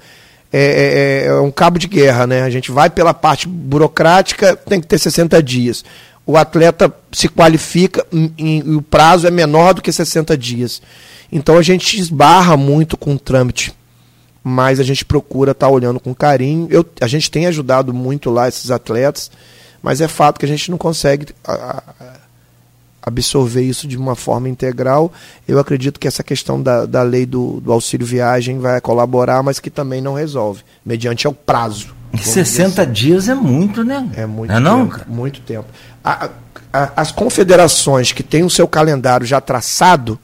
é, 0.52 0.58
é, 0.58 1.26
é, 1.26 1.40
um 1.40 1.50
cabo 1.50 1.78
de 1.78 1.86
guerra, 1.86 2.26
né? 2.26 2.42
A 2.42 2.48
gente 2.48 2.70
vai 2.70 2.88
pela 2.88 3.12
parte 3.12 3.46
burocrática, 3.46 4.56
tem 4.56 4.80
que 4.80 4.86
ter 4.86 4.98
60 4.98 5.42
dias. 5.42 5.84
O 6.24 6.38
atleta 6.38 6.90
se 7.12 7.28
qualifica 7.28 8.04
e, 8.10 8.62
e 8.64 8.74
o 8.74 8.80
prazo 8.80 9.26
é 9.26 9.30
menor 9.30 9.74
do 9.74 9.82
que 9.82 9.92
60 9.92 10.36
dias. 10.38 10.80
Então 11.30 11.58
a 11.58 11.62
gente 11.62 12.00
esbarra 12.00 12.56
muito 12.56 12.96
com 12.96 13.14
o 13.14 13.18
trâmite 13.18 13.74
mas 14.48 14.78
a 14.78 14.84
gente 14.84 15.04
procura 15.04 15.50
estar 15.50 15.66
tá 15.66 15.72
olhando 15.72 15.98
com 15.98 16.14
carinho. 16.14 16.68
Eu, 16.70 16.86
a 17.00 17.08
gente 17.08 17.28
tem 17.28 17.48
ajudado 17.48 17.92
muito 17.92 18.30
lá 18.30 18.46
esses 18.46 18.70
atletas, 18.70 19.28
mas 19.82 20.00
é 20.00 20.06
fato 20.06 20.38
que 20.38 20.44
a 20.44 20.48
gente 20.48 20.70
não 20.70 20.78
consegue 20.78 21.34
a, 21.44 21.82
a, 21.98 22.12
absorver 23.02 23.62
isso 23.62 23.88
de 23.88 23.96
uma 23.96 24.14
forma 24.14 24.48
integral. 24.48 25.12
Eu 25.48 25.58
acredito 25.58 25.98
que 25.98 26.06
essa 26.06 26.22
questão 26.22 26.62
da, 26.62 26.86
da 26.86 27.02
lei 27.02 27.26
do, 27.26 27.60
do 27.60 27.72
auxílio 27.72 28.06
viagem 28.06 28.60
vai 28.60 28.80
colaborar, 28.80 29.42
mas 29.42 29.58
que 29.58 29.68
também 29.68 30.00
não 30.00 30.14
resolve, 30.14 30.62
mediante 30.84 31.26
o 31.26 31.32
prazo. 31.32 31.92
60 32.16 32.82
assim. 32.82 32.92
dias 32.92 33.28
é 33.28 33.34
muito, 33.34 33.82
né? 33.82 34.08
É 34.14 34.26
muito 34.26 34.52
é 34.52 34.54
tempo. 34.54 34.64
Não, 34.64 34.90
muito 35.08 35.40
tempo. 35.40 35.66
A, 36.04 36.30
as 36.94 37.10
confederações 37.10 38.12
que 38.12 38.22
têm 38.22 38.44
o 38.44 38.50
seu 38.50 38.68
calendário 38.68 39.26
já 39.26 39.40
traçado, 39.40 40.16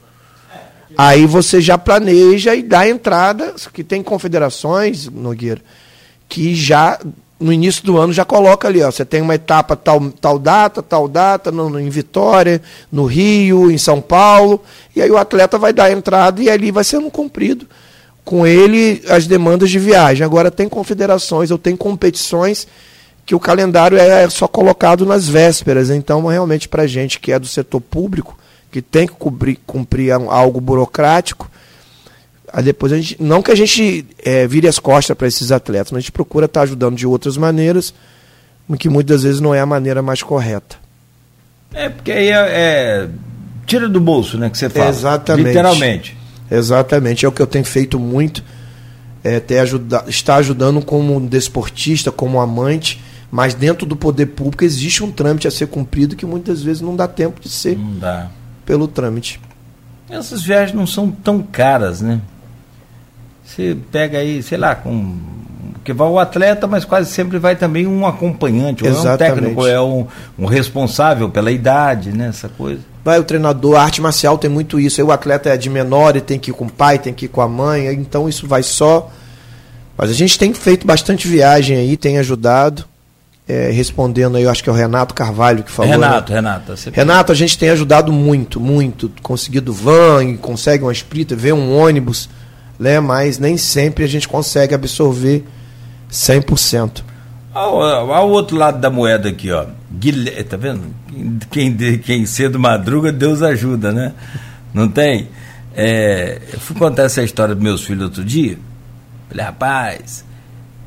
Aí 0.97 1.25
você 1.25 1.59
já 1.59 1.77
planeja 1.77 2.55
e 2.55 2.61
dá 2.61 2.87
entrada, 2.87 3.55
que 3.73 3.83
tem 3.83 4.03
confederações, 4.03 5.07
Nogueira, 5.07 5.61
que 6.29 6.53
já 6.55 6.99
no 7.39 7.51
início 7.51 7.83
do 7.83 7.97
ano 7.97 8.13
já 8.13 8.23
coloca 8.23 8.67
ali, 8.67 8.81
ó, 8.81 8.89
você 8.89 9.03
tem 9.03 9.21
uma 9.21 9.35
etapa 9.35 9.75
tal, 9.75 10.09
tal 10.11 10.39
data, 10.39 10.81
tal 10.81 11.07
data, 11.07 11.51
no, 11.51 11.77
em 11.79 11.89
Vitória, 11.89 12.61
no 12.91 13.05
Rio, 13.05 13.69
em 13.69 13.77
São 13.77 13.99
Paulo, 13.99 14.63
e 14.95 15.01
aí 15.01 15.11
o 15.11 15.17
atleta 15.17 15.57
vai 15.57 15.73
dar 15.73 15.91
entrada 15.91 16.41
e 16.41 16.49
ali 16.49 16.71
vai 16.71 16.83
sendo 16.83 17.11
cumprido 17.11 17.67
com 18.23 18.47
ele 18.47 19.03
as 19.09 19.27
demandas 19.27 19.69
de 19.69 19.77
viagem. 19.77 20.23
Agora 20.23 20.49
tem 20.49 20.69
confederações 20.69 21.51
ou 21.51 21.57
tem 21.57 21.75
competições 21.75 22.65
que 23.25 23.35
o 23.35 23.39
calendário 23.39 23.97
é 23.97 24.29
só 24.29 24.47
colocado 24.47 25.05
nas 25.05 25.27
vésperas, 25.27 25.89
então 25.89 26.25
realmente 26.25 26.69
para 26.69 26.87
gente 26.87 27.19
que 27.19 27.31
é 27.31 27.39
do 27.39 27.47
setor 27.47 27.81
público, 27.81 28.37
que 28.73 28.81
tem 28.81 29.05
que 29.05 29.13
cumprir, 29.13 29.59
cumprir 29.67 30.11
algo 30.11 30.59
burocrático. 30.59 31.49
Aí 32.51 32.63
depois 32.63 32.91
a 32.91 32.95
gente, 32.97 33.21
não 33.21 33.43
que 33.43 33.51
a 33.51 33.55
gente 33.55 34.03
é, 34.17 34.47
vire 34.47 34.67
as 34.67 34.79
costas 34.79 35.15
para 35.15 35.27
esses 35.27 35.51
atletas, 35.51 35.91
mas 35.91 35.99
a 35.99 36.01
gente 36.01 36.11
procura 36.11 36.47
estar 36.47 36.61
tá 36.61 36.63
ajudando 36.63 36.95
de 36.95 37.05
outras 37.05 37.37
maneiras, 37.37 37.93
que 38.79 38.89
muitas 38.89 39.21
vezes 39.21 39.39
não 39.39 39.53
é 39.53 39.59
a 39.59 39.65
maneira 39.65 40.01
mais 40.01 40.23
correta. 40.23 40.75
É, 41.71 41.87
porque 41.87 42.11
aí 42.11 42.29
é, 42.29 42.33
é 42.33 43.09
tira 43.67 43.87
do 43.87 43.99
bolso, 43.99 44.39
né, 44.39 44.49
que 44.49 44.57
você 44.57 44.69
fala. 44.69 44.89
Exatamente. 44.89 45.47
Literalmente. 45.47 46.17
Exatamente, 46.49 47.25
é 47.25 47.29
o 47.29 47.31
que 47.31 47.41
eu 47.41 47.47
tenho 47.47 47.65
feito 47.65 47.99
muito, 47.99 48.43
é, 49.23 49.39
ter 49.39 49.59
ajuda, 49.59 50.03
estar 50.07 50.35
ajudando 50.37 50.83
como 50.83 51.19
desportista, 51.21 52.11
como 52.11 52.41
amante, 52.41 52.99
mas 53.31 53.53
dentro 53.53 53.85
do 53.85 53.95
poder 53.95 54.27
público 54.27 54.63
existe 54.63 55.03
um 55.03 55.11
trâmite 55.11 55.47
a 55.47 55.51
ser 55.51 55.67
cumprido 55.67 56.15
que 56.15 56.25
muitas 56.25 56.61
vezes 56.61 56.81
não 56.81 56.95
dá 56.95 57.07
tempo 57.07 57.39
de 57.39 57.49
ser. 57.49 57.77
Não 57.77 57.99
dá 57.99 58.29
pelo 58.65 58.87
trâmite. 58.87 59.39
Essas 60.09 60.43
viagens 60.43 60.77
não 60.77 60.85
são 60.85 61.09
tão 61.09 61.41
caras, 61.41 62.01
né? 62.01 62.21
Você 63.43 63.77
pega 63.91 64.19
aí, 64.19 64.41
sei 64.41 64.57
lá, 64.57 64.75
com 64.75 65.17
que 65.83 65.91
vai 65.91 66.07
o 66.07 66.17
atleta, 66.17 66.65
mas 66.65 66.85
quase 66.85 67.11
sempre 67.11 67.37
vai 67.37 67.55
também 67.55 67.85
um 67.85 68.07
acompanhante, 68.07 68.85
ou 68.85 68.89
é 68.89 68.93
um 68.93 69.17
técnico, 69.17 69.67
é 69.67 69.81
um, 69.81 70.07
um, 70.39 70.45
responsável 70.45 71.29
pela 71.29 71.51
idade, 71.51 72.11
né? 72.11 72.27
Essa 72.27 72.47
coisa. 72.47 72.81
Vai 73.03 73.19
o 73.19 73.23
treinador, 73.23 73.75
a 73.75 73.83
arte 73.83 74.01
marcial 74.01 74.37
tem 74.37 74.49
muito 74.49 74.79
isso. 74.79 75.01
Aí 75.01 75.05
o 75.05 75.11
atleta 75.11 75.49
é 75.49 75.57
de 75.57 75.69
menor 75.69 76.15
e 76.15 76.21
tem 76.21 76.39
que 76.39 76.51
ir 76.51 76.53
com 76.53 76.65
o 76.65 76.71
pai, 76.71 76.97
tem 76.99 77.13
que 77.13 77.25
ir 77.25 77.27
com 77.27 77.41
a 77.41 77.49
mãe, 77.49 77.87
então 77.93 78.29
isso 78.29 78.47
vai 78.47 78.63
só. 78.63 79.11
Mas 79.97 80.09
a 80.09 80.13
gente 80.13 80.39
tem 80.39 80.53
feito 80.53 80.87
bastante 80.87 81.27
viagem 81.27 81.75
aí, 81.75 81.97
tem 81.97 82.17
ajudado 82.17 82.85
é, 83.47 83.69
respondendo 83.71 84.37
aí, 84.37 84.43
eu 84.43 84.49
acho 84.49 84.63
que 84.63 84.69
é 84.69 84.71
o 84.71 84.75
Renato 84.75 85.13
Carvalho 85.13 85.63
que 85.63 85.71
falou. 85.71 85.91
Renato, 85.91 86.31
né? 86.31 86.37
Renato. 86.37 86.73
Renato, 86.91 87.31
a 87.31 87.35
gente 87.35 87.57
tem 87.57 87.69
ajudado 87.69 88.11
muito, 88.11 88.59
muito. 88.59 89.11
Conseguido 89.21 89.73
van, 89.73 90.37
consegue 90.37 90.83
uma 90.83 90.93
esprita, 90.93 91.35
vê 91.35 91.51
um 91.51 91.77
ônibus, 91.77 92.29
né? 92.79 92.99
mas 92.99 93.39
nem 93.39 93.57
sempre 93.57 94.03
a 94.05 94.07
gente 94.07 94.29
consegue 94.29 94.73
absorver 94.73 95.45
100%. 96.09 97.03
Ao, 97.53 97.81
ao 97.81 98.29
outro 98.29 98.57
lado 98.57 98.79
da 98.79 98.89
moeda 98.89 99.29
aqui, 99.29 99.51
ó. 99.51 99.65
Guilherme, 99.91 100.43
tá 100.43 100.57
vendo? 100.57 100.81
Quem, 101.51 101.75
quem 101.99 102.25
cedo 102.25 102.57
madruga, 102.57 103.11
Deus 103.11 103.41
ajuda, 103.41 103.91
né? 103.91 104.13
Não 104.73 104.87
tem? 104.87 105.27
É, 105.75 106.39
eu 106.51 106.59
fui 106.59 106.75
contar 106.75 107.03
essa 107.03 107.21
história 107.21 107.53
para 107.53 107.63
meus 107.63 107.83
filhos 107.83 108.05
outro 108.05 108.23
dia. 108.23 108.57
Falei, 109.29 109.45
rapaz, 109.45 110.25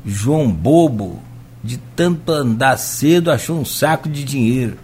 João 0.05 0.51
Bobo 0.51 1.21
de 1.67 1.77
tanto 1.77 2.31
andar 2.31 2.77
cedo, 2.77 3.29
achou 3.29 3.59
um 3.59 3.65
saco 3.65 4.07
de 4.07 4.23
dinheiro. 4.23 4.77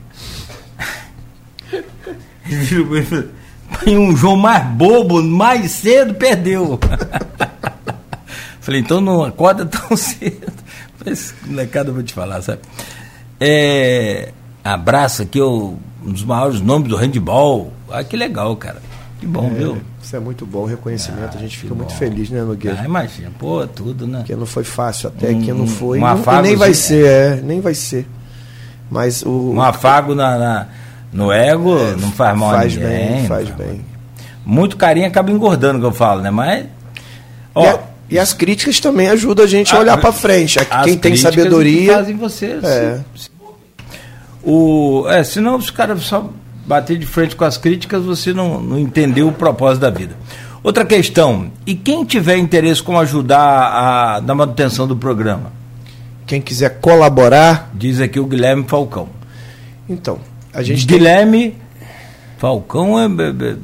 Um 3.87 4.15
João 4.15 4.35
mais 4.35 4.65
bobo, 4.65 5.23
mais 5.23 5.71
cedo, 5.71 6.13
perdeu. 6.13 6.77
Falei, 8.59 8.81
então 8.81 8.99
não 8.99 9.23
acorda 9.23 9.65
tão 9.65 9.95
cedo. 9.97 10.53
Esse 11.05 11.33
molecada 11.45 11.89
eu 11.89 11.93
vou 11.93 12.03
te 12.03 12.13
falar, 12.13 12.41
sabe? 12.41 12.61
É, 13.39 14.31
abraço 14.63 15.21
aqui 15.21 15.41
um 15.41 15.77
dos 16.01 16.23
maiores 16.23 16.59
nomes 16.59 16.89
do 16.89 16.97
handball. 16.97 17.71
Ah, 17.89 18.03
que 18.03 18.17
legal, 18.17 18.55
cara. 18.57 18.81
Que 19.19 19.25
bom, 19.25 19.47
é, 19.47 19.49
viu? 19.49 19.81
Isso 20.13 20.17
é 20.17 20.19
muito 20.19 20.45
bom, 20.45 20.59
o 20.59 20.65
reconhecimento. 20.65 21.31
Ah, 21.33 21.37
a 21.37 21.41
gente 21.41 21.57
fica 21.57 21.73
bom. 21.73 21.79
muito 21.79 21.95
feliz, 21.95 22.29
né, 22.29 22.43
Nogueira? 22.43 22.77
Ah, 22.79 22.85
imagina, 22.85 23.31
pô, 23.39 23.65
tudo, 23.65 24.05
né? 24.05 24.21
Que 24.23 24.35
não 24.35 24.45
foi 24.45 24.63
fácil 24.63 25.07
até, 25.07 25.31
um, 25.31 25.41
que 25.41 25.51
não 25.51 25.65
foi. 25.65 25.97
Um 25.97 26.05
afago, 26.05 26.43
nem 26.43 26.55
vai 26.55 26.71
ser, 26.75 27.07
é, 27.07 27.41
nem 27.41 27.59
vai 27.59 27.73
ser. 27.73 28.05
Mas 28.91 29.23
o. 29.23 29.53
Um 29.55 29.59
afago 29.59 30.13
na, 30.13 30.37
na 30.37 30.67
no 31.11 31.31
ego 31.31 31.75
é, 31.79 31.95
não 31.99 32.11
faz 32.11 32.37
mal 32.37 32.51
faz 32.51 32.73
a 32.73 32.79
ninguém. 32.79 33.07
Bem, 33.15 33.25
faz 33.25 33.49
bem. 33.49 33.81
Muito 34.45 34.77
carinho 34.77 35.07
acaba 35.07 35.31
engordando, 35.31 35.79
que 35.79 35.85
eu 35.85 35.91
falo, 35.91 36.21
né? 36.21 36.29
Mas. 36.29 36.67
Ó, 37.55 37.63
e, 37.63 37.67
a, 37.67 37.79
e 38.11 38.19
as 38.19 38.33
críticas 38.33 38.79
também 38.79 39.09
ajudam 39.09 39.43
a 39.45 39.47
gente 39.47 39.73
a, 39.73 39.79
a 39.79 39.81
olhar 39.81 39.97
para 39.97 40.11
frente. 40.11 40.59
Quem 40.83 40.95
tem 40.95 41.17
sabedoria. 41.17 41.95
fazem 41.95 42.15
você. 42.15 42.59
É. 42.61 42.99
O, 44.43 45.05
é, 45.07 45.23
senão 45.23 45.55
os 45.55 45.71
caras 45.71 46.03
só 46.03 46.29
bater 46.65 46.97
de 46.97 47.05
frente 47.05 47.35
com 47.35 47.43
as 47.43 47.57
críticas, 47.57 48.03
você 48.03 48.33
não, 48.33 48.61
não 48.61 48.79
entendeu 48.79 49.27
o 49.27 49.31
propósito 49.33 49.81
da 49.81 49.89
vida. 49.89 50.15
Outra 50.63 50.85
questão, 50.85 51.51
e 51.65 51.75
quem 51.75 52.05
tiver 52.05 52.37
interesse 52.37 52.81
como 52.81 52.97
ajudar 52.99 53.39
a, 53.41 54.21
na 54.21 54.33
manutenção 54.33 54.87
do 54.87 54.95
programa? 54.95 55.51
Quem 56.25 56.39
quiser 56.41 56.79
colaborar, 56.79 57.69
Diz 57.73 57.99
aqui 57.99 58.19
o 58.19 58.25
Guilherme 58.25 58.63
Falcão. 58.65 59.09
então, 59.89 60.19
a 60.53 60.63
gente 60.63 60.87
tem 60.87 60.97
Guilherme 60.97 61.55
Falcão 62.37 62.97
é, 62.99 63.05
é- 63.05 63.51
é- 63.51 63.55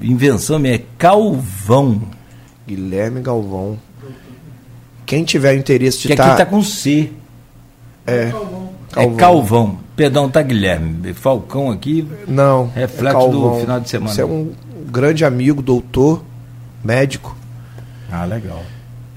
invenção 0.00 0.58
minha, 0.58 0.76
é 0.76 0.82
Calvão. 0.96 2.02
Guilherme 2.66 3.20
Galvão. 3.20 3.78
Quem 5.04 5.24
tiver 5.24 5.54
interesse 5.56 6.02
de 6.02 6.06
Que 6.08 6.12
aqui 6.12 6.22
estar 6.22 6.36
tá 6.36 6.46
com 6.46 6.62
C. 6.62 7.10
é, 8.06 8.32
É 8.96 9.06
Calvão. 9.16 9.78
Perdão, 9.98 10.30
tá 10.30 10.40
Guilherme. 10.40 11.12
Falcão 11.12 11.72
aqui. 11.72 12.06
Não. 12.28 12.70
Reflexo 12.72 13.28
do 13.30 13.54
final 13.56 13.80
de 13.80 13.88
semana. 13.90 14.14
Você 14.14 14.22
é 14.22 14.24
um 14.24 14.52
grande 14.86 15.24
amigo, 15.24 15.60
doutor, 15.60 16.24
médico. 16.84 17.36
Ah, 18.08 18.24
legal. 18.24 18.62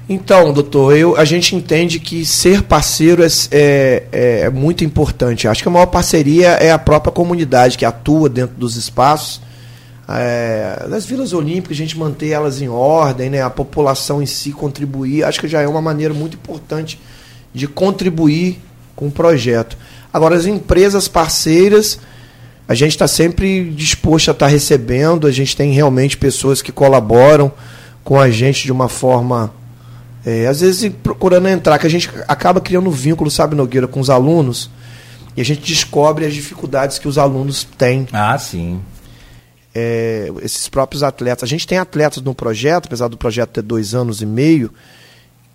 Então, 0.09 0.51
doutor, 0.51 0.97
eu, 0.97 1.15
a 1.15 1.23
gente 1.23 1.55
entende 1.55 1.99
que 1.99 2.25
ser 2.25 2.63
parceiro 2.63 3.23
é, 3.23 3.27
é, 3.51 4.39
é 4.45 4.49
muito 4.49 4.83
importante. 4.83 5.47
Acho 5.47 5.61
que 5.61 5.69
a 5.69 5.71
maior 5.71 5.85
parceria 5.85 6.53
é 6.53 6.71
a 6.71 6.79
própria 6.79 7.13
comunidade 7.13 7.77
que 7.77 7.85
atua 7.85 8.27
dentro 8.27 8.55
dos 8.55 8.75
espaços. 8.75 9.39
É, 10.09 10.87
nas 10.89 11.05
vilas 11.05 11.31
olímpicas, 11.31 11.77
a 11.77 11.77
gente 11.77 11.95
manter 11.95 12.29
elas 12.29 12.59
em 12.59 12.67
ordem, 12.67 13.29
né, 13.29 13.43
a 13.43 13.51
população 13.51 14.19
em 14.19 14.25
si 14.25 14.51
contribuir, 14.51 15.23
acho 15.25 15.39
que 15.39 15.47
já 15.47 15.61
é 15.61 15.67
uma 15.67 15.81
maneira 15.81 16.11
muito 16.11 16.37
importante 16.37 16.99
de 17.53 17.67
contribuir 17.67 18.59
com 18.95 19.07
o 19.09 19.11
projeto. 19.11 19.77
Agora, 20.13 20.35
as 20.35 20.45
empresas 20.45 21.07
parceiras, 21.07 21.99
a 22.67 22.73
gente 22.73 22.91
está 22.91 23.07
sempre 23.07 23.69
disposto 23.71 24.29
a 24.29 24.31
estar 24.31 24.47
recebendo, 24.47 25.27
a 25.27 25.31
gente 25.31 25.55
tem 25.55 25.71
realmente 25.71 26.17
pessoas 26.17 26.61
que 26.61 26.71
colaboram 26.71 27.51
com 28.03 28.19
a 28.19 28.29
gente 28.29 28.63
de 28.63 28.71
uma 28.71 28.89
forma 28.89 29.53
é, 30.25 30.47
às 30.47 30.61
vezes 30.61 30.91
procurando 31.01 31.47
entrar, 31.47 31.79
que 31.79 31.87
a 31.87 31.89
gente 31.89 32.09
acaba 32.27 32.61
criando 32.61 32.87
um 32.87 32.91
vínculo, 32.91 33.31
sabe, 33.31 33.55
Nogueira, 33.55 33.87
com 33.87 33.99
os 33.99 34.09
alunos, 34.09 34.69
e 35.35 35.41
a 35.41 35.45
gente 35.45 35.61
descobre 35.61 36.25
as 36.25 36.33
dificuldades 36.33 36.99
que 36.99 37.07
os 37.07 37.17
alunos 37.17 37.63
têm, 37.77 38.07
Ah, 38.11 38.37
sim. 38.37 38.79
é, 39.73 40.31
esses 40.43 40.67
próprios 40.69 41.01
atletas. 41.03 41.43
A 41.43 41.47
gente 41.47 41.65
tem 41.65 41.77
atletas 41.77 42.21
no 42.21 42.35
projeto, 42.35 42.85
apesar 42.85 43.07
do 43.07 43.17
projeto 43.17 43.49
ter 43.49 43.61
dois 43.61 43.95
anos 43.95 44.21
e 44.21 44.25
meio, 44.25 44.71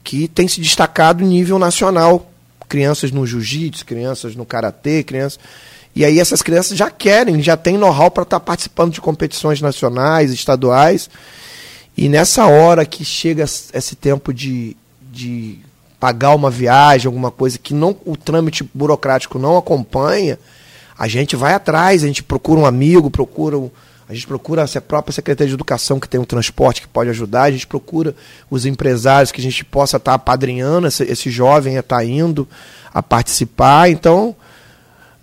que 0.03 0.27
tem 0.27 0.49
se 0.49 0.61
destacado 0.61 1.23
em 1.23 1.27
nível 1.27 1.59
nacional. 1.59 2.31
Crianças 2.69 3.11
no 3.13 3.27
jiu-jitsu, 3.27 3.85
crianças 3.85 4.35
no 4.35 4.45
karatê, 4.45 5.03
crianças. 5.03 5.39
E 5.95 6.05
aí 6.05 6.21
essas 6.21 6.43
crianças 6.43 6.77
já 6.77 6.91
querem, 6.91 7.43
já 7.43 7.57
têm 7.57 7.79
know-how 7.79 8.11
para 8.11 8.23
estar 8.23 8.41
participando 8.41 8.93
de 8.93 9.01
competições 9.01 9.61
nacionais, 9.61 10.31
estaduais. 10.31 11.09
E 11.97 12.09
nessa 12.09 12.47
hora 12.47 12.85
que 12.85 13.05
chega 13.05 13.45
esse 13.45 13.97
tempo 13.97 14.35
de, 14.35 14.77
de 15.11 15.59
pagar 15.99 16.35
uma 16.35 16.51
viagem, 16.51 17.07
alguma 17.07 17.31
coisa 17.31 17.59
que 17.59 17.73
não 17.73 17.97
o 18.05 18.17
trâmite 18.17 18.63
burocrático 18.75 19.39
não 19.39 19.57
acompanha, 19.57 20.39
a 20.99 21.09
gente 21.09 21.35
vai 21.35 21.55
atrás, 21.55 22.05
a 22.05 22.07
gente 22.07 22.23
procura 22.23 22.61
um 22.61 22.67
amigo, 22.67 23.11
procura 23.11 23.59
um, 23.59 23.71
a 24.09 24.15
gente 24.15 24.27
procura 24.27 24.65
a 24.65 24.81
própria 24.81 25.13
Secretaria 25.13 25.49
de 25.49 25.55
Educação 25.55 25.99
que 25.99 26.09
tem 26.09 26.21
um 26.21 26.25
transporte 26.25 26.81
que 26.81 26.87
pode 26.87 27.11
ajudar, 27.11 27.45
a 27.45 27.51
gente 27.51 27.67
procura 27.67 28.15
os 28.49 28.65
empresários 28.65 29.33
que 29.33 29.41
a 29.41 29.45
gente 29.45 29.65
possa 29.65 29.97
estar 29.97 30.15
apadrinhando 30.15 30.87
esse, 30.87 31.03
esse 31.05 31.29
jovem 31.29 31.77
a 31.77 31.81
estar 31.81 32.05
indo 32.05 32.47
a 32.95 33.03
participar. 33.03 33.91
Então, 33.91 34.35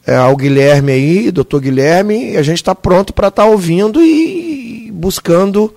é, 0.06 0.18
ao 0.18 0.36
Guilherme 0.36 0.92
aí, 0.92 1.32
doutor 1.32 1.62
Guilherme, 1.62 2.36
a 2.36 2.44
gente 2.44 2.58
está 2.58 2.76
pronto 2.76 3.14
para 3.14 3.30
estar 3.30 3.46
ouvindo 3.46 4.04
e 4.04 4.92
buscando 4.92 5.74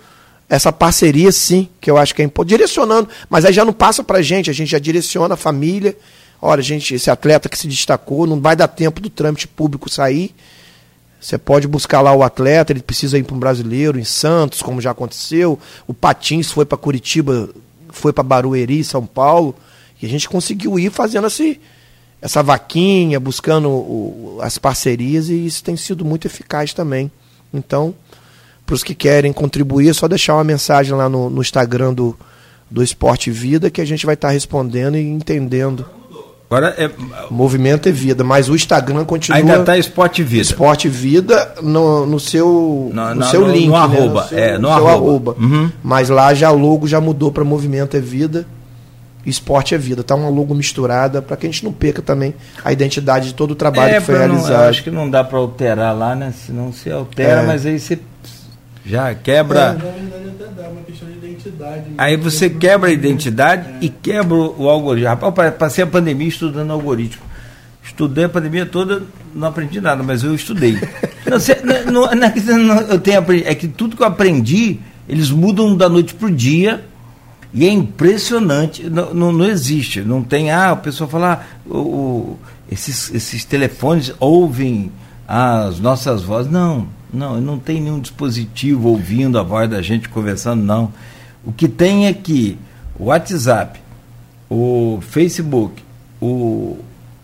essa 0.48 0.72
parceria, 0.72 1.30
sim, 1.30 1.68
que 1.80 1.88
eu 1.88 1.96
acho 1.96 2.12
que 2.12 2.22
é 2.22 2.24
importante. 2.24 2.57
Direcionando, 2.57 3.09
mas 3.30 3.44
aí 3.44 3.52
já 3.52 3.64
não 3.64 3.72
passa 3.72 4.02
para 4.02 4.18
a 4.18 4.22
gente, 4.22 4.50
a 4.50 4.52
gente 4.52 4.70
já 4.70 4.80
direciona 4.80 5.34
a 5.34 5.36
família. 5.36 5.96
Olha, 6.42 6.61
gente, 6.61 6.94
esse 6.94 7.09
atleta 7.09 7.48
que 7.48 7.57
se 7.57 7.68
destacou, 7.68 8.26
não 8.26 8.40
vai 8.40 8.57
dar 8.57 8.66
tempo 8.66 9.00
do 9.00 9.09
trâmite 9.09 9.46
público 9.46 9.88
sair. 9.88 10.34
Você 11.20 11.38
pode 11.38 11.66
buscar 11.66 12.00
lá 12.00 12.12
o 12.12 12.22
atleta, 12.22 12.72
ele 12.72 12.82
precisa 12.82 13.18
ir 13.18 13.24
para 13.24 13.34
um 13.34 13.38
brasileiro 13.38 13.98
em 13.98 14.04
Santos, 14.04 14.62
como 14.62 14.80
já 14.80 14.90
aconteceu. 14.90 15.58
O 15.86 15.94
Patins 15.94 16.50
foi 16.50 16.64
para 16.64 16.78
Curitiba, 16.78 17.48
foi 17.88 18.12
para 18.12 18.22
Barueri, 18.22 18.84
São 18.84 19.06
Paulo. 19.06 19.54
E 20.00 20.06
a 20.06 20.08
gente 20.08 20.28
conseguiu 20.28 20.78
ir 20.78 20.90
fazendo 20.90 21.26
esse, 21.26 21.60
essa 22.20 22.42
vaquinha, 22.42 23.18
buscando 23.18 23.68
o, 23.68 24.38
as 24.42 24.58
parcerias, 24.58 25.28
e 25.28 25.46
isso 25.46 25.64
tem 25.64 25.76
sido 25.76 26.04
muito 26.04 26.26
eficaz 26.26 26.72
também. 26.72 27.10
Então, 27.52 27.94
para 28.64 28.74
os 28.74 28.84
que 28.84 28.94
querem 28.94 29.32
contribuir, 29.32 29.88
é 29.88 29.92
só 29.92 30.06
deixar 30.06 30.34
uma 30.34 30.44
mensagem 30.44 30.94
lá 30.94 31.08
no, 31.08 31.30
no 31.30 31.40
Instagram 31.40 31.94
do, 31.94 32.16
do 32.70 32.82
Esporte 32.82 33.30
Vida 33.30 33.70
que 33.70 33.80
a 33.80 33.84
gente 33.84 34.04
vai 34.04 34.14
estar 34.14 34.28
tá 34.28 34.34
respondendo 34.34 34.96
e 34.96 35.00
entendendo. 35.00 35.86
Agora 36.49 36.74
é. 36.78 36.88
O 37.28 37.34
movimento 37.34 37.88
é 37.88 37.92
vida, 37.92 38.22
mas 38.22 38.49
o 38.49 38.55
Instagram 38.55 39.05
continua. 39.05 39.36
Ainda 39.38 39.64
tá 39.64 39.76
Esporte 39.76 40.22
Vida. 40.22 40.42
Esporte 40.42 40.88
Vida 40.88 41.55
no, 41.61 42.07
no 42.07 42.20
seu, 42.20 42.90
No- 42.94 43.09
no, 43.09 43.14
no- 43.16 43.24
seu 43.24 43.40
no- 43.42 43.53
link. 43.53 43.66
no 43.66 43.72
né? 43.72 43.78
arroba, 43.78 44.22
seu, 44.28 44.38
é, 44.38 44.59
no 44.59 44.68
seu 44.68 44.86
arroba. 44.88 45.34
Uhum. 45.40 45.70
Mas 45.82 46.09
lá 46.09 46.32
já 46.34 46.51
logo 46.51 46.86
já 46.86 47.01
mudou 47.01 47.32
para 47.32 47.42
Movimento 47.42 47.97
é 47.97 48.01
Vida. 48.01 48.47
Esporte 49.24 49.74
é 49.74 49.78
vida, 49.78 50.05
tá 50.05 50.14
uma 50.14 50.28
logo 50.28 50.55
misturada 50.55 51.20
para 51.20 51.36
que 51.36 51.49
a 51.49 51.51
gente 51.51 51.64
não 51.64 51.72
perca 51.72 52.01
também 52.01 52.32
a 52.64 52.70
identidade 52.72 53.26
de 53.26 53.34
todo 53.34 53.51
o 53.51 53.55
trabalho 53.57 53.94
é, 53.97 53.99
que 53.99 54.07
foi 54.07 54.14
pra 54.14 54.28
não- 54.28 54.36
eu 54.36 54.40
realizado. 54.40 54.68
acho 54.68 54.84
que 54.84 54.90
não 54.92 55.11
dá 55.11 55.24
para 55.24 55.38
alterar 55.38 55.99
lá, 55.99 56.14
né? 56.14 56.32
Senão 56.47 56.72
se 56.72 56.88
altera, 56.92 57.42
É. 57.42 57.44
mas 57.44 57.66
aí 57.66 57.80
você 57.80 57.99
já 58.87 59.11
É, 59.11 59.14
quebra. 59.14 59.72
na 59.72 59.78
verdade 59.91 60.28
até 60.41 60.62
dá 60.62 60.68
uma 60.68 60.80
questão 60.82 61.09
de 61.09 61.14
identidade. 61.26 61.80
né? 61.89 61.95
Aí 61.99 62.16
você 62.16 62.49
quebra 62.49 62.89
a 62.91 62.93
identidade 62.93 63.68
e 63.80 63.89
quebra 63.89 64.34
o 64.34 64.68
algoritmo. 64.68 65.09
Rapaz, 65.09 65.55
passei 65.55 65.84
a 65.84 65.87
pandemia 65.87 66.28
estudando 66.28 66.70
algoritmo. 66.70 67.22
Estudei 67.84 68.24
a 68.24 68.28
pandemia 68.28 68.66
toda, 68.66 69.03
não 69.34 69.49
aprendi 69.49 69.80
nada, 69.80 70.03
mas 70.03 70.22
eu 70.24 70.34
estudei. 70.34 70.78
Não, 71.26 71.41
sei, 71.41 71.57
não, 71.91 72.07
não, 72.14 72.24
é 72.24 72.30
que 72.30 72.39
eu 72.89 73.01
tenho 73.01 73.18
aprendi, 73.18 73.45
é 73.49 73.53
que 73.57 73.66
tudo 73.66 73.97
que 73.97 74.03
eu 74.03 74.07
aprendi, 74.07 74.78
eles 75.09 75.28
mudam 75.28 75.76
da 75.76 75.89
noite 75.89 76.14
para 76.14 76.28
o 76.28 76.30
dia. 76.30 76.84
E 77.53 77.66
é 77.66 77.70
impressionante, 77.70 78.84
não, 78.89 79.12
não, 79.12 79.32
não 79.32 79.45
existe, 79.47 80.03
não 80.03 80.22
tem, 80.22 80.53
ah, 80.53 80.72
o 80.74 80.76
pessoal 80.76 81.11
fala, 81.11 81.43
ah, 81.43 81.68
o, 81.68 81.78
o- 81.78 82.39
esses, 82.70 83.12
esses 83.12 83.45
telefones 83.45 84.12
ouvem 84.20 84.93
as 85.26 85.80
nossas 85.80 86.22
vozes. 86.22 86.51
Não, 86.53 86.87
não, 87.12 87.40
não 87.40 87.59
tem 87.59 87.80
nenhum 87.80 88.00
dispositivo 88.00 88.88
ouvindo 88.88 89.38
a 89.38 89.42
voz 89.42 89.68
da 89.68 89.80
gente 89.82 90.09
conversando, 90.09 90.62
não. 90.62 90.92
O 91.44 91.52
que 91.52 91.68
tem 91.68 92.07
é 92.07 92.12
que 92.12 92.59
o 92.98 93.04
WhatsApp, 93.07 93.80
o 94.50 94.98
Facebook, 95.02 95.82
o 96.20 96.78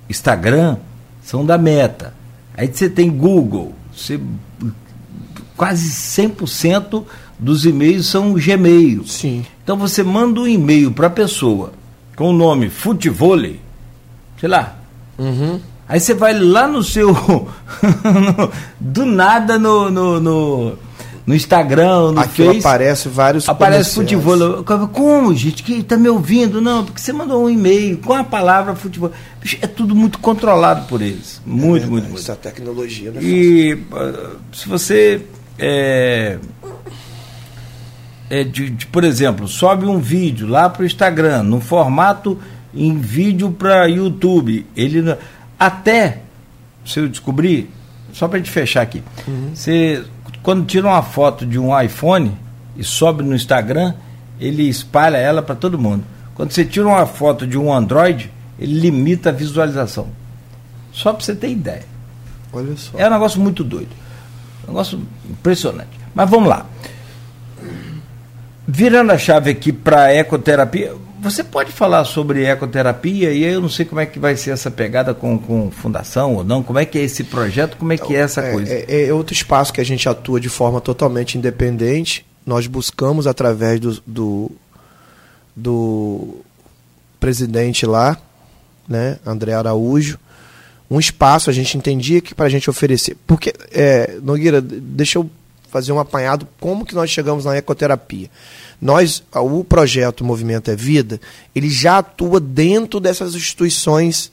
Instagram 0.09 0.76
são 1.22 1.45
da 1.45 1.59
Meta. 1.59 2.14
Aí 2.57 2.68
você 2.72 2.89
tem 2.89 3.11
Google, 3.11 3.74
você, 3.95 4.20
quase 5.57 5.89
100% 5.91 7.05
dos 7.39 7.64
e-mails 7.64 8.07
são 8.07 8.35
Gmail. 8.35 9.07
Sim. 9.07 9.45
Então 9.64 9.76
você 9.76 10.03
manda 10.03 10.41
um 10.41 10.47
e-mail 10.47 10.93
para 10.93 11.09
a 11.09 11.11
pessoa 11.11 11.72
com 12.14 12.30
o 12.30 12.33
nome 12.33 12.68
futevôlei, 12.68 13.61
sei 14.39 14.49
lá. 14.49 14.76
Uhum. 15.18 15.61
Aí 15.93 16.01
você 16.01 16.14
vai 16.14 16.32
lá 16.32 16.66
no 16.66 16.82
seu. 16.82 17.12
no- 17.12 18.51
do 18.80 19.05
nada 19.05 19.59
no, 19.59 19.90
no, 19.90 20.18
no, 20.20 20.72
no 21.26 21.34
Instagram, 21.34 22.12
no 22.12 22.20
Aquilo 22.20 22.55
Face. 22.55 22.66
aparece 22.66 23.09
vários 23.11 23.47
Aparece 23.47 23.95
futebol. 23.97 24.64
Como, 24.90 25.34
gente? 25.34 25.62
Que 25.62 25.74
está 25.80 25.99
me 25.99 26.09
ouvindo? 26.09 26.62
Não, 26.62 26.82
porque 26.86 26.99
você 26.99 27.12
mandou 27.12 27.45
um 27.45 27.51
e-mail 27.51 27.99
com 27.99 28.14
a 28.14 28.24
palavra 28.24 28.74
futebol. 28.74 29.12
É 29.61 29.66
tudo 29.66 29.95
muito 29.95 30.18
controlado 30.18 30.86
por 30.88 31.03
eles. 31.03 31.43
Muito, 31.45 31.84
É, 31.84 31.88
muito, 31.90 32.05
muito. 32.05 32.18
Essa 32.20 32.36
tecnologia, 32.36 33.11
né? 33.11 33.20
E 33.22 33.78
ah, 33.93 34.30
se 34.51 34.66
você, 34.70 35.26
é, 35.59 36.38
é, 38.30 38.45
de, 38.45 38.70
de, 38.70 38.86
por 38.86 39.05
exemplo, 39.05 39.47
sobe 39.47 39.84
um 39.84 39.99
vídeo 39.99 40.47
lá 40.49 40.70
para 40.70 40.84
o 40.84 40.86
Instagram, 40.86 41.43
no 41.43 41.61
formato 41.61 42.38
em 42.74 42.97
vídeo 42.99 43.51
para 43.51 43.84
YouTube, 43.86 44.64
ele 44.74 45.03
não- 45.03 45.18
até, 45.67 46.23
se 46.85 46.99
eu 46.99 47.09
descobrir, 47.09 47.71
só 48.13 48.27
para 48.27 48.39
gente 48.39 48.51
fechar 48.51 48.83
aqui, 48.83 49.03
você, 49.55 50.05
quando 50.43 50.67
tira 50.67 50.89
uma 50.89 51.03
foto 51.03 51.47
de 51.47 51.59
um 51.59 51.79
iPhone 51.81 52.37
e 52.77 52.83
sobe 52.83 53.23
no 53.23 53.33
Instagram, 53.33 53.95
ele 54.41 54.69
espalha 54.69 55.19
ela 55.19 55.41
para 55.41 55.55
todo 55.55 55.79
mundo. 55.79 56.05
Quando 56.35 56.51
você 56.51 56.65
tira 56.65 56.89
uma 56.89 57.07
foto 57.07 57.47
de 57.47 57.57
um 57.57 57.73
Android, 57.73 58.29
ele 58.59 58.81
limita 58.81 59.29
a 59.29 59.33
visualização. 59.33 60.09
Só 60.93 61.13
para 61.13 61.25
você 61.25 61.35
ter 61.35 61.51
ideia. 61.51 61.85
Olha 62.53 62.77
só. 62.77 62.99
É 62.99 63.07
um 63.07 63.13
negócio 63.13 63.41
muito 63.41 63.63
doido. 63.63 63.91
Um 64.65 64.69
negócio 64.69 65.01
impressionante. 65.31 65.91
Mas 66.13 66.29
vamos 66.29 66.49
lá. 66.49 66.67
Virando 68.67 69.13
a 69.13 69.19
chave 69.19 69.51
aqui 69.51 69.73
para 69.73 70.13
ecoterapia, 70.13 70.95
você 71.23 71.45
pode 71.45 71.73
falar 71.73 72.05
sobre 72.05 72.45
ecoterapia 72.45 73.33
e 73.33 73.45
aí 73.45 73.53
eu 73.55 73.61
não 73.61 73.68
sei 73.68 73.85
como 73.87 74.01
é 74.01 74.07
que 74.07 74.18
vai 74.18 74.37
ser 74.37 74.51
essa 74.51 74.70
pegada 74.70 75.14
com, 75.14 75.39
com 75.39 75.70
fundação 75.70 76.35
ou 76.35 76.45
não, 76.45 76.62
como 76.62 76.79
é 76.79 76.85
que 76.85 76.99
é 76.99 77.03
esse 77.03 77.25
projeto, 77.25 77.77
como 77.77 77.93
é 77.93 77.97
que 77.97 78.14
é 78.14 78.18
essa 78.20 78.41
É, 78.43 78.53
coisa. 78.53 78.73
é- 78.73 79.07
é 79.09 79.12
outro 79.14 79.33
espaço 79.33 79.73
que 79.73 79.81
a 79.81 79.85
gente 79.85 80.09
atua 80.09 80.41
de 80.41 80.49
forma 80.49 80.81
totalmente 80.81 81.39
independente. 81.39 82.27
nós 82.45 82.66
buscamos 82.66 83.29
através 83.29 83.79
do, 83.79 84.03
do, 84.05 84.51
do 85.55 86.37
presidente 87.20 87.87
lá, 87.87 88.16
né, 88.89 89.18
André 89.25 89.53
Araújo, 89.53 90.18
um 90.91 90.99
espaço, 90.99 91.49
a 91.49 91.53
gente 91.53 91.79
entendia 91.79 92.20
que 92.20 92.35
para 92.35 92.47
a 92.47 92.49
gente 92.49 92.68
oferecer. 92.68 93.16
Porque, 93.27 93.55
é, 93.70 94.18
Nogueira, 94.23 94.61
deixa 94.61 95.18
eu 95.18 95.31
fazer 95.73 95.91
um 95.91 95.99
apanhado 95.99 96.47
como 96.61 96.85
que 96.85 96.95
nós 96.95 97.11
chegamos 97.11 97.47
na 97.47 97.57
ecoterapia. 97.57 98.31
Nós, 98.81 99.23
o 99.35 99.64
projeto 99.64 100.23
Movimento 100.23 100.70
é 100.70 100.77
Vida, 100.77 101.18
ele 101.55 101.70
já 101.70 101.99
atua 101.99 102.39
dentro 102.39 103.01
dessas 103.01 103.35
instituições 103.35 104.31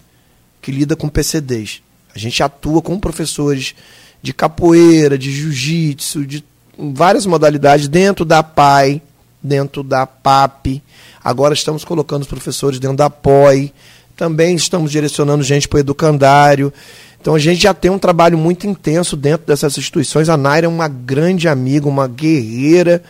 que 0.61 0.69
lida 0.69 0.97
com 0.97 1.07
PCDs. 1.07 1.81
A 2.13 2.19
gente 2.19 2.43
atua 2.43 2.81
com 2.81 2.99
professores 2.99 3.73
de 4.21 4.33
capoeira, 4.33 5.17
de 5.17 5.31
jiu-jitsu, 5.31 6.25
de 6.25 6.43
várias 6.77 7.25
modalidades 7.25 7.87
dentro 7.87 8.25
da 8.25 8.43
PAI, 8.43 9.01
dentro 9.41 9.81
da 9.81 10.05
PAP. 10.05 10.81
Agora 11.23 11.53
estamos 11.53 11.85
colocando 11.85 12.23
os 12.23 12.27
professores 12.27 12.79
dentro 12.79 12.97
da 12.97 13.09
POI. 13.09 13.71
Também 14.17 14.55
estamos 14.55 14.91
direcionando 14.91 15.41
gente 15.41 15.69
para 15.69 15.77
o 15.77 15.79
educandário. 15.79 16.73
Então 17.21 17.35
a 17.35 17.39
gente 17.39 17.61
já 17.61 17.73
tem 17.73 17.91
um 17.91 17.99
trabalho 17.99 18.37
muito 18.37 18.65
intenso 18.65 19.15
dentro 19.17 19.45
dessas 19.45 19.77
instituições. 19.77 20.29
A 20.29 20.37
Naira 20.37 20.65
é 20.65 20.69
uma 20.69 20.87
grande 20.87 21.47
amiga, 21.47 21.87
uma 21.87 22.07
guerreira. 22.07 23.03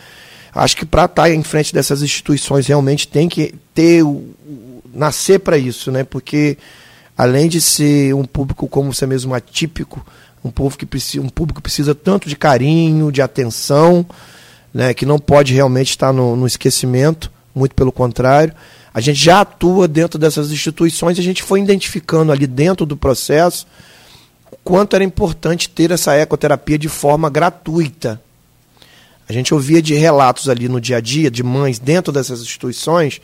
Acho 0.52 0.76
que 0.76 0.84
para 0.84 1.04
estar 1.04 1.22
tá 1.22 1.30
em 1.30 1.42
frente 1.42 1.72
dessas 1.72 2.02
instituições 2.02 2.66
realmente 2.66 3.06
tem 3.06 3.28
que 3.28 3.54
ter 3.72 4.02
nascer 4.92 5.38
para 5.38 5.56
isso, 5.56 5.92
né? 5.92 6.02
Porque 6.02 6.58
além 7.16 7.48
de 7.48 7.60
ser 7.60 8.14
um 8.14 8.24
público 8.24 8.66
como 8.66 8.92
você 8.92 9.06
mesmo 9.06 9.32
atípico, 9.32 10.04
um 10.44 10.50
povo 10.50 10.76
que 10.76 10.86
precisa, 10.86 11.22
um 11.24 11.28
público 11.28 11.60
que 11.60 11.64
precisa 11.64 11.94
tanto 11.94 12.28
de 12.28 12.34
carinho, 12.34 13.12
de 13.12 13.22
atenção, 13.22 14.04
né, 14.72 14.94
que 14.94 15.04
não 15.04 15.18
pode 15.18 15.52
realmente 15.52 15.90
estar 15.90 16.12
no, 16.12 16.34
no 16.34 16.46
esquecimento, 16.46 17.30
muito 17.54 17.74
pelo 17.74 17.92
contrário. 17.92 18.54
A 18.92 19.00
gente 19.00 19.22
já 19.22 19.42
atua 19.42 19.86
dentro 19.86 20.18
dessas 20.18 20.50
instituições 20.50 21.18
a 21.18 21.22
gente 21.22 21.42
foi 21.42 21.60
identificando 21.60 22.32
ali 22.32 22.46
dentro 22.46 22.84
do 22.84 22.96
processo 22.96 23.66
o 23.66 23.89
quanto 24.70 24.94
era 24.94 25.02
importante 25.02 25.68
ter 25.68 25.90
essa 25.90 26.14
ecoterapia 26.14 26.78
de 26.78 26.88
forma 26.88 27.28
gratuita. 27.28 28.22
A 29.28 29.32
gente 29.32 29.52
ouvia 29.52 29.82
de 29.82 29.94
relatos 29.94 30.48
ali 30.48 30.68
no 30.68 30.80
dia 30.80 30.98
a 30.98 31.00
dia 31.00 31.28
de 31.28 31.42
mães 31.42 31.80
dentro 31.80 32.12
dessas 32.12 32.40
instituições 32.40 33.20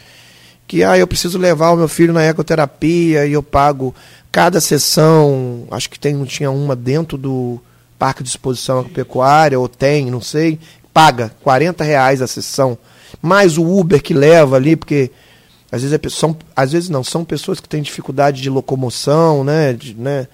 que 0.66 0.82
ah, 0.82 0.98
eu 0.98 1.06
preciso 1.06 1.38
levar 1.38 1.70
o 1.70 1.76
meu 1.76 1.86
filho 1.86 2.12
na 2.12 2.24
ecoterapia 2.24 3.26
e 3.26 3.32
eu 3.32 3.44
pago 3.44 3.94
cada 4.32 4.60
sessão, 4.60 5.68
acho 5.70 5.88
que 5.88 6.00
tem, 6.00 6.20
tinha 6.24 6.50
uma 6.50 6.74
dentro 6.74 7.16
do 7.16 7.60
Parque 7.96 8.24
de 8.24 8.28
Exposição 8.28 8.80
Agropecuária, 8.80 9.60
ou 9.60 9.68
tem, 9.68 10.10
não 10.10 10.20
sei, 10.20 10.58
paga 10.92 11.30
40 11.44 11.84
reais 11.84 12.20
a 12.20 12.26
sessão, 12.26 12.76
mais 13.22 13.56
o 13.56 13.62
Uber 13.62 14.02
que 14.02 14.12
leva 14.12 14.56
ali, 14.56 14.74
porque 14.74 15.12
às 15.70 15.82
vezes, 15.82 15.96
é, 15.96 16.08
são, 16.08 16.36
às 16.56 16.72
vezes 16.72 16.88
não, 16.88 17.04
são 17.04 17.24
pessoas 17.24 17.60
que 17.60 17.68
têm 17.68 17.82
dificuldade 17.82 18.42
de 18.42 18.50
locomoção, 18.50 19.44
né, 19.44 19.72
de, 19.72 19.94
né, 19.94 20.26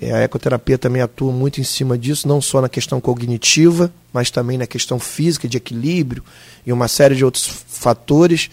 a 0.00 0.20
ecoterapia 0.20 0.78
também 0.78 1.02
atua 1.02 1.32
muito 1.32 1.60
em 1.60 1.64
cima 1.64 1.98
disso, 1.98 2.28
não 2.28 2.40
só 2.40 2.60
na 2.60 2.68
questão 2.68 3.00
cognitiva, 3.00 3.92
mas 4.12 4.30
também 4.30 4.56
na 4.56 4.66
questão 4.66 4.98
física, 4.98 5.48
de 5.48 5.56
equilíbrio 5.56 6.22
e 6.64 6.72
uma 6.72 6.86
série 6.86 7.16
de 7.16 7.24
outros 7.24 7.46
fatores. 7.46 8.48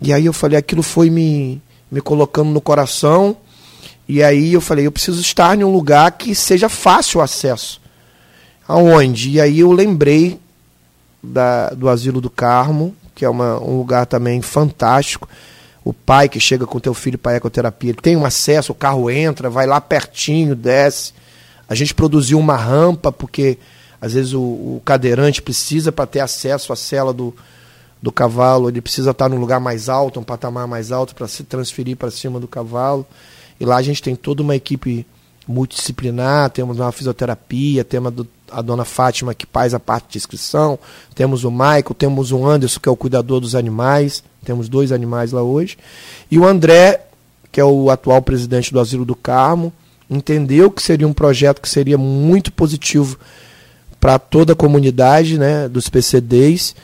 E 0.00 0.12
aí 0.12 0.24
eu 0.24 0.32
falei, 0.32 0.58
aquilo 0.58 0.82
foi 0.82 1.10
me, 1.10 1.60
me 1.90 2.00
colocando 2.00 2.50
no 2.50 2.60
coração 2.60 3.36
e 4.08 4.22
aí 4.22 4.52
eu 4.52 4.60
falei, 4.60 4.86
eu 4.86 4.92
preciso 4.92 5.20
estar 5.20 5.58
em 5.58 5.64
um 5.64 5.70
lugar 5.70 6.10
que 6.12 6.34
seja 6.34 6.68
fácil 6.68 7.20
o 7.20 7.22
acesso. 7.22 7.80
Aonde? 8.66 9.30
E 9.30 9.40
aí 9.40 9.60
eu 9.60 9.72
lembrei 9.72 10.38
da, 11.22 11.70
do 11.70 11.88
Asilo 11.88 12.20
do 12.20 12.30
Carmo, 12.30 12.94
que 13.14 13.24
é 13.24 13.28
uma, 13.28 13.58
um 13.60 13.78
lugar 13.78 14.06
também 14.06 14.42
fantástico. 14.42 15.28
O 15.84 15.92
pai 15.92 16.28
que 16.28 16.38
chega 16.38 16.66
com 16.66 16.78
teu 16.78 16.94
filho 16.94 17.18
para 17.18 17.32
a 17.32 17.36
ecoterapia, 17.36 17.94
tem 17.94 18.16
um 18.16 18.24
acesso, 18.24 18.72
o 18.72 18.74
carro 18.74 19.10
entra, 19.10 19.50
vai 19.50 19.66
lá 19.66 19.80
pertinho, 19.80 20.54
desce. 20.54 21.12
A 21.68 21.74
gente 21.74 21.94
produziu 21.94 22.38
uma 22.38 22.56
rampa, 22.56 23.10
porque 23.10 23.58
às 24.00 24.12
vezes 24.14 24.32
o, 24.32 24.40
o 24.40 24.82
cadeirante 24.84 25.42
precisa 25.42 25.90
para 25.90 26.06
ter 26.06 26.20
acesso 26.20 26.72
à 26.72 26.76
cela 26.76 27.12
do, 27.12 27.34
do 28.00 28.10
cavalo, 28.12 28.68
ele 28.68 28.80
precisa 28.80 29.12
estar 29.12 29.28
num 29.28 29.38
lugar 29.38 29.60
mais 29.60 29.88
alto, 29.88 30.18
um 30.18 30.24
patamar 30.24 30.66
mais 30.66 30.90
alto 30.92 31.14
para 31.14 31.28
se 31.28 31.44
transferir 31.44 31.96
para 31.96 32.10
cima 32.10 32.40
do 32.40 32.48
cavalo. 32.48 33.06
E 33.60 33.64
lá 33.64 33.76
a 33.76 33.82
gente 33.82 34.02
tem 34.02 34.16
toda 34.16 34.42
uma 34.42 34.56
equipe 34.56 35.06
multidisciplinar, 35.46 36.50
temos 36.50 36.78
uma 36.78 36.92
fisioterapia, 36.92 37.84
temos 37.84 38.12
a 38.50 38.62
dona 38.62 38.84
Fátima 38.84 39.34
que 39.34 39.46
faz 39.50 39.74
a 39.74 39.80
parte 39.80 40.12
de 40.12 40.18
inscrição, 40.18 40.78
temos 41.14 41.44
o 41.44 41.50
Michael, 41.50 41.94
temos 41.96 42.32
o 42.32 42.46
Anderson 42.46 42.80
que 42.80 42.88
é 42.88 42.92
o 42.92 42.96
cuidador 42.96 43.40
dos 43.40 43.54
animais, 43.54 44.22
temos 44.44 44.68
dois 44.68 44.92
animais 44.92 45.32
lá 45.32 45.42
hoje, 45.42 45.78
e 46.30 46.38
o 46.38 46.46
André, 46.46 47.06
que 47.50 47.60
é 47.60 47.64
o 47.64 47.90
atual 47.90 48.22
presidente 48.22 48.72
do 48.72 48.80
Asilo 48.80 49.04
do 49.04 49.16
Carmo, 49.16 49.72
entendeu 50.08 50.70
que 50.70 50.82
seria 50.82 51.08
um 51.08 51.12
projeto 51.12 51.60
que 51.60 51.68
seria 51.68 51.96
muito 51.96 52.52
positivo 52.52 53.18
para 53.98 54.18
toda 54.18 54.52
a 54.52 54.56
comunidade 54.56 55.38
né, 55.38 55.68
dos 55.68 55.88
PCDs, 55.88 56.74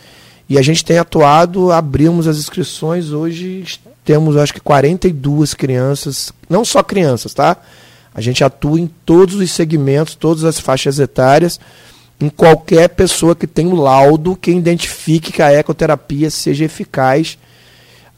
e 0.49 0.57
a 0.57 0.63
gente 0.63 0.85
tem 0.85 0.99
atuado, 0.99 1.71
abrimos 1.71 2.27
as 2.27 2.39
inscrições 2.39 3.11
hoje, 3.11 3.79
temos 4.05 4.37
acho 4.37 4.55
que 4.55 4.61
42 4.61 5.53
crianças, 5.53 6.33
não 6.49 6.65
só 6.65 6.83
crianças, 6.83 7.35
tá? 7.35 7.59
A 8.15 8.21
gente 8.21 8.43
atua 8.43 8.81
em 8.81 8.87
todos 8.87 9.37
os 9.37 9.51
segmentos, 9.51 10.15
todas 10.15 10.45
as 10.45 10.59
faixas 10.59 10.99
etárias, 10.99 11.61
em 12.21 12.29
qualquer 12.29 12.89
pessoa 12.89 13.37
que 13.37 13.47
tem 13.47 13.67
um 13.67 13.77
laudo 13.81 14.37
que 14.37 14.51
identifique 14.51 15.33
que 15.33 15.43
a 15.43 15.53
ecoterapia 15.53 16.31
seja 16.31 16.65
eficaz 16.65 17.39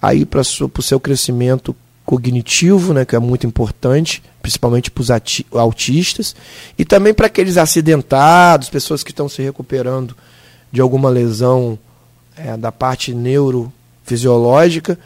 aí 0.01 0.24
para 0.24 0.41
o 0.41 0.82
seu 0.82 0.99
crescimento 0.99 1.76
cognitivo, 2.05 2.95
né, 2.95 3.05
que 3.05 3.14
é 3.14 3.18
muito 3.18 3.47
importante, 3.47 4.22
principalmente 4.43 4.91
para 4.91 5.03
os 5.03 5.11
autistas, 5.53 6.34
e 6.76 6.84
também 6.84 7.14
para 7.14 7.26
aqueles 7.26 7.57
acidentados, 7.57 8.68
pessoas 8.70 9.05
que 9.05 9.12
estão 9.12 9.28
se 9.28 9.43
recuperando 9.43 10.16
de 10.72 10.80
alguma 10.80 11.09
lesão 11.11 11.78
é, 12.36 12.57
da 12.57 12.72
parte 12.72 13.14
neurofisiológica, 13.14 14.99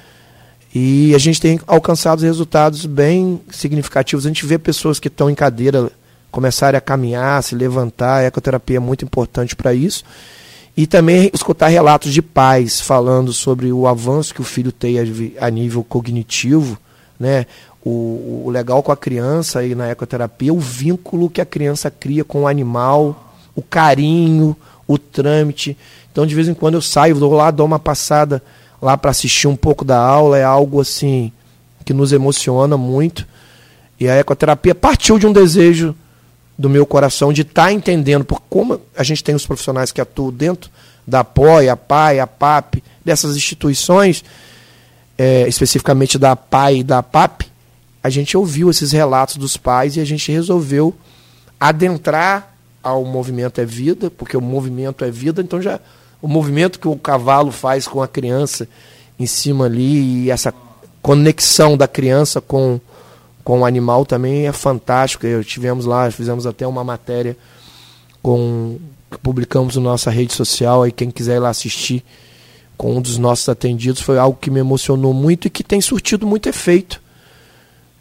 e 0.74 1.14
a 1.14 1.18
gente 1.18 1.40
tem 1.40 1.60
alcançado 1.68 2.22
resultados 2.22 2.84
bem 2.84 3.40
significativos. 3.48 4.26
A 4.26 4.28
gente 4.28 4.44
vê 4.44 4.58
pessoas 4.58 4.98
que 4.98 5.06
estão 5.06 5.30
em 5.30 5.34
cadeira 5.34 5.88
começarem 6.32 6.76
a 6.76 6.80
caminhar, 6.80 7.40
se 7.44 7.54
levantar. 7.54 8.16
A 8.16 8.24
ecoterapia 8.24 8.78
é 8.78 8.80
muito 8.80 9.04
importante 9.04 9.54
para 9.54 9.72
isso. 9.72 10.02
E 10.76 10.84
também 10.84 11.30
escutar 11.32 11.68
relatos 11.68 12.12
de 12.12 12.20
pais 12.20 12.80
falando 12.80 13.32
sobre 13.32 13.72
o 13.72 13.86
avanço 13.86 14.34
que 14.34 14.40
o 14.40 14.44
filho 14.44 14.72
tem 14.72 14.96
a, 15.38 15.48
nível 15.48 15.84
cognitivo, 15.84 16.76
né? 17.20 17.46
O, 17.84 18.44
o, 18.46 18.50
legal 18.50 18.82
com 18.82 18.90
a 18.90 18.96
criança 18.96 19.60
aí 19.60 19.74
na 19.76 19.90
ecoterapia, 19.90 20.52
o 20.52 20.58
vínculo 20.58 21.30
que 21.30 21.40
a 21.40 21.46
criança 21.46 21.88
cria 21.88 22.24
com 22.24 22.42
o 22.42 22.48
animal, 22.48 23.36
o 23.54 23.62
carinho, 23.62 24.56
o 24.88 24.98
trâmite. 24.98 25.76
Então, 26.10 26.26
de 26.26 26.34
vez 26.34 26.48
em 26.48 26.54
quando 26.54 26.74
eu 26.74 26.82
saio, 26.82 27.14
vou 27.14 27.34
lá, 27.34 27.52
dou 27.52 27.66
uma 27.66 27.78
passada 27.78 28.42
lá 28.84 28.98
para 28.98 29.10
assistir 29.10 29.48
um 29.48 29.56
pouco 29.56 29.82
da 29.82 29.98
aula, 29.98 30.36
é 30.36 30.44
algo 30.44 30.78
assim 30.78 31.32
que 31.86 31.94
nos 31.94 32.12
emociona 32.12 32.76
muito. 32.76 33.26
E 33.98 34.06
a 34.06 34.16
ecoterapia 34.16 34.74
partiu 34.74 35.18
de 35.18 35.26
um 35.26 35.32
desejo 35.32 35.96
do 36.58 36.68
meu 36.68 36.84
coração 36.84 37.32
de 37.32 37.40
estar 37.40 37.64
tá 37.64 37.72
entendendo 37.72 38.26
por 38.26 38.42
como 38.42 38.78
a 38.94 39.02
gente 39.02 39.24
tem 39.24 39.34
os 39.34 39.46
profissionais 39.46 39.90
que 39.90 40.02
atuam 40.02 40.30
dentro 40.30 40.70
da 41.06 41.24
POI, 41.24 41.70
a 41.70 41.76
PAI, 41.78 42.20
a 42.20 42.26
PAP, 42.26 42.82
dessas 43.02 43.36
instituições, 43.36 44.22
é, 45.16 45.48
especificamente 45.48 46.18
da 46.18 46.36
PAI 46.36 46.80
e 46.80 46.84
da 46.84 47.02
PAP, 47.02 47.42
a 48.02 48.10
gente 48.10 48.36
ouviu 48.36 48.68
esses 48.68 48.92
relatos 48.92 49.38
dos 49.38 49.56
pais 49.56 49.96
e 49.96 50.00
a 50.00 50.04
gente 50.04 50.30
resolveu 50.30 50.94
adentrar 51.58 52.54
ao 52.82 53.02
movimento 53.02 53.62
é 53.62 53.64
vida, 53.64 54.10
porque 54.10 54.36
o 54.36 54.42
movimento 54.42 55.06
é 55.06 55.10
vida, 55.10 55.40
então 55.40 55.62
já 55.62 55.80
o 56.24 56.28
movimento 56.28 56.80
que 56.80 56.88
o 56.88 56.96
cavalo 56.96 57.52
faz 57.52 57.86
com 57.86 58.00
a 58.00 58.08
criança 58.08 58.66
em 59.20 59.26
cima 59.26 59.66
ali 59.66 60.22
e 60.24 60.30
essa 60.30 60.54
conexão 61.02 61.76
da 61.76 61.86
criança 61.86 62.40
com, 62.40 62.80
com 63.44 63.60
o 63.60 63.64
animal 63.66 64.06
também 64.06 64.46
é 64.46 64.52
fantástico. 64.52 65.26
Eu 65.26 65.44
tivemos 65.44 65.84
lá, 65.84 66.10
fizemos 66.10 66.46
até 66.46 66.66
uma 66.66 66.82
matéria 66.82 67.36
com 68.22 68.78
publicamos 69.22 69.76
na 69.76 69.82
nossa 69.82 70.10
rede 70.10 70.32
social 70.32 70.82
aí 70.82 70.90
quem 70.90 71.10
quiser 71.10 71.36
ir 71.36 71.40
lá 71.40 71.50
assistir 71.50 72.02
com 72.74 72.96
um 72.96 73.02
dos 73.02 73.18
nossos 73.18 73.46
atendidos 73.50 74.00
foi 74.00 74.18
algo 74.18 74.38
que 74.40 74.50
me 74.50 74.60
emocionou 74.60 75.12
muito 75.12 75.46
e 75.46 75.50
que 75.50 75.62
tem 75.62 75.80
surtido 75.82 76.26
muito 76.26 76.48
efeito 76.48 77.02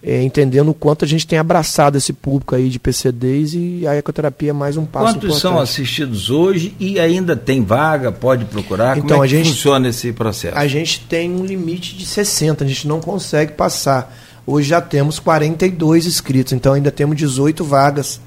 é, 0.05 0.21
entendendo 0.21 0.69
o 0.69 0.73
quanto 0.73 1.05
a 1.05 1.07
gente 1.07 1.25
tem 1.25 1.39
abraçado 1.39 1.97
esse 1.97 2.11
público 2.11 2.53
aí 2.53 2.67
de 2.67 2.77
PCDs 2.77 3.53
e 3.53 3.87
a 3.87 3.95
ecoterapia 3.95 4.49
é 4.49 4.53
mais 4.53 4.75
um 4.75 4.85
passo 4.85 5.05
Quantos 5.05 5.23
importante. 5.23 5.41
são 5.41 5.59
assistidos 5.59 6.29
hoje 6.29 6.75
e 6.77 6.99
ainda 6.99 7.37
tem 7.37 7.63
vaga, 7.63 8.11
pode 8.11 8.43
procurar? 8.43 8.97
Então, 8.97 9.17
Como 9.17 9.23
é 9.23 9.25
a 9.25 9.29
gente, 9.29 9.47
funciona 9.47 9.87
esse 9.87 10.11
processo? 10.11 10.57
A 10.57 10.67
gente 10.67 10.99
tem 11.07 11.31
um 11.31 11.45
limite 11.45 11.95
de 11.95 12.05
60, 12.05 12.65
a 12.65 12.67
gente 12.67 12.85
não 12.85 12.99
consegue 12.99 13.53
passar. 13.53 14.13
Hoje 14.45 14.67
já 14.67 14.81
temos 14.81 15.19
42 15.19 16.05
inscritos, 16.05 16.51
então 16.51 16.73
ainda 16.73 16.91
temos 16.91 17.15
18 17.15 17.63
vagas. 17.63 18.19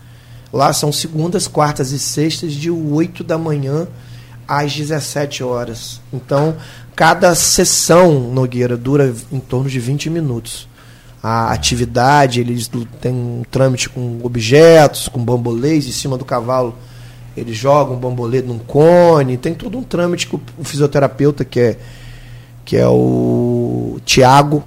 Lá 0.50 0.72
são 0.72 0.90
segundas, 0.90 1.46
quartas 1.46 1.92
e 1.92 1.98
sextas, 1.98 2.54
de 2.54 2.70
8 2.70 3.22
da 3.22 3.36
manhã 3.36 3.86
às 4.48 4.74
17 4.74 5.44
horas. 5.44 6.00
Então, 6.10 6.56
cada 6.94 7.34
sessão, 7.34 8.18
Nogueira, 8.32 8.78
dura 8.78 9.14
em 9.30 9.40
torno 9.40 9.68
de 9.68 9.78
20 9.78 10.08
minutos. 10.08 10.66
A 11.28 11.50
atividade, 11.50 12.40
eles 12.40 12.70
têm 13.00 13.12
um 13.12 13.42
trâmite 13.50 13.88
com 13.88 14.20
objetos, 14.22 15.08
com 15.08 15.18
bambolês 15.18 15.84
em 15.84 15.90
cima 15.90 16.16
do 16.16 16.24
cavalo. 16.24 16.72
Eles 17.36 17.56
jogam 17.56 17.96
bambolê 17.96 18.42
num 18.42 18.60
cone, 18.60 19.36
tem 19.36 19.52
todo 19.52 19.76
um 19.76 19.82
trâmite 19.82 20.28
que 20.28 20.36
o 20.36 20.62
fisioterapeuta, 20.62 21.44
que 21.44 21.58
é, 21.58 21.78
que 22.64 22.76
é 22.76 22.86
o 22.86 23.98
Tiago, 24.04 24.62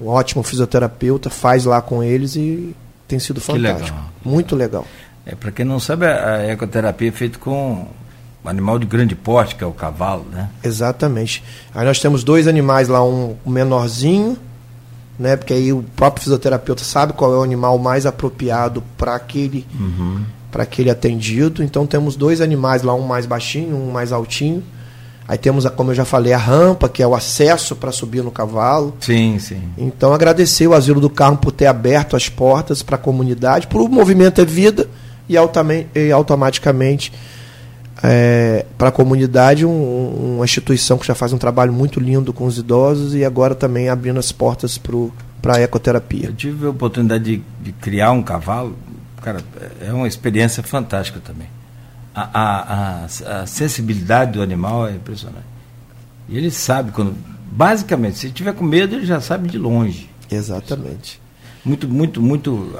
um 0.00 0.08
ótimo 0.08 0.42
fisioterapeuta, 0.42 1.28
faz 1.28 1.66
lá 1.66 1.82
com 1.82 2.02
eles 2.02 2.36
e 2.36 2.74
tem 3.06 3.18
sido 3.18 3.38
fantástico. 3.38 3.98
Legal. 3.98 4.10
Muito 4.24 4.56
legal. 4.56 4.86
É, 5.26 5.34
Para 5.34 5.52
quem 5.52 5.66
não 5.66 5.78
sabe, 5.78 6.06
a 6.06 6.46
ecoterapia 6.46 7.10
é 7.10 7.12
feita 7.12 7.38
com 7.38 7.86
um 8.42 8.48
animal 8.48 8.78
de 8.78 8.86
grande 8.86 9.14
porte, 9.14 9.56
que 9.56 9.62
é 9.62 9.66
o 9.66 9.72
cavalo, 9.72 10.24
né? 10.32 10.48
Exatamente. 10.64 11.44
Aí 11.74 11.84
nós 11.84 12.00
temos 12.00 12.24
dois 12.24 12.48
animais 12.48 12.88
lá, 12.88 13.04
um 13.04 13.36
menorzinho, 13.44 14.38
né? 15.18 15.36
Porque 15.36 15.52
aí 15.52 15.72
o 15.72 15.82
próprio 15.96 16.22
fisioterapeuta 16.22 16.84
sabe 16.84 17.12
qual 17.12 17.32
é 17.34 17.38
o 17.38 17.42
animal 17.42 17.78
mais 17.78 18.06
apropriado 18.06 18.82
para 18.96 19.14
aquele, 19.14 19.66
uhum. 19.78 20.22
para 20.50 20.62
aquele 20.62 20.90
atendido. 20.90 21.62
Então 21.62 21.86
temos 21.86 22.16
dois 22.16 22.40
animais 22.40 22.82
lá, 22.82 22.94
um 22.94 23.06
mais 23.06 23.26
baixinho, 23.26 23.76
um 23.76 23.90
mais 23.90 24.12
altinho. 24.12 24.62
Aí 25.26 25.36
temos, 25.36 25.66
a, 25.66 25.70
como 25.70 25.90
eu 25.90 25.94
já 25.94 26.06
falei, 26.06 26.32
a 26.32 26.38
rampa, 26.38 26.88
que 26.88 27.02
é 27.02 27.06
o 27.06 27.14
acesso 27.14 27.76
para 27.76 27.92
subir 27.92 28.22
no 28.22 28.30
cavalo. 28.30 28.94
Sim, 29.00 29.38
sim. 29.38 29.60
Então 29.76 30.14
agradecer 30.14 30.66
o 30.66 30.72
Asilo 30.72 31.00
do 31.00 31.10
Carmo 31.10 31.36
por 31.36 31.52
ter 31.52 31.66
aberto 31.66 32.16
as 32.16 32.30
portas 32.30 32.82
para 32.82 32.96
a 32.96 32.98
comunidade, 32.98 33.66
por 33.66 33.82
o 33.82 33.88
movimento 33.88 34.40
é 34.40 34.44
vida 34.44 34.88
e, 35.28 35.34
e 35.94 36.12
automaticamente 36.12 37.12
é, 38.02 38.64
para 38.76 38.88
a 38.88 38.92
comunidade 38.92 39.66
um, 39.66 40.34
uma 40.36 40.44
instituição 40.44 40.98
que 40.98 41.06
já 41.06 41.14
faz 41.14 41.32
um 41.32 41.38
trabalho 41.38 41.72
muito 41.72 41.98
lindo 41.98 42.32
com 42.32 42.44
os 42.44 42.58
idosos 42.58 43.14
e 43.14 43.24
agora 43.24 43.54
também 43.54 43.88
abrindo 43.88 44.18
as 44.18 44.30
portas 44.30 44.78
para 44.78 45.56
a 45.56 45.60
ecoterapia. 45.60 46.26
Eu 46.26 46.34
tive 46.34 46.66
a 46.66 46.70
oportunidade 46.70 47.24
de, 47.24 47.42
de, 47.60 47.72
criar 47.72 48.12
um 48.12 48.22
cavalo, 48.22 48.76
cara, 49.20 49.40
é 49.80 49.92
uma 49.92 50.06
experiência 50.06 50.62
fantástica 50.62 51.20
também. 51.20 51.48
A, 52.14 52.28
a, 52.32 53.04
a, 53.04 53.40
a 53.42 53.46
sensibilidade 53.46 54.32
do 54.32 54.42
animal 54.42 54.88
é 54.88 54.92
impressionante. 54.92 55.46
E 56.28 56.36
ele 56.36 56.50
sabe 56.50 56.92
quando. 56.92 57.14
Basicamente, 57.50 58.18
se 58.18 58.30
tiver 58.30 58.52
com 58.52 58.64
medo, 58.64 58.94
ele 58.94 59.06
já 59.06 59.20
sabe 59.20 59.48
de 59.48 59.56
longe. 59.56 60.10
Exatamente. 60.30 61.20
Muito, 61.64 61.88
muito, 61.88 62.20
muito 62.20 62.76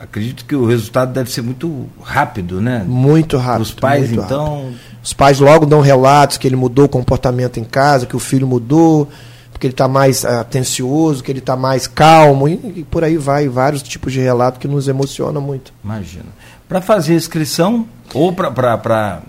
acredito 0.00 0.46
que 0.46 0.56
o 0.56 0.64
resultado 0.64 1.12
deve 1.12 1.30
ser 1.30 1.42
muito 1.42 1.86
rápido, 2.02 2.60
né? 2.60 2.82
Muito 2.86 3.36
rápido. 3.36 3.62
Os 3.62 3.74
pais, 3.74 4.10
então. 4.10 4.62
Rápido. 4.64 4.78
Os 5.02 5.12
pais 5.12 5.40
logo 5.40 5.66
dão 5.66 5.80
relatos 5.80 6.38
que 6.38 6.48
ele 6.48 6.56
mudou 6.56 6.86
o 6.86 6.88
comportamento 6.88 7.60
em 7.60 7.64
casa, 7.64 8.06
que 8.06 8.16
o 8.16 8.18
filho 8.18 8.46
mudou, 8.46 9.08
porque 9.52 9.66
ele 9.66 9.74
está 9.74 9.86
mais 9.86 10.24
uh, 10.24 10.40
atencioso, 10.40 11.22
que 11.22 11.30
ele 11.30 11.38
está 11.38 11.54
mais 11.54 11.86
calmo, 11.86 12.48
e, 12.48 12.52
e, 12.76 12.86
por 12.90 13.04
aí 13.04 13.18
vai, 13.18 13.46
vários 13.46 13.82
tipos 13.82 14.12
de 14.12 14.20
relatos 14.20 14.58
que 14.58 14.66
nos 14.66 14.88
emocionam 14.88 15.40
muito. 15.40 15.72
Imagina. 15.84 16.26
Para 16.66 16.80
fazer 16.80 17.14
inscrição, 17.14 17.86
ou 18.14 18.32
para 18.32 19.22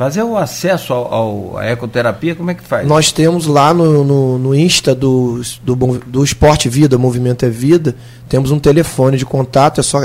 Fazer 0.00 0.22
o 0.22 0.34
acesso 0.34 0.94
ao, 0.94 1.12
ao, 1.12 1.58
à 1.58 1.66
ecoterapia, 1.66 2.34
como 2.34 2.50
é 2.50 2.54
que 2.54 2.62
faz? 2.62 2.88
Nós 2.88 3.12
temos 3.12 3.46
lá 3.46 3.74
no, 3.74 4.02
no, 4.02 4.38
no 4.38 4.54
Insta 4.54 4.94
do, 4.94 5.42
do, 5.62 5.76
do 6.06 6.24
Esporte 6.24 6.70
Vida, 6.70 6.96
Movimento 6.96 7.44
é 7.44 7.50
Vida, 7.50 7.94
temos 8.26 8.50
um 8.50 8.58
telefone 8.58 9.18
de 9.18 9.26
contato, 9.26 9.78
é 9.78 9.82
só 9.82 10.02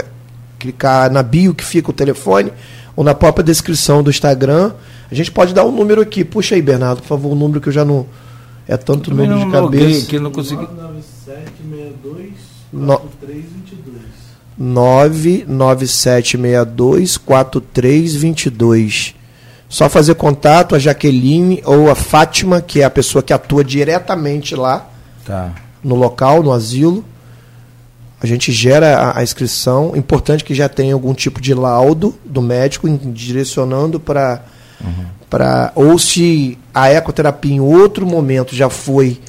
clicar 0.59 1.09
na 1.09 1.23
bio 1.23 1.55
que 1.55 1.63
fica 1.63 1.91
o 1.91 1.93
telefone, 1.93 2.51
ou 2.93 3.05
na 3.05 3.15
própria 3.15 3.41
descrição 3.41 4.03
do 4.03 4.09
Instagram. 4.09 4.73
A 5.09 5.15
gente 5.15 5.31
pode 5.31 5.53
dar 5.53 5.63
um 5.63 5.71
número 5.71 6.01
aqui. 6.01 6.25
Puxa 6.25 6.55
aí, 6.55 6.61
Bernardo, 6.61 7.01
por 7.01 7.07
favor, 7.07 7.29
o 7.29 7.31
um 7.31 7.35
número 7.35 7.61
que 7.61 7.69
eu 7.69 7.73
já 7.73 7.85
não. 7.85 8.05
É 8.67 8.75
tanto 8.75 9.11
número 9.11 9.29
não, 9.29 9.45
de 9.45 9.51
cabeça. 9.53 10.07
Que 10.07 10.19
não 10.19 10.29
consegui. 10.29 10.67
99762 14.57 17.15
4322. 17.15 19.15
Só 19.75 19.89
fazer 19.89 20.15
contato 20.15 20.73
a 20.73 20.79
Jaqueline 20.79 21.61
ou 21.65 21.91
a 21.91 21.95
Fátima, 21.95 22.61
que 22.61 22.79
é 22.79 22.85
a 22.85 22.89
pessoa 22.89 23.21
que 23.21 23.33
atua 23.33 23.61
diretamente 23.61 24.55
lá 24.55 24.87
tá. 25.25 25.53
no 25.83 25.95
local, 25.95 26.41
no 26.41 26.53
asilo. 26.53 27.03
A 28.21 28.25
gente 28.25 28.53
gera 28.53 28.95
a, 28.97 29.19
a, 29.19 29.21
inscrição. 29.23 29.91
Importante 29.93 30.45
que 30.45 30.55
já 30.55 30.69
tenha 30.69 30.93
algum 30.93 31.13
tipo 31.13 31.41
de 31.41 31.53
laudo 31.53 32.15
do 32.23 32.41
médico 32.41 32.87
direcionando 32.89 33.99
para. 33.99 34.45
Uhum. 34.79 35.07
Pra, 35.29 35.73
ou 35.75 35.99
se 35.99 36.57
a 36.73 36.89
ecoterapia 36.89 37.55
em 37.55 37.59
outro 37.59 38.05
momento 38.05 38.55
já 38.55 38.69
foi 38.69 39.19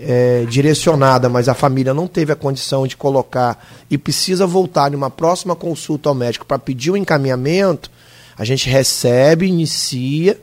é, 0.00 0.46
direcionada, 0.48 1.28
mas 1.28 1.48
a 1.48 1.54
família 1.54 1.92
não 1.92 2.06
teve 2.06 2.32
a 2.32 2.36
condição 2.36 2.86
de 2.86 2.96
colocar 2.96 3.58
e 3.90 3.98
precisa 3.98 4.46
voltar 4.46 4.92
em 4.92 4.94
uma 4.94 5.10
próxima 5.10 5.56
consulta 5.56 6.08
ao 6.08 6.14
médico 6.14 6.46
para 6.46 6.60
pedir 6.60 6.92
o 6.92 6.96
encaminhamento, 6.96 7.90
a 8.38 8.44
gente 8.44 8.68
recebe, 8.68 9.46
inicia, 9.46 10.38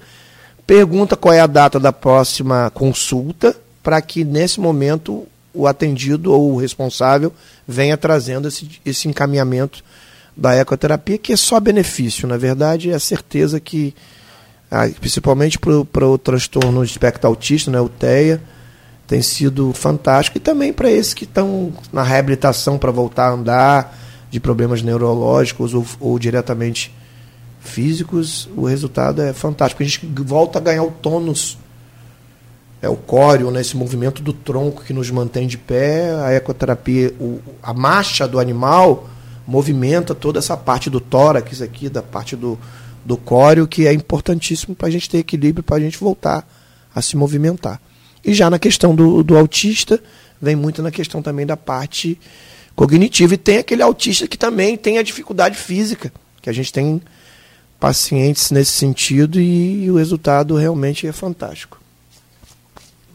pergunta 0.66 1.16
qual 1.16 1.34
é 1.34 1.40
a 1.40 1.48
data 1.48 1.80
da 1.80 1.92
próxima 1.92 2.72
consulta, 2.72 3.56
para 3.82 4.02
que 4.02 4.24
nesse 4.24 4.60
momento 4.60 5.28
o 5.54 5.68
atendido 5.68 6.34
ou 6.34 6.54
o 6.54 6.58
responsável 6.58 7.32
venha 7.68 7.96
trazendo 7.96 8.48
esse, 8.48 8.82
esse 8.84 9.08
encaminhamento 9.08 9.84
da 10.36 10.56
ecoterapia, 10.56 11.18
que 11.18 11.34
é 11.34 11.38
só 11.38 11.60
benefício. 11.60 12.28
Na 12.28 12.38
verdade, 12.38 12.90
é 12.90 12.96
a 12.96 13.00
certeza 13.00 13.60
que, 13.60 13.94
principalmente 15.00 15.60
para 15.60 16.08
o 16.08 16.18
transtorno 16.18 16.84
de 16.84 16.92
espectro 16.92 17.28
autista, 17.28 17.70
né, 17.70 17.80
o 17.80 17.88
TEA, 17.88 18.42
tem 19.06 19.22
sido 19.22 19.72
fantástico. 19.74 20.38
E 20.38 20.42
também 20.42 20.74
para 20.74 20.90
esses 20.90 21.14
que 21.14 21.26
estão 21.26 21.72
na 21.92 22.02
reabilitação 22.02 22.80
para 22.80 22.90
voltar 22.90 23.28
a 23.28 23.34
andar, 23.34 24.00
de 24.32 24.40
problemas 24.40 24.82
neurológicos 24.82 25.76
ou, 25.76 25.86
ou 26.00 26.18
diretamente 26.18 26.92
físicos, 27.64 28.50
o 28.56 28.66
resultado 28.66 29.22
é 29.22 29.34
fantástico. 29.34 29.82
A 29.82 29.86
gente 29.86 30.06
volta 30.06 30.60
a 30.60 30.62
ganhar 30.62 30.84
o 30.84 30.92
tônus, 30.92 31.58
é 32.82 32.90
o 32.90 32.96
córeo, 32.96 33.50
né, 33.50 33.62
esse 33.62 33.78
movimento 33.78 34.22
do 34.22 34.34
tronco 34.34 34.84
que 34.84 34.94
nos 34.94 35.10
mantém 35.10 35.48
de 35.48 35.58
pé, 35.58 36.14
a 36.22 36.34
ecoterapia, 36.34 37.14
o, 37.20 37.40
a 37.62 37.74
marcha 37.74 38.28
do 38.28 38.40
animal 38.40 39.10
movimenta 39.48 40.14
toda 40.14 40.40
essa 40.40 40.56
parte 40.58 40.90
do 40.90 41.00
tórax 41.00 41.62
aqui, 41.62 41.90
da 41.90 42.02
parte 42.02 42.36
do, 42.36 42.60
do 43.06 43.16
córeo, 43.16 43.68
que 43.68 43.88
é 43.88 43.94
importantíssimo 43.94 44.76
para 44.76 44.88
a 44.88 44.92
gente 44.92 45.10
ter 45.10 45.20
equilíbrio, 45.20 45.64
para 45.64 45.78
a 45.78 45.80
gente 45.80 45.98
voltar 45.98 46.48
a 46.94 47.02
se 47.02 47.16
movimentar. 47.16 47.82
E 48.24 48.34
já 48.34 48.50
na 48.50 48.60
questão 48.60 48.96
do, 48.96 49.24
do 49.24 49.38
autista, 49.38 50.02
vem 50.42 50.56
muito 50.56 50.82
na 50.82 50.92
questão 50.92 51.22
também 51.22 51.46
da 51.46 51.58
parte 51.58 52.20
cognitiva. 52.76 53.34
E 53.34 53.38
tem 53.38 53.58
aquele 53.58 53.82
autista 53.82 54.28
que 54.28 54.38
também 54.38 54.78
tem 54.78 54.98
a 54.98 55.04
dificuldade 55.04 55.58
física, 55.58 56.12
que 56.42 56.50
a 56.50 56.54
gente 56.54 56.72
tem 56.72 57.02
pacientes 57.84 58.50
nesse 58.50 58.72
sentido 58.72 59.42
e, 59.42 59.84
e 59.84 59.92
o 59.92 59.98
resultado 59.98 60.56
realmente 60.56 61.06
é 61.06 61.12
fantástico. 61.12 61.82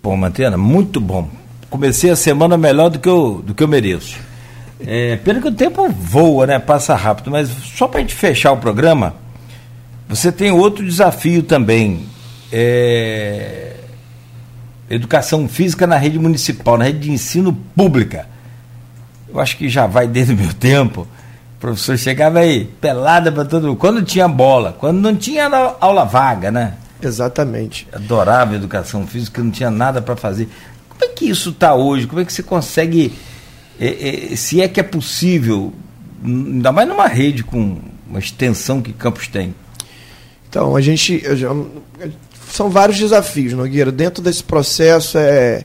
Bom, 0.03 0.15
Mantena, 0.15 0.59
muito 0.59 1.01
bom. 1.01 1.27
Comecei 1.71 2.11
a 2.11 2.17
semana 2.17 2.59
melhor 2.59 2.91
do 2.91 2.99
que 2.99 3.09
eu, 3.09 3.43
do 3.43 3.55
que 3.55 3.63
eu 3.63 3.69
mereço. 3.69 4.19
É, 4.79 5.17
pena 5.17 5.41
que 5.41 5.49
o 5.49 5.53
tempo 5.53 5.89
voa, 5.89 6.47
né? 6.47 6.59
Passa 6.59 6.95
rápido, 6.95 7.31
mas 7.31 7.49
só 7.49 7.89
para 7.89 8.01
a 8.01 8.03
gente 8.03 8.15
fechar 8.15 8.53
o 8.53 8.59
programa, 8.59 9.15
você 10.07 10.31
tem 10.31 10.51
outro 10.51 10.85
desafio 10.85 11.43
também. 11.43 12.05
É, 12.53 13.75
educação 14.91 15.49
física 15.49 15.87
na 15.87 15.97
rede 15.97 16.19
municipal, 16.19 16.77
na 16.77 16.85
rede 16.85 16.99
de 16.99 17.11
ensino 17.11 17.55
pública. 17.75 18.27
Eu 19.27 19.41
acho 19.41 19.57
que 19.57 19.67
já 19.67 19.87
vai 19.87 20.07
desde 20.07 20.35
o 20.35 20.37
meu 20.37 20.53
tempo. 20.53 21.09
O 21.59 21.61
professor 21.61 21.99
chegava 21.99 22.39
aí, 22.39 22.67
pelada 22.81 23.33
para 23.33 23.45
todo 23.45 23.67
mundo. 23.67 23.77
Quando 23.77 24.01
tinha 24.05 24.29
bola, 24.29 24.77
quando 24.79 25.01
não 25.01 25.17
tinha 25.17 25.49
aula 25.81 26.05
vaga, 26.05 26.53
né? 26.53 26.75
Exatamente. 27.03 27.89
Adorava 27.93 28.55
educação 28.55 29.05
física, 29.05 29.43
não 29.43 29.51
tinha 29.51 29.69
nada 29.69 30.01
para 30.01 30.15
fazer. 30.15 30.49
Como 30.89 31.05
é 31.05 31.09
que 31.09 31.29
isso 31.29 31.51
está 31.51 31.75
hoje? 31.75 32.07
Como 32.07 32.21
é 32.21 32.25
que 32.25 32.33
você 32.33 32.45
consegue, 32.45 33.13
é, 33.81 34.31
é, 34.33 34.37
se 34.37 34.61
é 34.61 34.69
que 34.69 34.79
é 34.79 34.85
possível, 34.85 35.73
ainda 36.25 36.71
mais 36.71 36.89
numa 36.89 37.09
rede 37.09 37.43
com 37.43 37.79
uma 38.09 38.21
extensão 38.21 38.81
que 38.81 38.93
Campos 38.93 39.27
tem? 39.27 39.53
Então, 40.49 40.77
a 40.77 40.81
gente. 40.81 41.21
Já, 41.37 41.49
são 42.53 42.71
vários 42.71 42.99
desafios, 42.99 43.53
Nogueira. 43.53 43.91
Dentro 43.91 44.23
desse 44.23 44.45
processo 44.45 45.19
é 45.19 45.65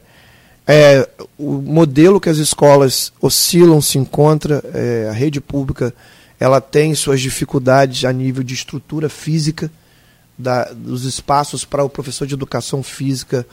é, 0.67 1.07
o 1.37 1.53
modelo 1.53 2.19
que 2.19 2.29
as 2.29 2.37
escolas 2.37 3.11
oscilam 3.21 3.81
se 3.81 3.97
encontra, 3.97 4.63
é, 4.73 5.07
a 5.09 5.13
rede 5.13 5.41
pública 5.41 5.93
ela 6.39 6.59
tem 6.59 6.93
suas 6.95 7.21
dificuldades 7.21 8.05
a 8.05 8.11
nível 8.11 8.43
de 8.43 8.53
estrutura 8.53 9.07
física 9.07 9.71
da, 10.37 10.65
dos 10.73 11.05
espaços 11.05 11.63
para 11.63 11.83
o 11.83 11.89
professor 11.89 12.27
de 12.27 12.33
educação 12.33 12.83
física 12.83 13.45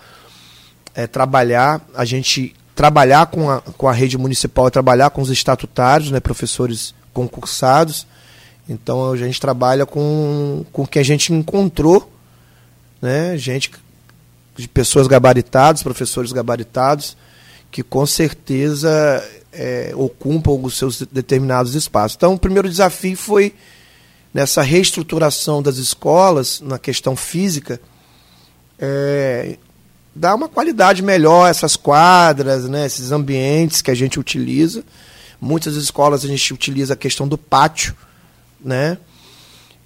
é, 0.95 1.07
trabalhar. 1.07 1.81
A 1.95 2.05
gente 2.05 2.55
trabalhar 2.74 3.27
com 3.27 3.51
a, 3.51 3.61
com 3.61 3.89
a 3.89 3.93
rede 3.93 4.16
municipal 4.19 4.66
é 4.66 4.70
trabalhar 4.70 5.11
com 5.11 5.23
os 5.23 5.31
estatutários, 5.31 6.11
né, 6.11 6.19
professores 6.19 6.95
concursados. 7.12 8.07
Então 8.69 9.12
a 9.12 9.16
gente 9.16 9.41
trabalha 9.41 9.85
com, 9.85 10.65
com 10.73 10.82
o 10.82 10.87
que 10.87 10.99
a 10.99 11.05
gente 11.05 11.32
encontrou 11.32 12.11
né? 13.01 13.37
Gente 13.37 13.70
de 14.61 14.69
pessoas 14.69 15.07
gabaritadas, 15.07 15.82
professores 15.82 16.32
gabaritados, 16.32 17.16
que 17.70 17.82
com 17.82 18.05
certeza 18.05 19.24
é, 19.53 19.93
ocupam 19.95 20.53
os 20.53 20.77
seus 20.77 21.03
determinados 21.03 21.74
espaços. 21.74 22.16
Então, 22.16 22.35
o 22.35 22.39
primeiro 22.39 22.69
desafio 22.69 23.16
foi 23.16 23.55
nessa 24.32 24.62
reestruturação 24.62 25.62
das 25.62 25.77
escolas, 25.77 26.61
na 26.61 26.78
questão 26.78 27.16
física, 27.16 27.81
é, 28.78 29.57
dar 30.15 30.35
uma 30.35 30.49
qualidade 30.49 31.03
melhor 31.03 31.47
a 31.47 31.51
essas 31.51 31.77
quadras, 31.77 32.69
né, 32.69 32.87
esses 32.87 33.12
ambientes 33.12 33.82
que 33.82 33.91
a 33.91 33.95
gente 33.95 34.19
utiliza. 34.19 34.85
Muitas 35.41 35.74
escolas 35.77 36.24
a 36.24 36.28
gente 36.28 36.53
utiliza 36.53 36.95
a 36.95 36.97
questão 36.97 37.27
do 37.27 37.39
pátio, 37.39 37.97
né? 38.62 38.99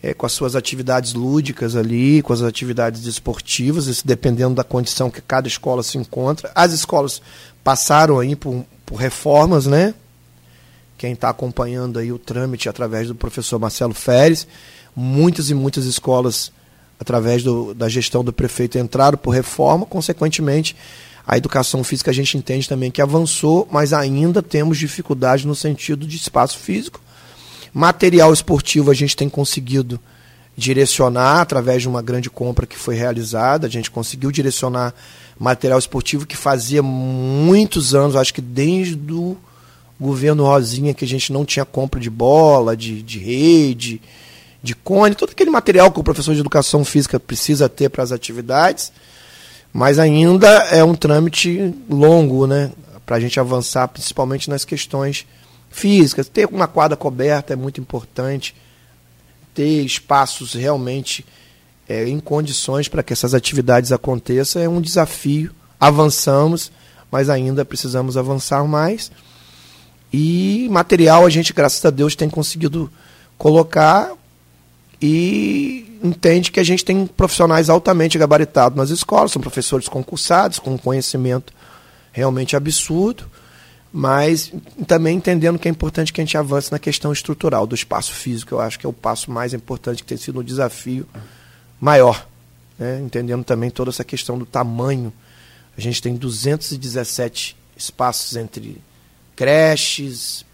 É, 0.07 0.13
com 0.13 0.27
as 0.27 0.33
suas 0.33 0.55
atividades 0.55 1.15
lúdicas 1.15 1.75
ali, 1.75 2.21
com 2.21 2.35
as 2.35 2.43
atividades 2.43 3.07
esportivas, 3.07 3.87
isso 3.87 4.07
dependendo 4.07 4.55
da 4.55 4.63
condição 4.63 5.11
que 5.11 5.23
cada 5.23 5.49
escola 5.49 5.83
se 5.83 5.97
encontra. 5.97 6.53
As 6.55 6.75
escolas 6.75 7.23
passaram 7.65 8.19
aí 8.19 8.37
por, 8.37 8.67
por 8.85 8.97
reformas, 8.97 9.65
né? 9.65 9.95
Quem 10.99 11.15
está 11.15 11.31
acompanhando 11.31 11.99
aí 11.99 12.13
o 12.13 12.19
trâmite 12.19 12.69
através 12.69 13.09
do 13.09 13.15
professor 13.15 13.59
Marcelo 13.59 13.95
Feres, 13.95 14.47
muitas 14.95 15.49
e 15.49 15.55
muitas 15.55 15.87
escolas 15.87 16.53
através 17.01 17.43
do, 17.43 17.73
da 17.73 17.89
gestão 17.89 18.23
do 18.23 18.31
prefeito, 18.31 18.77
entraram 18.77 19.17
por 19.17 19.31
reforma, 19.31 19.87
consequentemente, 19.87 20.77
a 21.27 21.39
educação 21.39 21.83
física 21.83 22.11
a 22.11 22.15
gente 22.15 22.37
entende 22.37 22.69
também 22.69 22.91
que 22.91 23.01
avançou, 23.01 23.67
mas 23.71 23.95
ainda 23.95 24.43
temos 24.43 24.77
dificuldade 24.77 25.47
no 25.47 25.55
sentido 25.55 26.07
de 26.07 26.19
espaço 26.19 26.59
físico. 26.59 27.01
Material 27.75 28.33
esportivo 28.33 28.93
a 28.93 28.95
gente 28.95 29.17
tem 29.17 29.29
conseguido 29.29 30.01
direcionar 30.57 31.41
através 31.41 31.83
de 31.83 31.89
uma 31.89 32.01
grande 32.01 32.31
compra 32.31 32.67
que 32.67 32.79
foi 32.79 32.95
realizada. 32.95 33.67
A 33.67 33.71
gente 33.71 33.91
conseguiu 33.91 34.31
direcionar 34.31 34.95
material 35.37 35.81
esportivo 35.81 36.25
que 36.25 36.37
fazia 36.37 36.81
muitos 36.81 37.93
anos, 37.93 38.15
acho 38.15 38.33
que 38.33 38.41
desde 38.41 39.13
o 39.13 39.37
governo 40.01 40.45
Rosinha, 40.45 40.95
que 40.95 41.05
a 41.05 41.09
gente 41.09 41.33
não 41.33 41.45
tinha 41.45 41.65
compra 41.65 41.99
de 41.99 42.09
bola, 42.09 42.77
de, 42.77 43.03
de 43.03 43.19
rede, 43.19 44.01
de 44.63 44.75
cone, 44.75 45.17
todo 45.17 45.31
aquele 45.31 45.51
material 45.51 45.91
que 45.91 45.99
o 45.99 46.05
professor 46.05 46.33
de 46.33 46.41
educação 46.41 46.85
física 46.85 47.19
precisa 47.19 47.69
ter 47.69 47.89
para 47.89 48.05
as 48.05 48.13
atividades, 48.13 48.93
mas 49.73 49.99
ainda 49.99 50.49
é 50.71 50.85
um 50.85 50.95
trâmite 50.95 51.75
longo, 51.91 52.47
né? 52.47 52.71
Para 53.05 53.17
a 53.17 53.21
gente 53.21 53.41
avançar, 53.41 53.89
principalmente 53.89 54.49
nas 54.49 54.65
questões 54.65 55.27
físicas. 55.75 56.29
Ter 56.29 56.47
uma 56.47 56.69
quadra 56.69 56.97
coberta 56.97 57.53
é 57.53 57.57
muito 57.57 57.81
importante, 57.81 58.55
ter 59.53 59.85
espaços 59.85 60.55
realmente 60.55 61.27
é, 61.89 62.09
em 62.09 62.21
condições 62.21 62.89
para 62.89 63.03
que 63.03 63.13
essas 63.13 63.35
atividades 63.35 63.91
aconteçam 63.91 64.63
é 64.63 64.69
um 64.69 64.81
desafio. 64.81 65.53
Avançamos, 65.79 66.71
mas 67.11 67.29
ainda 67.29 67.65
precisamos 67.65 68.17
avançar 68.17 68.65
mais. 68.65 69.11
E 70.13 70.69
material 70.71 71.27
a 71.27 71.31
gente, 71.31 71.53
graças 71.53 71.85
a 71.85 71.91
Deus, 71.91 72.15
tem 72.15 72.31
conseguido 72.31 72.91
colocar 73.37 74.13
e 75.03 75.99
entende 76.03 76.53
que 76.53 76.61
a 76.61 76.65
gente 76.65 76.85
tem 76.85 77.05
profissionais 77.05 77.69
altamente 77.69 78.17
gabaritados 78.17 78.79
nas 78.79 78.91
escolas, 78.91 79.33
são 79.33 79.43
professores 79.43 79.89
concursados, 79.89 80.61
com 80.61 80.79
conhecimento 80.79 81.53
realmente 82.13 82.55
absurdo, 82.55 83.29
mas 83.97 84.53
também 84.89 85.17
entendendo 85.17 85.57
que 85.57 85.69
é 85.69 85.71
importante 85.71 86.13
que 86.13 86.21
a 86.21 86.25
gente 86.25 86.37
avance 86.37 86.73
na 86.73 86.81
questão 86.81 87.13
estrutural 87.13 87.65
do 87.65 87.77
espaço 87.77 88.13
físico, 88.13 88.53
eu 88.53 88.61
acho 88.61 88.77
que 88.77 88.85
é 88.85 88.89
o 88.89 88.93
passo 88.93 89.31
mais 89.31 89.55
importante 89.55 90.03
que 90.03 90.09
tem 90.09 90.19
sido 90.19 90.41
um 90.41 90.43
desafio 90.43 91.07
maior, 91.81 92.27
né? 92.77 93.01
entendendo 93.01 93.45
também 93.45 93.71
toda 93.71 93.91
essa 93.91 94.03
questão 94.03 94.37
do 94.37 94.45
tamanho. 94.45 95.13
A 95.79 95.81
gente 95.81 96.03
tem 96.03 96.17
217 96.17 97.57
espaços 97.77 98.37
entre 98.37 98.83
creches, 99.37 100.45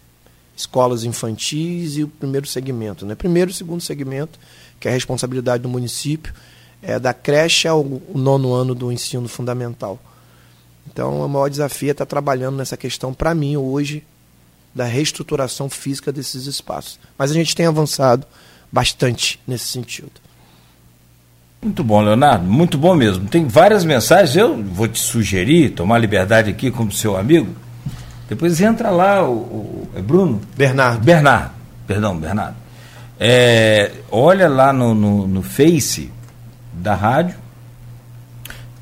escolas 0.55 1.03
infantis 1.03 1.97
e 1.97 2.03
o 2.03 2.07
primeiro 2.07 2.45
segmento. 2.45 3.07
Né? 3.07 3.15
Primeiro 3.15 3.49
e 3.49 3.55
segundo 3.55 3.81
segmento, 3.81 4.39
que 4.79 4.87
é 4.87 4.91
a 4.91 4.93
responsabilidade 4.93 5.63
do 5.63 5.69
município, 5.69 6.31
é 6.79 6.99
da 6.99 7.11
creche 7.11 7.67
ao 7.67 7.83
nono 8.13 8.53
ano 8.53 8.75
do 8.75 8.91
ensino 8.91 9.27
fundamental. 9.27 9.99
Então, 10.91 11.25
o 11.25 11.29
maior 11.29 11.49
desafio 11.49 11.89
é 11.89 11.91
estar 11.91 12.05
trabalhando 12.05 12.57
nessa 12.57 12.75
questão, 12.75 13.13
para 13.13 13.33
mim, 13.33 13.55
hoje, 13.55 14.03
da 14.75 14.85
reestruturação 14.85 15.69
física 15.69 16.11
desses 16.11 16.45
espaços. 16.45 16.99
Mas 17.17 17.31
a 17.31 17.33
gente 17.33 17.55
tem 17.55 17.65
avançado 17.65 18.25
bastante 18.71 19.39
nesse 19.47 19.65
sentido. 19.65 20.11
Muito 21.61 21.83
bom, 21.83 22.01
Leonardo, 22.01 22.43
muito 22.43 22.77
bom 22.77 22.95
mesmo. 22.95 23.27
Tem 23.27 23.45
várias 23.45 23.85
mensagens, 23.85 24.35
eu 24.35 24.61
vou 24.63 24.87
te 24.87 24.99
sugerir, 24.99 25.71
tomar 25.71 25.99
liberdade 25.99 26.49
aqui 26.49 26.71
como 26.71 26.91
seu 26.91 27.15
amigo, 27.15 27.55
depois 28.27 28.59
entra 28.61 28.89
lá 28.89 29.27
o, 29.27 29.33
o 29.33 29.89
é 29.93 30.01
Bruno? 30.01 30.41
Bernardo. 30.55 31.03
Bernardo, 31.03 31.51
perdão, 31.85 32.17
Bernardo. 32.17 32.55
É, 33.19 33.91
olha 34.09 34.47
lá 34.47 34.71
no, 34.71 34.95
no, 34.95 35.27
no 35.27 35.43
Face 35.43 36.09
da 36.73 36.95
rádio, 36.95 37.35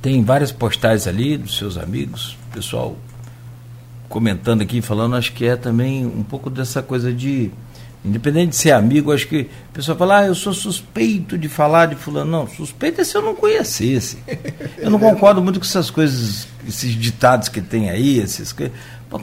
tem 0.01 0.23
várias 0.23 0.51
postagens 0.51 1.07
ali 1.07 1.37
dos 1.37 1.57
seus 1.57 1.77
amigos, 1.77 2.37
pessoal 2.53 2.95
comentando 4.09 4.61
aqui, 4.61 4.81
falando, 4.81 5.15
acho 5.15 5.31
que 5.33 5.45
é 5.45 5.55
também 5.55 6.05
um 6.05 6.23
pouco 6.23 6.49
dessa 6.49 6.81
coisa 6.81 7.13
de. 7.13 7.51
Independente 8.03 8.51
de 8.51 8.55
ser 8.55 8.71
amigo, 8.71 9.11
acho 9.11 9.27
que 9.27 9.41
o 9.41 9.73
pessoal 9.73 9.97
fala, 9.97 10.19
ah, 10.19 10.27
eu 10.27 10.33
sou 10.33 10.53
suspeito 10.53 11.37
de 11.37 11.49
falar 11.49 11.87
de 11.87 11.95
fulano. 11.95 12.31
Não, 12.31 12.47
suspeito 12.47 13.01
é 13.01 13.03
se 13.03 13.15
eu 13.15 13.21
não 13.21 13.35
conhecesse. 13.35 14.17
Eu 14.77 14.89
não 14.89 14.97
concordo 14.97 15.43
muito 15.43 15.59
com 15.59 15.65
essas 15.65 15.89
coisas, 15.89 16.47
esses 16.65 16.93
ditados 16.93 17.49
que 17.49 17.59
tem 17.59 17.89
aí, 17.89 18.17
esses 18.19 18.55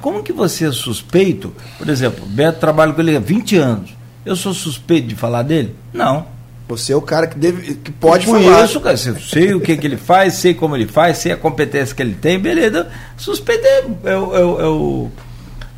como 0.03 0.23
que 0.23 0.32
você 0.32 0.66
é 0.66 0.73
suspeito? 0.73 1.55
Por 1.78 1.89
exemplo, 1.89 2.27
Beto 2.27 2.61
trabalha 2.61 2.93
com 2.93 3.01
ele 3.01 3.16
há 3.16 3.20
20 3.20 3.57
anos. 3.57 3.90
Eu 4.27 4.36
sou 4.36 4.53
suspeito 4.53 5.09
de 5.09 5.15
falar 5.15 5.43
dele? 5.43 5.74
Não. 5.90 6.27
Você 6.69 6.93
é 6.93 6.97
o 6.97 7.01
cara 7.01 7.29
que, 7.29 7.39
deve, 7.39 7.75
que 7.75 7.93
pode 7.93 8.27
eu 8.27 8.33
conheço, 8.33 8.81
falar. 8.81 8.97
Cara, 8.97 8.97
sei 8.97 9.55
o 9.55 9.61
que, 9.61 9.77
que 9.77 9.87
ele 9.87 9.97
faz, 9.97 10.35
sei 10.35 10.53
como 10.53 10.75
ele 10.75 10.87
faz, 10.87 11.19
sei 11.19 11.33
a 11.33 11.37
competência 11.37 11.95
que 11.95 12.03
ele 12.03 12.15
tem, 12.15 12.41
beleza. 12.41 12.89
Suspeito 13.17 13.65
é, 13.65 13.79
é, 14.05 14.11
é, 14.11 14.13
é 14.13 14.19
o, 14.19 15.11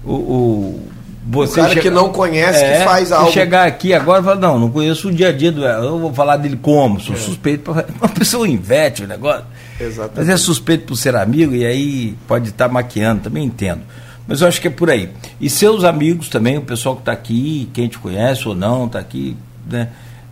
o, 0.05 0.12
o 0.12 0.89
você 1.31 1.52
o 1.52 1.56
cara 1.56 1.69
chega, 1.69 1.82
que 1.82 1.90
não 1.90 2.10
conhece 2.10 2.65
é, 2.65 2.78
que 2.78 2.85
faz 2.85 3.12
algo. 3.12 3.31
chegar 3.31 3.66
aqui 3.66 3.93
agora 3.93 4.23
e 4.23 4.24
falar, 4.24 4.40
não, 4.40 4.59
não 4.59 4.70
conheço 4.70 5.09
o 5.09 5.12
dia 5.12 5.28
a 5.28 5.32
dia 5.32 5.52
do. 5.52 5.62
Eu 5.62 5.98
vou 5.98 6.15
falar 6.15 6.39
dele 6.39 6.59
como, 6.60 6.98
sou 6.98 7.15
é. 7.15 7.19
suspeito. 7.19 7.70
Pra, 7.70 7.85
uma 8.01 8.09
pessoa 8.09 8.48
inverte 8.48 9.05
o 9.05 9.06
negócio. 9.06 9.44
Exatamente. 9.78 10.16
Mas 10.16 10.28
é 10.31 10.36
suspeito 10.39 10.86
por 10.86 10.97
ser 10.97 11.15
amigo 11.15 11.55
e 11.55 11.66
aí 11.66 12.16
pode 12.27 12.48
estar 12.48 12.69
tá 12.69 12.73
maquiando, 12.73 13.24
também 13.24 13.44
entendo. 13.44 13.82
Mas 14.27 14.40
eu 14.40 14.48
acho 14.48 14.59
que 14.59 14.69
é 14.69 14.70
por 14.70 14.89
aí. 14.89 15.10
E 15.39 15.51
seus 15.51 15.85
amigos 15.85 16.31
também, 16.31 16.56
o 16.56 16.62
pessoal 16.62 16.94
que 16.94 17.02
está 17.02 17.12
aqui, 17.12 17.69
quem 17.74 17.89
te 17.89 17.98
conhece 17.98 18.48
ou 18.48 18.55
não, 18.55 18.86
está 18.86 18.98
aqui, 18.98 19.36
né? 19.70 19.89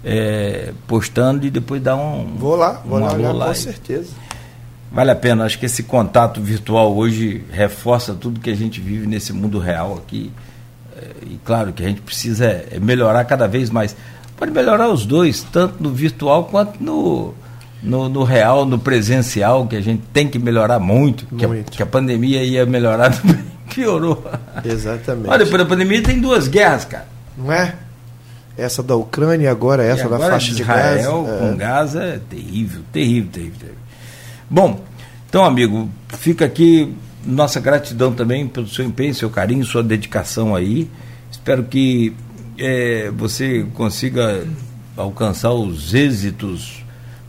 É, 0.09 0.73
postando 0.87 1.45
e 1.45 1.51
depois 1.51 1.83
dá 1.83 1.97
um. 1.97 2.37
Vou 2.39 2.55
lá, 2.55 2.81
vou 2.85 2.99
um 2.99 3.03
lá, 3.03 3.12
olhar, 3.12 3.33
lá 3.33 3.47
com 3.49 3.55
certeza. 3.55 4.11
Vale 4.93 5.11
a 5.11 5.16
pena, 5.16 5.45
acho 5.45 5.59
que 5.59 5.66
esse 5.66 5.83
contato 5.83 6.41
virtual 6.41 6.97
hoje 6.97 7.45
reforça 7.51 8.15
tudo 8.15 8.39
que 8.39 8.49
a 8.49 8.55
gente 8.55 8.81
vive 8.81 9.07
nesse 9.07 9.33
mundo 9.33 9.59
real 9.59 9.95
aqui. 9.95 10.31
É, 10.97 11.11
e 11.23 11.41
claro 11.45 11.73
que 11.73 11.85
a 11.85 11.89
gente 11.89 12.01
precisa 12.01 12.47
é 12.47 12.78
melhorar 12.81 13.24
cada 13.24 13.49
vez 13.49 13.69
mais. 13.69 13.97
Pode 14.37 14.53
melhorar 14.53 14.89
os 14.89 15.05
dois, 15.05 15.43
tanto 15.43 15.83
no 15.83 15.91
virtual 15.91 16.45
quanto 16.45 16.83
no, 16.83 17.35
no, 17.83 18.09
no, 18.09 18.23
real, 18.23 18.65
no 18.65 18.78
presencial, 18.78 19.66
que 19.66 19.77
a 19.77 19.81
gente 19.81 20.03
tem 20.12 20.28
que 20.28 20.39
melhorar 20.39 20.78
muito, 20.78 21.27
muito. 21.31 21.37
Que, 21.37 21.45
a, 21.45 21.77
que, 21.77 21.83
a, 21.83 21.87
pandemia 21.87 22.45
ia 22.45 22.65
melhorar, 22.65 23.11
piorou. 23.74 24.24
Exatamente. 24.65 25.28
Olha, 25.28 25.45
depois 25.45 25.62
da 25.62 25.69
pandemia 25.69 26.03
tem 26.03 26.20
duas 26.20 26.49
guerras, 26.49 26.85
cara. 26.85 27.09
Não 27.37 27.53
é? 27.53 27.74
Essa 28.57 28.83
da 28.83 28.97
Ucrânia 28.97 29.51
agora 29.51 29.85
essa 29.85 30.05
agora 30.05 30.24
da 30.24 30.31
faixa 30.31 30.55
de 30.55 30.62
Israel 30.62 31.23
Gaza. 31.24 31.39
com 31.39 31.47
é. 31.47 31.55
Gaza 31.57 32.03
é 32.05 32.20
terrível, 32.31 32.83
terrível, 32.93 33.31
terrível, 33.31 33.59
terrível. 33.59 33.78
Bom, 34.49 34.81
então, 35.28 35.45
amigo, 35.45 35.91
fica 36.09 36.45
aqui 36.45 36.95
nossa 37.24 37.61
gratidão 37.61 38.15
também 38.15 38.47
pelo 38.47 38.69
seu 38.69 38.85
empenho, 38.85 39.15
seu 39.15 39.28
carinho, 39.28 39.65
sua 39.65 39.83
dedicação 39.83 40.55
aí. 40.55 40.89
Espero 41.31 41.65
que 41.65 42.15
é, 42.59 43.11
você 43.15 43.66
consiga 43.74 44.47
alcançar 44.97 45.53
os 45.53 45.93
êxitos 45.93 46.85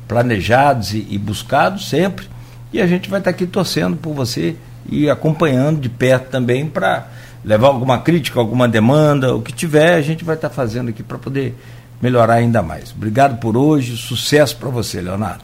planejados 0.08 0.94
e, 0.94 1.06
e 1.10 1.18
buscados 1.18 1.90
sempre. 1.90 2.28
E 2.72 2.80
a 2.80 2.88
gente 2.88 3.10
vai 3.10 3.20
estar 3.20 3.32
aqui 3.32 3.45
torcendo 3.48 3.98
por 3.98 4.14
você 4.14 4.56
e 4.89 5.09
acompanhando 5.09 5.80
de 5.80 5.89
perto 5.89 6.30
também 6.30 6.68
para 6.68 7.07
levar 7.43 7.68
alguma 7.68 7.99
crítica, 7.99 8.39
alguma 8.39 8.68
demanda, 8.68 9.35
o 9.35 9.41
que 9.41 9.53
tiver, 9.53 9.95
a 9.95 10.01
gente 10.01 10.23
vai 10.23 10.35
estar 10.35 10.49
fazendo 10.49 10.89
aqui 10.89 11.03
para 11.03 11.18
poder 11.18 11.55
melhorar 12.01 12.35
ainda 12.35 12.61
mais. 12.61 12.91
Obrigado 12.91 13.39
por 13.39 13.55
hoje, 13.55 13.95
sucesso 13.97 14.57
para 14.57 14.69
você, 14.69 15.01
Leonardo. 15.01 15.43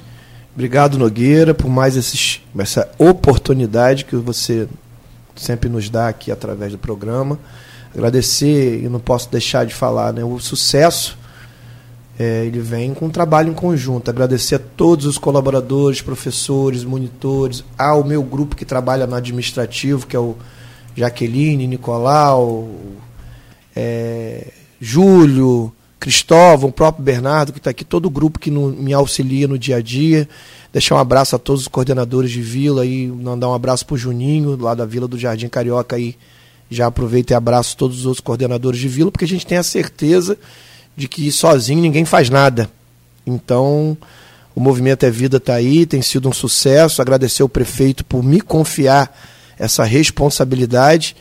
Obrigado, 0.54 0.98
Nogueira, 0.98 1.54
por 1.54 1.70
mais 1.70 1.96
esses, 1.96 2.42
essa 2.60 2.90
oportunidade 2.98 4.06
que 4.06 4.16
você 4.16 4.68
sempre 5.36 5.70
nos 5.70 5.90
dá 5.90 6.08
aqui 6.08 6.32
através 6.32 6.72
do 6.72 6.78
programa. 6.78 7.40
Agradecer, 7.94 8.84
e 8.84 8.90
não 8.90 9.00
posso 9.00 9.32
deixar 9.32 9.66
de 9.66 9.74
falar, 9.74 10.14
né, 10.14 10.24
o 10.24 10.40
sucesso 10.40 11.18
é, 12.18 12.46
ele 12.46 12.60
vem 12.60 12.94
com 12.94 13.06
um 13.08 13.10
trabalho 13.10 13.50
em 13.50 13.54
conjunto. 13.54 14.10
Agradecer 14.10 14.56
a 14.56 14.60
todos 14.60 15.06
os 15.06 15.18
colaboradores, 15.18 16.02
professores, 16.02 16.84
monitores, 16.84 17.64
ao 17.78 18.04
meu 18.04 18.22
grupo 18.22 18.56
que 18.56 18.66
trabalha 18.66 19.08
no 19.08 19.16
administrativo, 19.16 20.06
que 20.06 20.16
é 20.16 20.20
o 20.20 20.36
Jaqueline, 20.96 21.66
Nicolau, 21.66 22.70
é, 23.76 24.48
Júlio, 24.80 25.74
Cristóvão, 26.00 26.70
o 26.70 26.74
próprio 26.74 27.04
Bernardo, 27.04 27.52
que 27.52 27.60
está 27.60 27.72
aqui, 27.72 27.84
todo 27.84 28.06
o 28.06 28.10
grupo 28.10 28.38
que 28.38 28.52
no, 28.52 28.70
me 28.70 28.94
auxilia 28.94 29.48
no 29.48 29.58
dia 29.58 29.78
a 29.78 29.82
dia. 29.82 30.28
Deixar 30.72 30.96
um 30.96 31.00
abraço 31.00 31.36
a 31.36 31.40
todos 31.40 31.62
os 31.62 31.68
coordenadores 31.68 32.30
de 32.30 32.42
vila 32.42 32.86
e 32.86 33.08
mandar 33.08 33.50
um 33.50 33.54
abraço 33.54 33.86
para 33.86 33.96
o 33.96 33.98
Juninho, 33.98 34.56
lá 34.60 34.76
da 34.76 34.86
Vila 34.86 35.08
do 35.08 35.18
Jardim 35.18 35.48
Carioca 35.48 35.96
aí. 35.96 36.16
Já 36.70 36.88
aproveito 36.88 37.32
e 37.32 37.34
abraço 37.34 37.78
todos 37.78 38.00
os 38.00 38.06
outros 38.06 38.22
coordenadores 38.22 38.80
de 38.80 38.88
vila, 38.88 39.12
porque 39.12 39.26
a 39.26 39.28
gente 39.28 39.46
tem 39.46 39.58
a 39.58 39.64
certeza 39.64 40.38
de 40.96 41.08
que 41.08 41.32
sozinho 41.32 41.82
ninguém 41.82 42.06
faz 42.06 42.30
nada. 42.30 42.70
Então, 43.26 43.98
o 44.56 44.60
Movimento 44.60 45.06
é 45.06 45.10
Vida 45.10 45.38
está 45.38 45.56
aí, 45.56 45.86
tem 45.86 46.02
sido 46.02 46.30
um 46.30 46.34
sucesso. 46.34 47.02
Agradecer 47.02 47.42
ao 47.42 47.50
prefeito 47.50 48.06
por 48.06 48.24
me 48.24 48.42
confiar 48.42 49.16
essa 49.58 49.84
responsabilidade 49.84 51.16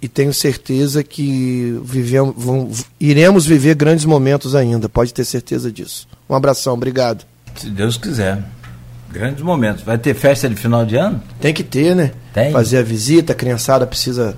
e 0.00 0.08
tenho 0.08 0.32
certeza 0.32 1.02
que 1.02 1.80
vivemos, 1.82 2.34
vamos, 2.36 2.84
iremos 3.00 3.46
viver 3.46 3.74
grandes 3.74 4.04
momentos 4.04 4.54
ainda, 4.54 4.88
pode 4.88 5.12
ter 5.12 5.24
certeza 5.24 5.72
disso. 5.72 6.06
Um 6.28 6.34
abração, 6.34 6.74
obrigado. 6.74 7.24
Se 7.56 7.70
Deus 7.70 7.96
quiser. 7.96 8.42
Grandes 9.10 9.42
momentos. 9.42 9.82
Vai 9.82 9.96
ter 9.96 10.14
festa 10.14 10.48
de 10.48 10.56
final 10.56 10.84
de 10.84 10.96
ano? 10.96 11.22
Tem 11.40 11.54
que 11.54 11.62
ter, 11.62 11.96
né? 11.96 12.12
Tem. 12.34 12.52
Fazer 12.52 12.78
a 12.78 12.82
visita, 12.82 13.32
a 13.32 13.36
criançada 13.36 13.86
precisa 13.86 14.36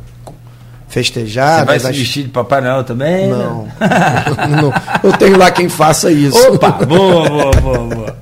festejar. 0.88 1.60
Você 1.60 1.64
vai 1.66 1.78
né? 1.78 1.84
se 1.84 1.92
vestir 1.92 2.22
de 2.24 2.28
Papai 2.30 2.60
Noel 2.60 2.82
também? 2.84 3.28
Não. 3.28 3.68
não. 4.60 4.72
Eu 5.02 5.12
tenho 5.16 5.38
lá 5.38 5.50
quem 5.50 5.68
faça 5.68 6.10
isso. 6.10 6.36
Opa, 6.52 6.70
boa, 6.70 7.28
boa, 7.28 7.50
boa, 7.60 7.78
boa. 7.78 8.16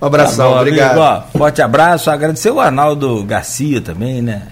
Um 0.00 0.06
abração, 0.06 0.48
Tá 0.50 0.54
bom, 0.54 0.60
obrigado. 0.60 1.00
amigo, 1.00 1.00
ó, 1.34 1.38
forte 1.38 1.62
abraço. 1.62 2.10
Agradecer 2.10 2.50
o 2.50 2.58
Arnaldo 2.58 3.22
Garcia 3.22 3.80
também, 3.80 4.20
né? 4.20 4.42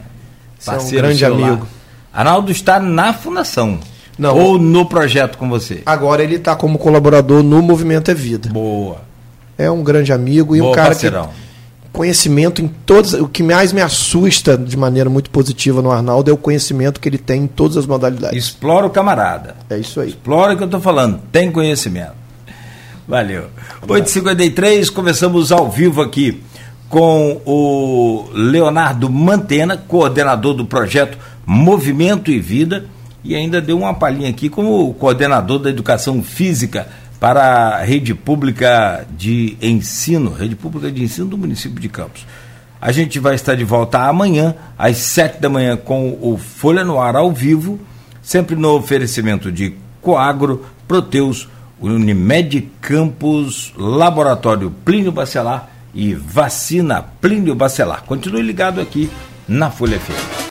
Você 0.59 0.71
é 0.71 0.79
um 0.79 0.91
grande 0.91 1.19
seu 1.19 1.37
lá. 1.37 1.49
amigo. 1.49 1.69
Arnaldo 2.13 2.53
está 2.53 2.79
na 2.79 3.13
fundação. 3.13 3.81
Não. 4.19 4.37
Ou 4.37 4.59
no 4.59 4.85
projeto 4.85 5.39
com 5.39 5.49
você. 5.49 5.83
Agora 5.87 6.23
ele 6.23 6.37
está 6.37 6.55
como 6.55 6.79
colaborador 6.79 7.43
no 7.43 7.63
Movimento 7.63 8.11
é 8.11 8.15
Vida. 8.15 8.51
Boa. 8.51 8.99
É 9.57 9.71
um 9.71 9.83
grande 9.83 10.13
amigo 10.13 10.55
e 10.55 10.61
Boa, 10.61 10.73
um 10.73 10.75
cara 10.75 10.89
parceirão. 10.89 11.29
que 11.29 11.50
conhecimento 11.93 12.63
em 12.63 12.69
todas. 12.69 13.13
O 13.15 13.29
que 13.29 13.43
mais 13.43 13.73
me 13.73 13.81
assusta 13.81 14.57
de 14.57 14.77
maneira 14.77 15.11
muito 15.11 15.31
positiva 15.31 15.83
no 15.83 15.91
Arnaldo 15.91 16.31
é 16.31 16.35
o 16.35 16.37
conhecimento 16.37 17.01
que 17.01 17.09
ele 17.09 17.19
tem 17.19 17.43
em 17.43 17.47
todas 17.47 17.77
as 17.77 17.87
modalidades. 17.87 18.37
Explora 18.37 18.87
o 18.87 18.91
camarada. 18.91 19.57
É 19.69 19.79
isso 19.79 20.01
aí. 20.01 20.09
Explora 20.09 20.55
o 20.55 20.57
que 20.57 20.63
eu 20.63 20.67
estou 20.67 20.81
falando. 20.81 21.21
Tem 21.31 21.51
conhecimento. 21.51 22.13
Valeu. 23.07 23.47
8h53, 23.87 24.91
começamos 24.91 25.51
ao 25.51 25.69
vivo 25.69 26.01
aqui 26.01 26.41
com 26.89 27.41
o 27.45 28.29
Leonardo 28.33 29.09
Mantena, 29.09 29.77
coordenador 29.77 30.55
do 30.55 30.65
projeto 30.65 31.17
Movimento 31.47 32.31
e 32.31 32.39
Vida, 32.39 32.87
e 33.23 33.35
ainda 33.35 33.61
deu 33.61 33.79
uma 33.79 33.95
palhinha 33.95 34.31
aqui 34.31 34.49
como 34.49 34.93
coordenador 34.95 35.59
da 35.59 35.71
educação 35.71 36.23
física 36.23 36.89
para 37.21 37.77
a 37.77 37.83
rede 37.85 38.15
pública 38.15 39.07
de 39.11 39.57
ensino, 39.61 40.33
rede 40.33 40.57
pública 40.57 40.91
de 40.91 41.05
ensino 41.05 41.29
do 41.29 41.37
município 41.37 41.79
de 41.79 41.89
Campos. 41.89 42.27
A 42.81 42.91
gente 42.93 43.19
vai 43.19 43.35
estar 43.35 43.55
de 43.55 43.63
volta 43.63 44.09
amanhã, 44.09 44.55
às 44.79 44.97
sete 44.97 45.39
da 45.39 45.51
manhã, 45.51 45.77
com 45.77 46.19
o 46.23 46.39
Folha 46.39 46.83
no 46.83 46.99
Ar 46.99 47.15
ao 47.15 47.31
vivo, 47.31 47.79
sempre 48.23 48.57
no 48.57 48.71
oferecimento 48.75 49.53
de 49.53 49.75
Coagro, 50.01 50.65
Proteus, 50.89 51.47
Unimed 51.79 52.69
Campos, 52.81 53.75
Laboratório 53.77 54.71
Plínio 54.83 55.13
Bacelar 55.13 55.69
e 55.95 56.15
Vacina 56.15 57.03
Plínio 57.03 57.55
Bacelar. 57.55 58.03
Continue 58.05 58.43
ligado 58.43 58.81
aqui 58.81 59.11
na 59.47 59.71
Folha 59.71 60.01
FM. 60.01 60.41